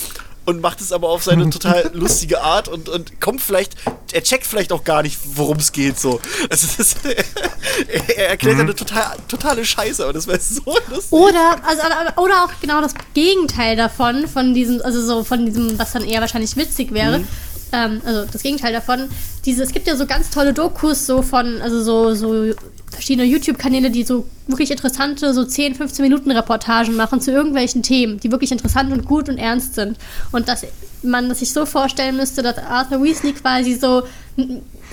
Und 0.47 0.61
macht 0.61 0.81
es 0.81 0.93
aber 0.93 1.09
auf 1.09 1.25
seine 1.25 1.49
total 1.51 1.91
lustige 1.95 2.43
Art 2.43 2.69
und, 2.69 2.89
und 2.89 3.21
kommt 3.21 3.41
vielleicht, 3.41 3.77
er 4.13 4.23
checkt 4.23 4.47
vielleicht 4.47 4.73
auch 4.73 4.85
gar 4.85 5.03
nicht, 5.03 5.19
worum 5.37 5.57
es 5.57 5.73
geht 5.73 5.99
so. 5.99 6.21
Also 6.51 6.69
das, 6.77 6.97
er, 7.05 8.17
er 8.19 8.29
erklärt 8.31 8.61
eine 8.61 8.75
total, 8.75 9.17
totale 9.29 9.65
Scheiße, 9.65 10.03
aber 10.03 10.13
das 10.13 10.27
wäre 10.27 10.41
so 10.41 10.63
lustig. 10.91 11.13
Oder, 11.13 11.57
also, 11.65 11.83
oder 12.23 12.45
auch 12.45 12.51
genau 12.61 12.81
das 12.81 12.95
Gegenteil 13.15 13.77
davon, 13.77 14.29
von 14.29 14.55
diesem, 14.55 14.83
also 14.83 15.05
so 15.05 15.25
von 15.25 15.47
diesem, 15.47 15.79
was 15.79 15.93
dann 15.93 16.05
eher 16.05 16.21
wahrscheinlich 16.21 16.57
witzig 16.57 16.93
wäre. 16.93 17.25
Ähm, 17.73 18.01
also 18.05 18.25
das 18.31 18.43
Gegenteil 18.43 18.73
davon. 18.73 19.09
Diese, 19.45 19.63
es 19.63 19.73
gibt 19.73 19.87
ja 19.87 19.97
so 19.97 20.07
ganz 20.07 20.31
tolle 20.31 20.53
Dokus 20.53 21.07
so 21.07 21.23
von, 21.23 21.61
also 21.61 21.83
so, 21.83 22.15
so 22.15 22.55
verschiedene 22.95 23.27
YouTube-Kanäle, 23.27 23.91
die 23.91 24.05
so 24.05 24.27
wirklich 24.47 24.71
interessante, 24.71 25.35
so 25.35 25.45
10, 25.45 25.75
15 25.75 26.03
Minuten 26.03 26.31
Reportagen 26.31 26.97
machen 26.97 27.21
zu 27.21 27.31
irgendwelchen 27.31 27.83
Themen, 27.83 28.19
die 28.21 28.31
wirklich 28.31 28.53
interessant 28.53 28.93
und 28.93 29.05
gut 29.05 29.29
und 29.29 29.39
ernst 29.39 29.75
sind. 29.75 29.99
Und 30.33 30.49
dass 30.49 30.65
man 31.03 31.35
sich 31.35 31.53
so 31.53 31.67
vorstellen 31.67 32.17
müsste, 32.17 32.43
dass 32.43 32.59
Arthur 32.59 33.03
Weasley 33.03 33.33
quasi 33.33 33.75
so 33.75 34.03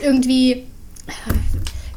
irgendwie, 0.01 0.51
äh, 0.51 0.63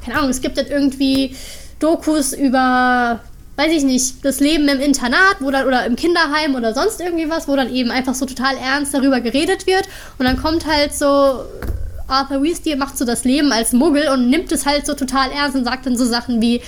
keine 0.04 0.18
Ahnung, 0.18 0.30
es 0.30 0.40
gibt 0.40 0.56
dann 0.56 0.66
irgendwie 0.66 1.34
Dokus 1.78 2.32
über, 2.32 3.20
weiß 3.56 3.72
ich 3.72 3.84
nicht, 3.84 4.24
das 4.24 4.40
Leben 4.40 4.68
im 4.68 4.80
Internat 4.80 5.36
wo 5.40 5.50
dann, 5.50 5.66
oder 5.66 5.84
im 5.86 5.96
Kinderheim 5.96 6.54
oder 6.54 6.74
sonst 6.74 7.00
irgendwie 7.00 7.28
was, 7.28 7.48
wo 7.48 7.56
dann 7.56 7.74
eben 7.74 7.90
einfach 7.90 8.14
so 8.14 8.26
total 8.26 8.56
ernst 8.56 8.94
darüber 8.94 9.20
geredet 9.20 9.66
wird. 9.66 9.88
Und 10.18 10.26
dann 10.26 10.40
kommt 10.40 10.66
halt 10.66 10.94
so 10.94 11.44
Arthur 12.06 12.42
Weasley 12.42 12.76
macht 12.76 12.98
so 12.98 13.04
das 13.04 13.24
Leben 13.24 13.52
als 13.52 13.72
Muggel 13.72 14.08
und 14.08 14.28
nimmt 14.28 14.52
es 14.52 14.66
halt 14.66 14.86
so 14.86 14.94
total 14.94 15.30
ernst 15.30 15.56
und 15.56 15.64
sagt 15.64 15.86
dann 15.86 15.96
so 15.96 16.04
Sachen 16.04 16.40
wie 16.40 16.60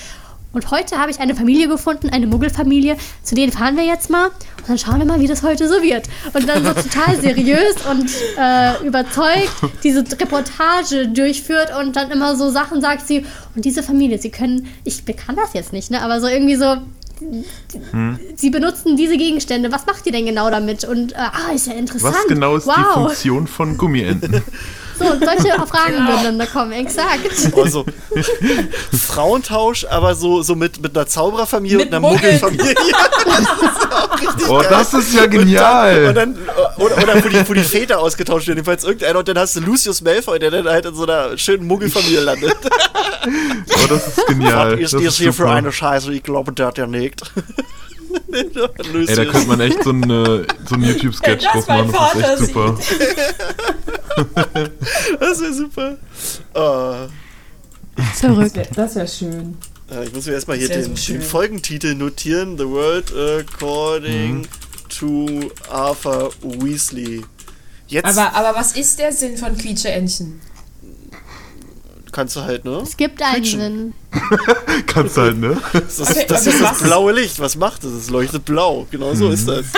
und 0.56 0.70
heute 0.70 0.96
habe 0.96 1.10
ich 1.10 1.20
eine 1.20 1.34
Familie 1.34 1.68
gefunden, 1.68 2.08
eine 2.08 2.26
Muggelfamilie, 2.26 2.96
zu 3.22 3.34
denen 3.34 3.52
fahren 3.52 3.76
wir 3.76 3.84
jetzt 3.84 4.08
mal 4.08 4.28
und 4.28 4.68
dann 4.68 4.78
schauen 4.78 4.98
wir 4.98 5.04
mal, 5.04 5.20
wie 5.20 5.26
das 5.26 5.42
heute 5.42 5.68
so 5.68 5.82
wird. 5.82 6.08
Und 6.32 6.48
dann 6.48 6.64
so 6.64 6.72
total 6.72 7.14
seriös 7.20 7.74
und 7.90 8.10
äh, 8.38 8.86
überzeugt 8.86 9.50
diese 9.84 10.00
Reportage 10.00 11.08
durchführt 11.08 11.72
und 11.78 11.94
dann 11.94 12.10
immer 12.10 12.36
so 12.36 12.50
Sachen 12.50 12.80
sagt 12.80 13.06
sie, 13.06 13.26
und 13.54 13.66
diese 13.66 13.82
Familie, 13.82 14.18
sie 14.18 14.30
können, 14.30 14.66
ich 14.84 15.04
kann 15.04 15.36
das 15.36 15.52
jetzt 15.52 15.74
nicht, 15.74 15.90
ne, 15.90 16.00
aber 16.00 16.22
so 16.22 16.26
irgendwie 16.26 16.56
so, 16.56 16.78
sie 18.34 18.48
benutzen 18.48 18.96
diese 18.96 19.18
Gegenstände, 19.18 19.70
was 19.70 19.84
macht 19.84 20.06
ihr 20.06 20.12
denn 20.12 20.24
genau 20.24 20.48
damit? 20.48 20.84
Und, 20.84 21.12
äh, 21.12 21.16
ah, 21.16 21.52
ist 21.54 21.66
ja 21.66 21.74
interessant. 21.74 22.14
Was 22.16 22.26
genau 22.28 22.56
ist 22.56 22.66
die 22.66 22.70
wow. 22.70 22.94
Funktion 22.94 23.46
von 23.46 23.76
Gummienten? 23.76 24.42
So, 24.98 25.04
und 25.04 25.24
solche 25.24 25.54
Fragen 25.66 25.96
würden 26.06 26.24
dann 26.24 26.38
da 26.38 26.46
kommen, 26.46 26.72
exakt. 26.72 27.20
Also, 27.56 27.84
Frauentausch, 28.92 29.84
aber 29.90 30.14
so, 30.14 30.42
so 30.42 30.54
mit, 30.54 30.80
mit 30.80 30.96
einer 30.96 31.06
Zaubererfamilie 31.06 31.78
Mit 31.78 31.86
und 31.88 31.94
einer. 31.94 32.08
Muggelfamilie. 32.08 32.74
Ja, 33.26 33.38
das 33.42 33.72
ist 33.72 33.92
auch 33.92 34.20
richtig 34.20 34.48
Oh, 34.48 34.58
geil. 34.58 34.66
das 34.70 34.94
ist 34.94 35.14
ja 35.14 35.24
Und 35.24 35.30
genial. 35.30 36.14
dann, 36.14 36.38
oder, 36.78 36.96
oder 37.02 37.24
wo, 37.24 37.28
die, 37.28 37.48
wo 37.48 37.52
die 37.54 37.62
Väter 37.62 37.98
ausgetauscht 37.98 38.46
werden, 38.46 38.58
jedenfalls 38.58 38.84
irgendeiner. 38.84 39.18
Und 39.18 39.28
dann 39.28 39.38
hast 39.38 39.56
du 39.56 39.60
Lucius 39.60 40.00
Malfoy, 40.00 40.38
der 40.38 40.50
dann 40.50 40.66
halt 40.68 40.86
in 40.86 40.94
so 40.94 41.02
einer 41.04 41.36
schönen 41.36 41.66
Muggelfamilie 41.66 42.20
landet. 42.20 42.56
Oh, 42.64 43.86
das 43.88 44.06
ist 44.08 44.26
genial. 44.26 44.72
Was 44.74 44.80
ist 44.80 44.92
das 44.94 45.02
das 45.02 45.12
ist 45.12 45.18
hier 45.18 45.32
für 45.32 45.42
super. 45.42 45.54
eine 45.54 45.72
Scheiße? 45.72 46.12
Ich 46.12 46.22
glaube, 46.22 46.52
der 46.52 46.66
hat 46.66 46.78
ja 46.78 46.86
nicht. 46.86 47.20
Ey, 48.32 49.14
da 49.14 49.24
könnte 49.24 49.46
man 49.46 49.60
echt 49.60 49.82
so, 49.84 49.90
eine, 49.90 50.46
so 50.68 50.74
einen 50.74 50.84
YouTube-Sketch 50.84 51.44
draus 51.44 51.66
machen. 51.66 51.92
Das 51.92 52.40
ist 52.40 52.48
echt 52.48 52.54
super. 52.54 52.78
Das 55.20 55.40
wäre 55.40 55.52
super. 55.52 55.96
Oh. 56.54 56.94
Verrückt. 58.14 58.58
Das 58.74 58.94
wäre 58.94 59.08
schön. 59.08 59.56
Äh, 59.90 60.04
Ich 60.06 60.12
muss 60.14 60.26
mir 60.26 60.32
erstmal 60.32 60.56
hier 60.58 60.68
den, 60.68 60.96
schön. 60.96 61.16
den 61.16 61.22
Folgentitel 61.22 61.94
notieren. 61.94 62.58
The 62.58 62.66
World 62.68 63.12
According 63.14 64.38
Mhm. 64.38 64.46
to 64.88 65.50
Arthur 65.70 66.30
Weasley. 66.42 67.24
Jetzt 67.88 68.04
Aber, 68.04 68.34
aber 68.34 68.58
was 68.58 68.76
ist 68.76 68.98
der 68.98 69.12
Sinn 69.12 69.36
von 69.36 69.56
Quietscheentchen? 69.56 70.40
Kannst 72.16 72.34
du 72.34 72.40
halt, 72.40 72.64
ne? 72.64 72.80
Es 72.82 72.96
gibt 72.96 73.20
einen. 73.20 73.44
Sinn. 73.44 73.94
Kannst 74.86 75.18
halt, 75.18 75.36
ne? 75.36 75.60
Das, 75.74 75.98
ist, 75.98 76.10
Okay, 76.10 76.24
das 76.26 76.46
okay, 76.46 76.56
ist 76.56 76.62
das 76.62 76.82
blaue 76.82 77.12
Licht. 77.12 77.38
Was 77.40 77.56
macht 77.56 77.84
es? 77.84 77.92
Es 77.92 78.08
leuchtet 78.08 78.46
blau. 78.46 78.86
Genau 78.90 79.14
so 79.14 79.28
ist 79.30 79.46
das. 79.46 79.66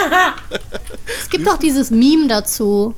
Es 1.21 1.29
gibt 1.31 1.49
auch 1.49 1.59
dieses 1.59 1.91
Meme 1.91 2.29
dazu. 2.29 2.95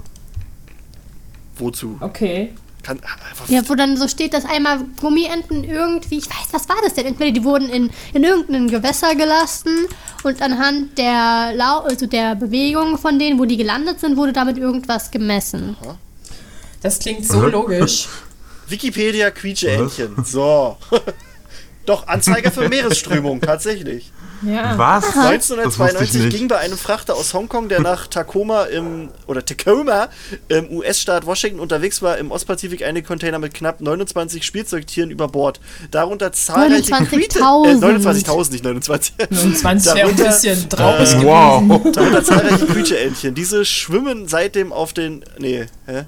Wozu? 1.56 1.96
Okay. 2.00 2.52
Kann, 2.82 2.98
einfach, 3.00 3.48
Ja, 3.48 3.66
wo 3.68 3.74
dann 3.74 3.96
so 3.96 4.08
steht, 4.08 4.34
dass 4.34 4.44
einmal 4.44 4.80
Gummienten 5.00 5.64
irgendwie, 5.64 6.18
ich 6.18 6.26
weiß, 6.26 6.48
was 6.52 6.68
war 6.68 6.76
das 6.82 6.94
denn? 6.94 7.06
Entweder 7.06 7.30
die 7.32 7.44
wurden 7.44 7.68
in, 7.68 7.90
in 8.12 8.24
irgendein 8.24 8.68
Gewässer 8.68 9.14
gelassen 9.14 9.86
und 10.22 10.42
anhand 10.42 10.98
der, 10.98 11.52
Lau 11.54 11.80
also 11.80 12.06
der 12.06 12.34
Bewegung 12.34 12.98
von 12.98 13.18
denen, 13.18 13.38
wo 13.38 13.44
die 13.44 13.56
gelandet 13.56 14.00
sind, 14.00 14.16
wurde 14.16 14.32
damit 14.32 14.58
irgendwas 14.58 15.10
gemessen. 15.10 15.76
Das 16.82 16.98
klingt 16.98 17.26
so 17.26 17.42
Hä? 17.44 17.50
logisch. 17.50 18.08
Wikipedia 18.70 19.30
Quietscheentchen. 19.30 20.24
So. 20.24 20.76
Doch, 21.86 22.06
Anzeiger 22.06 22.50
für 22.52 22.68
Meeresströmung, 22.68 23.40
tatsächlich. 23.40 24.12
Ja. 24.42 24.78
Was? 24.78 25.04
Das 25.04 25.14
wusste 25.16 25.28
1992 25.28 26.14
ich 26.14 26.24
nicht. 26.26 26.36
ging 26.38 26.48
bei 26.48 26.56
einem 26.58 26.78
Frachter 26.78 27.14
aus 27.14 27.34
Hongkong, 27.34 27.68
der 27.68 27.80
nach 27.80 28.06
Tacoma 28.06 28.64
im 28.64 29.10
oder 29.26 29.44
Tacoma 29.44 30.08
im 30.48 30.70
US-Staat 30.70 31.26
Washington 31.26 31.60
unterwegs 31.60 32.00
war, 32.00 32.16
im 32.16 32.30
Ostpazifik 32.30 32.82
einige 32.82 33.06
Container 33.06 33.38
mit 33.38 33.52
knapp 33.52 33.80
29 33.82 34.44
Spielzeugtieren 34.44 35.10
über 35.10 35.28
Bord. 35.28 35.60
Darunter 35.90 36.32
zahlreiche 36.32 36.90
29.000. 36.92 37.06
Quiete- 37.08 37.38
äh, 37.38 37.74
29.000, 37.74 38.52
nicht 38.52 38.64
29. 38.64 39.14
29 39.30 39.94
wäre 39.94 40.08
ein 40.08 40.16
Darunter- 40.16 40.24
bisschen 40.24 40.68
traurig 40.70 41.12
Äh, 41.14 41.22
wow. 41.22 41.92
Darunter 41.92 42.24
zahlreiche 42.24 42.66
Quietscheentchen. 42.66 43.34
Diese 43.34 43.64
schwimmen 43.66 44.26
seitdem 44.26 44.72
auf 44.72 44.94
den. 44.94 45.22
Nee, 45.38 45.66
hä? 45.86 46.04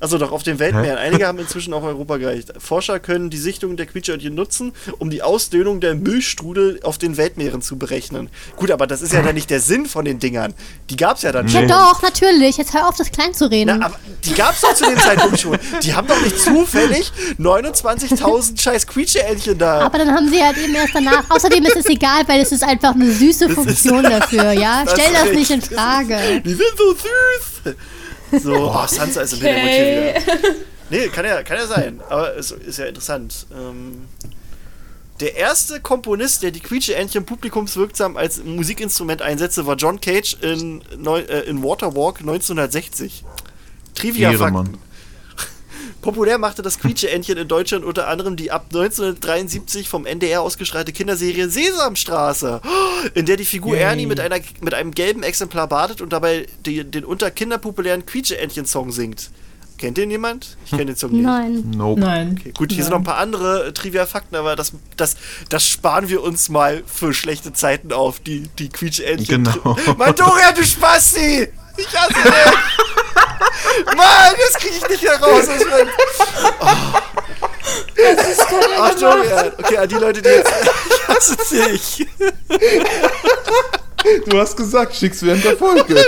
Also 0.00 0.16
doch 0.18 0.32
auf 0.32 0.42
den 0.42 0.58
Weltmeeren. 0.58 0.96
Einige 0.98 1.26
haben 1.26 1.38
inzwischen 1.40 1.72
auch 1.74 1.82
Europa 1.82 2.16
gereicht. 2.16 2.52
Forscher 2.58 2.98
können 3.00 3.28
die 3.30 3.36
Sichtung 3.38 3.76
der 3.76 3.86
Quietscheentchen 3.86 4.34
nutzen, 4.34 4.72
um 4.98 5.10
die 5.10 5.22
Ausdünnung 5.22 5.80
der 5.80 5.94
Müllstrudel 5.94 6.80
auf 6.82 6.96
den 6.98 7.16
Weltmeeren 7.18 7.60
zu 7.62 7.76
berechnen. 7.76 8.30
Gut, 8.56 8.70
aber 8.70 8.86
das 8.86 9.02
ist 9.02 9.12
ja 9.12 9.20
dann 9.30 9.34
nicht 9.34 9.50
der 9.50 9.60
Sinn 9.60 9.84
von 9.86 10.04
den 10.04 10.18
Dingern. 10.18 10.54
Die 10.88 10.96
gab's 10.96 11.22
ja 11.22 11.32
dann 11.32 11.46
Ja 11.48 11.60
schon. 11.60 11.68
doch, 11.68 12.02
natürlich. 12.02 12.56
Jetzt 12.56 12.72
hör 12.74 12.88
auf, 12.88 12.96
das 12.96 13.10
klein 13.12 13.34
zu 13.34 13.50
reden. 13.50 13.78
Na, 13.78 13.86
aber 13.86 13.98
die 14.24 14.32
gab's 14.34 14.62
doch 14.62 14.74
zu 14.74 14.86
dem 14.86 14.98
Zeitpunkt 14.98 15.38
schon. 15.38 15.58
Die 15.82 15.94
haben 15.94 16.06
doch 16.08 16.20
nicht 16.22 16.38
zufällig 16.40 17.12
29.000 17.38 18.60
scheiß 18.60 18.86
Quietscheentchen 18.86 19.58
da. 19.58 19.80
aber 19.82 19.98
dann 19.98 20.10
haben 20.14 20.28
sie 20.30 20.42
halt 20.42 20.56
eben 20.58 20.74
erst 20.74 20.94
danach. 20.94 21.24
Außerdem 21.28 21.64
ist 21.64 21.76
es 21.76 21.86
egal, 21.86 22.22
weil 22.26 22.40
es 22.40 22.52
ist 22.52 22.64
einfach 22.64 22.94
eine 22.94 23.10
süße 23.10 23.50
Funktion 23.50 24.02
dafür, 24.04 24.52
ja? 24.52 24.84
Das 24.84 24.94
Stell 24.94 25.12
das 25.12 25.32
nicht 25.32 25.50
in. 25.50 25.60
Frage. 25.60 26.18
Die 26.44 26.54
sind 26.54 26.72
so 26.76 26.94
süß. 26.94 27.74
So, 28.38 28.54
oh, 28.54 28.86
Sansa 28.86 29.22
ist 29.22 29.32
im 29.34 29.40
Hintergrund 29.40 29.72
hier 29.72 30.14
wieder. 30.14 30.54
Nee, 30.90 31.08
kann 31.08 31.24
ja, 31.24 31.42
kann 31.42 31.56
ja 31.56 31.66
sein. 31.66 32.00
Aber 32.08 32.36
es 32.36 32.50
ist 32.50 32.78
ja 32.78 32.86
interessant. 32.86 33.46
Ähm, 33.52 34.08
der 35.20 35.36
erste 35.36 35.80
Komponist, 35.80 36.42
der 36.42 36.50
die 36.50 36.60
Quietscheentchen 36.60 37.24
publikumswirksam 37.26 38.16
als 38.16 38.42
Musikinstrument 38.42 39.22
einsetzte, 39.22 39.66
war 39.66 39.76
John 39.76 40.00
Cage 40.00 40.36
in, 40.40 40.82
äh, 41.06 41.40
in 41.42 41.62
Waterwalk 41.62 42.20
1960. 42.20 43.24
Trivia 43.94 44.32
Ehrenmann. 44.32 44.66
Fakten. 44.66 44.89
Populär 46.02 46.38
machte 46.38 46.62
das 46.62 46.78
Quietscheentchen 46.78 47.36
in 47.36 47.48
Deutschland 47.48 47.84
unter 47.84 48.08
anderem 48.08 48.36
die 48.36 48.50
ab 48.50 48.66
1973 48.72 49.88
vom 49.88 50.06
NDR 50.06 50.40
ausgestrahlte 50.40 50.92
Kinderserie 50.92 51.48
Sesamstraße, 51.48 52.60
in 53.14 53.26
der 53.26 53.36
die 53.36 53.44
Figur 53.44 53.74
Yay. 53.76 53.84
Ernie 53.84 54.06
mit, 54.06 54.20
einer, 54.20 54.38
mit 54.60 54.74
einem 54.74 54.92
gelben 54.92 55.22
Exemplar 55.22 55.68
badet 55.68 56.00
und 56.00 56.12
dabei 56.12 56.46
die, 56.64 56.84
den 56.84 57.04
unter 57.04 57.30
Kinder 57.30 57.58
populären 57.58 58.06
Quietscheentchen-Song 58.06 58.92
singt. 58.92 59.30
Kennt 59.80 59.96
den 59.96 60.10
jemand? 60.10 60.58
Ich 60.66 60.72
kenne 60.72 60.86
den 60.86 60.96
Song 60.96 61.12
nicht. 61.12 61.22
Nein. 61.22 61.70
Nope. 61.74 62.00
Nein. 62.00 62.36
Okay, 62.38 62.52
gut, 62.54 62.70
hier 62.70 62.82
sind 62.82 62.90
noch 62.90 62.98
ein 62.98 63.04
paar 63.04 63.16
andere 63.16 63.68
äh, 63.68 63.72
Trivia-Fakten, 63.72 64.36
aber 64.36 64.54
das, 64.54 64.74
das, 64.98 65.16
das 65.48 65.66
sparen 65.66 66.10
wir 66.10 66.22
uns 66.22 66.50
mal 66.50 66.82
für 66.84 67.14
schlechte 67.14 67.54
Zeiten 67.54 67.90
auf, 67.90 68.20
die, 68.20 68.48
die 68.58 68.68
Quietscheentchen. 68.68 69.44
Genau. 69.44 69.78
Mann, 69.96 70.14
Doria, 70.14 70.52
du 70.52 70.64
Spasti! 70.64 71.48
Ich 71.76 71.98
hasse 71.98 72.14
dich! 72.14 73.86
Mann, 73.96 74.34
das 74.36 74.54
kriege 74.60 74.74
ich 74.76 74.88
nicht 74.88 75.02
mehr 75.02 75.20
raus. 75.20 75.44
Das 75.46 75.60
wird, 75.60 75.88
Ach, 78.78 78.94
Dorian. 78.94 79.52
Okay, 79.58 79.76
an 79.76 79.88
die 79.88 79.94
Leute, 79.94 80.22
die 80.22 80.28
jetzt. 80.28 80.52
Ich 80.88 81.08
hasse 81.08 81.36
dich. 81.36 82.06
Du 84.26 84.38
hast 84.38 84.56
gesagt, 84.56 84.94
schick's 84.94 85.22
während 85.22 85.44
der 85.44 85.56
Folge. 85.56 86.04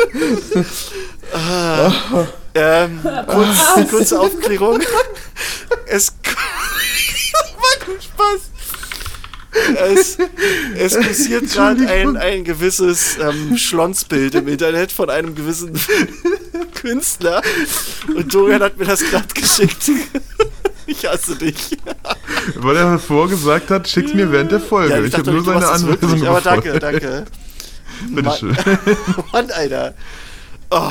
Ähm, 2.54 3.00
kurz, 3.26 3.90
kurze 3.90 4.20
Aufklärung. 4.20 4.80
Es. 5.86 6.12
Mann, 7.56 7.86
du 7.86 7.92
Spaß. 8.02 8.51
Es, 9.94 10.16
es 10.76 10.94
kursiert 10.94 11.50
gerade 11.52 11.86
ein, 11.88 12.16
ein 12.16 12.44
gewisses 12.44 13.18
ähm, 13.18 13.56
Schlonsbild 13.56 14.34
im 14.34 14.48
Internet 14.48 14.92
von 14.92 15.10
einem 15.10 15.34
gewissen 15.34 15.78
Künstler. 16.74 17.42
Und 18.14 18.34
Dorian 18.34 18.62
hat 18.62 18.78
mir 18.78 18.86
das 18.86 19.00
gerade 19.04 19.28
geschickt. 19.34 19.90
Ich 20.84 21.06
hasse 21.06 21.36
dich. 21.36 21.78
Weil 22.56 22.76
er 22.76 22.98
vorgesagt 22.98 23.70
hat, 23.70 23.88
schick's 23.88 24.14
mir 24.14 24.32
während 24.32 24.50
der 24.50 24.58
Folge. 24.58 24.90
Ja, 24.90 25.00
ich 25.00 25.12
habe 25.12 25.22
dachte, 25.22 25.32
nur 25.32 25.44
seine 25.44 25.68
Anweisung 25.68 26.26
Aber 26.26 26.40
danke, 26.40 26.78
danke. 26.80 27.24
Bitteschön. 28.08 28.56
Mann, 29.32 29.50
Alter. 29.52 29.94
Oh. 30.70 30.90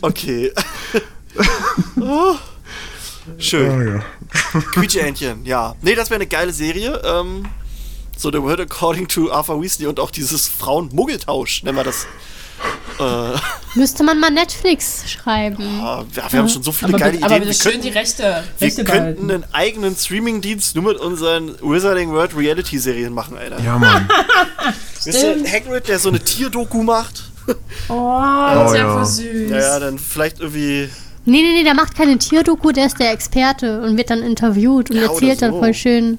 Okay. 0.00 0.52
Oh. 2.00 2.34
Schön. 3.38 3.70
Ah, 3.70 3.82
ja. 3.84 4.04
Quietscheentchen, 4.72 5.44
ja. 5.44 5.74
Nee, 5.82 5.94
das 5.94 6.10
wäre 6.10 6.16
eine 6.18 6.26
geile 6.26 6.52
Serie. 6.52 7.00
Ähm, 7.04 7.46
so 8.16 8.30
The 8.30 8.42
World 8.42 8.60
According 8.60 9.08
to 9.08 9.30
Arthur 9.32 9.60
Weasley 9.60 9.86
und 9.86 9.98
auch 9.98 10.10
dieses 10.10 10.48
Frauen-Muggeltausch, 10.48 11.62
nennen 11.64 11.76
wir 11.76 11.84
das. 11.84 12.06
Äh, 13.00 13.38
Müsste 13.74 14.04
man 14.04 14.20
mal 14.20 14.30
Netflix 14.30 15.10
schreiben. 15.10 15.80
Oh, 15.80 16.04
ja, 16.14 16.32
wir 16.32 16.38
haben 16.38 16.48
schon 16.48 16.62
so 16.62 16.70
viele 16.70 16.90
Aber, 16.90 16.98
geile 16.98 17.12
bitte, 17.12 17.24
aber 17.24 17.36
Ideen. 17.36 17.48
bitte 17.48 17.58
Wir 17.58 17.62
schön 17.62 17.72
könnten, 17.80 17.86
die 17.92 17.98
Rechte, 17.98 18.44
wir 18.58 18.66
Rechte 18.66 18.84
könnten 18.84 19.26
behalten. 19.26 19.30
einen 19.30 19.44
eigenen 19.52 19.96
Streaming-Dienst 19.96 20.76
nur 20.76 20.84
mit 20.84 20.98
unseren 20.98 21.56
Wizarding 21.60 22.10
World 22.12 22.36
Reality-Serien 22.36 23.12
machen, 23.12 23.36
Alter. 23.36 23.60
Ja, 23.60 23.78
Mann. 23.78 24.08
Wisst 25.04 25.22
ihr. 25.22 25.44
Hagrid, 25.50 25.88
der 25.88 25.98
so 25.98 26.10
eine 26.10 26.20
Tierdoku 26.20 26.82
macht? 26.84 27.24
Oh, 27.88 28.20
das 28.54 28.70
ist 28.70 28.76
ja 28.78 28.84
ja. 28.84 28.92
voll 28.94 29.06
süß. 29.06 29.50
Ja, 29.50 29.58
ja, 29.58 29.80
dann 29.80 29.98
vielleicht 29.98 30.38
irgendwie. 30.38 30.88
Nee, 31.24 31.40
nee, 31.42 31.52
nee, 31.58 31.64
der 31.64 31.74
macht 31.74 31.94
keine 31.96 32.18
Tierdoku, 32.18 32.72
der 32.72 32.86
ist 32.86 32.98
der 32.98 33.12
Experte 33.12 33.80
und 33.82 33.96
wird 33.96 34.10
dann 34.10 34.22
interviewt 34.22 34.90
und 34.90 34.96
Ja, 34.96 35.04
erzählt 35.04 35.40
dann 35.42 35.52
so. 35.52 35.60
voll 35.60 35.74
schön 35.74 36.18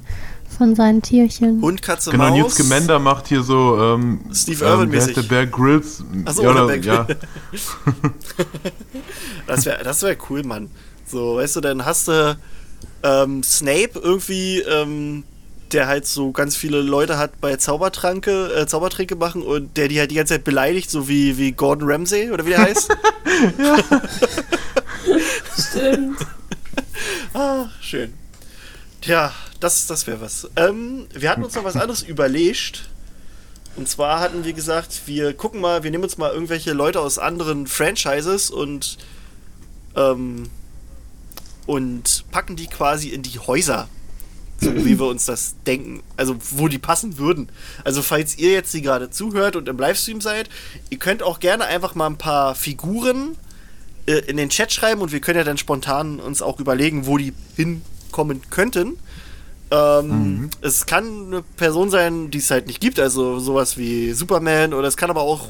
von 0.58 0.76
seinen 0.76 1.02
Tierchen. 1.02 1.62
Hund, 1.62 1.82
Katze, 1.82 2.12
Genau, 2.12 2.30
Maus. 2.30 2.38
Newt 2.38 2.52
Scamander 2.52 3.00
macht 3.00 3.28
hier 3.28 3.44
so, 3.44 3.78
ähm, 3.82 4.22
Steve 4.34 4.64
ähm, 4.64 4.72
Irwin 4.72 4.94
ist 4.94 5.08
mäßig. 5.08 5.16
der 5.16 5.22
Bear 5.24 5.46
Grylls? 5.48 6.04
Ach 6.26 6.34
so, 6.34 6.44
ja, 6.44 6.52
oder 6.52 6.68
Bear 6.68 6.80
ja. 6.84 7.08
Das 9.48 9.66
wäre 9.66 9.84
das 9.84 10.02
wär 10.04 10.16
cool, 10.30 10.44
Mann. 10.44 10.70
So, 11.06 11.36
weißt 11.38 11.56
du, 11.58 11.62
dann 11.62 11.86
hast 11.86 12.08
du 12.08 12.38
ähm, 13.04 13.44
Snape 13.44 14.00
irgendwie, 14.02 14.60
ähm, 14.60 15.24
der 15.72 15.88
halt 15.88 16.06
so 16.06 16.32
ganz 16.32 16.56
viele 16.56 16.82
Leute 16.82 17.18
hat 17.18 17.42
bei 17.42 17.56
Zaubertranke, 17.58 18.54
äh, 18.56 18.68
Zaubertränke 18.68 19.16
machen 19.16 19.42
und 19.42 19.76
der 19.76 19.88
die 19.88 20.00
halt 20.00 20.12
die 20.12 20.16
ganze 20.16 20.36
Zeit 20.36 20.44
beleidigt, 20.44 20.90
so 20.90 21.08
wie, 21.10 21.38
wie 21.38 21.52
Gordon 21.52 21.90
Ramsay 21.92 22.32
oder 22.32 22.46
wie 22.46 22.52
der 22.52 22.62
heißt. 22.62 22.90
Stimmt. 25.70 26.20
ah, 27.34 27.68
schön. 27.82 28.14
Tja, 29.02 29.34
das, 29.60 29.88
das 29.88 30.08
wäre 30.08 30.22
was. 30.22 30.50
Ähm, 30.56 31.08
wir 31.14 31.30
hatten 31.30 31.44
uns 31.44 31.56
noch 31.56 31.64
was 31.64 31.76
anderes 31.76 32.04
überlegt. 32.04 32.90
Und 33.76 33.90
zwar 33.90 34.20
hatten 34.20 34.46
wir 34.46 34.54
gesagt, 34.54 35.02
wir 35.08 35.34
gucken 35.34 35.60
mal, 35.60 35.84
wir 35.84 35.92
nehmen 35.92 36.04
uns 36.04 36.18
mal 36.18 36.32
irgendwelche 36.32 36.74
Leute 36.74 37.00
aus 37.00 37.18
anderen 37.18 37.66
Franchises 37.66 38.52
und 38.52 38.98
ähm, 39.96 40.50
und 41.66 42.26
packen 42.32 42.56
die 42.56 42.68
quasi 42.68 43.10
in 43.10 43.22
die 43.24 43.40
Häuser. 43.40 43.88
So 44.60 44.74
wie 44.86 45.00
wir 45.00 45.08
uns 45.08 45.26
das 45.26 45.56
denken. 45.66 46.04
Also 46.16 46.36
wo 46.52 46.68
die 46.68 46.78
passen 46.78 47.18
würden. 47.18 47.50
Also 47.84 48.02
falls 48.02 48.38
ihr 48.38 48.52
jetzt 48.52 48.74
die 48.74 48.82
gerade 48.82 49.10
zuhört 49.10 49.56
und 49.56 49.68
im 49.68 49.78
Livestream 49.78 50.22
seid, 50.22 50.50
ihr 50.90 51.00
könnt 51.00 51.24
auch 51.24 51.40
gerne 51.40 51.66
einfach 51.66 51.96
mal 51.96 52.08
ein 52.08 52.18
paar 52.18 52.56
Figuren 52.56 53.36
äh, 54.08 54.14
in 54.28 54.38
den 54.38 54.50
Chat 54.50 54.72
schreiben 54.72 55.02
und 55.02 55.12
wir 55.12 55.20
können 55.22 55.38
ja 55.38 55.44
dann 55.44 55.58
spontan 55.58 56.20
uns 56.20 56.42
auch 56.42 56.60
überlegen, 56.60 57.06
wo 57.06 57.18
die 57.18 57.34
hinkommen 57.56 58.42
könnten. 58.50 58.98
Ähm, 59.72 60.50
Es 60.62 60.86
kann 60.86 61.28
eine 61.28 61.42
Person 61.58 61.90
sein, 61.90 62.30
die 62.32 62.38
es 62.40 62.52
halt 62.52 62.68
nicht 62.68 62.80
gibt, 62.80 63.00
also 63.00 63.40
sowas 63.40 63.78
wie 63.78 64.12
Superman 64.14 64.74
oder 64.74 64.88
es 64.88 64.98
kann 64.98 65.10
aber 65.10 65.22
auch 65.22 65.48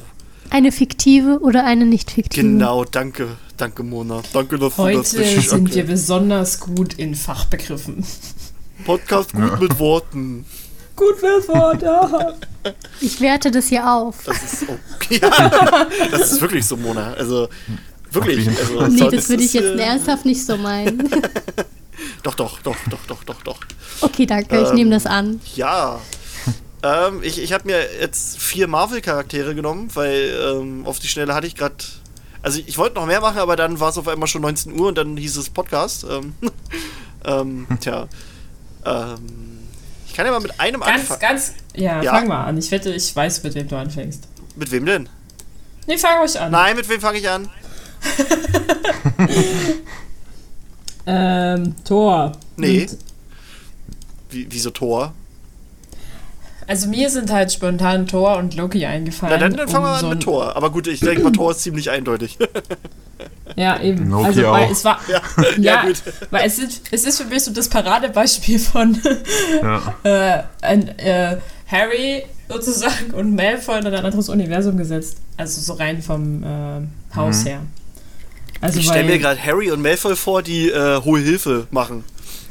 Eine 0.50 0.72
fiktive 0.72 1.40
oder 1.40 1.64
eine 1.66 1.84
nicht 1.84 2.10
fiktive? 2.10 2.46
Genau, 2.46 2.84
danke, 2.84 3.36
danke 3.56 3.82
Mona. 3.82 4.22
Danke, 4.32 4.58
dass 4.58 4.76
du 4.76 4.76
das 4.76 4.78
Heute 4.78 5.18
richtig 5.18 5.48
sind 5.50 5.68
wir 5.68 5.76
erklärst. 5.76 5.88
besonders 5.90 6.60
gut 6.60 6.94
in 6.94 7.14
Fachbegriffen. 7.14 8.04
Podcast 8.86 9.32
gut 9.32 9.60
mit 9.60 9.78
Worten. 9.78 10.44
Gut 10.96 11.16
fürs 11.18 11.48
Wort, 11.48 11.82
ja. 11.82 12.34
Ich 13.00 13.20
werte 13.20 13.50
das 13.50 13.66
hier 13.68 13.90
auf. 13.92 14.16
Das 14.24 14.36
ist 14.52 14.66
okay. 14.94 15.18
Ja, 15.20 15.86
das 16.12 16.32
ist 16.32 16.40
wirklich 16.40 16.64
so, 16.64 16.76
Mona. 16.76 17.14
Also 17.14 17.48
wirklich. 18.14 18.48
Also, 18.48 18.86
Nee, 18.88 19.08
das 19.10 19.28
würde 19.28 19.42
ich 19.42 19.52
jetzt 19.52 19.64
äh, 19.78 19.82
ernsthaft 19.82 20.24
nicht 20.24 20.44
so 20.44 20.56
meinen. 20.56 21.08
Doch, 22.22 22.34
doch, 22.34 22.58
doch, 22.62 22.76
doch, 22.90 23.04
doch, 23.06 23.22
doch, 23.24 23.42
doch. 23.42 23.60
Okay, 24.00 24.24
danke, 24.26 24.60
ich 24.60 24.68
Ähm, 24.70 24.74
nehme 24.74 24.90
das 24.90 25.04
an. 25.06 25.40
Ja. 25.56 26.00
ähm, 26.82 27.20
ich 27.22 27.40
ich 27.40 27.52
habe 27.52 27.66
mir 27.66 27.78
jetzt 28.00 28.38
vier 28.38 28.66
Marvel-Charaktere 28.66 29.54
genommen, 29.54 29.88
weil 29.94 30.34
ähm, 30.42 30.86
auf 30.86 30.98
die 30.98 31.06
Schnelle 31.08 31.34
hatte 31.34 31.46
ich 31.46 31.54
gerade. 31.54 31.74
Also 32.42 32.60
ich 32.66 32.76
wollte 32.78 32.96
noch 32.96 33.06
mehr 33.06 33.20
machen, 33.20 33.38
aber 33.38 33.56
dann 33.56 33.78
war 33.78 33.90
es 33.90 33.98
auf 33.98 34.08
einmal 34.08 34.26
schon 34.26 34.42
19 34.42 34.78
Uhr 34.78 34.88
und 34.88 34.98
dann 34.98 35.16
hieß 35.16 35.36
es 35.36 35.50
Podcast. 35.50 36.04
Ähm, 36.10 36.34
ähm, 37.26 37.66
tja. 37.80 38.08
Ähm, 38.84 39.58
ich 40.06 40.14
kann 40.14 40.26
ja 40.26 40.32
mal 40.32 40.40
mit 40.40 40.58
einem 40.60 40.80
Ganz, 40.80 41.00
anfangen. 41.10 41.20
ganz. 41.20 41.52
Ja, 41.74 42.02
Ja. 42.02 42.10
fang 42.14 42.26
mal 42.28 42.44
an. 42.44 42.56
Ich 42.58 42.70
wette, 42.70 42.90
ich 42.92 43.14
weiß, 43.14 43.42
mit 43.44 43.54
wem 43.54 43.68
du 43.68 43.76
anfängst. 43.76 44.24
Mit 44.56 44.70
wem 44.70 44.84
denn? 44.86 45.08
Nee, 45.86 45.98
fang 45.98 46.18
ruhig 46.20 46.38
an. 46.40 46.50
Nein, 46.52 46.76
mit 46.76 46.88
wem 46.88 47.00
fange 47.00 47.18
ich 47.18 47.28
an? 47.28 47.48
Ähm, 51.06 51.74
Thor. 51.84 52.32
Nee. 52.56 52.82
Und, 52.82 52.96
Wie, 54.30 54.46
wieso 54.50 54.70
Thor? 54.70 55.12
also 56.66 56.88
mir 56.88 57.10
sind 57.10 57.30
halt 57.30 57.52
spontan 57.52 58.06
Thor 58.06 58.38
und 58.38 58.56
Loki 58.56 58.80
Na 58.80 58.88
eingefallen. 58.88 59.38
dann, 59.38 59.54
dann 59.54 59.68
fangen 59.68 59.84
wir 59.84 59.88
um 59.90 59.94
an 59.96 60.00
so 60.00 60.08
mit 60.08 60.16
ein- 60.16 60.20
Thor. 60.20 60.56
Aber 60.56 60.70
gut, 60.70 60.86
ich 60.86 61.00
denke 61.00 61.22
mal, 61.22 61.30
Thor 61.32 61.50
ist 61.50 61.60
ziemlich 61.60 61.90
eindeutig. 61.90 62.38
Ja, 63.56 63.78
eben. 63.80 64.08
Loki 64.10 64.24
also, 64.26 64.42
weil 64.44 64.64
auch. 64.64 64.70
es 64.70 64.84
war. 64.84 64.98
ja, 65.08 65.20
Ja, 65.58 65.82
gut. 65.84 66.02
weil 66.30 66.46
es 66.46 66.58
ist, 66.58 66.82
es 66.90 67.04
ist 67.04 67.18
für 67.20 67.28
mich 67.28 67.44
so 67.44 67.52
das 67.52 67.68
Paradebeispiel 67.68 68.58
von 68.58 68.98
Ja. 69.62 69.94
äh, 70.02 70.42
ein, 70.62 70.88
äh, 70.98 71.36
Harry 71.66 72.24
sozusagen 72.48 73.12
und 73.12 73.34
Malfoy 73.36 73.78
in 73.78 73.86
ein 73.86 73.94
anderes 73.94 74.28
Universum 74.30 74.76
gesetzt. 74.78 75.18
Also 75.36 75.60
so 75.60 75.74
rein 75.74 76.02
vom 76.02 76.42
äh, 76.42 77.14
Haus 77.14 77.44
Mhm. 77.44 77.48
her. 77.48 77.60
Also 78.60 78.78
Ich 78.80 78.86
stelle 78.86 79.04
mir 79.04 79.18
gerade 79.18 79.42
Harry 79.42 79.70
und 79.70 79.82
Malfoy 79.82 80.16
vor, 80.16 80.42
die 80.42 80.70
äh, 80.70 81.00
hohe 81.02 81.20
Hilfe 81.20 81.66
machen. 81.70 82.04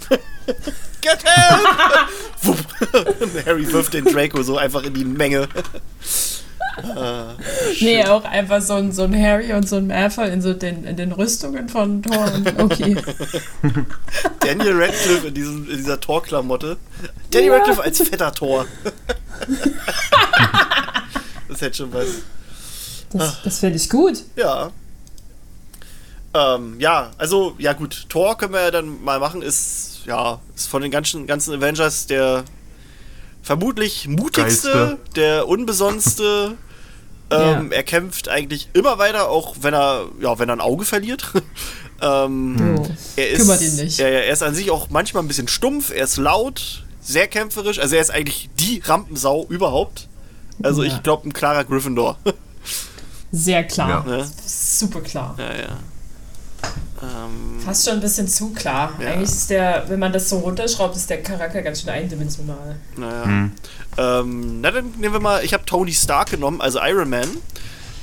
Get 1.02 1.24
help! 1.24 1.62
Und 3.22 3.46
Harry 3.46 3.72
wirft 3.72 3.94
den 3.94 4.06
Draco 4.06 4.42
so 4.44 4.58
einfach 4.58 4.84
in 4.84 4.94
die 4.94 5.04
Menge. 5.06 5.48
äh, 6.78 7.34
Nee, 7.82 8.04
auch 8.06 8.24
einfach 8.26 8.62
so 8.62 8.74
ein, 8.76 8.92
so 8.92 9.04
ein 9.04 9.14
Harry 9.22 9.54
und 9.54 9.68
so 9.68 9.78
ein 9.78 9.88
Malfoy 9.88 10.30
in, 10.30 10.42
so 10.42 10.54
den, 10.54 10.84
in 10.86 10.96
den 10.96 11.12
Rüstungen 11.12 11.68
von 11.70 12.02
Thor 12.04 12.32
und 12.34 12.58
Loki. 12.58 12.96
Daniel 14.40 14.82
Radcliffe 14.82 15.28
in, 15.28 15.34
diesem, 15.34 15.70
in 15.70 15.78
dieser 15.78 16.00
Thor-Klamotte. 16.00 16.78
Daniel 17.32 17.54
Radcliffe 17.54 17.84
als 17.84 18.02
fetter 18.02 18.32
Thor. 18.34 18.66
das 21.50 21.62
hätte 21.62 21.78
schon 21.78 21.94
was. 21.94 22.08
Das, 23.12 23.42
das 23.44 23.60
finde 23.60 23.78
ich 23.78 23.90
gut. 23.90 24.24
Ja. 24.36 24.72
Ähm, 26.34 26.80
ja, 26.80 27.12
also, 27.18 27.56
ja 27.60 27.74
gut, 27.74 28.06
Thor 28.10 28.38
können 28.38 28.54
wir 28.54 28.62
ja 28.62 28.72
dann 28.72 29.04
mal 29.04 29.20
machen, 29.20 29.42
ist, 29.42 30.00
ja, 30.06 30.40
ist 30.56 30.68
von 30.68 30.82
den 30.82 30.90
ganzen, 30.92 31.28
ganzen 31.28 31.54
Avengers 31.54 32.08
der 32.08 32.44
vermutlich 33.44 34.08
mutigste, 34.08 34.72
Geilste. 34.72 35.00
der 35.16 35.48
unbesonnenste. 35.48 36.58
Ähm, 37.32 37.72
Er 37.72 37.82
kämpft 37.82 38.28
eigentlich 38.30 38.70
immer 38.74 39.00
weiter, 39.00 39.28
auch 39.30 39.56
wenn 39.62 39.74
er, 39.74 40.06
ja, 40.20 40.38
wenn 40.38 40.50
er 40.50 40.56
ein 40.58 40.62
Auge 40.62 40.86
verliert. 40.86 41.32
ähm, 42.02 42.76
So. 42.78 42.92
er 43.16 43.30
ist, 43.30 43.40
Kümmert 43.40 43.62
ihn 43.62 43.76
nicht. 43.78 43.98
Ja, 43.98 44.08
ja, 44.08 44.20
er 44.20 44.34
ist 44.34 44.44
an 44.44 44.54
sich 44.54 44.70
auch 44.70 44.92
manchmal 44.92 45.24
ein 45.24 45.28
bisschen 45.28 45.48
stumpf, 45.48 45.90
er 45.90 46.04
ist 46.04 46.18
laut, 46.18 46.84
sehr 47.02 47.28
kämpferisch, 47.28 47.80
also 47.80 47.96
er 47.96 48.02
ist 48.02 48.12
eigentlich 48.12 48.50
die 48.60 48.84
Rampensau 48.86 49.48
überhaupt. 49.50 50.10
Also 50.62 50.84
Ja. 50.84 50.94
ich 50.94 51.02
glaube 51.02 51.28
ein 51.28 51.34
klarer 51.34 51.64
Gryffindor. 51.64 52.20
Sehr 53.32 53.64
klar. 53.64 54.06
Ja. 54.08 54.18
Ne? 54.18 54.32
Super 54.46 55.02
klar. 55.02 55.34
ja, 55.40 55.56
ja. 55.56 55.80
Ähm, 57.04 57.60
Fast 57.60 57.86
schon 57.86 57.96
ein 57.96 58.02
bisschen 58.02 58.28
zu 58.28 58.54
klar. 58.54 58.94
Ja. 59.00 59.10
Eigentlich 59.10 59.30
ist 59.30 59.50
der, 59.50 59.86
wenn 59.88 60.00
man 60.00 60.14
das 60.14 60.30
so 60.30 60.40
runterschraubt, 60.40 60.96
ist 60.96 61.10
der 61.10 61.22
Charakter 61.22 61.62
ganz 61.62 61.82
schön 61.82 61.90
eindimensional. 61.90 62.76
Naja. 62.96 63.26
Hm. 63.26 63.52
Ähm, 63.98 64.62
na, 64.62 64.72
dann 64.72 64.92
nehmen 64.98 65.14
wir 65.14 65.20
mal, 65.20 65.44
ich 65.44 65.54
habe 65.54 65.66
Tony 65.66 65.92
Stark 65.92 66.32
genommen, 66.32 66.62
also 66.62 66.80
Iron 66.82 67.10
Man. 67.10 67.28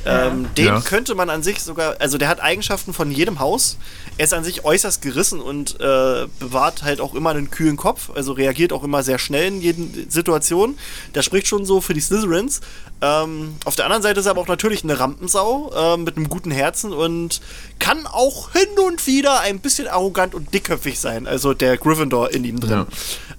Ähm, 0.07 0.47
den 0.57 0.65
Ja. 0.67 0.81
könnte 0.81 1.15
man 1.15 1.29
an 1.29 1.43
sich 1.43 1.61
sogar, 1.63 1.97
also 2.01 2.17
der 2.17 2.29
hat 2.29 2.41
Eigenschaften 2.41 2.95
von 2.95 3.11
jedem 3.11 3.39
Haus. 3.39 3.77
Er 4.17 4.25
ist 4.25 4.33
an 4.35 4.45
sich 4.45 4.65
äußerst 4.65 5.03
gerissen 5.03 5.41
und 5.41 5.79
äh, 5.81 6.27
bewahrt 6.39 6.83
halt 6.83 7.01
auch 7.01 7.15
immer 7.15 7.31
einen 7.31 7.51
kühlen 7.51 7.77
Kopf, 7.77 8.11
also 8.15 8.33
reagiert 8.33 8.73
auch 8.73 8.83
immer 8.83 9.03
sehr 9.03 9.19
schnell 9.19 9.49
in 9.49 9.61
jeden 9.61 10.11
Situation. 10.11 10.79
Das 11.13 11.25
spricht 11.27 11.47
schon 11.49 11.65
so 11.67 11.81
für 11.83 11.93
die 11.93 12.01
Slytherins. 12.01 12.61
Ähm, 13.03 13.57
auf 13.65 13.77
der 13.77 13.85
anderen 13.87 14.03
Seite 14.03 14.21
ist 14.21 14.27
er 14.27 14.31
aber 14.33 14.41
auch 14.43 14.49
natürlich 14.49 14.85
eine 14.85 14.99
Rampensau 14.99 15.71
äh, 15.75 15.97
mit 15.97 16.17
einem 16.17 16.29
guten 16.29 16.51
Herzen 16.51 16.93
und 16.93 17.41
kann 17.79 18.07
auch 18.07 18.53
hin 18.53 18.69
und 18.87 19.07
wieder 19.07 19.41
ein 19.41 19.61
bisschen 19.61 19.87
arrogant 19.89 20.35
und 20.35 20.53
dickköpfig 20.53 20.99
sein, 20.99 21.27
also 21.27 21.55
der 21.55 21.77
Gryffindor 21.77 22.31
in 22.33 22.45
ihm 22.45 22.61
drin. 22.61 22.71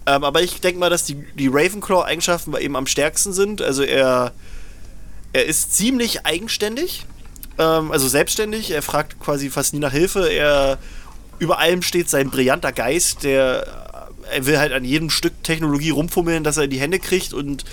Ja. 0.07 0.15
Ähm, 0.15 0.23
aber 0.23 0.41
ich 0.41 0.61
denke 0.61 0.79
mal, 0.79 0.89
dass 0.89 1.05
die, 1.05 1.15
die 1.35 1.47
Ravenclaw-Eigenschaften 1.47 2.51
bei 2.51 2.61
ihm 2.61 2.75
am 2.75 2.87
stärksten 2.87 3.33
sind. 3.33 3.61
Also 3.61 3.83
er, 3.83 4.31
er 5.33 5.45
ist 5.45 5.75
ziemlich 5.75 6.25
eigenständig, 6.25 7.05
ähm, 7.57 7.91
also 7.91 8.07
selbstständig. 8.07 8.71
Er 8.71 8.81
fragt 8.81 9.19
quasi 9.19 9.49
fast 9.49 9.73
nie 9.73 9.79
nach 9.79 9.91
Hilfe. 9.91 10.27
Er 10.27 10.77
über 11.39 11.59
allem 11.59 11.81
steht 11.81 12.09
sein 12.09 12.29
brillanter 12.29 12.71
Geist, 12.71 13.23
der 13.23 13.65
er 14.31 14.45
will 14.45 14.57
halt 14.57 14.71
an 14.71 14.85
jedem 14.85 15.09
Stück 15.09 15.43
Technologie 15.43 15.89
rumfummeln, 15.89 16.43
das 16.43 16.57
er 16.57 16.63
in 16.63 16.69
die 16.69 16.79
Hände 16.79 16.99
kriegt 16.99 17.33
und 17.33 17.65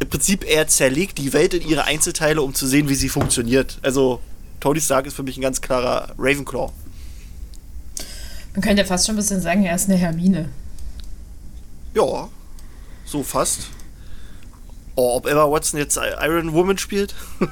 im 0.00 0.08
Prinzip 0.08 0.44
er 0.44 0.66
zerlegt 0.66 1.18
die 1.18 1.32
Welt 1.32 1.54
in 1.54 1.66
ihre 1.66 1.84
Einzelteile, 1.84 2.42
um 2.42 2.54
zu 2.54 2.66
sehen, 2.66 2.88
wie 2.88 2.94
sie 2.94 3.08
funktioniert. 3.08 3.78
Also 3.82 4.20
Tony 4.58 4.80
Stark 4.80 5.06
ist 5.06 5.14
für 5.14 5.22
mich 5.22 5.36
ein 5.36 5.42
ganz 5.42 5.60
klarer 5.60 6.14
Ravenclaw. 6.18 6.72
Man 8.54 8.62
könnte 8.62 8.82
ja 8.82 8.88
fast 8.88 9.06
schon 9.06 9.14
ein 9.14 9.18
bisschen 9.18 9.40
sagen, 9.40 9.64
er 9.64 9.74
ist 9.74 9.88
eine 9.88 9.98
Hermine. 9.98 10.48
Ja, 11.94 12.28
so 13.04 13.22
fast. 13.22 13.68
Oh, 15.00 15.16
ob 15.16 15.26
Emma 15.26 15.50
Watson 15.50 15.78
jetzt 15.80 15.96
Iron 15.96 16.52
Woman 16.52 16.76
spielt? 16.76 17.14
Oh, 17.40 17.46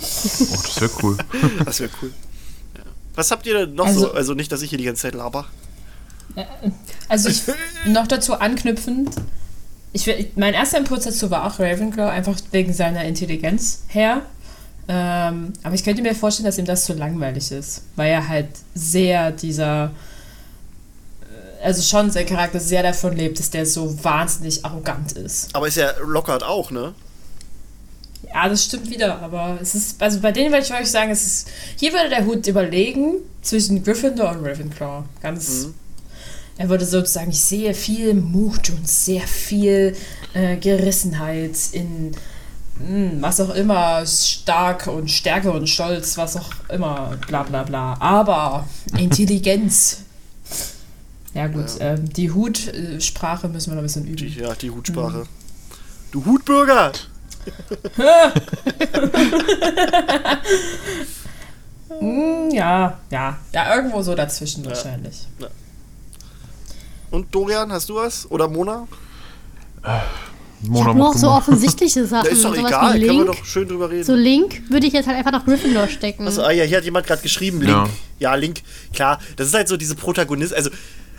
das 0.00 0.80
wäre 0.80 0.90
cool. 1.02 1.18
Das 1.66 1.80
wäre 1.80 1.90
cool. 2.00 2.10
Ja. 2.74 2.82
Was 3.14 3.30
habt 3.30 3.46
ihr 3.46 3.52
denn 3.66 3.74
noch 3.74 3.84
Also- 3.86 4.00
so? 4.00 4.12
Also 4.14 4.32
nicht, 4.34 4.50
dass 4.50 4.62
ich 4.62 4.70
hier 4.70 4.78
die 4.78 4.84
ganze 4.84 5.02
Zeit 5.02 5.14
laber. 5.14 5.44
Also 7.08 7.28
ich 7.28 7.42
noch 7.86 8.06
dazu 8.06 8.34
anknüpfend, 8.34 9.10
ich, 9.92 10.06
mein 10.36 10.54
erster 10.54 10.78
Impuls 10.78 11.04
dazu 11.04 11.30
war 11.30 11.46
auch 11.46 11.60
Ravenclaw, 11.60 12.08
einfach 12.10 12.36
wegen 12.50 12.72
seiner 12.72 13.04
Intelligenz 13.04 13.82
her. 13.88 14.22
Ähm, 14.88 15.52
aber 15.62 15.74
ich 15.74 15.84
könnte 15.84 16.00
mir 16.02 16.14
vorstellen, 16.14 16.46
dass 16.46 16.56
ihm 16.58 16.64
das 16.64 16.84
zu 16.86 16.94
langweilig 16.94 17.52
ist, 17.52 17.82
weil 17.94 18.10
er 18.10 18.26
halt 18.28 18.48
sehr 18.74 19.30
dieser, 19.32 19.86
äh, 19.86 19.90
also 21.64 21.82
schon 21.82 22.10
sein 22.10 22.26
Charakter 22.26 22.60
sehr 22.60 22.82
davon 22.82 23.16
lebt, 23.16 23.38
dass 23.38 23.50
der 23.50 23.64
so 23.66 24.02
wahnsinnig 24.04 24.64
arrogant 24.64 25.12
ist. 25.12 25.54
Aber 25.54 25.66
ist 25.66 25.76
ja 25.76 25.92
Lockhart 26.04 26.42
auch, 26.42 26.70
ne? 26.70 26.94
Ja, 28.32 28.48
das 28.48 28.64
stimmt 28.64 28.90
wieder, 28.90 29.20
aber 29.20 29.58
es 29.62 29.74
ist, 29.74 30.02
also 30.02 30.20
bei 30.20 30.32
denen 30.32 30.52
würde 30.52 30.64
ich 30.64 30.72
euch 30.72 30.90
sagen, 30.90 31.10
es 31.10 31.24
ist, 31.24 31.48
hier 31.76 31.92
würde 31.92 32.08
der 32.08 32.26
Hut 32.26 32.46
überlegen 32.46 33.16
zwischen 33.42 33.82
Gryffindor 33.82 34.30
und 34.32 34.44
Ravenclaw. 34.44 35.04
Ganz, 35.22 35.68
er 36.56 36.68
würde 36.68 36.84
sozusagen, 36.84 37.30
ich 37.30 37.40
sehe 37.40 37.74
viel 37.74 38.14
Mut 38.14 38.70
und 38.70 38.88
sehr 38.88 39.22
viel 39.22 39.96
äh, 40.34 40.56
Gerissenheit 40.56 41.56
in 41.72 42.12
mh, 42.78 43.20
was 43.20 43.40
auch 43.40 43.54
immer, 43.54 44.04
stark 44.06 44.86
und 44.86 45.10
Stärke 45.10 45.50
und 45.50 45.68
Stolz, 45.68 46.16
was 46.16 46.36
auch 46.36 46.50
immer, 46.68 47.16
bla 47.26 47.42
bla 47.42 47.62
bla. 47.62 47.96
Aber 48.00 48.66
Intelligenz. 48.98 50.03
Ja 51.34 51.48
gut, 51.48 51.66
ähm, 51.80 52.08
die 52.12 52.30
Hutsprache 52.30 53.48
müssen 53.48 53.70
wir 53.70 53.74
noch 53.74 53.82
ein 53.82 53.86
bisschen 53.86 54.06
üben. 54.06 54.16
Die, 54.16 54.28
ja, 54.28 54.54
die 54.54 54.70
Hutsprache. 54.70 55.26
Du 56.12 56.24
Hutbürger! 56.24 56.92
Mm, 62.00 62.50
ja, 62.50 62.98
ja, 63.10 63.38
ja, 63.52 63.76
irgendwo 63.76 64.02
so 64.02 64.14
dazwischen 64.14 64.64
wahrscheinlich. 64.64 65.28
Und 67.10 67.32
Dorian, 67.32 67.70
hast 67.70 67.88
du 67.88 67.96
was? 67.96 68.28
Oder 68.30 68.48
Mona? 68.48 68.88
Ich 70.62 70.68
Mona, 70.68 70.86
habe 70.86 70.98
noch 70.98 71.14
so 71.14 71.30
offensichtliche 71.30 72.06
Sachen. 72.08 72.26
Ja, 72.26 72.32
ist 72.32 72.44
doch 72.44 72.56
egal, 72.56 72.94
wie 72.94 73.06
können 73.06 73.18
wir 73.18 73.24
Link. 73.24 73.26
doch 73.26 73.44
schön 73.44 73.68
drüber 73.68 73.90
reden. 73.90 74.04
So 74.04 74.14
Link 74.14 74.62
würde 74.70 74.86
ich 74.86 74.92
jetzt 74.92 75.06
halt 75.06 75.18
einfach 75.18 75.30
nach 75.30 75.44
Gryffindor 75.44 75.88
stecken. 75.88 76.24
Also, 76.26 76.42
ah, 76.42 76.50
ja, 76.50 76.64
hier 76.64 76.78
hat 76.78 76.84
jemand 76.84 77.06
gerade 77.06 77.22
geschrieben, 77.22 77.60
Link. 77.60 77.70
Ja. 77.70 77.88
Ja. 78.18 78.34
Link, 78.34 78.62
klar. 78.92 79.20
Das 79.36 79.46
ist 79.48 79.54
halt 79.54 79.68
so 79.68 79.76
diese 79.76 79.94
Protagonist. 79.94 80.54
Also, 80.54 80.70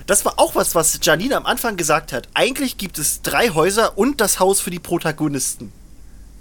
das 0.08 0.26
war 0.26 0.34
auch 0.38 0.56
was, 0.56 0.76
was 0.76 1.00
Janine 1.02 1.36
am 1.38 1.46
Anfang 1.46 1.78
gesagt 1.78 2.14
hat. 2.14 2.28
Eigentlich 2.34 2.78
gibt 2.78 3.00
es 3.00 3.22
drei 3.22 3.50
Häuser 3.50 3.98
und 3.98 4.22
das 4.22 4.40
Haus 4.40 4.60
für 4.62 4.70
die 4.72 4.80
Protagonisten. 4.80 5.72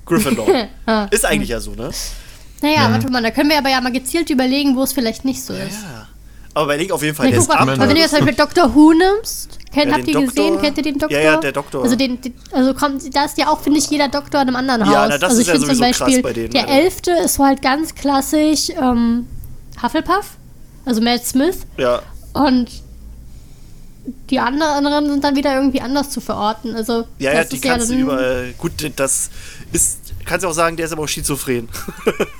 Gryffindor. 0.06 0.46
Ah. 0.86 1.06
ist 1.10 1.24
eigentlich 1.24 1.48
ja 1.48 1.60
so, 1.60 1.70
ne? 1.72 1.90
Naja, 2.60 2.90
warte 2.90 3.10
mal, 3.10 3.22
da 3.22 3.30
können 3.30 3.48
wir 3.48 3.56
aber 3.58 3.70
ja 3.70 3.80
mal 3.80 3.90
gezielt 3.92 4.28
überlegen, 4.30 4.76
wo 4.76 4.82
es 4.82 4.92
vielleicht 4.92 5.24
nicht 5.24 5.42
so 5.42 5.54
ist. 5.54 5.82
Ja. 5.82 6.08
Aber 6.52 6.66
bei 6.68 6.76
Link 6.76 6.92
auf 6.92 7.02
jeden 7.02 7.16
Fall. 7.16 7.26
Na, 7.26 7.30
der 7.30 7.40
guck 7.40 7.48
ist 7.48 7.48
mal, 7.48 7.54
ab. 7.56 7.68
aber 7.68 7.88
wenn 7.88 7.94
du 7.96 8.00
jetzt 8.00 8.10
zum 8.14 8.20
Beispiel 8.24 8.36
Dr. 8.36 8.74
Who 8.74 8.92
nimmst, 8.92 9.58
kennt, 9.72 9.86
Ja, 9.86 9.92
habt 9.94 10.06
ihr 10.06 10.14
Doktor. 10.14 10.28
gesehen? 10.28 10.60
Kennt 10.60 10.76
ihr 10.76 10.82
den 10.84 10.98
Doktor? 10.98 11.18
Ja, 11.18 11.24
ja, 11.32 11.36
der 11.38 11.52
Doktor. 11.52 11.82
Also, 11.82 11.96
den, 11.96 12.20
den, 12.20 12.34
also 12.52 12.74
kommt, 12.74 13.02
da 13.16 13.24
ist 13.24 13.38
ja 13.38 13.48
auch, 13.48 13.60
finde 13.60 13.80
ich, 13.80 13.90
jeder 13.90 14.08
Doktor 14.08 14.42
in 14.42 14.48
einem 14.48 14.56
anderen 14.56 14.86
Haus. 14.86 14.92
Ja, 14.92 15.08
na, 15.08 15.18
das 15.18 15.30
also 15.30 15.36
ist 15.36 15.40
ich 15.42 15.46
ja 15.48 15.52
finde 15.54 15.66
zum 15.66 15.76
sowieso 15.76 15.90
krass 15.98 16.06
Beispiel, 16.06 16.22
bei 16.22 16.32
denen, 16.32 16.50
der 16.50 16.62
Alter. 16.68 16.72
Elfte 16.74 17.10
ist 17.24 17.34
so 17.34 17.44
halt 17.44 17.60
ganz 17.62 17.94
klassisch 17.94 18.70
ähm, 18.70 19.26
Hufflepuff, 19.82 20.36
also 20.84 21.00
Matt 21.00 21.24
Smith. 21.26 21.58
Ja. 21.76 22.02
Und 22.34 22.68
die 24.30 24.38
anderen 24.38 25.08
sind 25.08 25.24
dann 25.24 25.36
wieder 25.36 25.54
irgendwie 25.54 25.80
anders 25.80 26.10
zu 26.10 26.20
verorten. 26.20 26.74
Also, 26.74 27.04
Ja, 27.18 27.32
ja, 27.32 27.40
das 27.40 27.48
die 27.48 27.56
ist 27.56 27.62
kannst 27.62 27.88
du 27.88 27.92
dann- 27.94 28.02
überall. 28.02 28.54
Gut, 28.58 28.72
das 28.96 29.30
ist. 29.72 29.98
Kannst 30.24 30.44
du 30.44 30.48
auch 30.48 30.54
sagen, 30.54 30.76
der 30.76 30.86
ist 30.86 30.92
aber 30.92 31.02
auch 31.02 31.08
schizophren. 31.08 31.68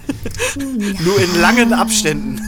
Nur 1.05 1.21
in 1.21 1.41
langen 1.41 1.73
Abständen. 1.75 2.41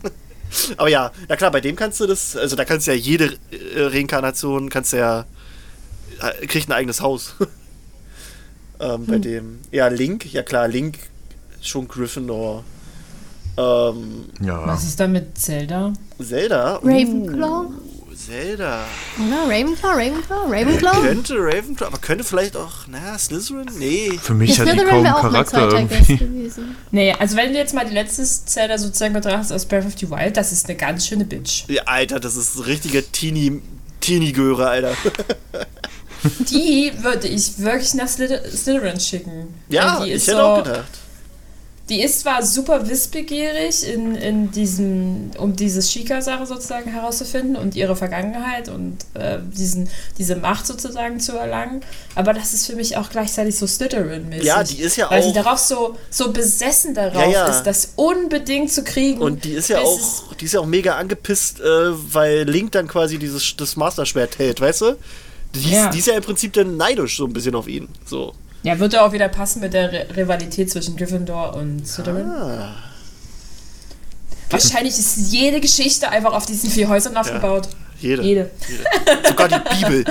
aber 0.76 0.88
ja, 0.88 1.12
na 1.28 1.36
klar, 1.36 1.50
bei 1.52 1.60
dem 1.60 1.76
kannst 1.76 2.00
du 2.00 2.06
das. 2.06 2.36
Also 2.36 2.56
da 2.56 2.64
kannst 2.64 2.86
du 2.86 2.90
ja 2.92 2.96
jede 2.96 3.26
äh, 3.52 3.82
Reinkarnation, 3.86 4.70
kannst 4.70 4.92
du 4.92 4.96
ja. 4.98 5.26
äh, 6.20 6.46
kriegt 6.46 6.68
ein 6.68 6.72
eigenes 6.72 7.00
Haus. 7.00 7.34
ähm, 8.80 9.06
bei 9.06 9.18
dem. 9.18 9.60
Ja, 9.70 9.86
Link, 9.88 10.32
ja 10.32 10.42
klar, 10.42 10.66
Link 10.68 10.98
schon 11.60 11.86
Gryffindor. 11.88 12.64
Ähm, 13.56 14.24
Ja. 14.40 14.66
Was 14.66 14.82
ist 14.84 14.98
da 14.98 15.06
mit 15.06 15.38
Zelda? 15.38 15.92
Zelda. 16.20 16.76
Uh, 16.82 16.86
Ravenclaw? 16.86 17.66
Zelda. 18.26 18.84
Oder? 19.18 19.42
Ravenclaw, 19.54 19.90
Ravenclaw, 19.92 20.46
Ravenclaw? 20.48 21.00
Könnte 21.02 21.34
Ravenclaw, 21.36 21.86
aber 21.88 21.98
könnte 21.98 22.24
vielleicht 22.24 22.56
auch, 22.56 22.86
naja, 22.86 23.18
Slytherin? 23.18 23.66
Nee. 23.78 24.18
Für 24.22 24.34
mich 24.34 24.58
hat 24.58 24.66
die 24.66 24.70
Slytherin 24.72 24.90
kaum 24.90 25.04
wäre 25.04 25.16
auch 25.16 25.22
mein 25.22 25.32
Charakter 25.32 25.68
irgendwie. 25.78 26.16
gewesen. 26.18 26.76
Nee, 26.90 27.12
also 27.18 27.36
wenn 27.36 27.52
du 27.52 27.58
jetzt 27.58 27.74
mal 27.74 27.84
die 27.86 27.94
letzte 27.94 28.24
Zelda 28.24 28.78
sozusagen 28.78 29.12
betrachtest 29.14 29.52
aus 29.52 29.66
Breath 29.66 29.86
of 29.86 29.92
the 29.98 30.10
Wild, 30.10 30.36
das 30.36 30.52
ist 30.52 30.66
eine 30.68 30.76
ganz 30.76 31.06
schöne 31.06 31.24
Bitch. 31.24 31.64
Ja, 31.68 31.82
Alter, 31.86 32.20
das 32.20 32.36
ist 32.36 32.66
richtige 32.66 33.04
Teenie, 33.10 33.60
Teenie-Göre, 34.00 34.68
Alter. 34.68 34.92
Die 36.50 36.92
würde 37.02 37.28
ich 37.28 37.58
wirklich 37.58 37.94
nach 37.94 38.08
Slyth- 38.08 38.48
Slytherin 38.50 38.98
schicken. 38.98 39.54
Ja, 39.68 40.02
ich 40.04 40.12
ist 40.12 40.26
hätte 40.28 40.36
so, 40.38 40.42
auch 40.42 40.62
gedacht. 40.64 40.84
Die 41.90 42.00
ist 42.02 42.20
zwar 42.20 42.42
super 42.42 42.88
wissbegierig 42.88 43.86
in, 43.86 44.14
in 44.14 44.50
diesem, 44.50 45.32
um 45.36 45.54
diese 45.54 45.82
Shika-Sache 45.82 46.46
sozusagen 46.46 46.90
herauszufinden 46.90 47.56
und 47.56 47.76
ihre 47.76 47.94
Vergangenheit 47.94 48.70
und 48.70 48.98
äh, 49.12 49.38
diesen, 49.54 49.90
diese 50.16 50.36
Macht 50.36 50.66
sozusagen 50.66 51.20
zu 51.20 51.32
erlangen, 51.32 51.82
aber 52.14 52.32
das 52.32 52.54
ist 52.54 52.66
für 52.66 52.74
mich 52.74 52.96
auch 52.96 53.10
gleichzeitig 53.10 53.58
so 53.58 53.66
Slytherin-mäßig. 53.66 54.44
Ja, 54.44 54.64
die 54.64 54.78
ist 54.80 54.96
ja 54.96 55.10
Weil 55.10 55.22
sie 55.22 55.28
auch- 55.28 55.34
darauf 55.34 55.58
so, 55.58 55.96
so 56.08 56.32
besessen 56.32 56.94
darauf 56.94 57.20
Ja, 57.22 57.28
ja. 57.28 57.46
ist, 57.48 57.64
das 57.64 57.92
unbedingt 57.96 58.72
zu 58.72 58.82
kriegen. 58.82 59.20
Und 59.20 59.44
die 59.44 59.52
ist 59.52 59.68
ja 59.68 59.80
auch, 59.80 60.32
die 60.40 60.46
ist 60.46 60.54
ja 60.54 60.60
auch 60.60 60.66
mega 60.66 60.94
angepisst, 60.96 61.60
äh, 61.60 61.64
weil 62.14 62.44
Link 62.48 62.72
dann 62.72 62.88
quasi 62.88 63.18
dieses 63.18 63.56
das 63.58 63.76
Master-Schwert 63.76 64.38
hält, 64.38 64.58
weißt 64.62 64.80
du? 64.80 64.96
Die 65.54 65.58
ist, 65.60 65.70
Ja. 65.72 65.90
die 65.90 65.98
ist 65.98 66.06
ja 66.06 66.14
im 66.14 66.22
Prinzip 66.22 66.54
dann 66.54 66.78
neidisch 66.78 67.18
so 67.18 67.26
ein 67.26 67.32
bisschen 67.34 67.54
auf 67.54 67.68
ihn. 67.68 67.88
So. 68.06 68.32
Ja, 68.64 68.78
wird 68.80 68.94
ja 68.94 69.06
auch 69.06 69.12
wieder 69.12 69.28
passen 69.28 69.60
mit 69.60 69.72
der 69.74 69.92
Ri- 69.92 70.16
Rivalität 70.16 70.70
zwischen 70.70 70.96
Gryffindor 70.96 71.54
und 71.54 71.86
Slytherin. 71.86 72.26
Ah. 72.28 72.74
Wahrscheinlich 74.50 74.98
ist 74.98 75.30
jede 75.32 75.60
Geschichte 75.60 76.08
einfach 76.08 76.32
auf 76.32 76.46
diesen 76.46 76.70
vier 76.70 76.88
Häusern 76.88 77.16
aufgebaut. 77.16 77.68
Jede. 78.00 78.22
Jede. 78.22 78.50
Sogar 79.28 79.48
die 79.48 79.74
Bibel. 79.76 80.04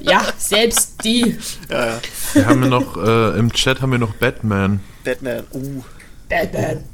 Ja, 0.00 0.22
selbst 0.38 0.94
die. 1.04 1.36
Ja, 1.68 1.86
ja. 1.86 2.00
Wir 2.32 2.46
haben 2.46 2.62
ja 2.62 2.68
noch, 2.68 2.96
äh, 2.96 3.38
im 3.38 3.52
Chat 3.52 3.82
haben 3.82 3.92
wir 3.92 3.98
noch 3.98 4.14
Batman. 4.14 4.80
Batman. 5.04 5.44
Uh. 5.52 5.82
Batman. 6.28 6.84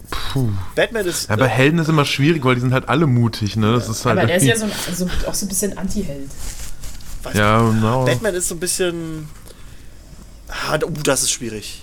Batman 0.74 1.06
ist. 1.06 1.28
Ja, 1.28 1.34
aber 1.34 1.46
äh, 1.46 1.48
Helden 1.50 1.78
ist 1.78 1.88
immer 1.88 2.04
schwierig, 2.04 2.44
weil 2.44 2.54
die 2.54 2.62
sind 2.62 2.72
halt 2.72 2.88
alle 2.88 3.06
mutig, 3.06 3.56
ne? 3.56 3.72
Das 3.74 3.88
ist 3.88 4.04
halt 4.06 4.18
Aber 4.18 4.26
der 4.26 4.36
ist 4.36 4.44
ja 4.44 4.56
so, 4.56 4.64
ein, 4.64 4.70
so 4.94 5.06
auch 5.26 5.34
so 5.34 5.44
ein 5.46 5.48
bisschen 5.48 5.76
Anti-Held. 5.76 6.30
Ja, 7.34 7.60
genau. 7.60 8.04
Batman 8.04 8.34
ist 8.34 8.48
so 8.48 8.54
ein 8.54 8.60
bisschen. 8.60 9.28
Ah, 10.48 10.78
uh, 10.82 10.90
das 11.02 11.22
ist 11.22 11.30
schwierig. 11.32 11.82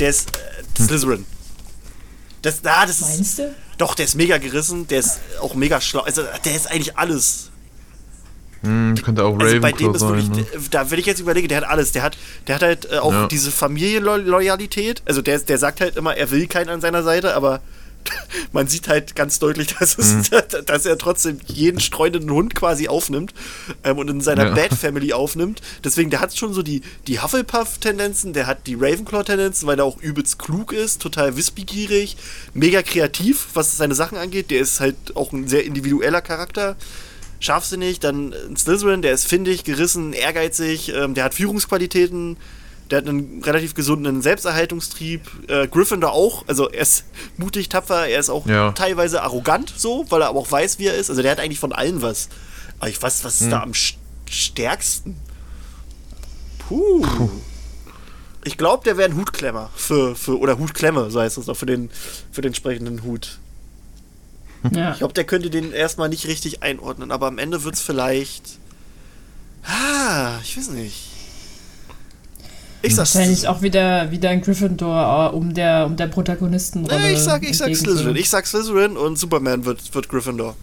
Der 0.00 0.10
ist 0.10 0.30
äh, 0.36 0.82
Slytherin. 0.82 1.24
Das, 2.42 2.60
ah, 2.64 2.86
das 2.86 3.00
ist, 3.00 3.08
Meinst 3.16 3.38
du? 3.38 3.54
doch, 3.78 3.94
der 3.94 4.04
ist 4.04 4.14
mega 4.14 4.38
gerissen, 4.38 4.86
der 4.88 5.00
ist 5.00 5.18
auch 5.40 5.54
mega 5.54 5.80
schlau. 5.80 6.00
Also, 6.00 6.22
der 6.44 6.54
ist 6.54 6.70
eigentlich 6.70 6.96
alles. 6.96 7.50
Hm, 8.62 8.94
könnte 9.04 9.24
auch 9.24 9.38
Also 9.38 9.60
bei 9.60 9.72
dem 9.72 9.88
Ravenclaw 9.90 9.94
ist 9.94 10.00
sein, 10.00 10.34
wirklich, 10.36 10.52
ne? 10.54 10.68
da 10.70 10.90
wenn 10.90 10.98
ich 10.98 11.06
jetzt 11.06 11.20
überlege, 11.20 11.48
der 11.48 11.58
hat 11.58 11.64
alles. 11.64 11.92
Der 11.92 12.02
hat, 12.02 12.16
der 12.46 12.54
hat 12.54 12.62
halt 12.62 12.90
äh, 12.90 12.98
auch 12.98 13.12
Ja. 13.12 13.26
diese 13.26 13.50
Familienloyalität. 13.50 15.02
Also 15.04 15.22
der, 15.22 15.38
der 15.40 15.58
sagt 15.58 15.80
halt 15.80 15.96
immer, 15.96 16.16
er 16.16 16.30
will 16.30 16.46
keinen 16.46 16.70
an 16.70 16.80
seiner 16.80 17.02
Seite, 17.02 17.34
aber 17.34 17.60
man 18.52 18.68
sieht 18.68 18.88
halt 18.88 19.14
ganz 19.16 19.38
deutlich, 19.38 19.74
dass, 19.78 19.98
es, 19.98 20.12
Mhm. 20.12 20.24
dass 20.66 20.86
er 20.86 20.98
trotzdem 20.98 21.38
jeden 21.46 21.80
streunenden 21.80 22.30
Hund 22.30 22.54
quasi 22.54 22.88
aufnimmt 22.88 23.34
ähm, 23.84 23.98
und 23.98 24.08
in 24.10 24.20
seiner 24.20 24.46
Ja. 24.48 24.54
Bad 24.54 24.74
Family 24.74 25.12
aufnimmt. 25.12 25.60
Deswegen, 25.84 26.10
der 26.10 26.20
hat 26.20 26.36
schon 26.36 26.52
so 26.54 26.62
die, 26.62 26.82
die 27.06 27.20
Hufflepuff-Tendenzen, 27.20 28.32
der 28.32 28.46
hat 28.46 28.66
die 28.66 28.74
Ravenclaw-Tendenzen, 28.74 29.66
weil 29.66 29.78
er 29.78 29.84
auch 29.84 30.00
übelst 30.00 30.38
klug 30.38 30.72
ist, 30.72 31.00
total 31.02 31.36
wissbegierig, 31.36 32.16
mega 32.54 32.82
kreativ, 32.82 33.48
was 33.54 33.76
seine 33.76 33.94
Sachen 33.94 34.18
angeht. 34.18 34.50
Der 34.50 34.60
ist 34.60 34.80
halt 34.80 34.96
auch 35.14 35.32
ein 35.32 35.48
sehr 35.48 35.64
individueller 35.64 36.20
Charakter 36.22 36.76
scharfsinnig, 37.40 38.00
dann 38.00 38.32
ein 38.32 38.56
Slytherin, 38.56 39.02
der 39.02 39.12
ist 39.12 39.26
findig, 39.26 39.64
gerissen, 39.64 40.12
ehrgeizig, 40.14 40.88
ähm, 40.94 41.14
der 41.14 41.24
hat 41.24 41.34
Führungsqualitäten, 41.34 42.36
der 42.90 42.98
hat 42.98 43.08
einen 43.08 43.42
relativ 43.42 43.74
gesunden 43.74 44.22
Selbsterhaltungstrieb. 44.22 45.22
Äh, 45.48 45.66
Gryffindor 45.68 46.12
auch, 46.12 46.44
also 46.46 46.68
er 46.68 46.82
ist 46.82 47.04
mutig, 47.36 47.68
tapfer, 47.68 48.06
er 48.06 48.20
ist 48.20 48.30
auch 48.30 48.46
Ja. 48.46 48.72
teilweise 48.72 49.22
arrogant 49.22 49.72
so, 49.76 50.04
weil 50.10 50.22
er 50.22 50.28
aber 50.28 50.38
auch 50.40 50.50
weiß, 50.50 50.78
wie 50.78 50.86
er 50.86 50.94
ist. 50.94 51.10
Also 51.10 51.22
der 51.22 51.30
hat 51.32 51.40
eigentlich 51.40 51.58
von 51.60 51.72
allen 51.72 52.02
was. 52.02 52.28
Aber 52.78 52.88
ich 52.88 53.00
weiß, 53.00 53.24
was 53.24 53.40
ist 53.40 53.50
da 53.50 53.62
am 53.62 53.72
st- 53.72 53.94
stärksten? 54.28 55.16
Puh. 56.68 57.30
Ich 58.44 58.56
glaube, 58.56 58.84
der 58.84 58.96
wäre 58.96 59.08
ein 59.10 59.16
Hutklemmer 59.16 59.70
für, 59.74 60.14
für 60.14 60.38
oder 60.38 60.58
Hutklemme, 60.58 61.10
so 61.10 61.20
heißt 61.20 61.38
es 61.38 61.46
noch, 61.46 61.56
für 61.56 61.66
den, 61.66 61.90
für 62.30 62.42
den 62.42 62.48
entsprechenden 62.50 63.02
Hut. 63.02 63.38
Ja. 64.72 64.92
Ich 64.92 64.98
glaube, 64.98 65.14
der 65.14 65.24
könnte 65.24 65.50
den 65.50 65.72
erstmal 65.72 66.08
nicht 66.08 66.26
richtig 66.26 66.62
einordnen, 66.62 67.10
aber 67.12 67.26
am 67.26 67.38
Ende 67.38 67.64
wird 67.64 67.74
es 67.74 67.80
vielleicht. 67.80 68.58
Ah, 69.64 70.38
ich 70.42 70.56
weiß 70.56 70.70
nicht. 70.70 71.05
Ich 72.86 72.94
sag's. 72.94 73.14
Wahrscheinlich 73.14 73.48
auch 73.48 73.62
wieder, 73.62 74.10
wieder 74.10 74.30
ein 74.30 74.40
Gryffindor, 74.42 75.30
äh, 75.32 75.36
um 75.36 75.52
der, 75.54 75.86
um 75.86 75.96
der 75.96 76.06
Protagonistenrolle. 76.06 76.98
Nee, 77.00 77.12
ich 77.14 77.20
sag, 77.20 77.42
ich 77.42 77.56
sag 77.58 77.74
Slytherin. 77.74 78.16
Ich 78.16 78.30
sag 78.30 78.46
Slytherin 78.46 78.96
und 78.96 79.18
Superman 79.18 79.64
wird, 79.64 79.94
wird 79.94 80.08
Gryffindor. 80.08 80.54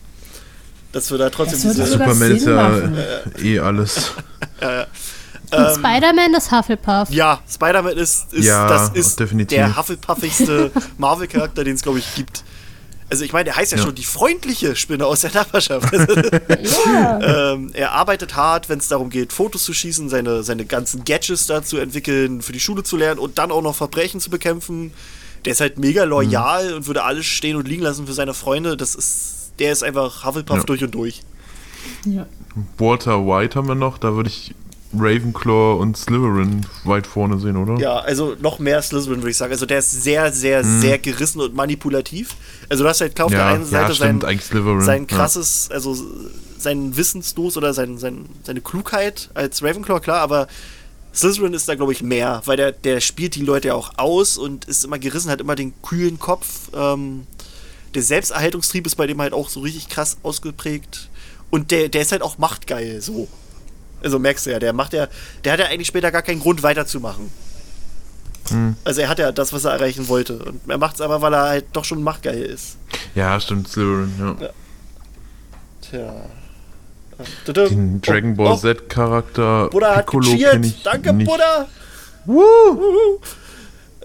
Dass 0.91 1.10
wir 1.12 1.18
da 1.18 1.30
trotzdem 1.30 1.56
Das 1.64 1.66
würde 1.78 1.82
diese. 1.82 1.91
Superman 1.98 2.32
ist 2.32 2.45
ja 2.45 2.54
machen. 2.56 2.98
eh 3.41 3.60
alles. 3.60 4.12
Und 5.52 5.76
Spider-Man 5.76 6.34
ist 6.36 6.52
Hufflepuff. 6.52 7.10
Ähm, 7.10 7.16
Ja, 7.16 7.40
Spider-Man 7.52 7.95
ist, 7.98 8.34
ist, 8.34 8.44
Ja, 8.45 8.68
das 8.68 8.90
ist 8.90 9.20
definitiv. 9.20 9.56
der 9.56 9.78
Hufflepuffigste 9.78 10.72
Marvel-Charakter, 10.98 11.64
den 11.64 11.76
es, 11.76 11.84
glaube 11.84 12.00
ich, 12.00 12.16
gibt. 12.16 12.44
Also 13.14 13.26
ich 13.26 13.31
meine, 13.31 13.44
der 13.44 13.56
heißt 13.57 13.72
ja, 13.73 13.77
Ja. 13.77 13.84
schon 13.84 13.94
die 13.94 14.03
freundliche 14.06 14.76
Spinne 14.76 15.06
aus 15.06 15.22
der 15.22 15.31
Nachbarschaft. 15.34 15.94
Ja. 16.85 17.52
ähm, 17.53 17.69
er 17.73 17.91
arbeitet 17.91 18.35
hart, 18.35 18.69
wenn 18.69 18.80
es 18.80 18.88
darum 18.88 19.11
geht, 19.11 19.31
Fotos 19.34 19.64
zu 19.65 19.72
schießen, 19.72 20.10
seine, 20.10 20.41
seine 20.41 20.65
ganzen 20.65 21.03
Gadgets 21.06 21.45
da 21.45 21.61
zu 21.61 21.77
entwickeln, 21.77 22.41
für 22.41 22.53
die 22.53 22.60
Schule 22.60 22.81
zu 22.81 22.98
lernen 22.98 23.19
und 23.19 23.38
dann 23.38 23.52
auch 23.52 23.61
noch 23.61 23.76
Verbrechen 23.76 24.19
zu 24.19 24.31
bekämpfen. 24.31 24.91
Der 25.45 25.52
ist 25.52 25.61
halt 25.61 25.77
mega 25.77 26.06
loyal 26.06 26.69
Mhm. 26.72 26.76
und 26.77 26.88
würde 26.88 27.03
alles 27.03 27.27
stehen 27.27 27.56
und 27.56 27.68
liegen 27.68 27.84
lassen 27.84 28.07
für 28.07 28.14
seine 28.14 28.34
Freunde. 28.34 28.76
Das 28.77 28.95
ist, 28.95 29.52
der 29.60 29.72
ist 29.72 29.84
einfach 29.84 30.26
Hufflepuff 30.26 30.57
Ja. 30.57 30.64
durch 30.64 30.84
und 30.84 30.95
durch. 30.95 31.22
ja. 32.06 32.26
Walter 32.80 33.27
White 33.27 33.56
haben 33.60 33.68
wir 33.68 33.76
noch, 33.76 33.99
da 33.99 34.15
würde 34.15 34.30
ich 34.30 34.56
Ravenclaw 34.95 35.80
und 35.80 35.98
Slytherin 35.98 36.65
weit 36.84 37.07
vorne 37.07 37.40
sehen, 37.40 37.57
oder? 37.57 37.80
Ja, 37.80 37.98
also 37.98 38.36
noch 38.40 38.60
mehr 38.60 38.82
Slytherin, 38.82 39.20
würde 39.20 39.32
ich 39.32 39.38
sagen. 39.38 39.52
Also 39.52 39.65
der 39.65 39.80
ist 39.80 39.91
sehr, 39.91 40.32
sehr, 40.32 40.64
sehr 40.64 40.99
gerissen 40.99 41.41
und 41.41 41.56
manipulativ. 41.56 42.36
Also 42.70 42.84
du 42.84 42.90
hast 42.90 43.02
halt 43.02 43.15
klar 43.15 43.26
auf 43.28 43.32
der 43.32 43.40
ja, 43.40 43.53
einen 43.53 43.65
Seite 43.65 43.91
ja 43.91 43.98
sein, 43.98 44.22
stimmt, 44.22 44.41
Slytherin. 44.44 44.82
sein 44.82 45.07
krasses, 45.07 45.70
also 45.72 45.95
sein 46.57 46.95
Wissensdos 46.95 47.57
oder 47.57 47.74
sein, 47.74 47.98
sein, 47.98 48.26
seine 48.44 48.61
Klugheit 48.61 49.30
als 49.34 49.64
Ravenclaw, 49.64 49.99
klar, 49.99 50.22
aber 50.22 50.48
Slytherin 51.14 51.53
ist 51.53 51.70
da, 51.70 51.76
glaube 51.76 51.91
ich, 51.91 52.02
mehr, 52.02 52.41
weil 52.45 52.57
der, 52.57 52.72
der 52.72 52.99
spielt 52.99 53.36
die 53.36 53.44
Leute 53.44 53.70
ja 53.70 53.74
auch 53.76 53.94
aus 53.98 54.38
und 54.38 54.65
ist 54.65 54.84
immer 54.84 54.98
gerissen, 54.98 55.30
hat 55.30 55.41
immer 55.41 55.56
den 55.56 55.74
kühlen 55.84 56.18
Kopf. 56.18 56.70
Ähm, 56.76 57.28
der 57.94 58.02
Selbsterhaltungstrieb 58.02 58.88
ist 58.88 58.95
bei 58.95 59.06
dem 59.06 59.22
halt 59.22 59.34
auch 59.34 59.49
so 59.49 59.60
richtig 59.60 59.90
krass 59.90 60.18
ausgeprägt. 60.24 61.10
Und 61.52 61.70
der, 61.70 61.90
der 61.90 62.02
ist 62.02 62.11
halt 62.11 62.24
auch 62.24 62.40
machtgeil, 62.40 62.99
so. 63.02 63.28
Also 64.04 64.20
merkst 64.20 64.46
du 64.46 64.52
ja, 64.52 64.60
der 64.60 64.74
macht 64.74 64.94
ja, 64.94 65.08
der 65.44 65.54
hat 65.54 65.60
ja 65.60 65.66
eigentlich 65.68 65.88
später 65.88 66.12
gar 66.12 66.22
keinen 66.22 66.40
Grund 66.42 66.62
weiterzumachen. 66.64 67.32
Hm. 68.50 68.76
Also 68.84 69.02
er 69.02 69.10
hat 69.10 69.20
ja 69.20 69.32
das, 69.32 69.54
was 69.54 69.64
er 69.66 69.72
erreichen 69.72 70.08
wollte. 70.10 70.38
Und 70.40 70.62
er 70.68 70.78
macht 70.78 70.96
es 70.96 71.02
aber, 71.02 71.22
weil 71.22 71.34
er 71.34 71.44
halt 71.44 71.66
doch 71.74 71.86
schon 71.86 72.04
machtgeil 72.04 72.42
ist. 72.42 72.78
Ja, 73.16 73.40
stimmt, 73.40 73.68
Slytherin, 73.70 74.12
ja. 74.20 74.50
Tja. 75.82 76.14
Tudum. 77.46 77.70
Den 77.70 78.02
Dragon 78.02 78.36
Ball 78.36 78.54
Oh, 78.54 78.58
Z 78.58 78.90
Charakter 78.90 79.70
Buddha 79.70 79.96
hat 79.96 80.08
kenne 80.08 80.66
ich 80.68 80.84
Danke, 80.84 81.14
nicht. 81.14 81.30
Buddha. 81.30 81.68
Wuhu. 82.26 83.20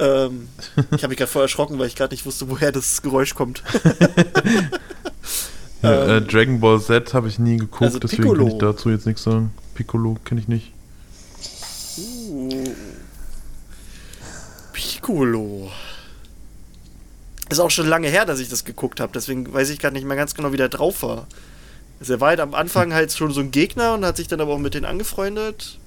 Ähm, 0.00 0.48
ich 0.92 1.02
habe 1.02 1.08
mich 1.08 1.18
gerade 1.18 1.28
voll 1.28 1.42
erschrocken, 1.42 1.76
weil 1.80 1.88
ich 1.88 1.96
gerade 1.96 2.14
nicht 2.14 2.24
wusste, 2.24 2.48
woher 2.48 2.70
das 2.70 3.02
Geräusch 3.02 3.34
kommt. 3.34 3.64
Ja, 5.82 5.90
äh, 6.06 6.16
Ähm, 6.18 6.28
Dragon 6.28 6.60
Ball 6.60 6.80
Z 6.80 7.12
habe 7.14 7.26
ich 7.28 7.38
nie 7.38 7.56
geguckt, 7.56 7.82
also 7.82 7.98
deswegen 7.98 8.22
Piccolo. 8.22 8.44
kann 8.44 8.52
ich 8.54 8.58
dazu 8.58 8.90
jetzt 8.90 9.06
nichts 9.06 9.24
sagen. 9.24 9.52
Piccolo 9.78 10.16
kenne 10.24 10.40
ich 10.40 10.48
nicht. 10.48 10.72
Uh. 11.98 12.64
Piccolo. 14.72 15.70
Ist 17.48 17.60
auch 17.60 17.70
schon 17.70 17.86
lange 17.86 18.08
her, 18.08 18.24
dass 18.24 18.40
ich 18.40 18.48
das 18.48 18.64
geguckt 18.64 18.98
habe, 18.98 19.12
deswegen 19.14 19.52
weiß 19.52 19.70
ich 19.70 19.78
gerade 19.78 19.94
nicht 19.94 20.04
mehr 20.04 20.16
ganz 20.16 20.34
genau, 20.34 20.52
wie 20.52 20.56
der 20.56 20.68
drauf 20.68 21.04
war. 21.04 21.28
Also 22.00 22.14
er 22.14 22.20
war 22.20 22.30
halt 22.30 22.40
am 22.40 22.54
Anfang 22.54 22.92
halt 22.92 23.12
schon 23.12 23.30
so 23.30 23.40
ein 23.40 23.52
Gegner 23.52 23.94
und 23.94 24.04
hat 24.04 24.16
sich 24.16 24.26
dann 24.26 24.40
aber 24.40 24.54
auch 24.54 24.58
mit 24.58 24.74
denen 24.74 24.84
angefreundet. 24.84 25.78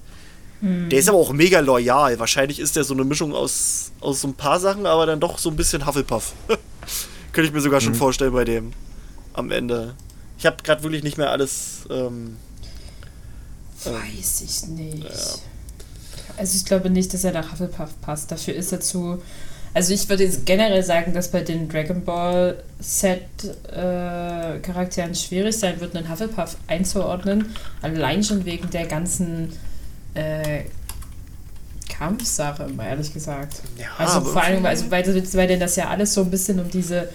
Der 0.62 0.98
ist 0.98 1.08
aber 1.08 1.18
auch 1.18 1.32
mega 1.32 1.60
loyal. 1.60 2.18
Wahrscheinlich 2.18 2.60
ist 2.60 2.76
der 2.76 2.84
so 2.84 2.94
eine 2.94 3.04
Mischung 3.04 3.34
aus, 3.34 3.92
aus 4.00 4.22
so 4.22 4.28
ein 4.28 4.34
paar 4.34 4.58
Sachen, 4.58 4.86
aber 4.86 5.04
dann 5.04 5.20
doch 5.20 5.36
so 5.38 5.50
ein 5.50 5.56
bisschen 5.56 5.86
Hufflepuff. 5.86 6.32
Könnte 7.32 7.48
ich 7.48 7.52
mir 7.52 7.60
sogar 7.60 7.82
schon 7.82 7.94
vorstellen 7.94 8.32
bei 8.32 8.44
dem 8.44 8.72
am 9.34 9.50
Ende. 9.50 9.96
Ich 10.38 10.46
habe 10.46 10.62
gerade 10.62 10.82
wirklich 10.82 11.02
nicht 11.02 11.18
mehr 11.18 11.30
alles. 11.30 11.86
Ähm, 11.90 12.36
Weiß 13.84 14.42
ich 14.42 14.68
nicht. 14.68 15.06
Also 16.36 16.56
ich 16.56 16.64
glaube 16.64 16.90
nicht, 16.90 17.12
dass 17.12 17.24
er 17.24 17.32
nach 17.32 17.52
Hufflepuff 17.52 18.00
passt. 18.00 18.30
Dafür 18.30 18.54
ist 18.54 18.72
er 18.72 18.80
zu. 18.80 19.22
Also 19.74 19.94
ich 19.94 20.08
würde 20.08 20.24
jetzt 20.24 20.44
generell 20.44 20.82
sagen, 20.82 21.14
dass 21.14 21.28
bei 21.28 21.40
den 21.40 21.68
Dragon 21.68 22.04
Ball 22.04 22.62
Set 22.78 23.22
äh, 23.70 24.58
Charakteren 24.60 25.14
schwierig 25.14 25.58
sein 25.58 25.80
wird, 25.80 25.96
einen 25.96 26.10
Hufflepuff 26.10 26.56
einzuordnen. 26.66 27.54
Allein 27.80 28.22
schon 28.22 28.44
wegen 28.44 28.68
der 28.70 28.86
ganzen 28.86 29.52
äh, 30.14 30.64
Kampfsache, 31.88 32.68
mal 32.68 32.86
ehrlich 32.86 33.12
gesagt. 33.12 33.62
ja, 33.78 33.86
Also 33.96 34.20
vor 34.20 34.42
allem, 34.42 34.64
also, 34.66 34.90
weil, 34.90 35.04
weil 35.06 35.46
denn 35.46 35.60
das 35.60 35.76
ja 35.76 35.88
alles 35.88 36.12
so 36.12 36.22
ein 36.22 36.30
bisschen 36.30 36.60
um 36.60 36.70
diese, 36.70 37.08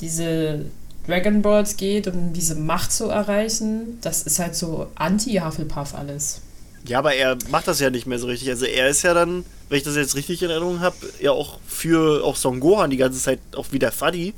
diese 0.00 0.66
Dragon 1.06 1.42
Balls 1.42 1.76
geht 1.76 2.06
um 2.06 2.32
diese 2.32 2.54
Macht 2.54 2.92
zu 2.92 3.06
erreichen. 3.08 3.98
Das 4.00 4.22
ist 4.22 4.38
halt 4.38 4.54
so 4.56 4.88
anti-Hufflepuff 4.94 5.94
alles. 5.94 6.40
Ja, 6.86 6.98
aber 6.98 7.14
er 7.14 7.36
macht 7.50 7.68
das 7.68 7.80
ja 7.80 7.90
nicht 7.90 8.06
mehr 8.06 8.18
so 8.18 8.26
richtig. 8.26 8.48
Also 8.50 8.66
er 8.66 8.88
ist 8.88 9.02
ja 9.02 9.14
dann, 9.14 9.44
wenn 9.68 9.78
ich 9.78 9.84
das 9.84 9.96
jetzt 9.96 10.16
richtig 10.16 10.42
in 10.42 10.50
Erinnerung 10.50 10.80
habe, 10.80 10.96
ja 11.20 11.30
auch 11.32 11.58
für 11.66 12.22
auch 12.24 12.36
Son 12.36 12.60
Gohan 12.60 12.90
die 12.90 12.96
ganze 12.98 13.20
Zeit 13.20 13.38
auch 13.56 13.72
wieder 13.72 13.90
Fuddy. 13.92 14.34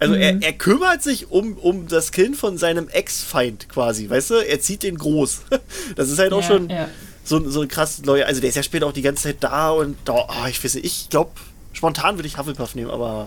Also 0.00 0.14
er, 0.14 0.40
er 0.42 0.52
kümmert 0.54 1.02
sich 1.02 1.30
um, 1.30 1.58
um 1.58 1.86
das 1.86 2.10
Kind 2.10 2.36
von 2.36 2.56
seinem 2.56 2.88
Ex-Feind 2.88 3.68
quasi, 3.68 4.08
weißt 4.08 4.30
du? 4.30 4.34
Er 4.36 4.60
zieht 4.60 4.82
den 4.82 4.96
groß. 4.96 5.42
Das 5.96 6.08
ist 6.08 6.18
halt 6.18 6.32
auch 6.32 6.40
Ja, 6.40 6.46
schon 6.46 6.70
ja. 6.70 6.88
so, 7.22 7.48
so 7.50 7.60
ein 7.62 7.68
krass 7.68 8.00
Lawyer. 8.04 8.26
Also 8.26 8.40
der 8.40 8.48
ist 8.50 8.56
ja 8.56 8.62
später 8.62 8.86
auch 8.86 8.92
die 8.92 9.02
ganze 9.02 9.24
Zeit 9.24 9.36
da 9.40 9.70
und 9.70 9.96
da, 10.06 10.14
oh, 10.14 10.46
ich 10.48 10.62
weiß 10.64 10.74
nicht, 10.74 10.86
ich 10.86 11.08
glaube, 11.10 11.32
spontan 11.72 12.16
würde 12.16 12.26
ich 12.28 12.38
Hufflepuff 12.38 12.74
nehmen, 12.74 12.90
aber 12.90 13.26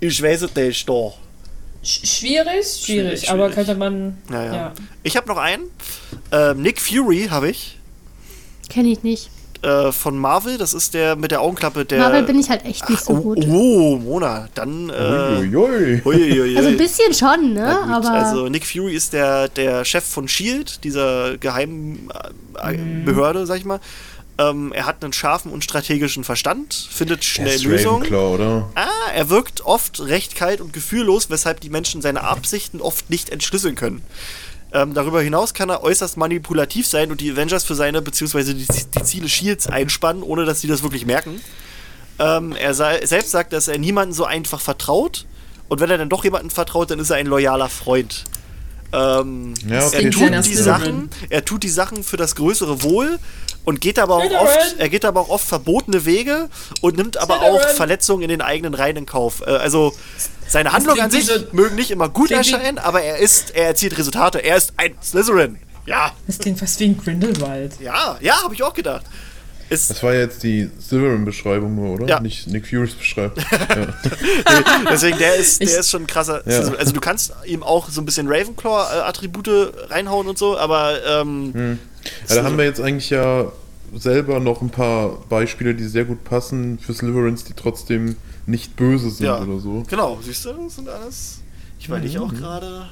ich 0.00 0.22
weiß 0.22 0.42
es 0.42 0.54
nicht, 0.54 0.88
doch. 0.88 1.18
Sch- 1.86 2.04
Schwierig, 2.04 2.66
schwierig, 2.66 3.20
Schwierig, 3.20 3.30
aber 3.30 3.50
könnte 3.50 3.76
man. 3.76 4.18
Naja. 4.28 4.54
Ja. 4.54 4.72
Ich 5.04 5.16
habe 5.16 5.28
noch 5.28 5.36
einen. 5.36 5.64
Ähm, 6.32 6.60
Nick 6.60 6.80
Fury 6.80 7.28
habe 7.30 7.48
ich. 7.48 7.78
Kenne 8.68 8.88
ich 8.88 9.04
nicht. 9.04 9.30
Äh, 9.62 9.92
von 9.92 10.18
Marvel, 10.18 10.58
das 10.58 10.74
ist 10.74 10.94
der 10.94 11.16
mit 11.16 11.30
der 11.30 11.40
Augenklappe, 11.40 11.84
der. 11.84 12.00
Marvel 12.00 12.24
bin 12.24 12.38
ich 12.40 12.50
halt 12.50 12.64
echt 12.64 12.88
nicht 12.90 13.04
so 13.04 13.12
oh, 13.12 13.20
gut. 13.20 13.46
oh, 13.48 13.96
Mona, 13.96 14.48
dann. 14.54 14.90
Äh, 14.90 15.38
Uiuiui. 15.38 16.02
Uiuiui. 16.04 16.56
Also 16.56 16.68
ein 16.70 16.76
bisschen 16.76 17.14
schon, 17.14 17.54
ne? 17.54 17.78
Aber 17.88 18.10
also 18.10 18.48
Nick 18.48 18.66
Fury 18.66 18.94
ist 18.94 19.12
der, 19.12 19.48
der 19.48 19.84
Chef 19.84 20.04
von 20.04 20.26
Shield, 20.26 20.82
dieser 20.84 21.38
geheimen 21.38 22.10
äh. 22.62 23.04
Behörde, 23.04 23.46
sag 23.46 23.58
ich 23.58 23.64
mal. 23.64 23.80
Ähm, 24.38 24.72
er 24.74 24.84
hat 24.84 25.02
einen 25.02 25.14
scharfen 25.14 25.50
und 25.50 25.64
strategischen 25.64 26.22
Verstand, 26.22 26.88
findet 26.90 27.24
schnell 27.24 27.58
Lösungen. 27.62 28.12
Oder? 28.14 28.68
Ah, 28.74 29.10
er 29.14 29.30
wirkt 29.30 29.64
oft 29.64 30.00
recht 30.00 30.36
kalt 30.36 30.60
und 30.60 30.74
gefühllos, 30.74 31.30
weshalb 31.30 31.60
die 31.60 31.70
Menschen 31.70 32.02
seine 32.02 32.22
Absichten 32.22 32.82
oft 32.82 33.08
nicht 33.08 33.30
entschlüsseln 33.30 33.76
können. 33.76 34.02
Ähm, 34.72 34.92
darüber 34.92 35.22
hinaus 35.22 35.54
kann 35.54 35.70
er 35.70 35.82
äußerst 35.82 36.18
manipulativ 36.18 36.86
sein 36.86 37.10
und 37.10 37.22
die 37.22 37.30
Avengers 37.30 37.64
für 37.64 37.74
seine 37.74 38.02
bzw. 38.02 38.52
Die, 38.52 38.66
die 38.66 39.02
Ziele 39.04 39.28
Shields 39.28 39.68
einspannen, 39.68 40.22
ohne 40.22 40.44
dass 40.44 40.60
sie 40.60 40.68
das 40.68 40.82
wirklich 40.82 41.06
merken. 41.06 41.40
Ähm, 42.18 42.52
er 42.52 42.74
sei, 42.74 43.04
selbst 43.06 43.30
sagt, 43.30 43.54
dass 43.54 43.68
er 43.68 43.78
niemanden 43.78 44.12
so 44.12 44.24
einfach 44.24 44.60
vertraut. 44.60 45.24
Und 45.68 45.80
wenn 45.80 45.90
er 45.90 45.98
dann 45.98 46.08
doch 46.08 46.24
jemanden 46.24 46.50
vertraut, 46.50 46.90
dann 46.90 46.98
ist 46.98 47.10
er 47.10 47.16
ein 47.16 47.26
loyaler 47.26 47.68
Freund. 47.70 48.24
Ähm, 48.92 49.54
Ja, 49.66 49.76
er, 49.76 49.86
okay. 49.86 50.10
Klingt 50.10 50.14
tut 50.14 50.46
die. 50.46 50.54
Sachen, 50.56 51.10
er 51.30 51.44
tut 51.44 51.62
die 51.62 51.68
Sachen 51.68 52.04
für 52.04 52.16
das 52.16 52.34
größere 52.34 52.82
Wohl 52.82 53.18
und 53.66 53.82
geht 53.82 53.98
aber 53.98 54.14
auch 54.16 54.30
oft, 54.40 54.76
er 54.78 54.88
geht 54.88 55.04
aber 55.04 55.20
auch 55.20 55.28
oft 55.28 55.46
verbotene 55.46 56.06
Wege 56.06 56.48
und 56.80 56.96
nimmt 56.96 57.18
aber 57.18 57.42
auch. 57.42 57.60
Verletzungen 57.70 58.22
in 58.22 58.30
den 58.30 58.40
eigenen 58.40 58.72
Reihen 58.72 58.96
in 58.96 59.04
Kauf. 59.06 59.42
Äh, 59.46 59.50
also 59.50 59.92
seine 60.48 60.72
Handlungen 60.72 61.00
an 61.02 61.10
sich 61.10 61.28
mögen 61.52 61.74
nicht 61.76 61.90
immer 61.90 62.08
gut 62.08 62.30
erscheinen, 62.30 62.78
aber 62.78 63.02
er 63.02 63.18
ist, 63.18 63.54
er 63.54 63.66
erzielt 63.66 63.98
Resultate. 63.98 64.38
Er 64.42 64.56
ist 64.56 64.72
ein 64.78 64.94
Slytherin. 65.02 65.58
Ja, 65.84 66.12
Das 66.26 66.38
klingt 66.38 66.58
fast 66.58 66.80
wie 66.80 66.86
ein 66.86 66.98
Grindelwald. 66.98 67.74
ja, 67.80 68.16
ja, 68.20 68.42
habe 68.42 68.54
ich 68.54 68.62
auch 68.62 68.72
gedacht. 68.74 69.04
Ist, 69.68 69.90
Das 69.90 70.00
war 70.04 70.14
jetzt 70.14 70.44
die 70.44 70.70
Slytherin-Beschreibung 70.80 71.74
nur, 71.74 71.94
oder? 71.94 72.06
Ja. 72.06 72.20
Nicht 72.20 72.46
Nick 72.46 72.68
Furys 72.68 72.94
Beschreibung. 72.94 73.42
deswegen, 74.90 75.18
der 75.18 75.34
ist, 75.34 75.60
Ich- 75.60 75.70
der 75.70 75.80
ist 75.80 75.90
schon 75.90 76.02
ein 76.04 76.06
krasser. 76.06 76.42
Ja. 76.46 76.52
Slytherin. 76.58 76.78
Also 76.78 76.92
du 76.92 77.00
kannst 77.00 77.32
ihm 77.46 77.62
auch 77.62 77.88
so 77.88 78.00
ein 78.00 78.04
bisschen 78.04 78.28
Ravenclaw-Attribute 78.28 79.72
reinhauen 79.90 80.28
und 80.28 80.38
so, 80.38 80.56
aber 80.56 81.04
ähm, 81.04 81.78
Ja, 82.28 82.34
da 82.36 82.44
haben 82.44 82.56
wir 82.58 82.64
jetzt 82.64 82.80
eigentlich 82.80 83.10
ja 83.10 83.50
selber 83.94 84.40
noch 84.40 84.62
ein 84.62 84.70
paar 84.70 85.10
Beispiele, 85.28 85.74
die 85.74 85.84
sehr 85.84 86.04
gut 86.04 86.24
passen 86.24 86.78
für 86.78 86.92
Slytherins, 86.92 87.44
die 87.44 87.52
trotzdem 87.54 88.16
nicht 88.46 88.76
böse 88.76 89.10
sind 89.10 89.26
Ja. 89.26 89.40
oder 89.40 89.58
so. 89.60 89.84
Genau, 89.88 90.18
siehst 90.22 90.44
du, 90.44 90.52
das 90.52 90.74
sind 90.76 90.88
alles. 90.88 91.38
Ich 91.78 91.86
überlege 91.88 92.18
Mhm. 92.18 92.24
auch 92.24 92.34
gerade. 92.34 92.88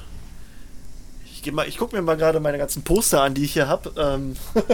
Ich, 1.25 1.41
geh 1.43 1.51
mal- 1.51 1.67
ich 1.67 1.77
gucke 1.77 1.95
mir 1.95 2.01
mal 2.01 2.15
gerade 2.17 2.39
meine 2.39 2.57
ganzen 2.57 2.81
Poster 2.83 3.21
an, 3.21 3.33
die 3.33 3.43
ich 3.43 3.53
hier 3.53 3.67
habe. 3.67 3.91
Ähm, 3.97 4.35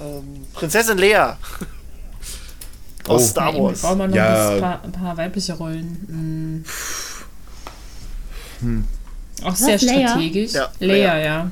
ähm, 0.00 0.46
Prinzessin 0.52 0.98
Lea. 0.98 1.16
Aus 3.08 3.22
Oh. 3.22 3.26
Star 3.26 3.52
Ja, 3.54 3.60
Wars. 3.62 3.80
braucht 3.82 3.98
man 3.98 4.10
noch 4.10 4.16
Ja. 4.16 4.50
ein, 4.50 4.60
paar, 4.60 4.84
ein 4.84 4.92
paar 4.92 5.16
weibliche 5.16 5.54
Rollen. 5.54 6.64
Hm. 8.60 8.84
Auch 9.42 9.50
Was, 9.52 9.58
sehr 9.58 9.78
Leia? 9.80 10.08
strategisch. 10.08 10.52
Ja, 10.52 10.68
Leia, 10.78 11.14
Leia. 11.14 11.18
ja. 11.24 11.50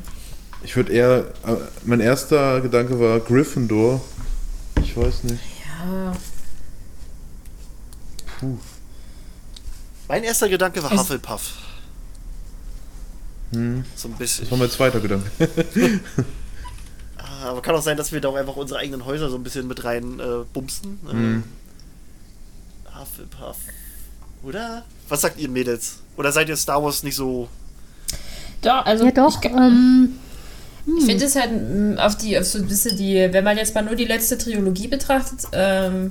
Ich 0.63 0.77
würde 0.77 0.93
eher, 0.93 1.19
äh, 1.47 1.57
mein 1.85 2.01
erster 2.01 2.61
Gedanke 2.61 2.99
war 3.01 3.19
Gryffindor, 3.21 4.01
ich 4.83 4.97
weiß 4.97 5.25
nicht. 5.25 5.41
Ja. 5.65 6.13
Puh. 8.39 8.59
Mein 10.09 10.23
erster 10.25 10.49
Gedanke 10.49 10.83
war 10.83 10.91
Hufflepuff. 10.91 11.53
Hm. 13.53 13.85
So 13.97 14.09
ein 14.09 14.15
bisschen. 14.15 14.45
Das 14.45 14.51
war 14.51 14.59
mein 14.59 14.71
zweiter 14.71 15.01
Gedanke. 15.01 15.31
Aber 17.43 17.63
kann 17.63 17.75
auch 17.75 17.83
sein, 17.83 17.97
dass 17.97 18.13
wir 18.13 18.21
da 18.21 18.29
auch 18.29 18.35
einfach 18.37 18.57
unsere 18.57 18.81
eigenen 18.81 19.05
Häuser 19.07 19.31
so 19.31 19.37
ein 19.37 19.43
bisschen 19.43 19.67
mit 19.67 19.83
rein 19.85 20.21
äh, 20.21 20.45
bumsen. 20.53 20.99
Äh, 21.09 21.13
Hm. 21.13 21.45
Hufflepuff. 22.99 23.57
Oder? 24.43 24.85
Was 25.09 25.23
sagt 25.23 25.39
ihr 25.39 25.49
Mädels? 25.49 26.01
Oder 26.17 26.33
seid 26.33 26.49
ihr 26.51 26.57
Star 26.57 26.83
Wars 26.83 27.03
nicht 27.03 27.17
so. 27.17 27.49
Doch, 28.63 28.85
also 28.85 29.07
Ja, 29.07 29.11
doch. 29.11 29.43
ich, 29.43 29.51
Ähm, 29.51 30.19
Ich 30.87 31.05
finde 31.05 31.25
es 31.25 31.37
halt 31.37 31.51
mm, 31.53 31.99
auf 31.99 32.17
die, 32.17 32.39
auf 32.39 32.45
so 32.45 32.59
ein 32.59 32.67
bisschen 32.67 32.97
die, 32.97 33.29
wenn 33.33 33.45
man 33.45 33.57
jetzt 33.57 33.75
mal 33.75 33.83
nur 33.83 33.97
die 33.97 34.07
letzte 34.07 34.39
Trilogie 34.39 34.89
betrachtet, 34.89 35.47
ähm, 35.53 36.11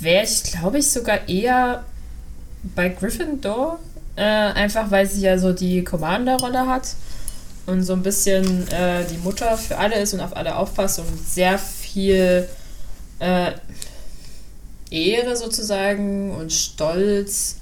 wäre 0.00 0.24
ich, 0.24 0.42
glaube 0.44 0.78
ich, 0.78 0.90
sogar 0.90 1.28
eher 1.28 1.84
bei 2.74 2.88
Gryffindor. 2.88 3.78
Äh, 4.16 4.22
einfach 4.22 4.90
weil 4.90 5.06
sie 5.06 5.20
ja 5.20 5.38
so 5.38 5.52
die 5.52 5.84
Commander-Rolle 5.84 6.66
hat 6.66 6.88
und 7.66 7.84
so 7.84 7.92
ein 7.92 8.02
bisschen 8.02 8.66
äh, 8.72 9.04
die 9.04 9.18
Mutter 9.18 9.56
für 9.56 9.78
alle 9.78 10.00
ist 10.00 10.12
und 10.12 10.18
auf 10.18 10.36
alle 10.36 10.56
aufpasst 10.56 10.98
und 10.98 11.28
sehr 11.28 11.56
viel 11.56 12.48
äh, 13.20 13.52
Ehre 14.90 15.36
sozusagen 15.36 16.32
und 16.34 16.52
Stolz 16.52 17.58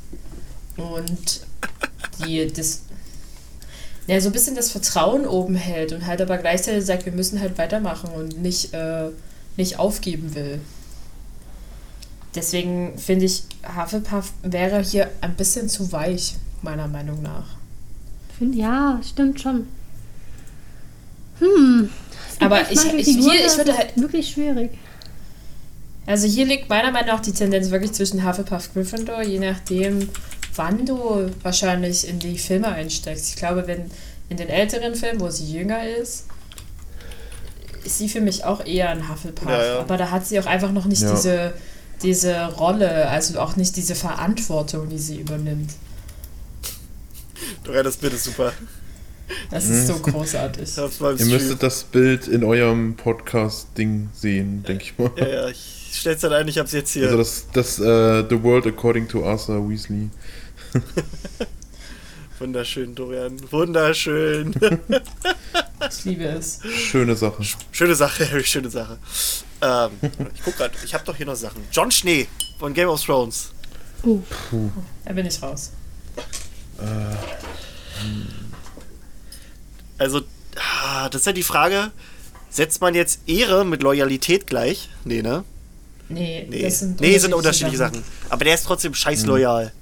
und 0.79 1.43
die, 2.25 2.51
das, 2.51 2.83
ja, 4.07 4.21
so 4.21 4.29
ein 4.29 4.33
bisschen 4.33 4.55
das 4.55 4.71
Vertrauen 4.71 5.27
oben 5.27 5.57
hält 5.57 5.93
und 5.93 6.07
halt 6.07 6.21
aber 6.21 6.39
gleichzeitig 6.39 6.85
sagt, 6.85 7.05
wir 7.07 7.13
müssen 7.13 7.41
halt 7.41 7.59
weitermachen 7.59 8.11
und 8.11 8.41
nicht, 8.41 8.73
äh, 8.73 9.09
nicht 9.57 9.79
aufgeben 9.79 10.35
will. 10.35 10.61
Deswegen 12.35 12.99
finde 12.99 13.25
ich, 13.25 13.45
Hufflepuff 13.77 14.33
wäre 14.43 14.81
hier 14.83 15.11
ein 15.23 15.35
bisschen 15.35 15.69
zu 15.69 15.91
weich, 15.93 16.35
meiner 16.63 16.87
Meinung 16.89 17.23
nach. 17.23 17.47
ja, 18.41 19.01
stimmt 19.03 19.41
schon. 19.41 19.67
Hm. 21.39 21.89
Aber 22.41 22.71
ich- 22.71 22.85
ich- 22.95 23.07
hier- 23.07 23.47
ich 23.47 23.57
würde 23.57 23.77
halt- 23.77 23.97
wirklich 23.97 24.29
schwierig. 24.31 24.71
Also 26.07 26.27
hier 26.27 26.45
liegt 26.47 26.69
meiner 26.69 26.93
Meinung 26.93 27.09
nach 27.09 27.21
die 27.21 27.33
Tendenz 27.33 27.71
wirklich 27.71 27.93
zwischen 27.93 28.27
Hufflepuff 28.27 28.73
Gryffindor, 28.73 29.23
je 29.23 29.39
nachdem, 29.39 30.09
wann 30.57 30.87
du 30.87 31.31
wahrscheinlich 31.43 32.09
in 32.09 32.19
die 32.19 32.39
Filme 32.39 32.69
einsteckst. 32.69 33.31
Ich 33.31 33.37
glaube, 33.37 33.67
wenn 33.67 33.91
in 34.29 34.37
den 34.37 34.49
älteren 34.49 34.95
Filmen, 34.95 35.21
wo 35.21 35.31
sie 35.31 35.53
jünger 35.53 35.87
ist, 35.89 36.27
ist 37.85 37.99
sie 37.99 38.09
für 38.09 38.21
mich 38.21 38.45
auch 38.45 38.65
eher 38.67 38.91
ein 38.91 39.09
Hufflepuff. 39.09 39.49
Ja, 39.49 39.65
ja. 39.65 39.79
Aber 39.79 39.97
da 39.97 40.11
hat 40.11 40.27
sie 40.27 40.39
auch 40.41 40.47
einfach 40.47 40.73
noch 40.73 40.87
nicht 40.87 41.03
Ja. 41.03 41.13
diese, 41.13 41.53
diese 42.03 42.47
Rolle, 42.47 43.09
also 43.09 43.39
auch 43.41 43.57
nicht 43.57 43.77
diese 43.77 43.95
Verantwortung, 43.95 44.89
die 44.89 44.99
sie 44.99 45.21
übernimmt. 45.21 45.71
Ja, 47.73 47.83
das 47.83 47.97
Bild 47.97 48.15
ist 48.15 48.25
super. 48.25 48.53
Das 49.51 49.69
ist 49.69 49.89
so 49.89 49.95
großartig. 49.99 50.77
Mal 51.01 51.13
im 51.13 51.19
Ihr 51.19 51.35
müsstet 51.35 51.63
das 51.63 51.83
Bild 51.85 52.29
in 52.29 52.45
eurem 52.45 52.95
Podcast-Ding 52.95 54.09
sehen, 54.15 54.63
denke 54.63 54.85
ich 54.85 54.99
mal. 54.99 55.11
Ja, 55.17 55.27
ja, 55.27 55.49
ich 55.49 55.91
stell's 55.93 56.21
dann 56.21 56.33
ein, 56.33 56.47
ich 56.49 56.59
hab's 56.59 56.73
jetzt 56.73 56.93
hier. 56.93 57.07
Also 57.07 57.19
das, 57.19 57.47
das 57.53 57.79
äh, 57.79 58.25
The 58.29 58.43
World 58.43 58.67
According 58.67 59.09
to 59.09 59.27
Arthur 59.27 59.69
Weasley. 59.69 60.11
Wunderschön, 62.39 62.95
Dorian. 62.95 63.41
Wunderschön. 63.51 64.55
Ich 65.89 66.05
liebe 66.05 66.25
es. 66.25 66.61
Schöne 66.91 67.15
Sache. 67.15 67.43
schöne 67.71 67.95
Sache, 67.95 68.29
Harry, 68.31 68.43
schöne 68.45 68.71
Sache. 68.71 68.99
Ähm, 69.61 69.91
ich 70.35 70.43
guck 70.43 70.57
grad, 70.57 70.73
ich 70.85 70.93
hab 70.95 71.05
doch 71.05 71.15
hier 71.15 71.27
noch 71.27 71.37
Sachen. 71.37 71.63
John 71.71 71.91
Schnee 71.91 72.27
von 72.59 72.75
Game 72.75 72.89
of 72.89 73.05
Thrones. 73.05 73.51
Oh, 74.03 74.21
Da 75.05 75.13
bin 75.13 75.27
ich 75.27 75.41
raus. 75.41 75.73
Also, 79.99 80.23
ah, 80.57 81.09
das 81.11 81.23
ist 81.23 81.27
ja 81.27 81.33
die 81.33 81.43
Frage, 81.43 81.91
setzt 82.51 82.81
man 82.81 82.95
jetzt 82.95 83.21
Ehre 83.29 83.65
mit 83.65 83.83
Loyalität 83.83 84.47
gleich? 84.47 84.89
Nee, 85.05 85.23
ne? 85.23 85.45
Nee, 86.09 86.47
Nee, 86.49 86.63
das 86.63 86.81
sind 86.81 87.01
nee 87.01 87.19
sind 87.19 87.35
unterschiedliche 87.35 87.77
Sachen. 87.79 88.03
Aber 88.29 88.45
der 88.45 88.55
ist 88.55 88.65
trotzdem 88.65 88.95
scheiß 88.95 89.27
loyal. 89.27 89.73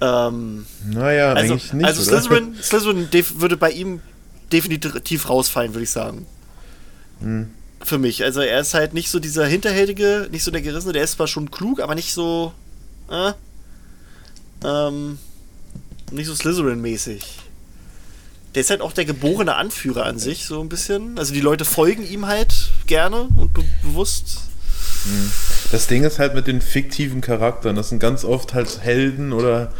Ähm, 0.00 0.66
Naja, 0.86 1.32
also, 1.32 1.54
eigentlich 1.54 1.72
nicht. 1.72 1.86
also? 1.86 2.02
Slytherin, 2.02 2.54
Slytherin 2.62 3.08
würde 3.40 3.56
bei 3.56 3.70
ihm 3.70 4.00
definitiv 4.52 5.28
rausfallen, 5.28 5.74
würde 5.74 5.84
ich 5.84 5.90
sagen. 5.90 6.26
Hm. 7.20 7.50
Für 7.82 7.98
mich. 7.98 8.24
Also 8.24 8.40
er 8.40 8.60
ist 8.60 8.74
halt 8.74 8.92
nicht 8.92 9.10
so 9.10 9.20
dieser 9.20 9.46
Hinterhältige, 9.46 10.28
nicht 10.30 10.44
so 10.44 10.50
der 10.50 10.60
Gerissene, 10.60 10.92
der 10.92 11.04
ist 11.04 11.12
zwar 11.12 11.26
schon 11.26 11.50
klug, 11.50 11.80
aber 11.80 11.94
nicht 11.94 12.12
so. 12.12 12.52
Äh, 13.10 13.32
ähm, 14.64 15.18
nicht 16.10 16.26
so 16.26 16.34
Slytherin-mäßig. 16.34 17.22
Der 18.54 18.60
ist 18.62 18.70
halt 18.70 18.80
auch 18.80 18.92
der 18.92 19.04
geborene 19.04 19.54
Anführer 19.54 20.06
an 20.06 20.18
sich, 20.18 20.44
so 20.44 20.60
ein 20.60 20.68
bisschen. 20.68 21.18
Also 21.18 21.32
die 21.32 21.40
Leute 21.40 21.64
folgen 21.64 22.06
ihm 22.06 22.26
halt 22.26 22.70
gerne 22.86 23.28
und 23.36 23.54
be 23.54 23.64
bewusst. 23.82 24.49
Das 25.70 25.86
Ding 25.86 26.04
ist 26.04 26.18
halt 26.18 26.34
mit 26.34 26.46
den 26.46 26.60
fiktiven 26.60 27.20
Charakteren. 27.20 27.76
Das 27.76 27.88
sind 27.88 28.00
ganz 28.00 28.24
oft 28.24 28.54
halt 28.54 28.80
Helden 28.82 29.32
oder 29.32 29.72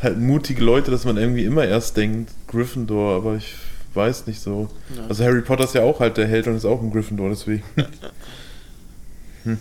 halt 0.00 0.18
mutige 0.18 0.62
Leute, 0.62 0.90
dass 0.90 1.04
man 1.04 1.16
irgendwie 1.16 1.44
immer 1.44 1.64
erst 1.64 1.96
denkt, 1.96 2.30
Gryffindor, 2.46 3.16
aber 3.16 3.36
ich 3.36 3.54
weiß 3.94 4.26
nicht 4.26 4.40
so. 4.40 4.68
Ja. 4.94 5.06
Also 5.08 5.24
Harry 5.24 5.42
Potter 5.42 5.64
ist 5.64 5.74
ja 5.74 5.82
auch 5.82 6.00
halt 6.00 6.16
der 6.16 6.26
Held 6.26 6.46
und 6.46 6.56
ist 6.56 6.64
auch 6.64 6.80
ein 6.80 6.92
Gryffindor, 6.92 7.30
deswegen. 7.30 7.62
hm. 9.44 9.58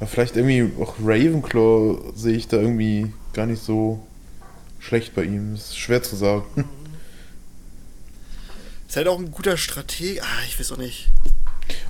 Aber 0.00 0.08
vielleicht 0.08 0.36
irgendwie 0.36 0.72
auch 0.82 0.96
Ravenclaw 1.00 2.12
sehe 2.16 2.34
ich 2.34 2.48
da 2.48 2.56
irgendwie 2.56 3.12
gar 3.32 3.46
nicht 3.46 3.62
so 3.62 4.04
schlecht 4.80 5.14
bei 5.14 5.22
ihm. 5.24 5.54
Ist 5.54 5.78
schwer 5.78 6.02
zu 6.02 6.16
sagen. 6.16 6.44
Ist 8.88 8.96
halt 8.96 9.06
auch 9.06 9.18
ein 9.18 9.30
guter 9.30 9.56
Strateg. 9.56 10.20
Ah, 10.22 10.44
ich 10.46 10.58
weiß 10.58 10.72
auch 10.72 10.76
nicht. 10.76 11.08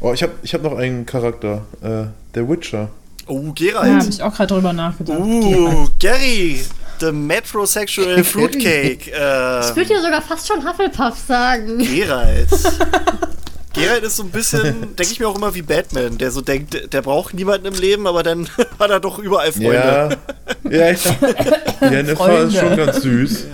Oh, 0.00 0.12
ich 0.12 0.22
habe 0.22 0.32
ich 0.42 0.52
hab 0.54 0.62
noch 0.62 0.76
einen 0.76 1.06
Charakter. 1.06 1.64
Äh, 1.82 2.04
der 2.34 2.48
Witcher. 2.48 2.88
Oh, 3.26 3.38
Da 3.38 3.38
habe 3.44 3.52
Geralt. 3.54 4.08
ich 4.08 4.22
auch 4.22 4.34
gerade 4.34 4.54
drüber 4.54 4.72
nachgedacht. 4.72 5.18
Uh, 5.18 5.88
Gary. 6.00 6.60
The 7.00 7.12
metrosexual 7.12 8.22
fruitcake. 8.24 9.06
ich 9.06 9.12
Äh, 9.12 9.76
würde 9.76 9.94
ja 9.94 10.00
sogar 10.00 10.22
fast 10.22 10.46
schon 10.48 10.66
Hufflepuff 10.68 11.18
sagen. 11.26 11.78
Geralt. 11.78 12.48
Geralt 13.74 14.04
ist 14.04 14.16
so 14.16 14.24
ein 14.24 14.30
bisschen, 14.30 14.80
denke 14.96 15.12
ich 15.12 15.18
mir 15.18 15.26
auch 15.28 15.34
immer 15.36 15.54
wie 15.54 15.62
Batman, 15.62 16.18
der 16.18 16.30
so 16.30 16.42
denkt, 16.42 16.92
der 16.92 17.00
braucht 17.00 17.32
niemanden 17.32 17.66
im 17.66 17.74
Leben, 17.74 18.06
aber 18.06 18.22
dann 18.22 18.46
hat 18.78 18.90
er 18.90 19.00
doch 19.00 19.18
überall 19.18 19.50
Freunde. 19.50 20.18
Ja, 20.64 20.70
ja, 20.70 20.90
ja. 20.90 21.90
Ja, 21.90 22.00
ist 22.00 22.16
Freunde. 22.18 22.58
schon 22.60 22.76
ganz 22.76 23.00
süß. 23.02 23.46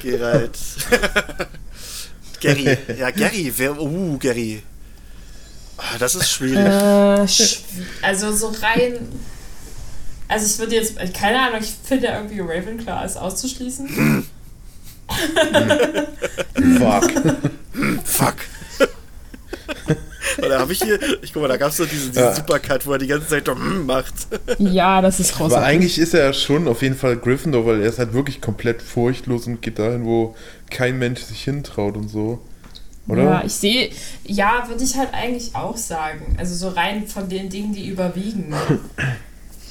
Geralt. 0.00 0.58
Gary. 2.40 2.76
Ja, 2.98 3.10
Gary. 3.10 3.52
Wer, 3.56 3.80
uh, 3.80 4.16
Gary. 4.18 4.62
Das 5.98 6.14
ist 6.14 6.30
schwierig. 6.30 6.58
Äh, 6.58 7.22
sch- 7.24 7.60
also 8.02 8.32
so 8.32 8.48
rein. 8.62 8.98
Also 10.28 10.46
ich 10.46 10.58
würde 10.58 10.74
jetzt, 10.76 10.96
keine 11.14 11.40
Ahnung, 11.40 11.60
ich 11.60 11.72
finde 11.84 12.06
ja 12.06 12.16
irgendwie 12.16 12.40
Ravenclaw 12.40 13.04
ist 13.04 13.16
auszuschließen. 13.16 14.26
Fuck. 16.78 17.12
Fuck. 18.04 18.34
Oder 20.38 20.60
habe 20.60 20.72
ich 20.72 20.82
hier, 20.82 20.98
ich 21.22 21.32
guck 21.32 21.42
mal, 21.42 21.48
da 21.48 21.58
gab 21.58 21.70
es 21.70 21.76
doch 21.76 21.86
diesen, 21.86 22.08
diesen 22.12 22.22
Ja. 22.22 22.34
Supercut, 22.34 22.86
wo 22.86 22.92
er 22.92 22.98
die 22.98 23.06
ganze 23.08 23.28
Zeit 23.28 23.46
doch 23.48 23.56
mm, 23.58 23.84
macht. 23.84 24.14
Ja, 24.58 25.02
das 25.02 25.20
ist 25.20 25.34
Aber 25.34 25.44
großartig. 25.48 25.68
eigentlich 25.68 25.98
ist 25.98 26.14
er 26.14 26.32
schon 26.32 26.66
auf 26.68 26.80
jeden 26.80 26.96
Fall 26.96 27.18
Gryffindor, 27.18 27.66
weil 27.66 27.82
er 27.82 27.88
ist 27.90 27.98
halt 27.98 28.14
wirklich 28.14 28.40
komplett 28.40 28.80
furchtlos 28.80 29.46
und 29.46 29.60
geht 29.60 29.78
dahin, 29.78 30.04
wo 30.06 30.34
kein 30.70 30.98
Mensch 30.98 31.20
sich 31.20 31.44
hintraut 31.44 31.96
und 31.96 32.08
so. 32.08 32.40
Oder? 33.08 33.22
Ja, 33.24 33.42
ich 33.44 33.52
sehe, 33.54 33.90
ja, 34.24 34.64
würde 34.68 34.84
ich 34.84 34.96
halt 34.96 35.12
eigentlich 35.12 35.54
auch 35.54 35.76
sagen. 35.76 36.36
Also 36.38 36.54
so 36.54 36.68
rein 36.68 37.06
von 37.08 37.28
den 37.28 37.48
Dingen, 37.50 37.72
die 37.74 37.88
überwiegen. 37.88 38.54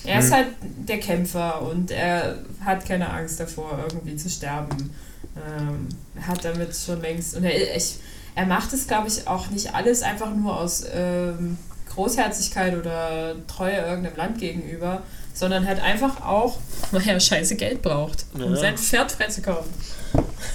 Er 0.04 0.18
ist 0.20 0.32
halt 0.34 0.48
der 0.64 1.00
Kämpfer 1.00 1.62
und 1.62 1.92
er 1.92 2.40
hat 2.66 2.88
keine 2.88 3.08
Angst 3.12 3.40
davor, 3.40 3.78
irgendwie 3.88 4.16
zu 4.16 4.32
sterben. 4.32 4.90
Ähm, 5.38 5.88
er 6.16 6.26
hat 6.28 6.44
damit 6.44 6.76
schon 6.76 7.00
längst. 7.02 7.36
Und 7.36 7.44
er, 7.44 7.76
ich, 7.78 7.98
er 8.34 8.48
macht 8.48 8.74
es, 8.74 8.88
glaube 8.88 9.10
ich, 9.10 9.28
auch 9.28 9.52
nicht 9.52 9.76
alles 9.76 10.02
einfach 10.02 10.34
nur 10.34 10.60
aus 10.60 10.84
ähm, 10.92 11.56
Großherzigkeit 11.94 12.76
oder 12.76 13.36
Treue 13.46 13.76
irgendeinem 13.76 14.16
Land 14.16 14.40
gegenüber, 14.40 15.04
sondern 15.36 15.68
halt 15.68 15.80
einfach 15.84 16.26
auch, 16.26 16.58
weil 16.90 17.08
er 17.08 17.20
scheiße 17.20 17.56
Geld 17.56 17.84
braucht, 17.84 18.26
um 18.34 18.42
Ja. 18.42 18.56
sein 18.56 18.78
Pferd 18.80 19.12
freizukaufen. 19.12 19.72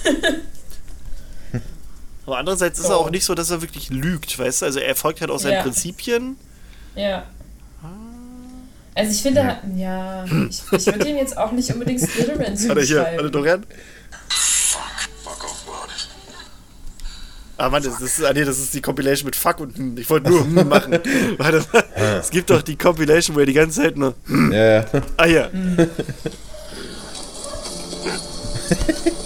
Aber 2.27 2.37
andererseits 2.37 2.77
ist 2.77 2.89
er 2.89 2.97
auch 2.97 3.09
nicht 3.09 3.23
so, 3.23 3.33
dass 3.35 3.49
er 3.51 3.61
wirklich 3.61 3.89
lügt, 3.89 4.37
weißt 4.37 4.61
du? 4.61 4.65
Also 4.65 4.79
er 4.79 4.95
folgt 4.95 5.21
halt 5.21 5.31
auch 5.31 5.39
seinen 5.39 5.53
Ja. 5.53 5.61
Prinzipien. 5.63 6.35
Ja. 6.93 7.23
Also 8.95 9.11
ich 9.11 9.21
finde, 9.21 9.57
ja, 9.77 10.25
ich, 10.49 10.61
ich 10.71 10.85
würde 10.87 11.07
ihm 11.07 11.15
jetzt 11.17 11.37
auch 11.37 11.51
nicht 11.53 11.71
unbedingt 11.71 12.01
Slytherin 12.01 12.39
Warte 12.39 12.81
hier, 12.81 12.97
warte 12.97 13.15
zuschreiben. 13.15 13.31
Dorian. 13.31 13.65
Fuck. 14.27 14.81
Fuck 15.23 15.43
off, 15.45 15.67
Ward. 15.67 16.09
Ah, 17.57 17.69
Mann, 17.69 17.83
das 17.83 18.01
ist, 18.01 18.23
ah, 18.25 18.33
nee, 18.33 18.43
das 18.43 18.57
ist 18.59 18.73
die 18.73 18.81
Compilation 18.81 19.27
mit 19.27 19.35
Fuck 19.35 19.59
und 19.61 19.77
hm. 19.77 19.97
Ich 19.97 20.09
wollte 20.09 20.29
nur 20.29 20.43
hm 20.43 20.67
machen. 20.67 20.91
Warte 21.37 21.63
mal. 21.71 21.83
Es 22.19 22.29
gibt 22.29 22.49
doch 22.49 22.61
die 22.61 22.75
Compilation, 22.75 23.35
wo 23.37 23.39
er 23.39 23.45
die 23.45 23.53
ganze 23.53 23.83
Zeit 23.83 23.95
nur. 23.97 24.15
hm. 24.25 24.51
Ja, 24.51 24.65
ja. 24.65 24.85
Ah, 25.15 25.25
ja. 25.27 25.49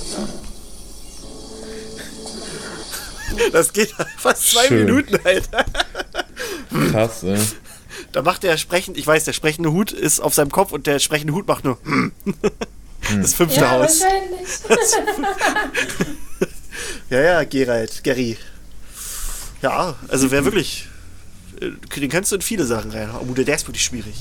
Das 3.52 3.74
geht 3.74 3.94
fast 4.18 4.52
zwei 4.52 4.68
Schön. 4.68 4.86
Minuten, 4.86 5.18
Alter. 5.24 5.66
Krass, 6.92 7.24
ey. 7.24 7.38
Da 8.12 8.22
macht 8.22 8.44
der 8.44 8.58
sprechend, 8.58 8.98
ich 8.98 9.06
weiß, 9.08 9.24
der 9.26 9.34
sprechende 9.34 9.72
Hut 9.72 9.92
ist 9.92 10.20
auf 10.20 10.34
seinem 10.34 10.52
Kopf 10.52 10.72
und 10.72 10.88
der 10.88 11.00
sprechende 11.00 11.34
Hut 11.34 11.48
macht 11.48 11.64
nur. 11.66 11.78
hm. 11.84 12.12
Das 13.22 13.34
fünfte 13.34 13.62
Ja, 13.62 13.72
Haus. 13.72 14.02
wahrscheinlich. 14.02 14.48
Ja, 17.10 17.20
ja, 17.22 17.44
Gerald, 17.44 18.04
Gary. 18.04 18.38
Ja, 19.62 19.96
also 20.08 20.32
wer 20.32 20.46
wirklich. 20.46 20.88
äh, 21.60 21.72
Den 22.00 22.10
kannst 22.10 22.32
du 22.32 22.38
in 22.38 22.42
viele 22.42 22.66
Sachen 22.66 22.92
rein. 22.92 23.10
Oh, 23.20 23.26
der 23.34 23.54
ist 23.56 23.68
wirklich 23.68 23.84
schwierig. 23.84 24.16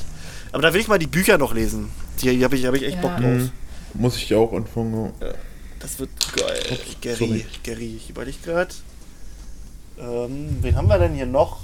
Aber 0.53 0.63
da 0.63 0.75
will 0.75 0.81
ich 0.81 0.89
mal 0.89 0.99
die 0.99 1.07
Bücher 1.07 1.39
noch 1.39 1.55
lesen. 1.55 1.91
Die, 2.21 2.37
die 2.37 2.45
habe 2.45 2.57
ich, 2.57 2.67
hab 2.67 2.75
ich 2.75 2.83
echt 2.83 2.97
Ja. 2.97 3.01
Bock 3.03 3.13
drauf. 3.17 3.23
Mhm. 3.23 3.51
Muss 3.95 4.17
ich 4.17 4.35
auch 4.35 4.53
anfangen. 4.53 5.13
Das 5.79 5.99
wird 6.01 6.11
geil. 6.37 6.79
Gary, 7.01 7.17
sorry. 7.17 7.47
Gary, 7.63 7.97
ich 7.97 8.11
überlege 8.11 8.39
gerade. 8.45 8.75
Ähm, 10.01 10.59
wen 10.63 10.77
haben 10.77 10.89
wir 10.89 10.99
denn 10.99 11.15
hier 11.15 11.27
noch? 11.27 11.61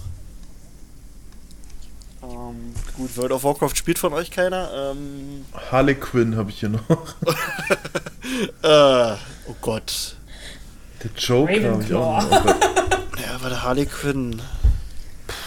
Ähm, 2.23 2.75
gut, 2.97 3.17
World 3.17 3.33
of 3.33 3.45
Warcraft 3.45 3.75
spielt 3.77 3.99
von 3.99 4.13
euch 4.13 4.31
keiner. 4.31 4.69
Ähm, 4.93 5.47
Harley 5.71 5.95
Quinn 5.95 6.37
habe 6.37 6.51
ich 6.51 6.61
hier 6.61 6.71
noch. 6.71 6.85
äh, 8.63 9.17
oh 9.49 9.57
Gott. 9.61 10.17
Der 11.03 11.11
Joker 11.17 11.73
habe 11.73 11.83
ich 11.83 11.95
auch 11.95 12.31
noch. 12.31 12.57
Ja, 13.19 13.41
warte, 13.41 13.63
Harley 13.63 13.87
Quinn. 13.87 14.43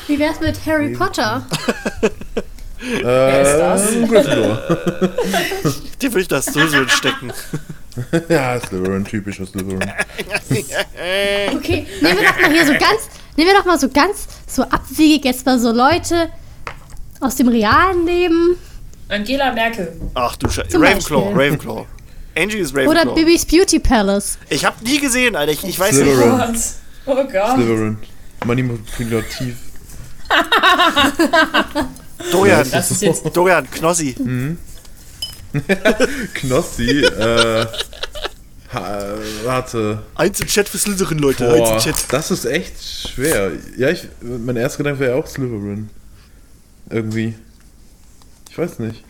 Wie 0.07 0.17
wär's 0.17 0.39
mit 0.39 0.65
Harry 0.65 0.89
Potter? 0.95 1.45
Wer 2.79 3.41
ist 3.41 3.57
das? 3.57 4.09
Gryffindor. 4.09 4.57
Den 6.01 6.13
will 6.13 6.21
ich 6.21 6.27
das 6.27 6.45
sowieso 6.45 6.87
stecken. 6.87 7.31
ja, 8.30 8.59
Slytherin, 8.59 9.05
typischer 9.05 9.45
Slytherin. 9.45 9.80
Okay, 11.55 11.88
nehmen 12.01 12.17
wir 12.19 12.27
doch 12.27 12.41
mal 12.41 12.51
hier 12.51 12.65
so 12.65 12.73
ganz, 12.73 13.09
nehmen 13.38 13.49
wir 13.49 13.57
doch 13.57 13.65
mal 13.65 13.80
so 13.80 13.89
ganz 13.89 14.27
so 14.47 14.63
abwegig 14.63 15.26
jetzt 15.26 15.45
mal 15.45 15.59
so 15.59 15.71
Leute 15.71 16.30
aus 17.19 17.35
dem 17.35 17.47
realen 17.47 18.05
Leben 18.05 18.57
Angela 19.09 19.51
Merkel. 19.53 19.93
Ach 20.13 20.35
du 20.35 20.49
Scheiße. 20.49 20.77
Ravenclaw, 20.77 21.26
Beispiel. 21.34 21.43
Ravenclaw. 21.43 21.85
Angie 22.38 22.57
ist 22.59 22.73
oder 22.73 22.84
Ravenclaw. 22.85 23.15
Bibis 23.15 23.45
Beauty 23.45 23.80
Palace. 23.80 24.38
Ich 24.49 24.63
habe 24.63 24.84
nie 24.84 24.99
gesehen, 24.99 25.35
Alter. 25.35 25.51
Ich, 25.51 25.63
ich 25.63 25.80
weiß 25.80 25.93
nicht. 25.93 26.03
Slytherin. 26.05 26.38
Gott. 26.38 26.55
Oh 27.07 27.15
Gott. 27.15 27.55
Slytherin. 27.55 27.97
Manipulativ. 28.45 29.57
Dorian, 32.31 32.69
Das 32.71 32.91
ist 32.91 33.01
jetzt. 33.01 33.35
Dorian, 33.35 33.69
Knossi. 33.71 34.15
Knossi, 36.34 37.03
äh. 37.03 37.65
Ha, 38.71 39.15
warte. 39.43 40.03
Eins 40.15 40.39
im 40.39 40.47
Chat 40.47 40.69
für 40.69 40.77
Slytherin, 40.77 41.17
Leute. 41.17 41.45
Boah, 41.45 41.73
Eins 41.73 41.85
im 41.85 41.91
Chat. 41.91 42.05
das 42.13 42.30
ist 42.30 42.45
echt 42.45 42.76
schwer. 42.81 43.51
Ja, 43.77 43.89
ich, 43.89 44.07
mein 44.21 44.55
erster 44.57 44.80
Gedanke 44.80 44.99
wäre 44.99 45.15
auch 45.15 45.26
Slytherin. 45.26 45.89
Irgendwie. 46.89 47.34
Ich 48.51 48.57
weiß 48.57 48.80
nicht. 48.80 49.03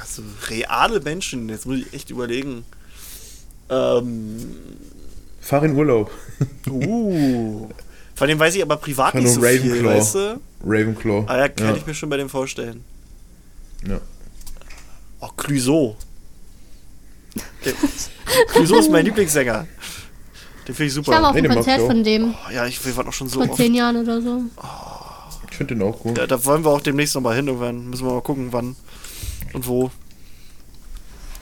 Also, 0.00 0.22
reale 0.48 1.00
Menschen. 1.00 1.48
Jetzt 1.48 1.66
muss 1.66 1.78
ich 1.78 1.92
echt 1.92 2.10
überlegen. 2.10 2.64
Ähm. 3.68 4.56
Fahr 5.40 5.64
in 5.64 5.74
Urlaub. 5.74 6.10
Uh. 6.68 7.68
Von 8.14 8.28
dem 8.28 8.38
weiß 8.38 8.54
ich 8.54 8.62
aber 8.62 8.76
privat 8.76 9.12
Von 9.12 9.22
nicht 9.22 9.32
so 9.32 9.40
viel, 9.40 9.60
Ravenclaw. 9.60 9.96
weißt 9.96 10.14
du? 10.14 10.40
Ravenclaw. 10.64 11.24
Ah 11.26 11.38
ja, 11.38 11.48
kann 11.48 11.76
ich 11.76 11.86
mir 11.86 11.94
schon 11.94 12.10
bei 12.10 12.18
dem 12.18 12.28
vorstellen. 12.28 12.84
Ja. 13.88 14.00
Oh, 15.20 15.28
Clouseau. 15.36 15.96
Der- 17.64 17.74
Clouseau 18.52 18.76
ist 18.78 18.90
mein 18.90 19.04
Lieblingssänger. 19.04 19.66
Den 20.66 20.74
finde 20.74 20.84
ich 20.92 20.96
Ich 20.98 21.06
war 21.06 21.14
super. 21.16 21.28
auf 21.28 21.34
Nee, 21.34 21.38
einem 21.40 21.42
den 21.42 21.48
mag 21.50 21.58
ich 21.60 21.64
Konzert 21.66 21.80
auch. 21.80 21.86
von 21.86 22.04
dem 22.04 22.34
Oh, 22.34 22.50
ja, 22.52 22.66
ich 22.66 22.96
waren 22.96 23.08
auch 23.08 23.12
schon 23.12 23.28
so 23.28 23.40
vor 23.40 23.48
oft. 23.50 23.56
zehn 23.56 23.74
Jahren 23.74 23.96
oder 23.96 24.20
so. 24.22 24.42
Ich 25.50 25.56
finde 25.56 25.74
den 25.74 25.82
auch 25.82 25.98
gut. 25.98 26.16
Da, 26.16 26.26
da 26.26 26.42
wollen 26.44 26.64
wir 26.64 26.70
auch 26.70 26.80
demnächst 26.80 27.14
nochmal 27.14 27.36
hin. 27.36 27.46
Irgendwann 27.48 27.88
müssen 27.90 28.06
wir 28.06 28.12
mal 28.14 28.22
gucken, 28.22 28.48
wann 28.52 28.76
und 29.52 29.66
wo. 29.66 29.90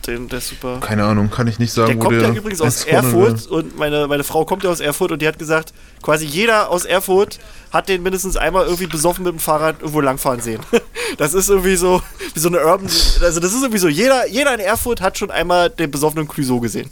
Den, 0.09 0.27
der 0.27 0.39
ist 0.39 0.49
super. 0.49 0.81
Keine 0.81 1.05
Ahnung, 1.05 1.31
kann 1.31 1.47
ich 1.49 1.59
nicht 1.59 1.71
sagen, 1.71 1.89
Der 1.89 1.97
wo 1.97 2.01
kommt 2.01 2.21
der 2.21 2.29
ja 2.31 2.35
übrigens 2.35 2.63
aus 2.63 2.85
Erfurt 2.85 3.45
wäre. 3.45 3.55
und 3.55 3.77
meine, 3.77 4.09
meine 4.09 4.25
Frau 4.25 4.47
kommt 4.47 4.65
ja 4.65 4.71
aus 4.71 4.81
Erfurt 4.81 5.13
und 5.13 5.21
die 5.21 5.29
hat 5.29 5.39
gesagt, 5.39 5.75
quasi 6.03 6.25
jeder 6.25 6.71
aus 6.71 6.87
Erfurt 6.87 7.39
hat 7.71 7.91
den 7.91 8.03
mindestens 8.03 8.39
einmal 8.39 8.65
irgendwie 8.65 8.87
besoffen 8.87 9.25
mit 9.25 9.35
dem 9.35 9.39
Fahrrad 9.39 9.81
irgendwo 9.81 10.01
langfahren 10.01 10.41
sehen. 10.41 10.61
Das 11.17 11.33
ist 11.33 11.49
irgendwie 11.49 11.75
so, 11.77 12.03
wie 12.35 12.39
so 12.39 12.49
eine 12.49 12.59
Urban, 12.59 12.87
also 12.87 13.41
das 13.41 13.53
ist 13.53 13.63
irgendwie 13.63 13.79
so, 13.79 13.89
jeder, 13.89 14.29
jeder 14.29 14.53
in 14.55 14.61
Erfurt 14.61 15.01
hat 15.01 15.17
schon 15.17 15.31
einmal 15.31 15.71
den 15.71 15.91
besoffenen 15.91 16.29
Clouseau 16.29 16.61
gesehen. 16.61 16.91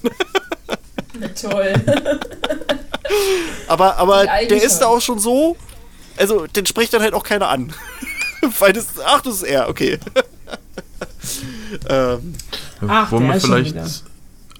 Toll. 1.41 1.75
Aber, 3.69 3.97
aber 3.99 4.27
der 4.27 4.63
ist 4.63 4.73
schon. 4.73 4.81
da 4.81 4.87
auch 4.87 5.01
schon 5.01 5.19
so, 5.19 5.57
also 6.17 6.47
den 6.47 6.67
spricht 6.67 6.93
dann 6.93 7.03
halt 7.03 7.15
auch 7.15 7.23
keiner 7.23 7.49
an. 7.49 7.73
Weil 8.59 8.73
das, 8.73 8.87
ach, 9.05 9.21
das 9.21 9.37
ist 9.37 9.43
er, 9.43 9.69
okay. 9.69 9.99
Ähm, 11.89 12.35
Ach, 12.89 13.11
Wollen 13.13 13.25
der 13.27 13.35
wir 13.35 13.41
vielleicht 13.41 13.77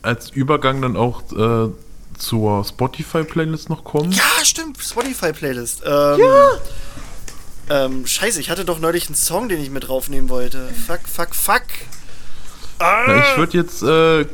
als 0.03 0.31
Übergang 0.31 0.81
dann 0.83 0.97
auch 0.97 1.23
äh, 1.33 1.71
zur 2.19 2.65
Spotify-Playlist 2.65 3.69
noch 3.69 3.85
kommen? 3.85 4.13
Ja, 4.13 4.23
stimmt, 4.45 4.79
Spotify-Playlist. 4.81 5.83
Ähm, 5.85 6.19
ja. 6.21 6.49
Ähm, 7.69 8.07
scheiße, 8.07 8.41
ich 8.41 8.49
hatte 8.51 8.65
doch 8.65 8.79
neulich 8.79 9.07
einen 9.07 9.17
Song, 9.17 9.49
den 9.49 9.61
ich 9.61 9.71
mit 9.71 9.89
draufnehmen 9.89 10.29
wollte. 10.31 10.69
Fuck, 10.87 11.01
fuck, 11.09 11.35
fuck. 11.35 11.63
Na, 12.79 13.31
ich 13.33 13.37
würde 13.39 13.57
jetzt 13.59 13.83
äh, 13.83 14.27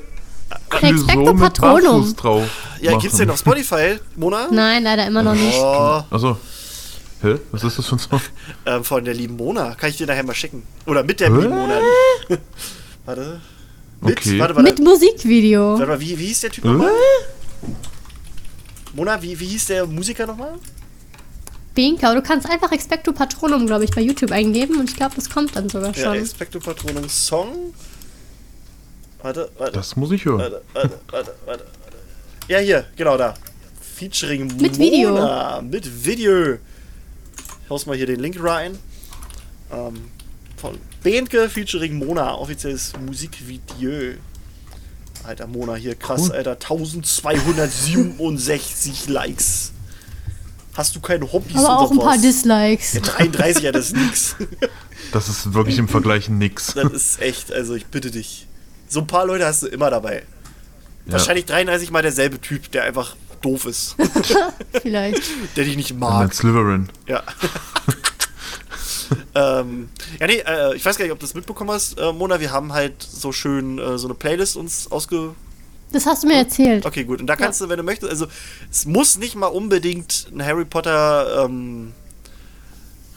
Clouseau 0.68 1.32
mit 1.32 1.38
Patronum. 1.38 2.00
Barfuß 2.00 2.16
drauf 2.16 2.42
Ja, 2.80 2.90
machen. 2.90 3.00
gibt's 3.02 3.16
den 3.16 3.30
auf 3.30 3.38
Spotify, 3.38 3.98
Mona? 4.16 4.48
Nein, 4.50 4.82
leider 4.82 5.06
immer 5.06 5.22
noch 5.22 5.34
nicht. 5.34 5.56
Oh, 5.58 6.02
Achso. 6.10 6.36
Hä? 7.22 7.38
Was 7.52 7.62
ist 7.64 7.78
das 7.78 7.86
für 7.86 7.96
ein 7.96 7.98
Song? 7.98 8.20
ähm, 8.66 8.84
von 8.84 9.04
der 9.04 9.14
lieben 9.14 9.36
Mona. 9.36 9.74
Kann 9.74 9.90
ich 9.90 9.96
dir 9.96 10.06
nachher 10.06 10.24
mal 10.24 10.34
schicken. 10.34 10.64
Oder 10.86 11.02
mit 11.04 11.20
der 11.20 11.28
Hä? 11.32 11.40
lieben 11.40 11.50
Mona. 11.54 11.78
warte. 13.04 13.40
Mit, 14.00 14.18
Okay. 14.18 14.38
warte, 14.40 14.56
warte. 14.56 14.68
Mit 14.68 14.80
Musikvideo. 14.80 15.74
Warte 15.74 15.86
mal, 15.86 16.00
wie, 16.00 16.18
wie 16.18 16.26
hieß 16.26 16.40
der 16.40 16.50
Typ 16.50 16.64
Hä? 16.64 16.68
nochmal? 16.68 16.90
Mona, 18.94 19.22
wie, 19.22 19.38
wie 19.38 19.46
hieß 19.46 19.66
der 19.66 19.86
Musiker 19.86 20.26
nochmal? 20.26 20.54
Binka, 21.74 22.12
du 22.14 22.20
kannst 22.20 22.50
einfach 22.50 22.70
Expecto 22.72 23.12
Patronum, 23.12 23.66
glaube 23.66 23.84
ich, 23.84 23.90
bei 23.92 24.02
YouTube 24.02 24.30
eingeben 24.32 24.78
und 24.78 24.90
ich 24.90 24.96
glaube, 24.96 25.14
das 25.16 25.30
kommt 25.30 25.56
dann 25.56 25.68
sogar 25.70 25.94
Ja, 25.96 26.04
schon. 26.04 26.14
Expecto 26.16 26.58
Patronum 26.60 27.08
Song. 27.08 27.72
Warte, 29.22 29.50
warte. 29.56 29.72
Das 29.72 29.96
muss 29.96 30.10
ich 30.10 30.24
hören. 30.24 30.40
Warte, 30.40 30.62
warte, 30.74 30.98
warte, 31.10 31.34
warte, 31.46 31.64
warte. 31.80 31.96
Ja, 32.48 32.58
hier, 32.58 32.84
genau 32.96 33.16
da. 33.16 33.34
Featuring 33.96 34.48
Mit 34.60 34.76
Video. 34.78 35.10
Mona, 35.12 35.62
mit 35.62 36.04
Video. 36.04 36.58
Ich 37.64 37.70
hau's 37.70 37.86
mal 37.86 37.96
hier 37.96 38.06
den 38.06 38.20
Link 38.20 38.36
rein. 38.42 38.78
Ähm, 39.72 39.94
von 40.56 40.78
Behnke 41.02 41.48
featuring 41.48 41.96
Mona, 41.98 42.34
offizielles 42.34 42.92
Musikvideo. 43.04 44.14
Alter, 45.24 45.46
Mona 45.46 45.74
hier, 45.76 45.94
krass, 45.94 46.22
Cool. 46.28 46.32
Alter. 46.32 46.52
1267 46.52 49.08
Likes. 49.08 49.72
Hast 50.74 50.96
du 50.96 51.00
keine 51.00 51.30
Hobbys 51.30 51.56
Aber 51.56 51.80
auch 51.80 51.90
ein 51.90 51.98
paar 51.98 52.14
was? 52.14 52.22
Dislikes. 52.22 52.94
Ja, 52.94 53.00
33, 53.00 53.62
ja, 53.62 53.72
das 53.72 53.86
ist 53.86 53.96
nix. 53.96 54.36
Das 55.10 55.28
ist 55.28 55.52
wirklich 55.52 55.76
im 55.76 55.88
Vergleich 55.88 56.30
nix. 56.30 56.72
Das 56.74 56.90
ist 56.92 57.20
echt, 57.20 57.52
also 57.52 57.74
ich 57.74 57.84
bitte 57.86 58.10
dich. 58.10 58.46
So 58.88 59.00
ein 59.00 59.06
paar 59.06 59.26
Leute 59.26 59.44
hast 59.44 59.62
du 59.62 59.66
immer 59.66 59.90
dabei. 59.90 60.22
Ja. 61.04 61.12
Wahrscheinlich 61.14 61.44
33 61.44 61.90
mal 61.90 62.00
derselbe 62.00 62.40
Typ, 62.40 62.72
der 62.72 62.84
einfach 62.84 63.16
doof 63.42 63.66
ist. 63.66 63.96
Vielleicht. 64.82 65.22
der 65.56 65.64
dich 65.64 65.76
nicht 65.76 65.94
mag. 65.98 66.20
dann 66.20 66.32
Slytherin. 66.32 66.88
Ja. 67.06 67.22
ähm, 69.34 69.88
ja, 70.20 70.26
nee, 70.26 70.42
äh, 70.46 70.74
ich 70.74 70.84
weiß 70.84 70.96
gar 70.96 71.04
nicht, 71.04 71.12
ob 71.12 71.18
du 71.18 71.26
das 71.26 71.34
mitbekommen 71.34 71.70
hast, 71.70 71.98
äh, 71.98 72.12
Mona. 72.12 72.40
Wir 72.40 72.50
haben 72.50 72.72
halt 72.72 73.02
so 73.02 73.32
schön 73.32 73.78
äh, 73.78 73.98
so 73.98 74.06
eine 74.06 74.14
Playlist 74.14 74.56
uns 74.56 74.90
ausge. 74.90 75.34
Das 75.92 76.06
hast 76.06 76.22
du 76.22 76.26
mir 76.26 76.36
erzählt. 76.36 76.86
Okay, 76.86 77.04
gut. 77.04 77.20
Und 77.20 77.26
da 77.26 77.36
kannst 77.36 77.60
du, 77.60 77.68
wenn 77.68 77.76
du 77.76 77.82
möchtest, 77.82 78.10
also 78.10 78.26
es 78.70 78.86
muss 78.86 79.18
nicht 79.18 79.34
mal 79.34 79.48
unbedingt 79.48 80.28
ein 80.32 80.44
Harry 80.44 80.64
Potter 80.64 81.44
ähm, 81.44 81.92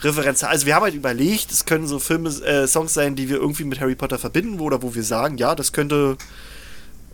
Referenz 0.02 0.44
haben. 0.44 0.52
Also 0.52 0.66
wir 0.66 0.76
haben 0.76 0.84
halt 0.84 0.94
überlegt, 0.94 1.52
es 1.52 1.66
können 1.66 1.88
so 1.88 2.00
Filme, 2.00 2.30
äh, 2.30 2.68
Songs 2.68 2.94
sein, 2.94 3.16
die 3.16 3.30
wir 3.30 3.38
irgendwie 3.38 3.64
mit 3.64 3.80
Harry 3.80 3.96
Potter 3.96 4.20
verbinden 4.20 4.60
oder 4.60 4.82
wo 4.82 4.94
wir 4.94 5.04
sagen, 5.04 5.38
ja, 5.38 5.56
das 5.56 5.72
könnte 5.72 6.18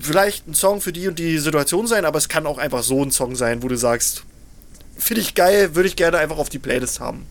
vielleicht 0.02 0.48
ein 0.48 0.54
Song 0.54 0.82
für 0.82 0.92
die 0.94 1.08
und 1.08 1.18
die 1.20 1.38
Situation 1.38 1.88
sein, 1.88 2.06
aber 2.06 2.18
es 2.18 2.30
kann 2.30 2.46
auch 2.46 2.58
einfach 2.58 2.84
so 2.84 3.04
ein 3.04 3.12
Song 3.12 3.36
sein, 3.36 3.64
wo 3.64 3.68
du 3.68 3.78
sagst, 3.78 4.24
finde 4.98 5.22
ich 5.22 5.36
geil, 5.36 5.76
würde 5.76 5.88
ich 5.88 5.96
gerne 5.96 6.18
einfach 6.18 6.38
auf 6.38 6.50
die 6.50 6.60
Playlist 6.60 7.00
haben. 7.00 7.26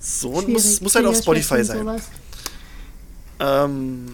So, 0.00 0.30
und 0.30 0.48
muss, 0.48 0.62
Schwierig, 0.62 0.80
muss 0.82 0.94
halt 0.94 1.06
auf 1.06 1.16
Spotify 1.16 1.62
sein. 1.64 2.00
Ähm, 3.40 4.12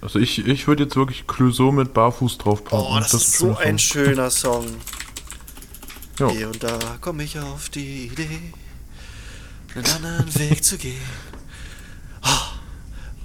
Also 0.00 0.18
ich, 0.18 0.46
ich 0.46 0.66
würde 0.66 0.84
jetzt 0.84 0.96
wirklich 0.96 1.26
Clouseau 1.26 1.72
mit 1.72 1.92
Barfuß 1.94 2.38
draufpacken. 2.38 2.78
Oh, 2.78 2.98
das, 2.98 3.14
ist 3.14 3.38
so 3.38 3.56
ein 3.56 3.78
schöner 3.78 4.30
Song. 4.30 4.66
Ja. 6.18 6.30
Hier 6.30 6.48
und 6.48 6.62
da 6.62 6.78
komme 7.00 7.22
ich 7.22 7.38
auf 7.38 7.68
die 7.68 8.06
Idee, 8.06 8.40
einen 9.74 9.86
anderen 9.86 10.34
Weg 10.38 10.64
zu 10.64 10.76
gehen. 10.76 11.00
Oh, 12.24 12.57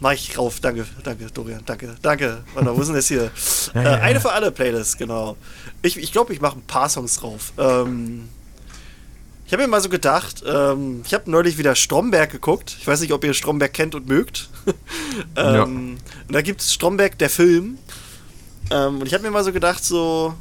mach 0.04 0.12
ich 0.12 0.38
rauf, 0.38 0.60
danke, 0.60 0.86
danke, 1.02 1.28
Dorian, 1.34 1.62
danke, 1.66 1.96
danke. 2.02 2.44
Warte, 2.54 2.76
wo 2.76 2.82
ist 2.82 2.88
denn 2.88 2.96
das 2.96 3.08
hier? 3.08 3.32
Ja, 3.74 3.82
äh, 3.82 3.84
ja, 3.84 3.94
eine 4.02 4.16
ja. 4.16 4.20
für 4.20 4.34
alle 4.34 4.52
Playlist, 4.52 4.98
genau. 4.98 5.38
Ich 5.82 5.94
glaube, 5.94 6.04
ich, 6.04 6.12
glaub, 6.12 6.30
ich 6.30 6.42
mache 6.42 6.58
ein 6.60 6.68
paar 6.68 6.90
Songs 6.90 7.16
drauf. 7.16 7.54
Ähm, 7.58 8.28
ich 9.46 9.54
habe 9.54 9.64
mir 9.64 9.70
mal 9.70 9.82
so 9.82 9.88
gedacht, 9.88 10.44
ähm, 10.46 11.04
ich 11.06 11.14
habe 11.14 11.32
neulich 11.32 11.58
wieder 11.58 11.74
Stromberg 11.76 12.32
geguckt. 12.32 12.76
Ich 12.80 12.86
weiß 12.86 13.00
nicht, 13.00 13.14
ob 13.14 13.24
ihr 13.24 13.34
Stromberg 13.34 13.74
kennt 13.74 13.96
und 13.96 14.08
mögt. 14.08 14.50
ähm. 15.38 15.98
Und 16.28 16.34
da 16.34 16.42
gibt 16.42 16.60
es 16.60 16.74
Stromberg, 16.74 17.18
der 17.18 17.30
Film. 17.30 17.78
Ähm, 18.72 19.00
und 19.00 19.08
ich 19.08 19.14
habe 19.14 19.24
mir 19.24 19.32
mal 19.32 19.44
so 19.44 19.54
gedacht, 19.54 19.86
so 19.86 20.34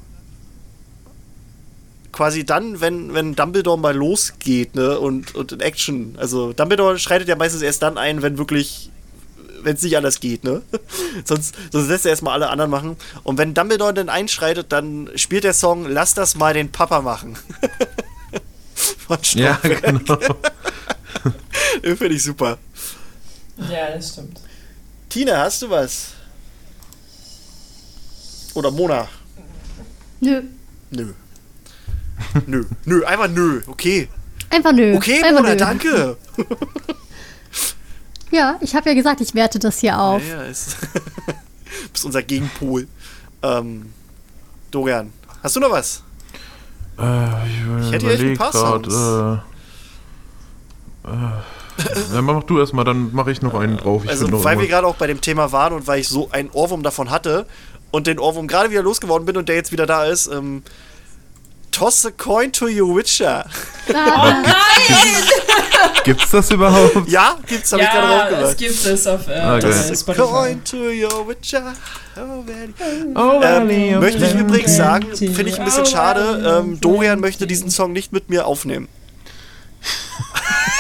quasi 2.11 2.45
dann, 2.45 2.81
wenn, 2.81 3.15
wenn 3.15 3.35
Dumbledore 3.37 3.79
mal 3.79 3.95
losgeht, 3.95 4.75
ne, 4.75 4.99
und, 4.99 5.35
und 5.35 5.53
in 5.53 5.61
Action. 5.61 6.17
Also 6.19 6.53
Dumbledore 6.53 6.99
schreitet 6.99 7.29
ja 7.29 7.37
meistens 7.37 7.63
erst 7.63 7.83
dann 7.83 7.97
ein, 7.97 8.23
wenn 8.23 8.39
wirklich, 8.39 8.91
wenn 9.65 9.77
es 9.77 9.83
nicht 9.83 9.97
anders 9.97 10.21
geht, 10.21 10.45
ne? 10.45 10.63
sonst, 11.25 11.55
sonst 11.71 11.89
lässt 11.89 12.05
er 12.07 12.11
erstmal 12.11 12.35
alle 12.35 12.49
anderen 12.51 12.71
machen. 12.71 12.97
Und 13.23 13.39
wenn 13.39 13.55
Dumbledore 13.55 13.95
dann 13.95 14.09
einschreitet, 14.09 14.73
dann 14.73 15.11
spielt 15.17 15.45
der 15.45 15.55
Song 15.55 15.87
Lass 15.89 16.15
das 16.15 16.37
mal 16.37 16.55
den 16.55 16.71
Papa 16.73 17.01
machen. 17.03 17.37
Von 19.07 19.19
Ja, 19.35 19.57
Stromberg. 19.59 19.83
genau. 19.83 20.19
Den 21.85 21.97
finde 21.97 22.15
ich 22.15 22.23
super. 22.23 22.59
Ja, 23.71 23.91
das 23.95 24.11
stimmt. 24.11 24.41
Tina, 25.09 25.39
hast 25.39 25.63
du 25.63 25.71
was? 25.71 26.09
Oder 28.55 28.71
Mona? 28.71 29.09
Nö. 30.21 30.43
Nö. 30.91 31.13
nö. 32.47 32.65
Nö, 32.85 33.05
einfach 33.05 33.29
nö. 33.29 33.63
Okay. 33.67 34.09
Einfach 34.51 34.73
nö. 34.73 34.97
Okay, 34.97 35.23
Einfach 35.23 35.43
Mona, 35.43 35.51
nö. 35.51 35.57
danke. 35.57 36.17
Ja, 38.33 38.57
ich 38.61 38.75
habe 38.75 38.89
ja 38.89 38.95
gesagt, 38.95 39.21
ich 39.21 39.35
werte 39.35 39.59
das 39.59 39.79
hier 39.79 39.99
auf. 39.99 40.23
Ja, 40.27 40.43
ja, 40.43 40.43
ist. 40.45 40.79
bist 41.93 42.05
unser 42.05 42.23
Gegenpol. 42.23 42.89
Ähm, 43.43 43.93
Dorian, 44.71 45.13
hast 45.43 45.55
du 45.57 45.61
noch 45.61 45.71
was? 45.71 46.03
Äh, 46.99 47.47
ich 47.47 47.87
Ich 47.87 47.93
hätte 47.93 48.13
echt 48.13 48.23
ein 48.23 48.37
paar 48.37 48.51
grad, 48.51 48.87
Äh, 51.05 51.09
äh, 51.09 52.15
ja, 52.15 52.23
mach 52.23 52.43
du 52.45 52.59
erstmal, 52.59 52.85
dann 52.85 53.13
mache 53.13 53.33
ich 53.33 53.43
noch 53.43 53.55
einen 53.55 53.77
drauf. 53.77 54.05
Ich 54.05 54.11
also, 54.11 54.45
weil 54.45 54.59
wir 54.59 54.67
gerade 54.67 54.87
auch 54.87 54.97
bei 54.97 55.07
dem 55.07 55.21
Thema 55.21 55.53
waren 55.53 55.75
und 55.75 55.87
weil 55.87 56.01
ich 56.01 56.09
so 56.09 56.31
einen 56.31 56.51
Ohrwurm 56.51 56.83
davon 56.83 57.11
hatte 57.11 57.47
und 57.91 58.07
den 58.07 58.19
Ohrwurm 58.19 58.47
gerade 58.49 58.71
wieder 58.71 58.83
losgeworden 58.83 59.27
bin 59.27 59.37
und 59.37 59.49
der 59.49 59.57
jetzt 59.57 59.73
wieder 59.73 59.87
da 59.87 60.05
ist, 60.05 60.27
ähm, 60.29 60.63
Toss 61.73 62.05
a 62.05 62.11
coin 62.11 62.53
to 62.53 62.67
your 62.67 62.95
Witcher. 62.95 63.47
Ah, 63.95 64.43
Gibt's 66.05 66.31
das 66.31 66.51
überhaupt? 66.51 67.09
Ja, 67.09 67.39
gibt's, 67.47 67.73
hab 67.73 67.81
ich 67.81 67.87
gerade 67.91 68.07
Ja, 68.09 68.27
es 68.27 68.33
raufgehört. 68.33 68.59
gibt 68.59 68.87
es 68.87 69.07
auf 69.07 69.29
äh. 69.29 69.59
Toss 69.61 69.91
a 69.91 69.95
Spotify. 69.95 70.23
coin 70.27 70.65
to 70.65 70.77
your 70.77 71.29
Witcher. 71.29 71.73
Oh, 72.17 72.45
very- 72.45 73.15
Oh, 73.15 73.41
Ähm, 73.43 74.01
möchte 74.01 74.25
ich 74.27 74.35
übrigens 74.35 74.77
sagen, 74.77 75.07
Plenty. 75.07 75.29
finde 75.29 75.51
ich 75.53 75.59
ein 75.59 75.65
bisschen 75.65 75.83
Oh, 75.83 75.87
schade, 75.87 76.61
ähm, 76.65 76.81
Dorian 76.81 77.21
möchte 77.21 77.47
diesen 77.47 77.71
Song 77.71 77.93
nicht 77.93 78.13
mit 78.13 78.29
mir 78.31 78.47
aufnehmen. 78.47 78.89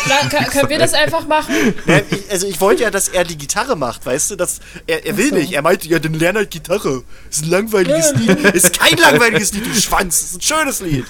Na, 0.09 0.28
kann, 0.28 0.47
können 0.47 0.69
wir 0.69 0.78
das 0.81 0.94
einfach 0.94 1.27
machen? 1.28 1.55
Ja, 1.86 2.01
ich, 2.11 2.28
also 2.31 2.47
ich 2.49 2.61
wollte 2.61 2.82
ja, 2.82 2.90
dass 2.90 3.09
er 3.09 3.23
die 3.24 3.39
Gitarre 3.39 3.77
macht, 3.77 4.05
weißt 4.05 4.32
du? 4.32 4.36
Dass, 4.36 4.59
er, 4.89 5.07
er 5.07 5.16
will 5.16 5.28
so. 5.31 5.36
nicht. 5.36 5.53
Er 5.53 5.62
meinte, 5.62 5.89
ja, 5.89 6.01
dann 6.01 6.15
lern 6.15 6.35
halt 6.36 6.51
Gitarre. 6.51 7.05
Ist 7.31 7.44
ein 7.44 7.51
langweiliges 7.51 8.12
Lied. 8.15 8.39
Ist 8.53 8.78
kein 8.78 8.99
langweiliges 8.99 9.53
Lied, 9.53 9.65
du 9.66 9.81
Schwanz. 9.81 10.20
Ist 10.23 10.35
ein 10.36 10.40
schönes 10.43 10.81
Lied. 10.81 11.05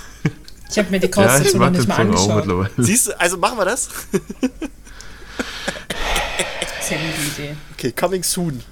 Ich 0.73 0.79
habe 0.79 0.91
mir 0.91 1.01
die 1.01 1.11
Chords 1.11 1.35
Ja, 1.35 1.39
nicht 1.41 1.55
mal 1.55 1.67
angeschaut. 1.67 2.71
Siehst 2.79 3.09
du, 3.09 3.21
also 3.21 3.37
machen 3.37 3.59
wir 3.59 3.67
das? 3.67 3.89
Sehr 6.81 6.99
gute 6.99 7.43
Idee. 7.43 7.57
Okay, 7.75 7.93
coming 7.93 8.23
soon. 8.23 8.63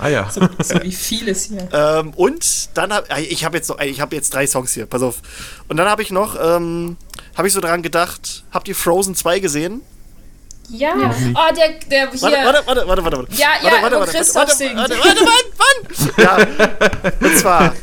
Ah 0.00 0.08
ja. 0.08 0.30
So, 0.30 0.48
so 0.62 0.82
wie 0.82 0.92
vieles 0.92 1.44
hier. 1.44 1.66
Ähm, 1.72 2.12
und 2.14 2.76
dann 2.76 2.92
habe 2.92 3.06
ich 3.20 3.44
habe 3.44 3.56
jetzt 3.56 3.68
noch, 3.68 3.80
ich 3.80 4.00
habe 4.00 4.14
jetzt 4.14 4.32
drei 4.32 4.46
Songs 4.46 4.72
hier, 4.72 4.86
pass 4.86 5.02
auf. 5.02 5.16
Und 5.66 5.76
dann 5.78 5.88
habe 5.88 6.02
ich 6.02 6.10
noch, 6.10 6.36
ähm, 6.40 6.96
habe 7.36 7.48
ich 7.48 7.54
so 7.54 7.60
dran 7.60 7.82
gedacht, 7.82 8.44
habt 8.52 8.68
ihr 8.68 8.76
Frozen 8.76 9.14
2 9.16 9.40
gesehen? 9.40 9.80
Ja, 10.68 10.94
Ja. 10.96 11.14
oh, 11.34 11.54
der, 11.54 11.70
der 11.90 12.10
hier. 12.12 12.20
Warte, 12.22 12.36
warte, 12.44 12.66
warte, 12.66 12.86
warte, 12.86 13.04
warte. 13.04 13.18
warte. 13.18 13.32
Ja, 13.34 13.48
ja, 13.62 13.64
warte, 13.64 13.82
warte, 13.82 13.96
warte, 14.00 14.12
Christoph 14.12 14.36
warte, 14.36 14.54
singt. 14.54 14.76
Warte, 14.76 14.98
warte, 14.98 15.20
warte, 15.26 15.50
wann? 15.56 16.48
Ja, 17.20 17.28
und 17.28 17.38
zwar 17.38 17.74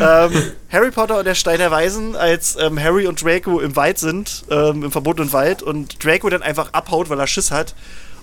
ähm, 0.00 0.52
Harry 0.70 0.90
Potter 0.90 1.18
und 1.18 1.24
der 1.24 1.34
Stein 1.34 1.58
der 1.58 1.70
Weisen, 1.70 2.16
als 2.16 2.56
ähm, 2.60 2.78
Harry 2.80 3.06
und 3.06 3.22
Draco 3.22 3.60
im 3.60 3.76
Wald 3.76 3.98
sind, 3.98 4.44
ähm, 4.50 4.84
im 4.84 4.92
verbotenen 4.92 5.32
Wald, 5.32 5.62
und 5.62 6.04
Draco 6.04 6.28
dann 6.28 6.42
einfach 6.42 6.72
abhaut, 6.72 7.10
weil 7.10 7.18
er 7.20 7.26
Schiss 7.26 7.50
hat. 7.50 7.74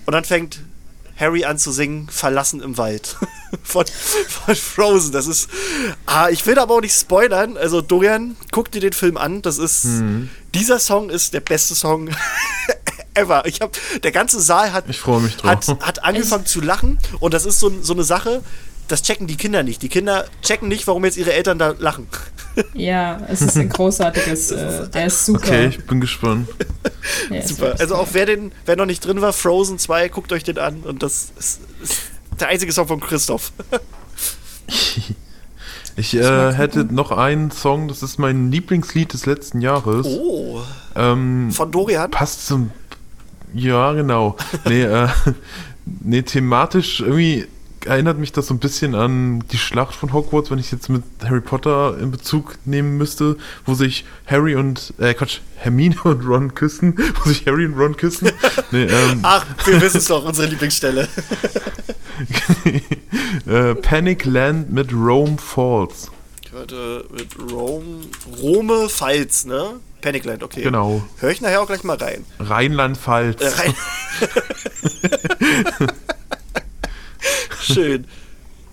Und 0.06 0.12
dann 0.12 0.24
fängt 0.24 0.60
Harry 1.18 1.44
an 1.44 1.58
zu 1.58 1.72
singen, 1.72 2.08
Verlassen 2.10 2.60
im 2.60 2.76
Wald. 2.76 3.16
von, 3.62 3.84
von 4.28 4.54
Frozen. 4.54 5.12
Das 5.12 5.26
ist. 5.26 5.48
Ah, 6.04 6.28
ich 6.28 6.46
will 6.46 6.58
aber 6.58 6.74
auch 6.74 6.80
nicht 6.80 6.94
spoilern. 6.94 7.56
Also, 7.56 7.80
Dorian, 7.80 8.36
guck 8.52 8.70
dir 8.70 8.80
den 8.80 8.92
Film 8.92 9.16
an. 9.16 9.42
Das 9.42 9.58
ist. 9.58 9.86
Dieser 10.54 10.78
Song 10.78 11.10
ist 11.10 11.34
der 11.34 11.40
beste 11.40 11.74
Song 11.74 12.10
ever. 13.16 13.46
Ich 13.46 13.60
hab, 13.60 13.76
der 14.02 14.12
ganze 14.12 14.40
Saal 14.40 14.72
hat 14.72 14.84
Ich 14.88 15.00
freue 15.00 15.20
mich 15.20 15.36
drauf. 15.36 15.50
hat, 15.50 15.80
hat 15.80 16.04
angefangen 16.04 16.46
zu 16.46 16.60
lachen 16.60 16.98
und 17.20 17.34
das 17.34 17.46
ist 17.46 17.60
so, 17.60 17.72
so 17.82 17.92
eine 17.94 18.04
Sache, 18.04 18.42
das 18.88 19.02
checken 19.02 19.26
die 19.26 19.36
Kinder 19.36 19.62
nicht. 19.62 19.82
Die 19.82 19.88
Kinder 19.88 20.24
checken 20.42 20.68
nicht, 20.68 20.86
warum 20.86 21.04
jetzt 21.04 21.16
ihre 21.16 21.32
Eltern 21.32 21.58
da 21.58 21.74
lachen. 21.78 22.06
Ja, 22.72 23.20
es 23.28 23.42
ist 23.42 23.56
ein 23.56 23.68
großartiges, 23.68 24.50
äh, 24.52 24.88
der 24.88 25.06
ist 25.06 25.26
super. 25.26 25.40
Okay, 25.40 25.66
ich 25.66 25.84
bin 25.86 26.00
gespannt. 26.00 26.48
Ist 27.30 27.48
Super. 27.48 27.76
Also 27.78 27.94
auch 27.94 28.08
wer 28.12 28.26
den, 28.26 28.50
wer 28.64 28.74
noch 28.76 28.86
nicht 28.86 29.04
drin 29.04 29.20
war, 29.20 29.32
Frozen 29.32 29.78
2, 29.78 30.08
guckt 30.08 30.32
euch 30.32 30.42
den 30.42 30.58
an 30.58 30.80
und 30.82 31.02
das 31.02 31.30
ist, 31.38 31.60
ist 31.82 32.00
der 32.40 32.48
einzige 32.48 32.72
Song 32.72 32.88
von 32.88 33.00
Christoph. 33.00 33.52
Ich 35.98 36.14
äh, 36.14 36.52
hätte 36.52 36.84
noch 36.84 37.10
einen 37.10 37.50
Song, 37.50 37.88
das 37.88 38.02
ist 38.02 38.18
mein 38.18 38.50
Lieblingslied 38.50 39.14
des 39.14 39.24
letzten 39.24 39.62
Jahres. 39.62 40.06
Oh, 40.06 40.60
Ähm, 40.94 41.50
von 41.52 41.72
Dorian. 41.72 42.10
passt 42.10 42.46
zum. 42.46 42.70
Ja, 43.54 43.92
genau. 43.94 44.36
Nee, 44.66 44.82
äh, 44.82 45.08
nee, 45.86 46.20
thematisch 46.20 47.00
irgendwie 47.00 47.46
erinnert 47.84 48.18
mich 48.18 48.32
das 48.32 48.46
so 48.48 48.54
ein 48.54 48.58
bisschen 48.58 48.94
an 48.94 49.44
die 49.52 49.58
Schlacht 49.58 49.94
von 49.94 50.12
Hogwarts, 50.12 50.50
wenn 50.50 50.58
ich 50.58 50.72
jetzt 50.72 50.88
mit 50.88 51.02
Harry 51.24 51.40
Potter 51.40 51.98
in 51.98 52.10
Bezug 52.10 52.58
nehmen 52.64 52.96
müsste, 52.96 53.36
wo 53.64 53.74
sich 53.74 54.04
Harry 54.26 54.54
und, 54.56 54.94
äh, 54.98 55.14
Quatsch, 55.14 55.40
Hermine 55.56 55.96
und 56.04 56.26
Ron 56.26 56.54
küssen, 56.54 56.96
wo 57.22 57.28
sich 57.28 57.46
Harry 57.46 57.66
und 57.66 57.74
Ron 57.74 57.96
küssen. 57.96 58.30
Nee, 58.72 58.84
ähm, 58.84 59.20
Ach, 59.22 59.44
wir 59.64 59.80
wissen 59.80 59.98
es 59.98 60.06
doch, 60.06 60.24
unsere 60.24 60.48
Lieblingsstelle. 60.48 61.08
äh, 63.46 63.74
Panic 63.76 64.24
Land 64.24 64.72
mit 64.72 64.92
Rome 64.92 65.36
Falls. 65.38 66.10
Ich 66.42 66.52
hörte 66.52 67.04
mit 67.12 67.28
Rome, 67.52 68.00
Rome 68.42 68.88
Pfalz, 68.88 69.44
ne? 69.44 69.80
Panicland, 70.00 70.42
okay. 70.42 70.62
Genau. 70.62 71.02
Hör 71.18 71.30
ich 71.30 71.40
nachher 71.40 71.60
auch 71.60 71.66
gleich 71.66 71.84
mal 71.84 71.96
rein. 71.96 72.24
Rheinland-Pfalz. 72.38 73.40
Äh, 73.40 73.48
rein. 73.48 73.74
Schön. 77.72 78.06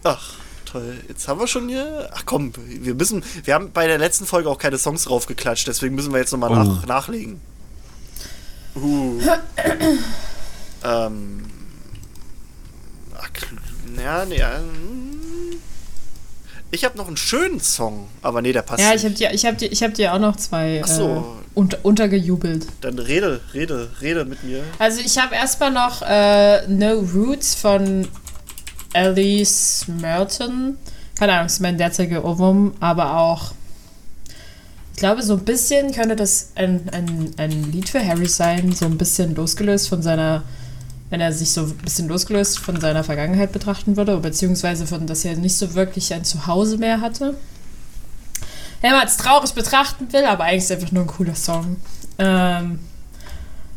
Ach, 0.03 0.33
toll. 0.65 0.97
Jetzt 1.07 1.27
haben 1.27 1.39
wir 1.39 1.47
schon 1.47 1.69
hier. 1.69 2.09
Ach 2.13 2.23
komm, 2.25 2.51
wir 2.67 2.93
müssen. 2.95 3.23
Wir 3.43 3.53
haben 3.53 3.71
bei 3.71 3.87
der 3.87 3.97
letzten 3.97 4.25
Folge 4.25 4.49
auch 4.49 4.57
keine 4.57 4.77
Songs 4.77 5.03
draufgeklatscht, 5.05 5.67
deswegen 5.67 5.95
müssen 5.95 6.11
wir 6.13 6.19
jetzt 6.19 6.31
nochmal 6.31 6.51
Oh. 6.51 6.55
nach, 6.55 6.85
nachlegen. 6.85 7.39
Uh. 8.75 9.19
ähm. 10.83 11.43
Ach, 13.15 13.29
ja, 14.01 14.25
nee, 14.25 14.39
ja, 14.39 14.57
hm. 14.57 15.59
Ich 16.71 16.83
habe 16.83 16.97
noch 16.97 17.07
einen 17.07 17.17
schönen 17.17 17.59
Song, 17.59 18.07
aber 18.23 18.41
nee, 18.41 18.51
der 18.51 18.63
passt 18.63 18.81
Ja, 18.81 18.93
nicht. 18.93 19.03
ich 19.03 19.05
habe 19.05 19.13
dir, 19.15 19.31
ich 19.33 19.45
hab 19.45 19.57
dir, 19.59 19.71
ich 19.71 19.83
hab 19.83 19.93
dir 19.93 20.11
auch 20.13 20.19
noch 20.19 20.35
zwei 20.37 20.81
Ach 20.83 20.87
so. 20.87 21.37
äh, 21.39 21.43
unter, 21.53 21.77
untergejubelt. 21.83 22.65
Dann 22.81 22.97
rede, 22.97 23.41
rede, 23.53 23.91
rede 24.01 24.25
mit 24.25 24.43
mir. 24.43 24.63
Also 24.79 24.99
ich 25.01 25.19
habe 25.19 25.35
erstmal 25.35 25.69
noch 25.71 26.01
äh, 26.01 26.65
No 26.67 26.99
Roots 27.13 27.53
von 27.53 28.07
Alice 28.93 29.85
Merton. 29.87 30.77
Keine 31.17 31.33
Ahnung, 31.33 31.45
ist 31.47 31.59
mein 31.59 31.77
derzeitiger 31.77 32.23
Ohrwurm, 32.25 32.73
aber 32.79 33.17
auch. 33.17 33.53
Ich 34.93 34.99
glaube, 34.99 35.23
so 35.23 35.33
ein 35.33 35.43
bisschen 35.45 35.91
könnte 35.91 36.15
das 36.15 36.51
ein, 36.55 36.87
ein, 36.91 37.31
ein 37.37 37.71
Lied 37.71 37.89
für 37.89 38.05
Harry 38.05 38.27
sein, 38.27 38.71
so 38.73 38.85
ein 38.85 38.97
bisschen 38.97 39.35
losgelöst 39.35 39.89
von 39.89 40.03
seiner, 40.03 40.43
wenn 41.09 41.19
er 41.19 41.33
sich 41.33 41.51
so 41.51 41.61
ein 41.61 41.77
bisschen 41.77 42.07
losgelöst 42.07 42.59
von 42.59 42.79
seiner 42.79 43.03
Vergangenheit 43.03 43.51
betrachten 43.51 43.97
würde, 43.97 44.17
beziehungsweise 44.17 44.85
von, 44.85 45.07
dass 45.07 45.25
er 45.25 45.35
nicht 45.35 45.57
so 45.57 45.73
wirklich 45.73 46.13
ein 46.13 46.23
Zuhause 46.23 46.77
mehr 46.77 47.01
hatte. 47.01 47.35
Wenn 48.81 48.91
man 48.91 49.07
es 49.07 49.17
traurig 49.17 49.53
betrachten 49.53 50.13
will, 50.13 50.25
aber 50.25 50.43
eigentlich 50.43 50.63
ist 50.63 50.71
es 50.71 50.77
einfach 50.77 50.91
nur 50.91 51.03
ein 51.03 51.07
cooler 51.07 51.35
Song. 51.35 51.77
Ähm, 52.19 52.79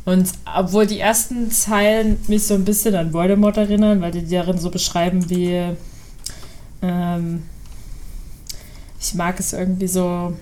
Und 0.07 0.31
obwohl 0.55 0.87
die 0.87 1.01
ersten 1.01 1.51
Zeilen 1.51 2.19
mich 2.29 2.47
so 2.47 2.55
ein 2.55 2.65
bisschen 2.65 2.95
an 2.95 3.13
Voldemort 3.13 3.57
erinnern, 3.57 4.01
weil 4.01 4.13
die 4.13 4.27
darin 4.27 4.57
so 4.57 4.71
beschreiben, 4.71 5.29
wie 5.29 5.77
ähm, 6.81 7.43
ich 9.01 9.15
mag 9.15 9.39
es 9.41 9.53
irgendwie 9.53 9.89
so. 9.89 10.33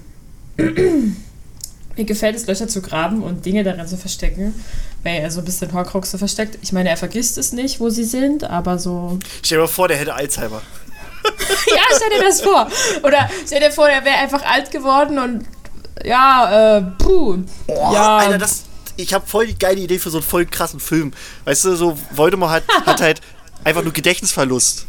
Mir 1.96 2.04
gefällt 2.04 2.36
es, 2.36 2.46
Löcher 2.46 2.68
zu 2.68 2.82
graben 2.82 3.22
und 3.22 3.46
Dinge 3.46 3.62
darin 3.62 3.86
zu 3.86 3.96
verstecken, 3.96 4.52
weil 5.02 5.22
er 5.22 5.30
so 5.30 5.40
ein 5.40 5.44
bisschen 5.44 5.72
Horcruxe 5.72 6.18
versteckt. 6.18 6.58
Ich 6.60 6.72
meine, 6.72 6.90
er 6.90 6.96
vergisst 6.96 7.38
es 7.38 7.52
nicht, 7.52 7.80
wo 7.80 7.88
sie 7.88 8.04
sind, 8.04 8.44
aber 8.44 8.78
so. 8.78 9.18
Stell 9.42 9.58
dir 9.58 9.62
mal 9.62 9.68
vor, 9.68 9.88
der 9.88 9.96
hätte 9.96 10.12
Alzheimer. 10.12 10.60
ja, 11.24 11.82
stell 11.96 12.18
dir 12.18 12.24
das 12.26 12.42
vor. 12.42 12.68
Oder 13.02 13.30
stell 13.46 13.60
dir 13.60 13.70
vor, 13.70 13.88
er 13.88 14.04
wäre 14.04 14.16
einfach 14.16 14.44
alt 14.44 14.70
geworden 14.70 15.18
und 15.18 15.46
ja, 16.04 16.78
äh, 16.78 16.82
puh. 16.98 17.38
Oh, 17.68 17.92
ja. 17.94 18.18
Alter, 18.18 18.38
das, 18.38 18.64
ich 18.96 19.12
habe 19.14 19.26
voll 19.26 19.46
die 19.46 19.58
geile 19.58 19.80
Idee 19.80 19.98
für 19.98 20.10
so 20.10 20.18
einen 20.18 20.26
voll 20.26 20.46
krassen 20.46 20.80
Film. 20.80 21.12
Weißt 21.44 21.64
du, 21.64 21.76
so 21.76 21.98
Voldemort 22.12 22.52
hat, 22.52 22.64
hat 22.86 23.00
halt 23.00 23.20
einfach 23.64 23.82
nur 23.82 23.92
Gedächtnisverlust. 23.92 24.86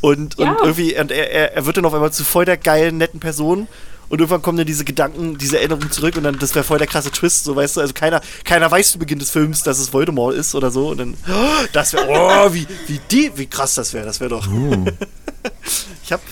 Und, 0.00 0.38
Ja. 0.38 0.52
und 0.52 0.58
irgendwie, 0.60 0.98
und 0.98 1.10
er, 1.10 1.30
er, 1.32 1.54
er 1.54 1.66
wird 1.66 1.76
dann 1.76 1.84
auf 1.84 1.94
einmal 1.94 2.12
zu 2.12 2.24
voll 2.24 2.44
der 2.44 2.56
geilen, 2.56 2.98
netten 2.98 3.20
Person. 3.20 3.66
Und 4.08 4.20
irgendwann 4.20 4.40
kommen 4.40 4.56
dann 4.56 4.66
diese 4.66 4.84
Gedanken, 4.84 5.36
diese 5.36 5.58
Erinnerungen 5.58 5.90
zurück 5.90 6.16
und 6.16 6.22
dann, 6.22 6.38
das 6.38 6.54
wäre 6.54 6.64
voll 6.64 6.78
der 6.78 6.86
krasse 6.86 7.10
Twist, 7.10 7.44
so 7.44 7.56
weißt 7.56 7.76
du. 7.76 7.80
Also 7.82 7.92
keiner, 7.92 8.22
keiner 8.44 8.70
weiß 8.70 8.92
zu 8.92 8.98
Beginn 8.98 9.18
des 9.18 9.30
Films, 9.30 9.62
dass 9.64 9.78
es 9.78 9.92
Voldemort 9.92 10.34
ist 10.34 10.54
oder 10.54 10.70
so. 10.70 10.88
Und 10.88 10.98
dann, 10.98 11.14
oh, 11.28 11.66
das 11.74 11.92
wäre, 11.92 12.06
oh, 12.08 12.54
wie, 12.54 12.66
wie 12.86 13.00
die, 13.10 13.32
wie 13.36 13.46
krass 13.46 13.74
das 13.74 13.92
wäre, 13.92 14.06
das 14.06 14.20
wäre 14.20 14.30
doch. 14.30 14.48
ich 16.04 16.12
hab, 16.12 16.22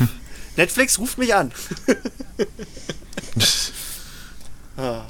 Netflix 0.56 0.98
ruft 0.98 1.18
mich 1.18 1.34
an. 1.34 1.52
ah, 4.78 5.02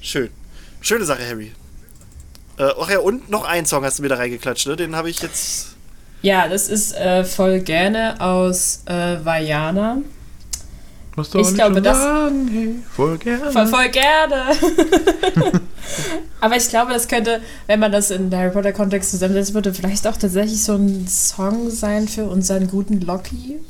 schön. 0.00 0.30
Schöne 0.82 1.04
Sache, 1.04 1.26
Harry. 1.26 1.52
Äh, 2.58 2.68
ach 2.78 2.90
ja, 2.90 2.98
und 2.98 3.30
noch 3.30 3.44
einen 3.44 3.66
Song 3.66 3.84
hast 3.84 3.98
du 3.98 4.02
mir 4.02 4.08
da 4.10 4.16
reingeklatscht, 4.16 4.66
ne? 4.66 4.76
Den 4.76 4.94
habe 4.94 5.08
ich 5.08 5.22
jetzt. 5.22 5.68
Ja, 6.20 6.48
das 6.48 6.68
ist 6.68 6.94
äh, 6.94 7.24
voll 7.24 7.60
gerne 7.60 8.20
aus 8.20 8.82
äh, 8.86 9.16
Vajana. 9.24 9.98
Was 11.16 11.30
du 11.30 11.38
Ich 11.40 11.54
glaube, 11.54 11.74
schon 11.76 11.84
das- 11.84 11.98
sagen, 11.98 12.48
hey, 12.52 12.74
voll 12.94 13.18
gerne. 13.18 13.50
Voll, 13.52 13.66
voll 13.66 13.88
gerne. 13.88 14.44
Aber 16.40 16.56
ich 16.56 16.68
glaube, 16.68 16.92
das 16.92 17.06
könnte, 17.08 17.40
wenn 17.66 17.80
man 17.80 17.92
das 17.92 18.10
in 18.10 18.34
Harry 18.34 18.50
Potter 18.50 18.72
Kontext 18.72 19.10
zusammensetzen 19.10 19.54
würde, 19.54 19.72
vielleicht 19.74 20.06
auch 20.06 20.16
tatsächlich 20.16 20.62
so 20.62 20.74
ein 20.74 21.06
Song 21.08 21.70
sein 21.70 22.08
für 22.08 22.24
unseren 22.24 22.68
guten 22.68 23.00
Loki. 23.00 23.60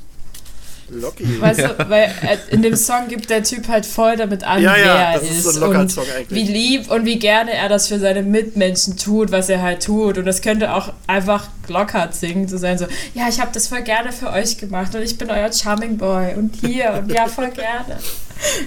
Locky. 1.01 1.41
Weißt 1.41 1.61
du, 1.61 1.89
weil 1.89 2.05
äh, 2.23 2.37
in 2.51 2.63
dem 2.63 2.77
Song 2.77 3.09
gibt 3.09 3.31
der 3.31 3.43
Typ 3.43 3.69
halt 3.69 3.87
voll 3.87 4.17
damit 4.17 4.45
an, 4.45 4.63
Ja, 4.63 4.77
ja, 4.77 4.85
wer 4.85 4.95
er 4.95 5.13
das 5.21 5.23
ist 5.31 5.31
ist, 5.39 5.43
so 5.45 5.51
ein 5.51 5.57
locker 5.61 5.81
und 5.81 5.91
Song 5.91 6.05
eigentlich. 6.17 6.47
wie 6.47 6.53
lieb 6.53 6.91
und 6.91 7.05
wie 7.05 7.19
gerne 7.19 7.53
er 7.53 7.69
das 7.69 7.89
für 7.89 7.99
seine 7.99 8.23
Mitmenschen 8.23 8.97
tut, 8.97 9.33
was 9.33 9.49
er 9.49 9.63
halt 9.63 9.83
tut. 9.85 10.19
Und 10.19 10.25
das 10.27 10.43
könnte 10.43 10.75
auch 10.75 10.93
einfach 11.07 11.49
Lockhart 11.69 12.15
singen, 12.15 12.49
zu 12.49 12.59
sein 12.59 12.79
so, 12.79 12.87
ja, 13.15 13.29
ich 13.29 13.41
habe 13.41 13.51
das 13.53 13.69
voll 13.69 13.83
gerne 13.83 14.13
für 14.13 14.31
euch 14.31 14.59
gemacht 14.59 14.95
und 14.95 15.03
ich 15.03 15.17
bin 15.19 15.31
euer 15.31 15.53
Charming 15.53 15.97
Boy 15.97 16.35
und 16.35 16.55
hier 16.57 17.01
und 17.03 17.11
ja, 17.13 17.27
voll 17.27 17.51
gerne. 17.51 17.99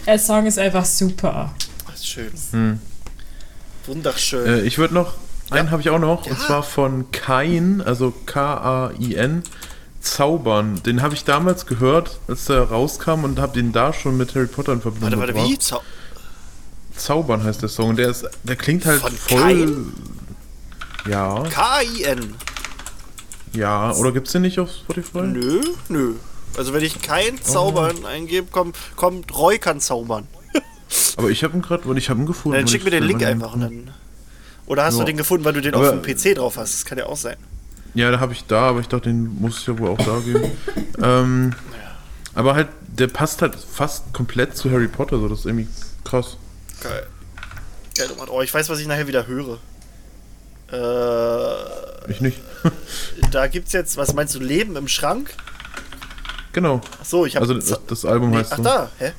Der 0.05 0.19
Song 0.19 0.45
ist 0.45 0.57
einfach 0.57 0.85
super. 0.85 1.53
Das 1.87 1.95
ist 1.99 2.07
schön. 2.07 2.31
Hm. 2.51 2.79
Wunderschön. 3.85 4.45
Äh, 4.47 4.61
ich 4.61 4.77
würde 4.77 4.93
noch, 4.93 5.13
einen 5.51 5.69
habe 5.71 5.81
ich 5.81 5.89
auch 5.89 5.99
noch, 5.99 6.25
und 6.25 6.39
zwar 6.39 6.63
von 6.63 7.11
Kain, 7.11 7.81
also 7.85 8.13
K-A-I-N, 8.25 9.43
Zaubern. 10.05 10.81
Den 10.83 11.01
habe 11.01 11.13
ich 11.15 11.23
damals 11.25 11.65
gehört, 11.65 12.19
als 12.27 12.45
der 12.45 12.63
rauskam 12.63 13.23
und 13.23 13.39
habe 13.39 13.53
den 13.53 13.71
da 13.71 13.91
schon 13.91 14.17
mit 14.17 14.35
Harry 14.35 14.47
Potter 14.47 14.73
in 14.73 14.81
Verbindung 14.81 15.19
warte, 15.19 15.33
warte, 15.35 15.49
wie? 15.49 15.57
Zau 15.59 15.81
Zaubern 16.95 17.43
heißt 17.43 17.61
der 17.61 17.69
Song. 17.69 17.89
Und 17.89 17.95
der, 17.97 18.09
ist, 18.09 18.25
der 18.43 18.55
klingt 18.55 18.85
halt 18.85 19.01
Von 19.01 19.11
voll. 19.11 19.39
Kain? 19.41 19.93
Ja, 21.09 21.43
K-I-N. 21.49 22.35
ja. 23.53 23.91
Oder 23.93 24.11
gibt's 24.11 24.31
den 24.31 24.43
nicht 24.43 24.59
auf 24.59 24.69
Spotify? 24.71 25.21
Nö, 25.23 25.61
nö. 25.89 26.13
Also 26.57 26.73
wenn 26.73 26.83
ich 26.83 27.01
kein 27.01 27.41
Zaubern 27.41 28.05
eingebe, 28.05 28.47
kommt, 28.49 28.77
kommt 28.95 29.35
Roy 29.37 29.59
kann 29.59 29.81
zaubern. 29.81 30.27
Aber 31.17 31.29
ich 31.29 31.43
habe 31.43 31.57
ihn 31.57 31.61
gerade, 31.61 31.83
und 31.87 31.97
ich 31.97 32.09
habe 32.09 32.21
ihn 32.21 32.25
gefunden. 32.25 32.57
Dann 32.57 32.67
schick 32.67 32.83
mir 32.85 32.91
den 32.91 33.03
Link 33.03 33.21
einfach 33.23 33.59
dann. 33.59 33.91
Oder 34.65 34.85
hast 34.85 34.93
Ja. 34.95 35.01
du 35.01 35.05
den 35.07 35.17
gefunden, 35.17 35.43
weil 35.45 35.53
du 35.53 35.61
den 35.61 35.73
Aber- 35.75 35.89
auf 35.93 36.01
dem 36.01 36.01
PC 36.01 36.35
drauf 36.35 36.57
hast? 36.57 36.73
Das 36.73 36.85
kann 36.85 36.97
ja 36.97 37.05
auch 37.07 37.17
sein. 37.17 37.35
Ja, 37.95 38.11
da 38.11 38.19
habe 38.19 38.33
ich 38.33 38.45
da, 38.45 38.69
aber 38.69 38.81
ich 38.81 38.87
dachte, 38.87 39.09
den 39.09 39.39
muss 39.41 39.59
es 39.59 39.65
ja 39.65 39.77
wohl 39.79 39.89
auch 39.89 39.97
da 39.97 40.19
geben. 40.19 40.51
ähm, 41.01 41.53
aber 42.33 42.53
halt, 42.55 42.67
der 42.87 43.07
passt 43.07 43.41
halt 43.41 43.55
fast 43.55 44.13
komplett 44.13 44.55
zu 44.57 44.69
Harry 44.69 44.87
Potter, 44.89 45.17
so 45.17 45.27
das 45.29 45.39
ist 45.39 45.45
irgendwie 45.45 45.67
krass. 46.03 46.37
Geil. 46.81 47.07
Geil. 47.97 48.09
Oh, 48.27 48.41
ich 48.41 48.53
weiß, 48.53 48.67
was 48.69 48.79
ich 48.79 48.87
nachher 48.87 49.07
wieder 49.07 49.25
höre. 49.27 49.59
Äh, 50.71 52.11
Ich 52.11 52.21
nicht. 52.21 52.39
da 53.31 53.47
gibt's 53.47 53.71
jetzt, 53.71 53.97
was 53.97 54.13
meinst 54.13 54.35
du, 54.35 54.39
Leben 54.39 54.75
im 54.75 54.87
Schrank? 54.87 55.33
genau. 56.51 56.81
Ach 57.01 57.05
so, 57.05 57.25
ich 57.25 57.35
habe. 57.35 57.43
Also 57.43 57.53
das, 57.53 57.79
das 57.87 58.05
Album 58.05 58.31
nee, 58.31 58.37
heißt 58.37 58.53
ach 58.53 58.57
so. 58.57 58.63
da, 58.63 58.89
hä? 58.99 59.11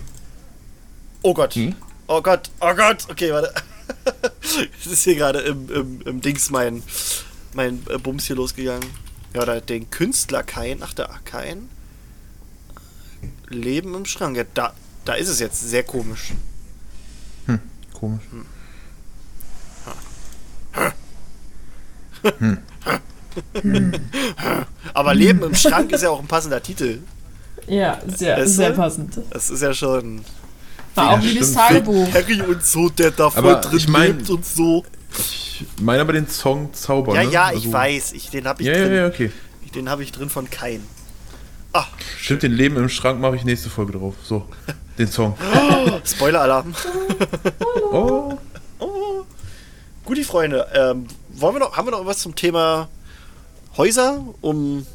Oh 1.23 1.35
Gott. 1.35 1.55
Hm? 1.55 1.75
Oh 2.07 2.21
Gott, 2.23 2.51
oh 2.61 2.75
Gott. 2.75 3.05
Okay, 3.11 3.33
warte. 3.33 3.53
Es 4.81 4.87
ist 4.87 5.05
hier 5.05 5.17
gerade 5.17 5.41
im, 5.41 5.69
im, 5.71 6.01
im 6.03 6.21
Dings 6.21 6.51
mein, 6.51 6.83
mein 7.57 7.83
äh, 7.91 7.99
Bums 7.99 8.27
hier 8.27 8.37
losgegangen. 8.37 8.89
Ja, 9.35 9.45
da 9.45 9.57
hat 9.57 9.69
den 9.69 9.91
Künstler 9.91 10.43
Kain. 10.43 10.79
Ach 10.83 10.93
da, 10.95 11.09
Kain. 11.25 11.69
Leben 13.49 13.95
im 13.95 14.05
Schrank. 14.07 14.37
Ja, 14.37 14.45
da, 14.55 14.73
da 15.05 15.15
ist 15.15 15.29
es 15.29 15.41
jetzt. 15.41 15.61
Sehr 15.61 15.83
komisch. 15.83 16.33
Komisch. 17.93 18.23
Aber 24.95 25.15
Leben 25.15 25.43
im 25.43 25.55
Schrank 25.55 25.93
ist 25.93 26.03
ja 26.03 26.11
auch 26.11 26.21
ein 26.21 26.27
passender 26.27 26.63
Titel. 26.63 26.99
Ja, 27.67 27.99
sehr, 28.07 28.37
du? 28.37 28.49
sehr 28.49 28.71
passend. 28.73 29.19
Das 29.31 29.51
ist 29.51 29.61
ja 29.63 29.75
schon 29.75 30.23
War 30.95 31.11
auch 31.11 31.21
Ja, 31.21 31.25
liebes 31.31 31.51
stimmt. 31.51 31.69
Tagebuch. 31.69 32.15
Harry 32.15 32.41
und 32.43 32.65
so, 32.65 32.89
der 32.89 33.11
da 33.11 33.29
voll 33.31 33.61
drin 33.61 33.77
ich 33.77 33.89
mein- 33.89 34.17
lebt 34.19 34.31
und 34.31 34.45
so. 34.47 34.85
Ich 35.19 35.46
meine 35.81 36.01
aber 36.03 36.13
den 36.13 36.29
Song 36.29 36.73
Zauber. 36.75 37.15
Ja, 37.15 37.25
ne? 37.25 37.31
ja, 37.31 37.45
Also- 37.47 37.59
ich 37.67 37.73
weiß. 37.73 38.13
Ich, 38.13 38.31
den 38.31 38.47
habe 38.47 38.63
ich 38.63 38.69
Ja, 38.69 38.75
ja, 38.77 38.85
drin. 38.87 38.95
ja, 38.97 39.07
okay. 39.07 39.31
Den 39.75 39.91
habe 39.91 40.03
ich 40.03 40.13
drin 40.13 40.31
von 40.31 40.49
Kain. 40.49 40.83
Ah, 41.73 41.85
Stimmt, 42.19 42.43
den 42.43 42.53
Leben 42.53 42.77
im 42.77 42.89
Schrank 42.89 43.21
mache 43.21 43.37
ich 43.37 43.45
nächste 43.45 43.69
Folge 43.69 43.93
drauf. 43.93 44.15
So, 44.23 44.47
den 44.99 45.09
Song. 45.09 45.37
Spoiler-Alarm. 46.05 46.75
Oh, 47.93 48.39
Gut, 50.05 50.17
die 50.17 50.25
Freunde. 50.25 50.67
Ähm, 50.73 51.07
wollen 51.31 51.55
wir 51.57 51.59
noch, 51.61 51.77
haben 51.77 51.87
wir 51.87 51.91
noch 51.91 52.07
was 52.07 52.19
zum 52.21 52.35
Thema 52.37 52.89
Häuser? 53.77 54.25
Um. 54.41 54.87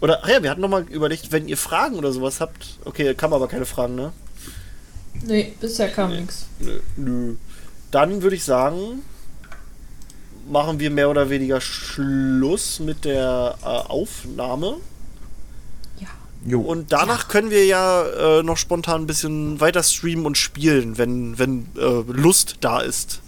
Oder, 0.00 0.20
ach 0.24 0.28
ja, 0.28 0.42
wir 0.42 0.50
hatten 0.50 0.60
noch 0.62 0.68
mal 0.68 0.82
überlegt, 0.88 1.30
wenn 1.32 1.46
ihr 1.46 1.56
Fragen 1.56 1.96
oder 1.96 2.12
sowas 2.12 2.40
habt. 2.40 2.78
Okay, 2.84 3.14
kann 3.14 3.30
man 3.30 3.36
aber 3.36 3.48
keine 3.48 3.66
Fragen, 3.66 3.94
ne? 3.94 4.12
Nee, 5.22 5.54
bisher 5.60 5.88
kam 5.90 6.10
nichts. 6.10 6.46
Nö. 6.58 6.80
Nö. 6.96 7.34
Dann 7.90 8.22
würde 8.22 8.36
ich 8.36 8.44
sagen, 8.44 9.02
machen 10.48 10.78
wir 10.78 10.90
mehr 10.90 11.10
oder 11.10 11.30
weniger 11.30 11.60
Schluss 11.60 12.80
mit 12.80 13.04
der 13.04 13.56
äh, 13.62 13.66
Aufnahme. 13.66 14.76
jo. 16.46 16.60
Und 16.60 16.92
danach 16.92 17.28
können 17.28 17.50
wir 17.50 17.64
ja 17.64 18.04
äh, 18.38 18.42
noch 18.42 18.56
spontan 18.56 19.02
ein 19.02 19.06
bisschen 19.06 19.60
weiter 19.60 19.82
streamen 19.82 20.26
und 20.26 20.36
spielen, 20.36 20.98
wenn, 20.98 21.38
wenn 21.38 21.66
äh, 21.76 22.02
Lust 22.12 22.56
da 22.60 22.80
ist. 22.80 23.20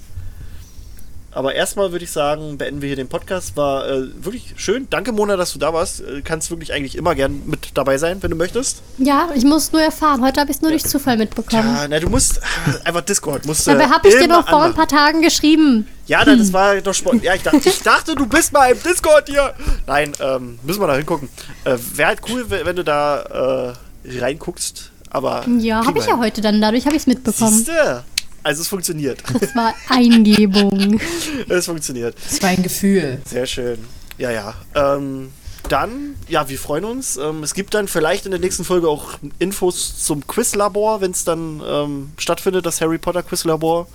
Aber 1.36 1.54
erstmal 1.54 1.92
würde 1.92 2.02
ich 2.02 2.10
sagen, 2.10 2.56
beenden 2.56 2.80
wir 2.80 2.86
hier 2.86 2.96
den 2.96 3.08
Podcast. 3.08 3.58
War 3.58 3.86
äh, 3.86 4.24
wirklich 4.24 4.54
schön. 4.56 4.86
Danke, 4.88 5.12
Mona, 5.12 5.36
dass 5.36 5.52
du 5.52 5.58
da 5.58 5.74
warst. 5.74 6.00
Äh, 6.00 6.22
kannst 6.22 6.48
wirklich 6.48 6.72
eigentlich 6.72 6.96
immer 6.96 7.14
gern 7.14 7.42
mit 7.44 7.72
dabei 7.74 7.98
sein, 7.98 8.22
wenn 8.22 8.30
du 8.30 8.38
möchtest. 8.38 8.80
Ja, 8.96 9.28
ich 9.34 9.44
muss 9.44 9.70
nur 9.70 9.82
erfahren. 9.82 10.24
Heute 10.24 10.40
habe 10.40 10.50
ich 10.50 10.56
es 10.56 10.62
nur 10.62 10.70
durch 10.70 10.86
Zufall 10.86 11.18
mitbekommen. 11.18 11.76
Ja, 11.76 11.86
na, 11.88 12.00
du 12.00 12.08
musst 12.08 12.40
einfach 12.84 13.02
Discord. 13.02 13.44
Musst, 13.44 13.66
Dabei 13.66 13.84
äh, 13.84 13.88
habe 13.88 14.08
ich 14.08 14.16
dir 14.16 14.28
doch 14.28 14.48
vor 14.48 14.62
ein 14.62 14.72
paar 14.72 14.88
Tagen 14.88 15.20
geschrieben. 15.20 15.86
Ja, 16.06 16.22
na, 16.24 16.36
das 16.36 16.54
war 16.54 16.80
doch 16.80 16.94
Sport. 16.94 17.22
Ja, 17.22 17.34
ich 17.34 17.42
dachte, 17.42 17.68
ich 17.68 17.82
dachte, 17.82 18.14
du 18.14 18.24
bist 18.24 18.54
mal 18.54 18.72
im 18.72 18.82
Discord 18.82 19.28
hier. 19.28 19.52
Nein, 19.86 20.12
ähm, 20.20 20.58
müssen 20.62 20.80
wir 20.80 20.86
da 20.86 20.96
hingucken. 20.96 21.28
Äh, 21.64 21.76
Wäre 21.96 22.08
halt 22.08 22.20
cool, 22.30 22.46
wenn 22.48 22.76
du 22.76 22.82
da 22.82 23.74
äh, 24.06 24.18
reinguckst. 24.18 24.90
Aber. 25.10 25.44
Ja, 25.58 25.84
habe 25.84 25.98
ich 25.98 26.06
ja 26.06 26.16
heute 26.16 26.40
dann. 26.40 26.62
Dadurch 26.62 26.86
habe 26.86 26.96
ich 26.96 27.02
es 27.02 27.06
mitbekommen. 27.06 27.52
Siehste? 27.52 28.04
Also 28.46 28.62
es 28.62 28.68
funktioniert. 28.68 29.24
Das 29.40 29.56
war 29.56 29.74
Eingebung. 29.88 31.00
es 31.48 31.66
funktioniert. 31.66 32.14
Das 32.30 32.40
war 32.42 32.50
ein 32.50 32.62
Gefühl. 32.62 33.20
Sehr 33.24 33.44
schön. 33.44 33.78
Ja, 34.18 34.30
ja. 34.30 34.54
Ähm, 34.76 35.32
dann, 35.68 36.14
ja, 36.28 36.48
wir 36.48 36.56
freuen 36.56 36.84
uns. 36.84 37.16
Ähm, 37.16 37.42
es 37.42 37.54
gibt 37.54 37.74
dann 37.74 37.88
vielleicht 37.88 38.24
in 38.24 38.30
der 38.30 38.38
nächsten 38.38 38.62
Folge 38.64 38.88
auch 38.88 39.14
Infos 39.40 40.04
zum 40.04 40.24
Quizlabor, 40.28 41.00
wenn 41.00 41.10
es 41.10 41.24
dann 41.24 41.60
ähm, 41.66 42.10
stattfindet, 42.18 42.64
das 42.66 42.80
Harry 42.80 42.98
Potter 42.98 43.24
Quizlabor. 43.24 43.88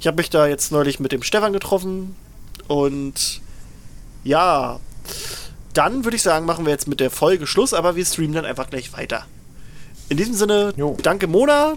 Ich 0.00 0.08
habe 0.08 0.16
mich 0.16 0.30
da 0.30 0.48
jetzt 0.48 0.72
neulich 0.72 0.98
mit 0.98 1.12
dem 1.12 1.22
Stefan 1.22 1.52
getroffen 1.52 2.16
und 2.66 3.40
ja, 4.24 4.80
dann 5.74 6.02
würde 6.04 6.16
ich 6.16 6.22
sagen, 6.22 6.44
machen 6.44 6.66
wir 6.66 6.72
jetzt 6.72 6.88
mit 6.88 6.98
der 6.98 7.10
Folge 7.12 7.46
Schluss, 7.46 7.72
aber 7.72 7.94
wir 7.94 8.04
streamen 8.04 8.34
dann 8.34 8.46
einfach 8.46 8.68
gleich 8.68 8.92
weiter. 8.94 9.26
In 10.08 10.16
diesem 10.16 10.34
Sinne, 10.34 10.72
Jo. 10.76 10.98
danke 11.00 11.28
Mona, 11.28 11.74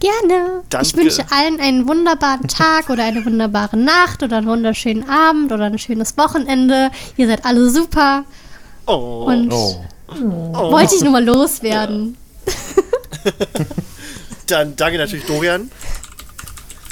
Gerne. 0.00 0.62
Danke. 0.70 0.86
Ich 0.86 0.96
wünsche 0.96 1.24
allen 1.30 1.60
einen 1.60 1.86
wunderbaren 1.86 2.48
Tag 2.48 2.88
oder 2.90 3.04
eine 3.04 3.24
wunderbare 3.24 3.76
Nacht 3.76 4.22
oder 4.22 4.38
einen 4.38 4.46
wunderschönen 4.46 5.08
Abend 5.08 5.52
oder 5.52 5.64
ein 5.64 5.78
schönes 5.78 6.16
Wochenende. 6.16 6.90
Ihr 7.16 7.26
seid 7.26 7.44
alle 7.44 7.68
super 7.70 8.24
Oh. 8.86 9.24
und 9.28 9.52
Oh. 9.52 9.84
wollte 10.72 10.94
ich 10.96 11.02
nur 11.02 11.12
mal 11.12 11.24
loswerden. 11.24 12.16
Dann 14.46 14.74
danke 14.74 14.98
natürlich 14.98 15.26
Dorian. 15.26 15.70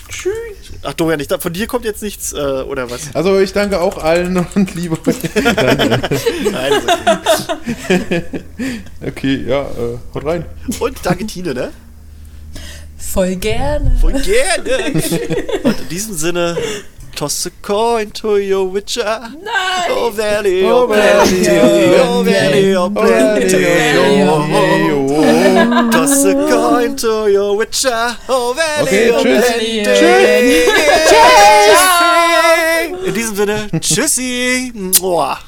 Tschüss. 0.09 0.33
Ach, 0.85 0.93
Dorian, 0.95 1.19
ich, 1.21 1.29
von 1.29 1.53
dir 1.53 1.67
kommt 1.67 1.85
jetzt 1.85 2.03
nichts, 2.03 2.33
äh, 2.33 2.37
oder 2.37 2.91
was? 2.91 3.15
Also 3.15 3.39
ich 3.41 3.53
danke 3.53 3.81
auch 3.81 3.99
allen 3.99 4.37
und 4.55 4.75
liebe 4.75 4.97
euch. 5.07 5.17
Nein, 6.53 6.73
okay. 7.89 8.25
okay, 9.07 9.45
ja, 9.49 9.63
äh, 9.63 9.99
haut 10.15 10.25
rein. 10.25 10.45
Und 10.79 10.99
danke 11.03 11.27
Tine, 11.27 11.55
ne? 11.55 11.71
Voll 12.99 13.37
gerne. 13.37 13.97
Voll 14.01 14.13
gerne. 14.21 14.93
Und 15.63 15.81
in 15.81 15.89
diesem 15.89 16.15
Sinne, 16.15 16.57
toss 17.17 17.47
a 17.47 17.51
coin 17.63 18.13
to 18.13 18.37
your 18.37 18.71
witcher. 18.73 19.31
Nein! 19.43 19.91
Oh, 19.91 20.11
Valley, 20.17 20.63
Oh, 20.65 20.85
oh, 20.85 20.89
Valley, 20.89 21.49
oh, 22.01 22.23
Valley, 22.25 22.77
oh, 22.77 22.91
plenty, 22.91 23.67
oh, 24.29 25.91
Toss 25.91 26.25
a 26.25 26.35
coin 26.35 26.97
to 26.97 27.27
your 27.29 27.57
witcher. 27.59 28.17
Oh, 28.29 28.55
Valley, 28.55 29.11
oh, 29.13 29.23
tschüss. 29.23 29.47
plenty. 29.47 29.83
Tschüss. 29.85 30.69
In 33.07 33.15
diesem 33.15 33.37
Sinne, 33.37 33.69
tschüssi. 33.81 34.73
Mua. 35.01 35.39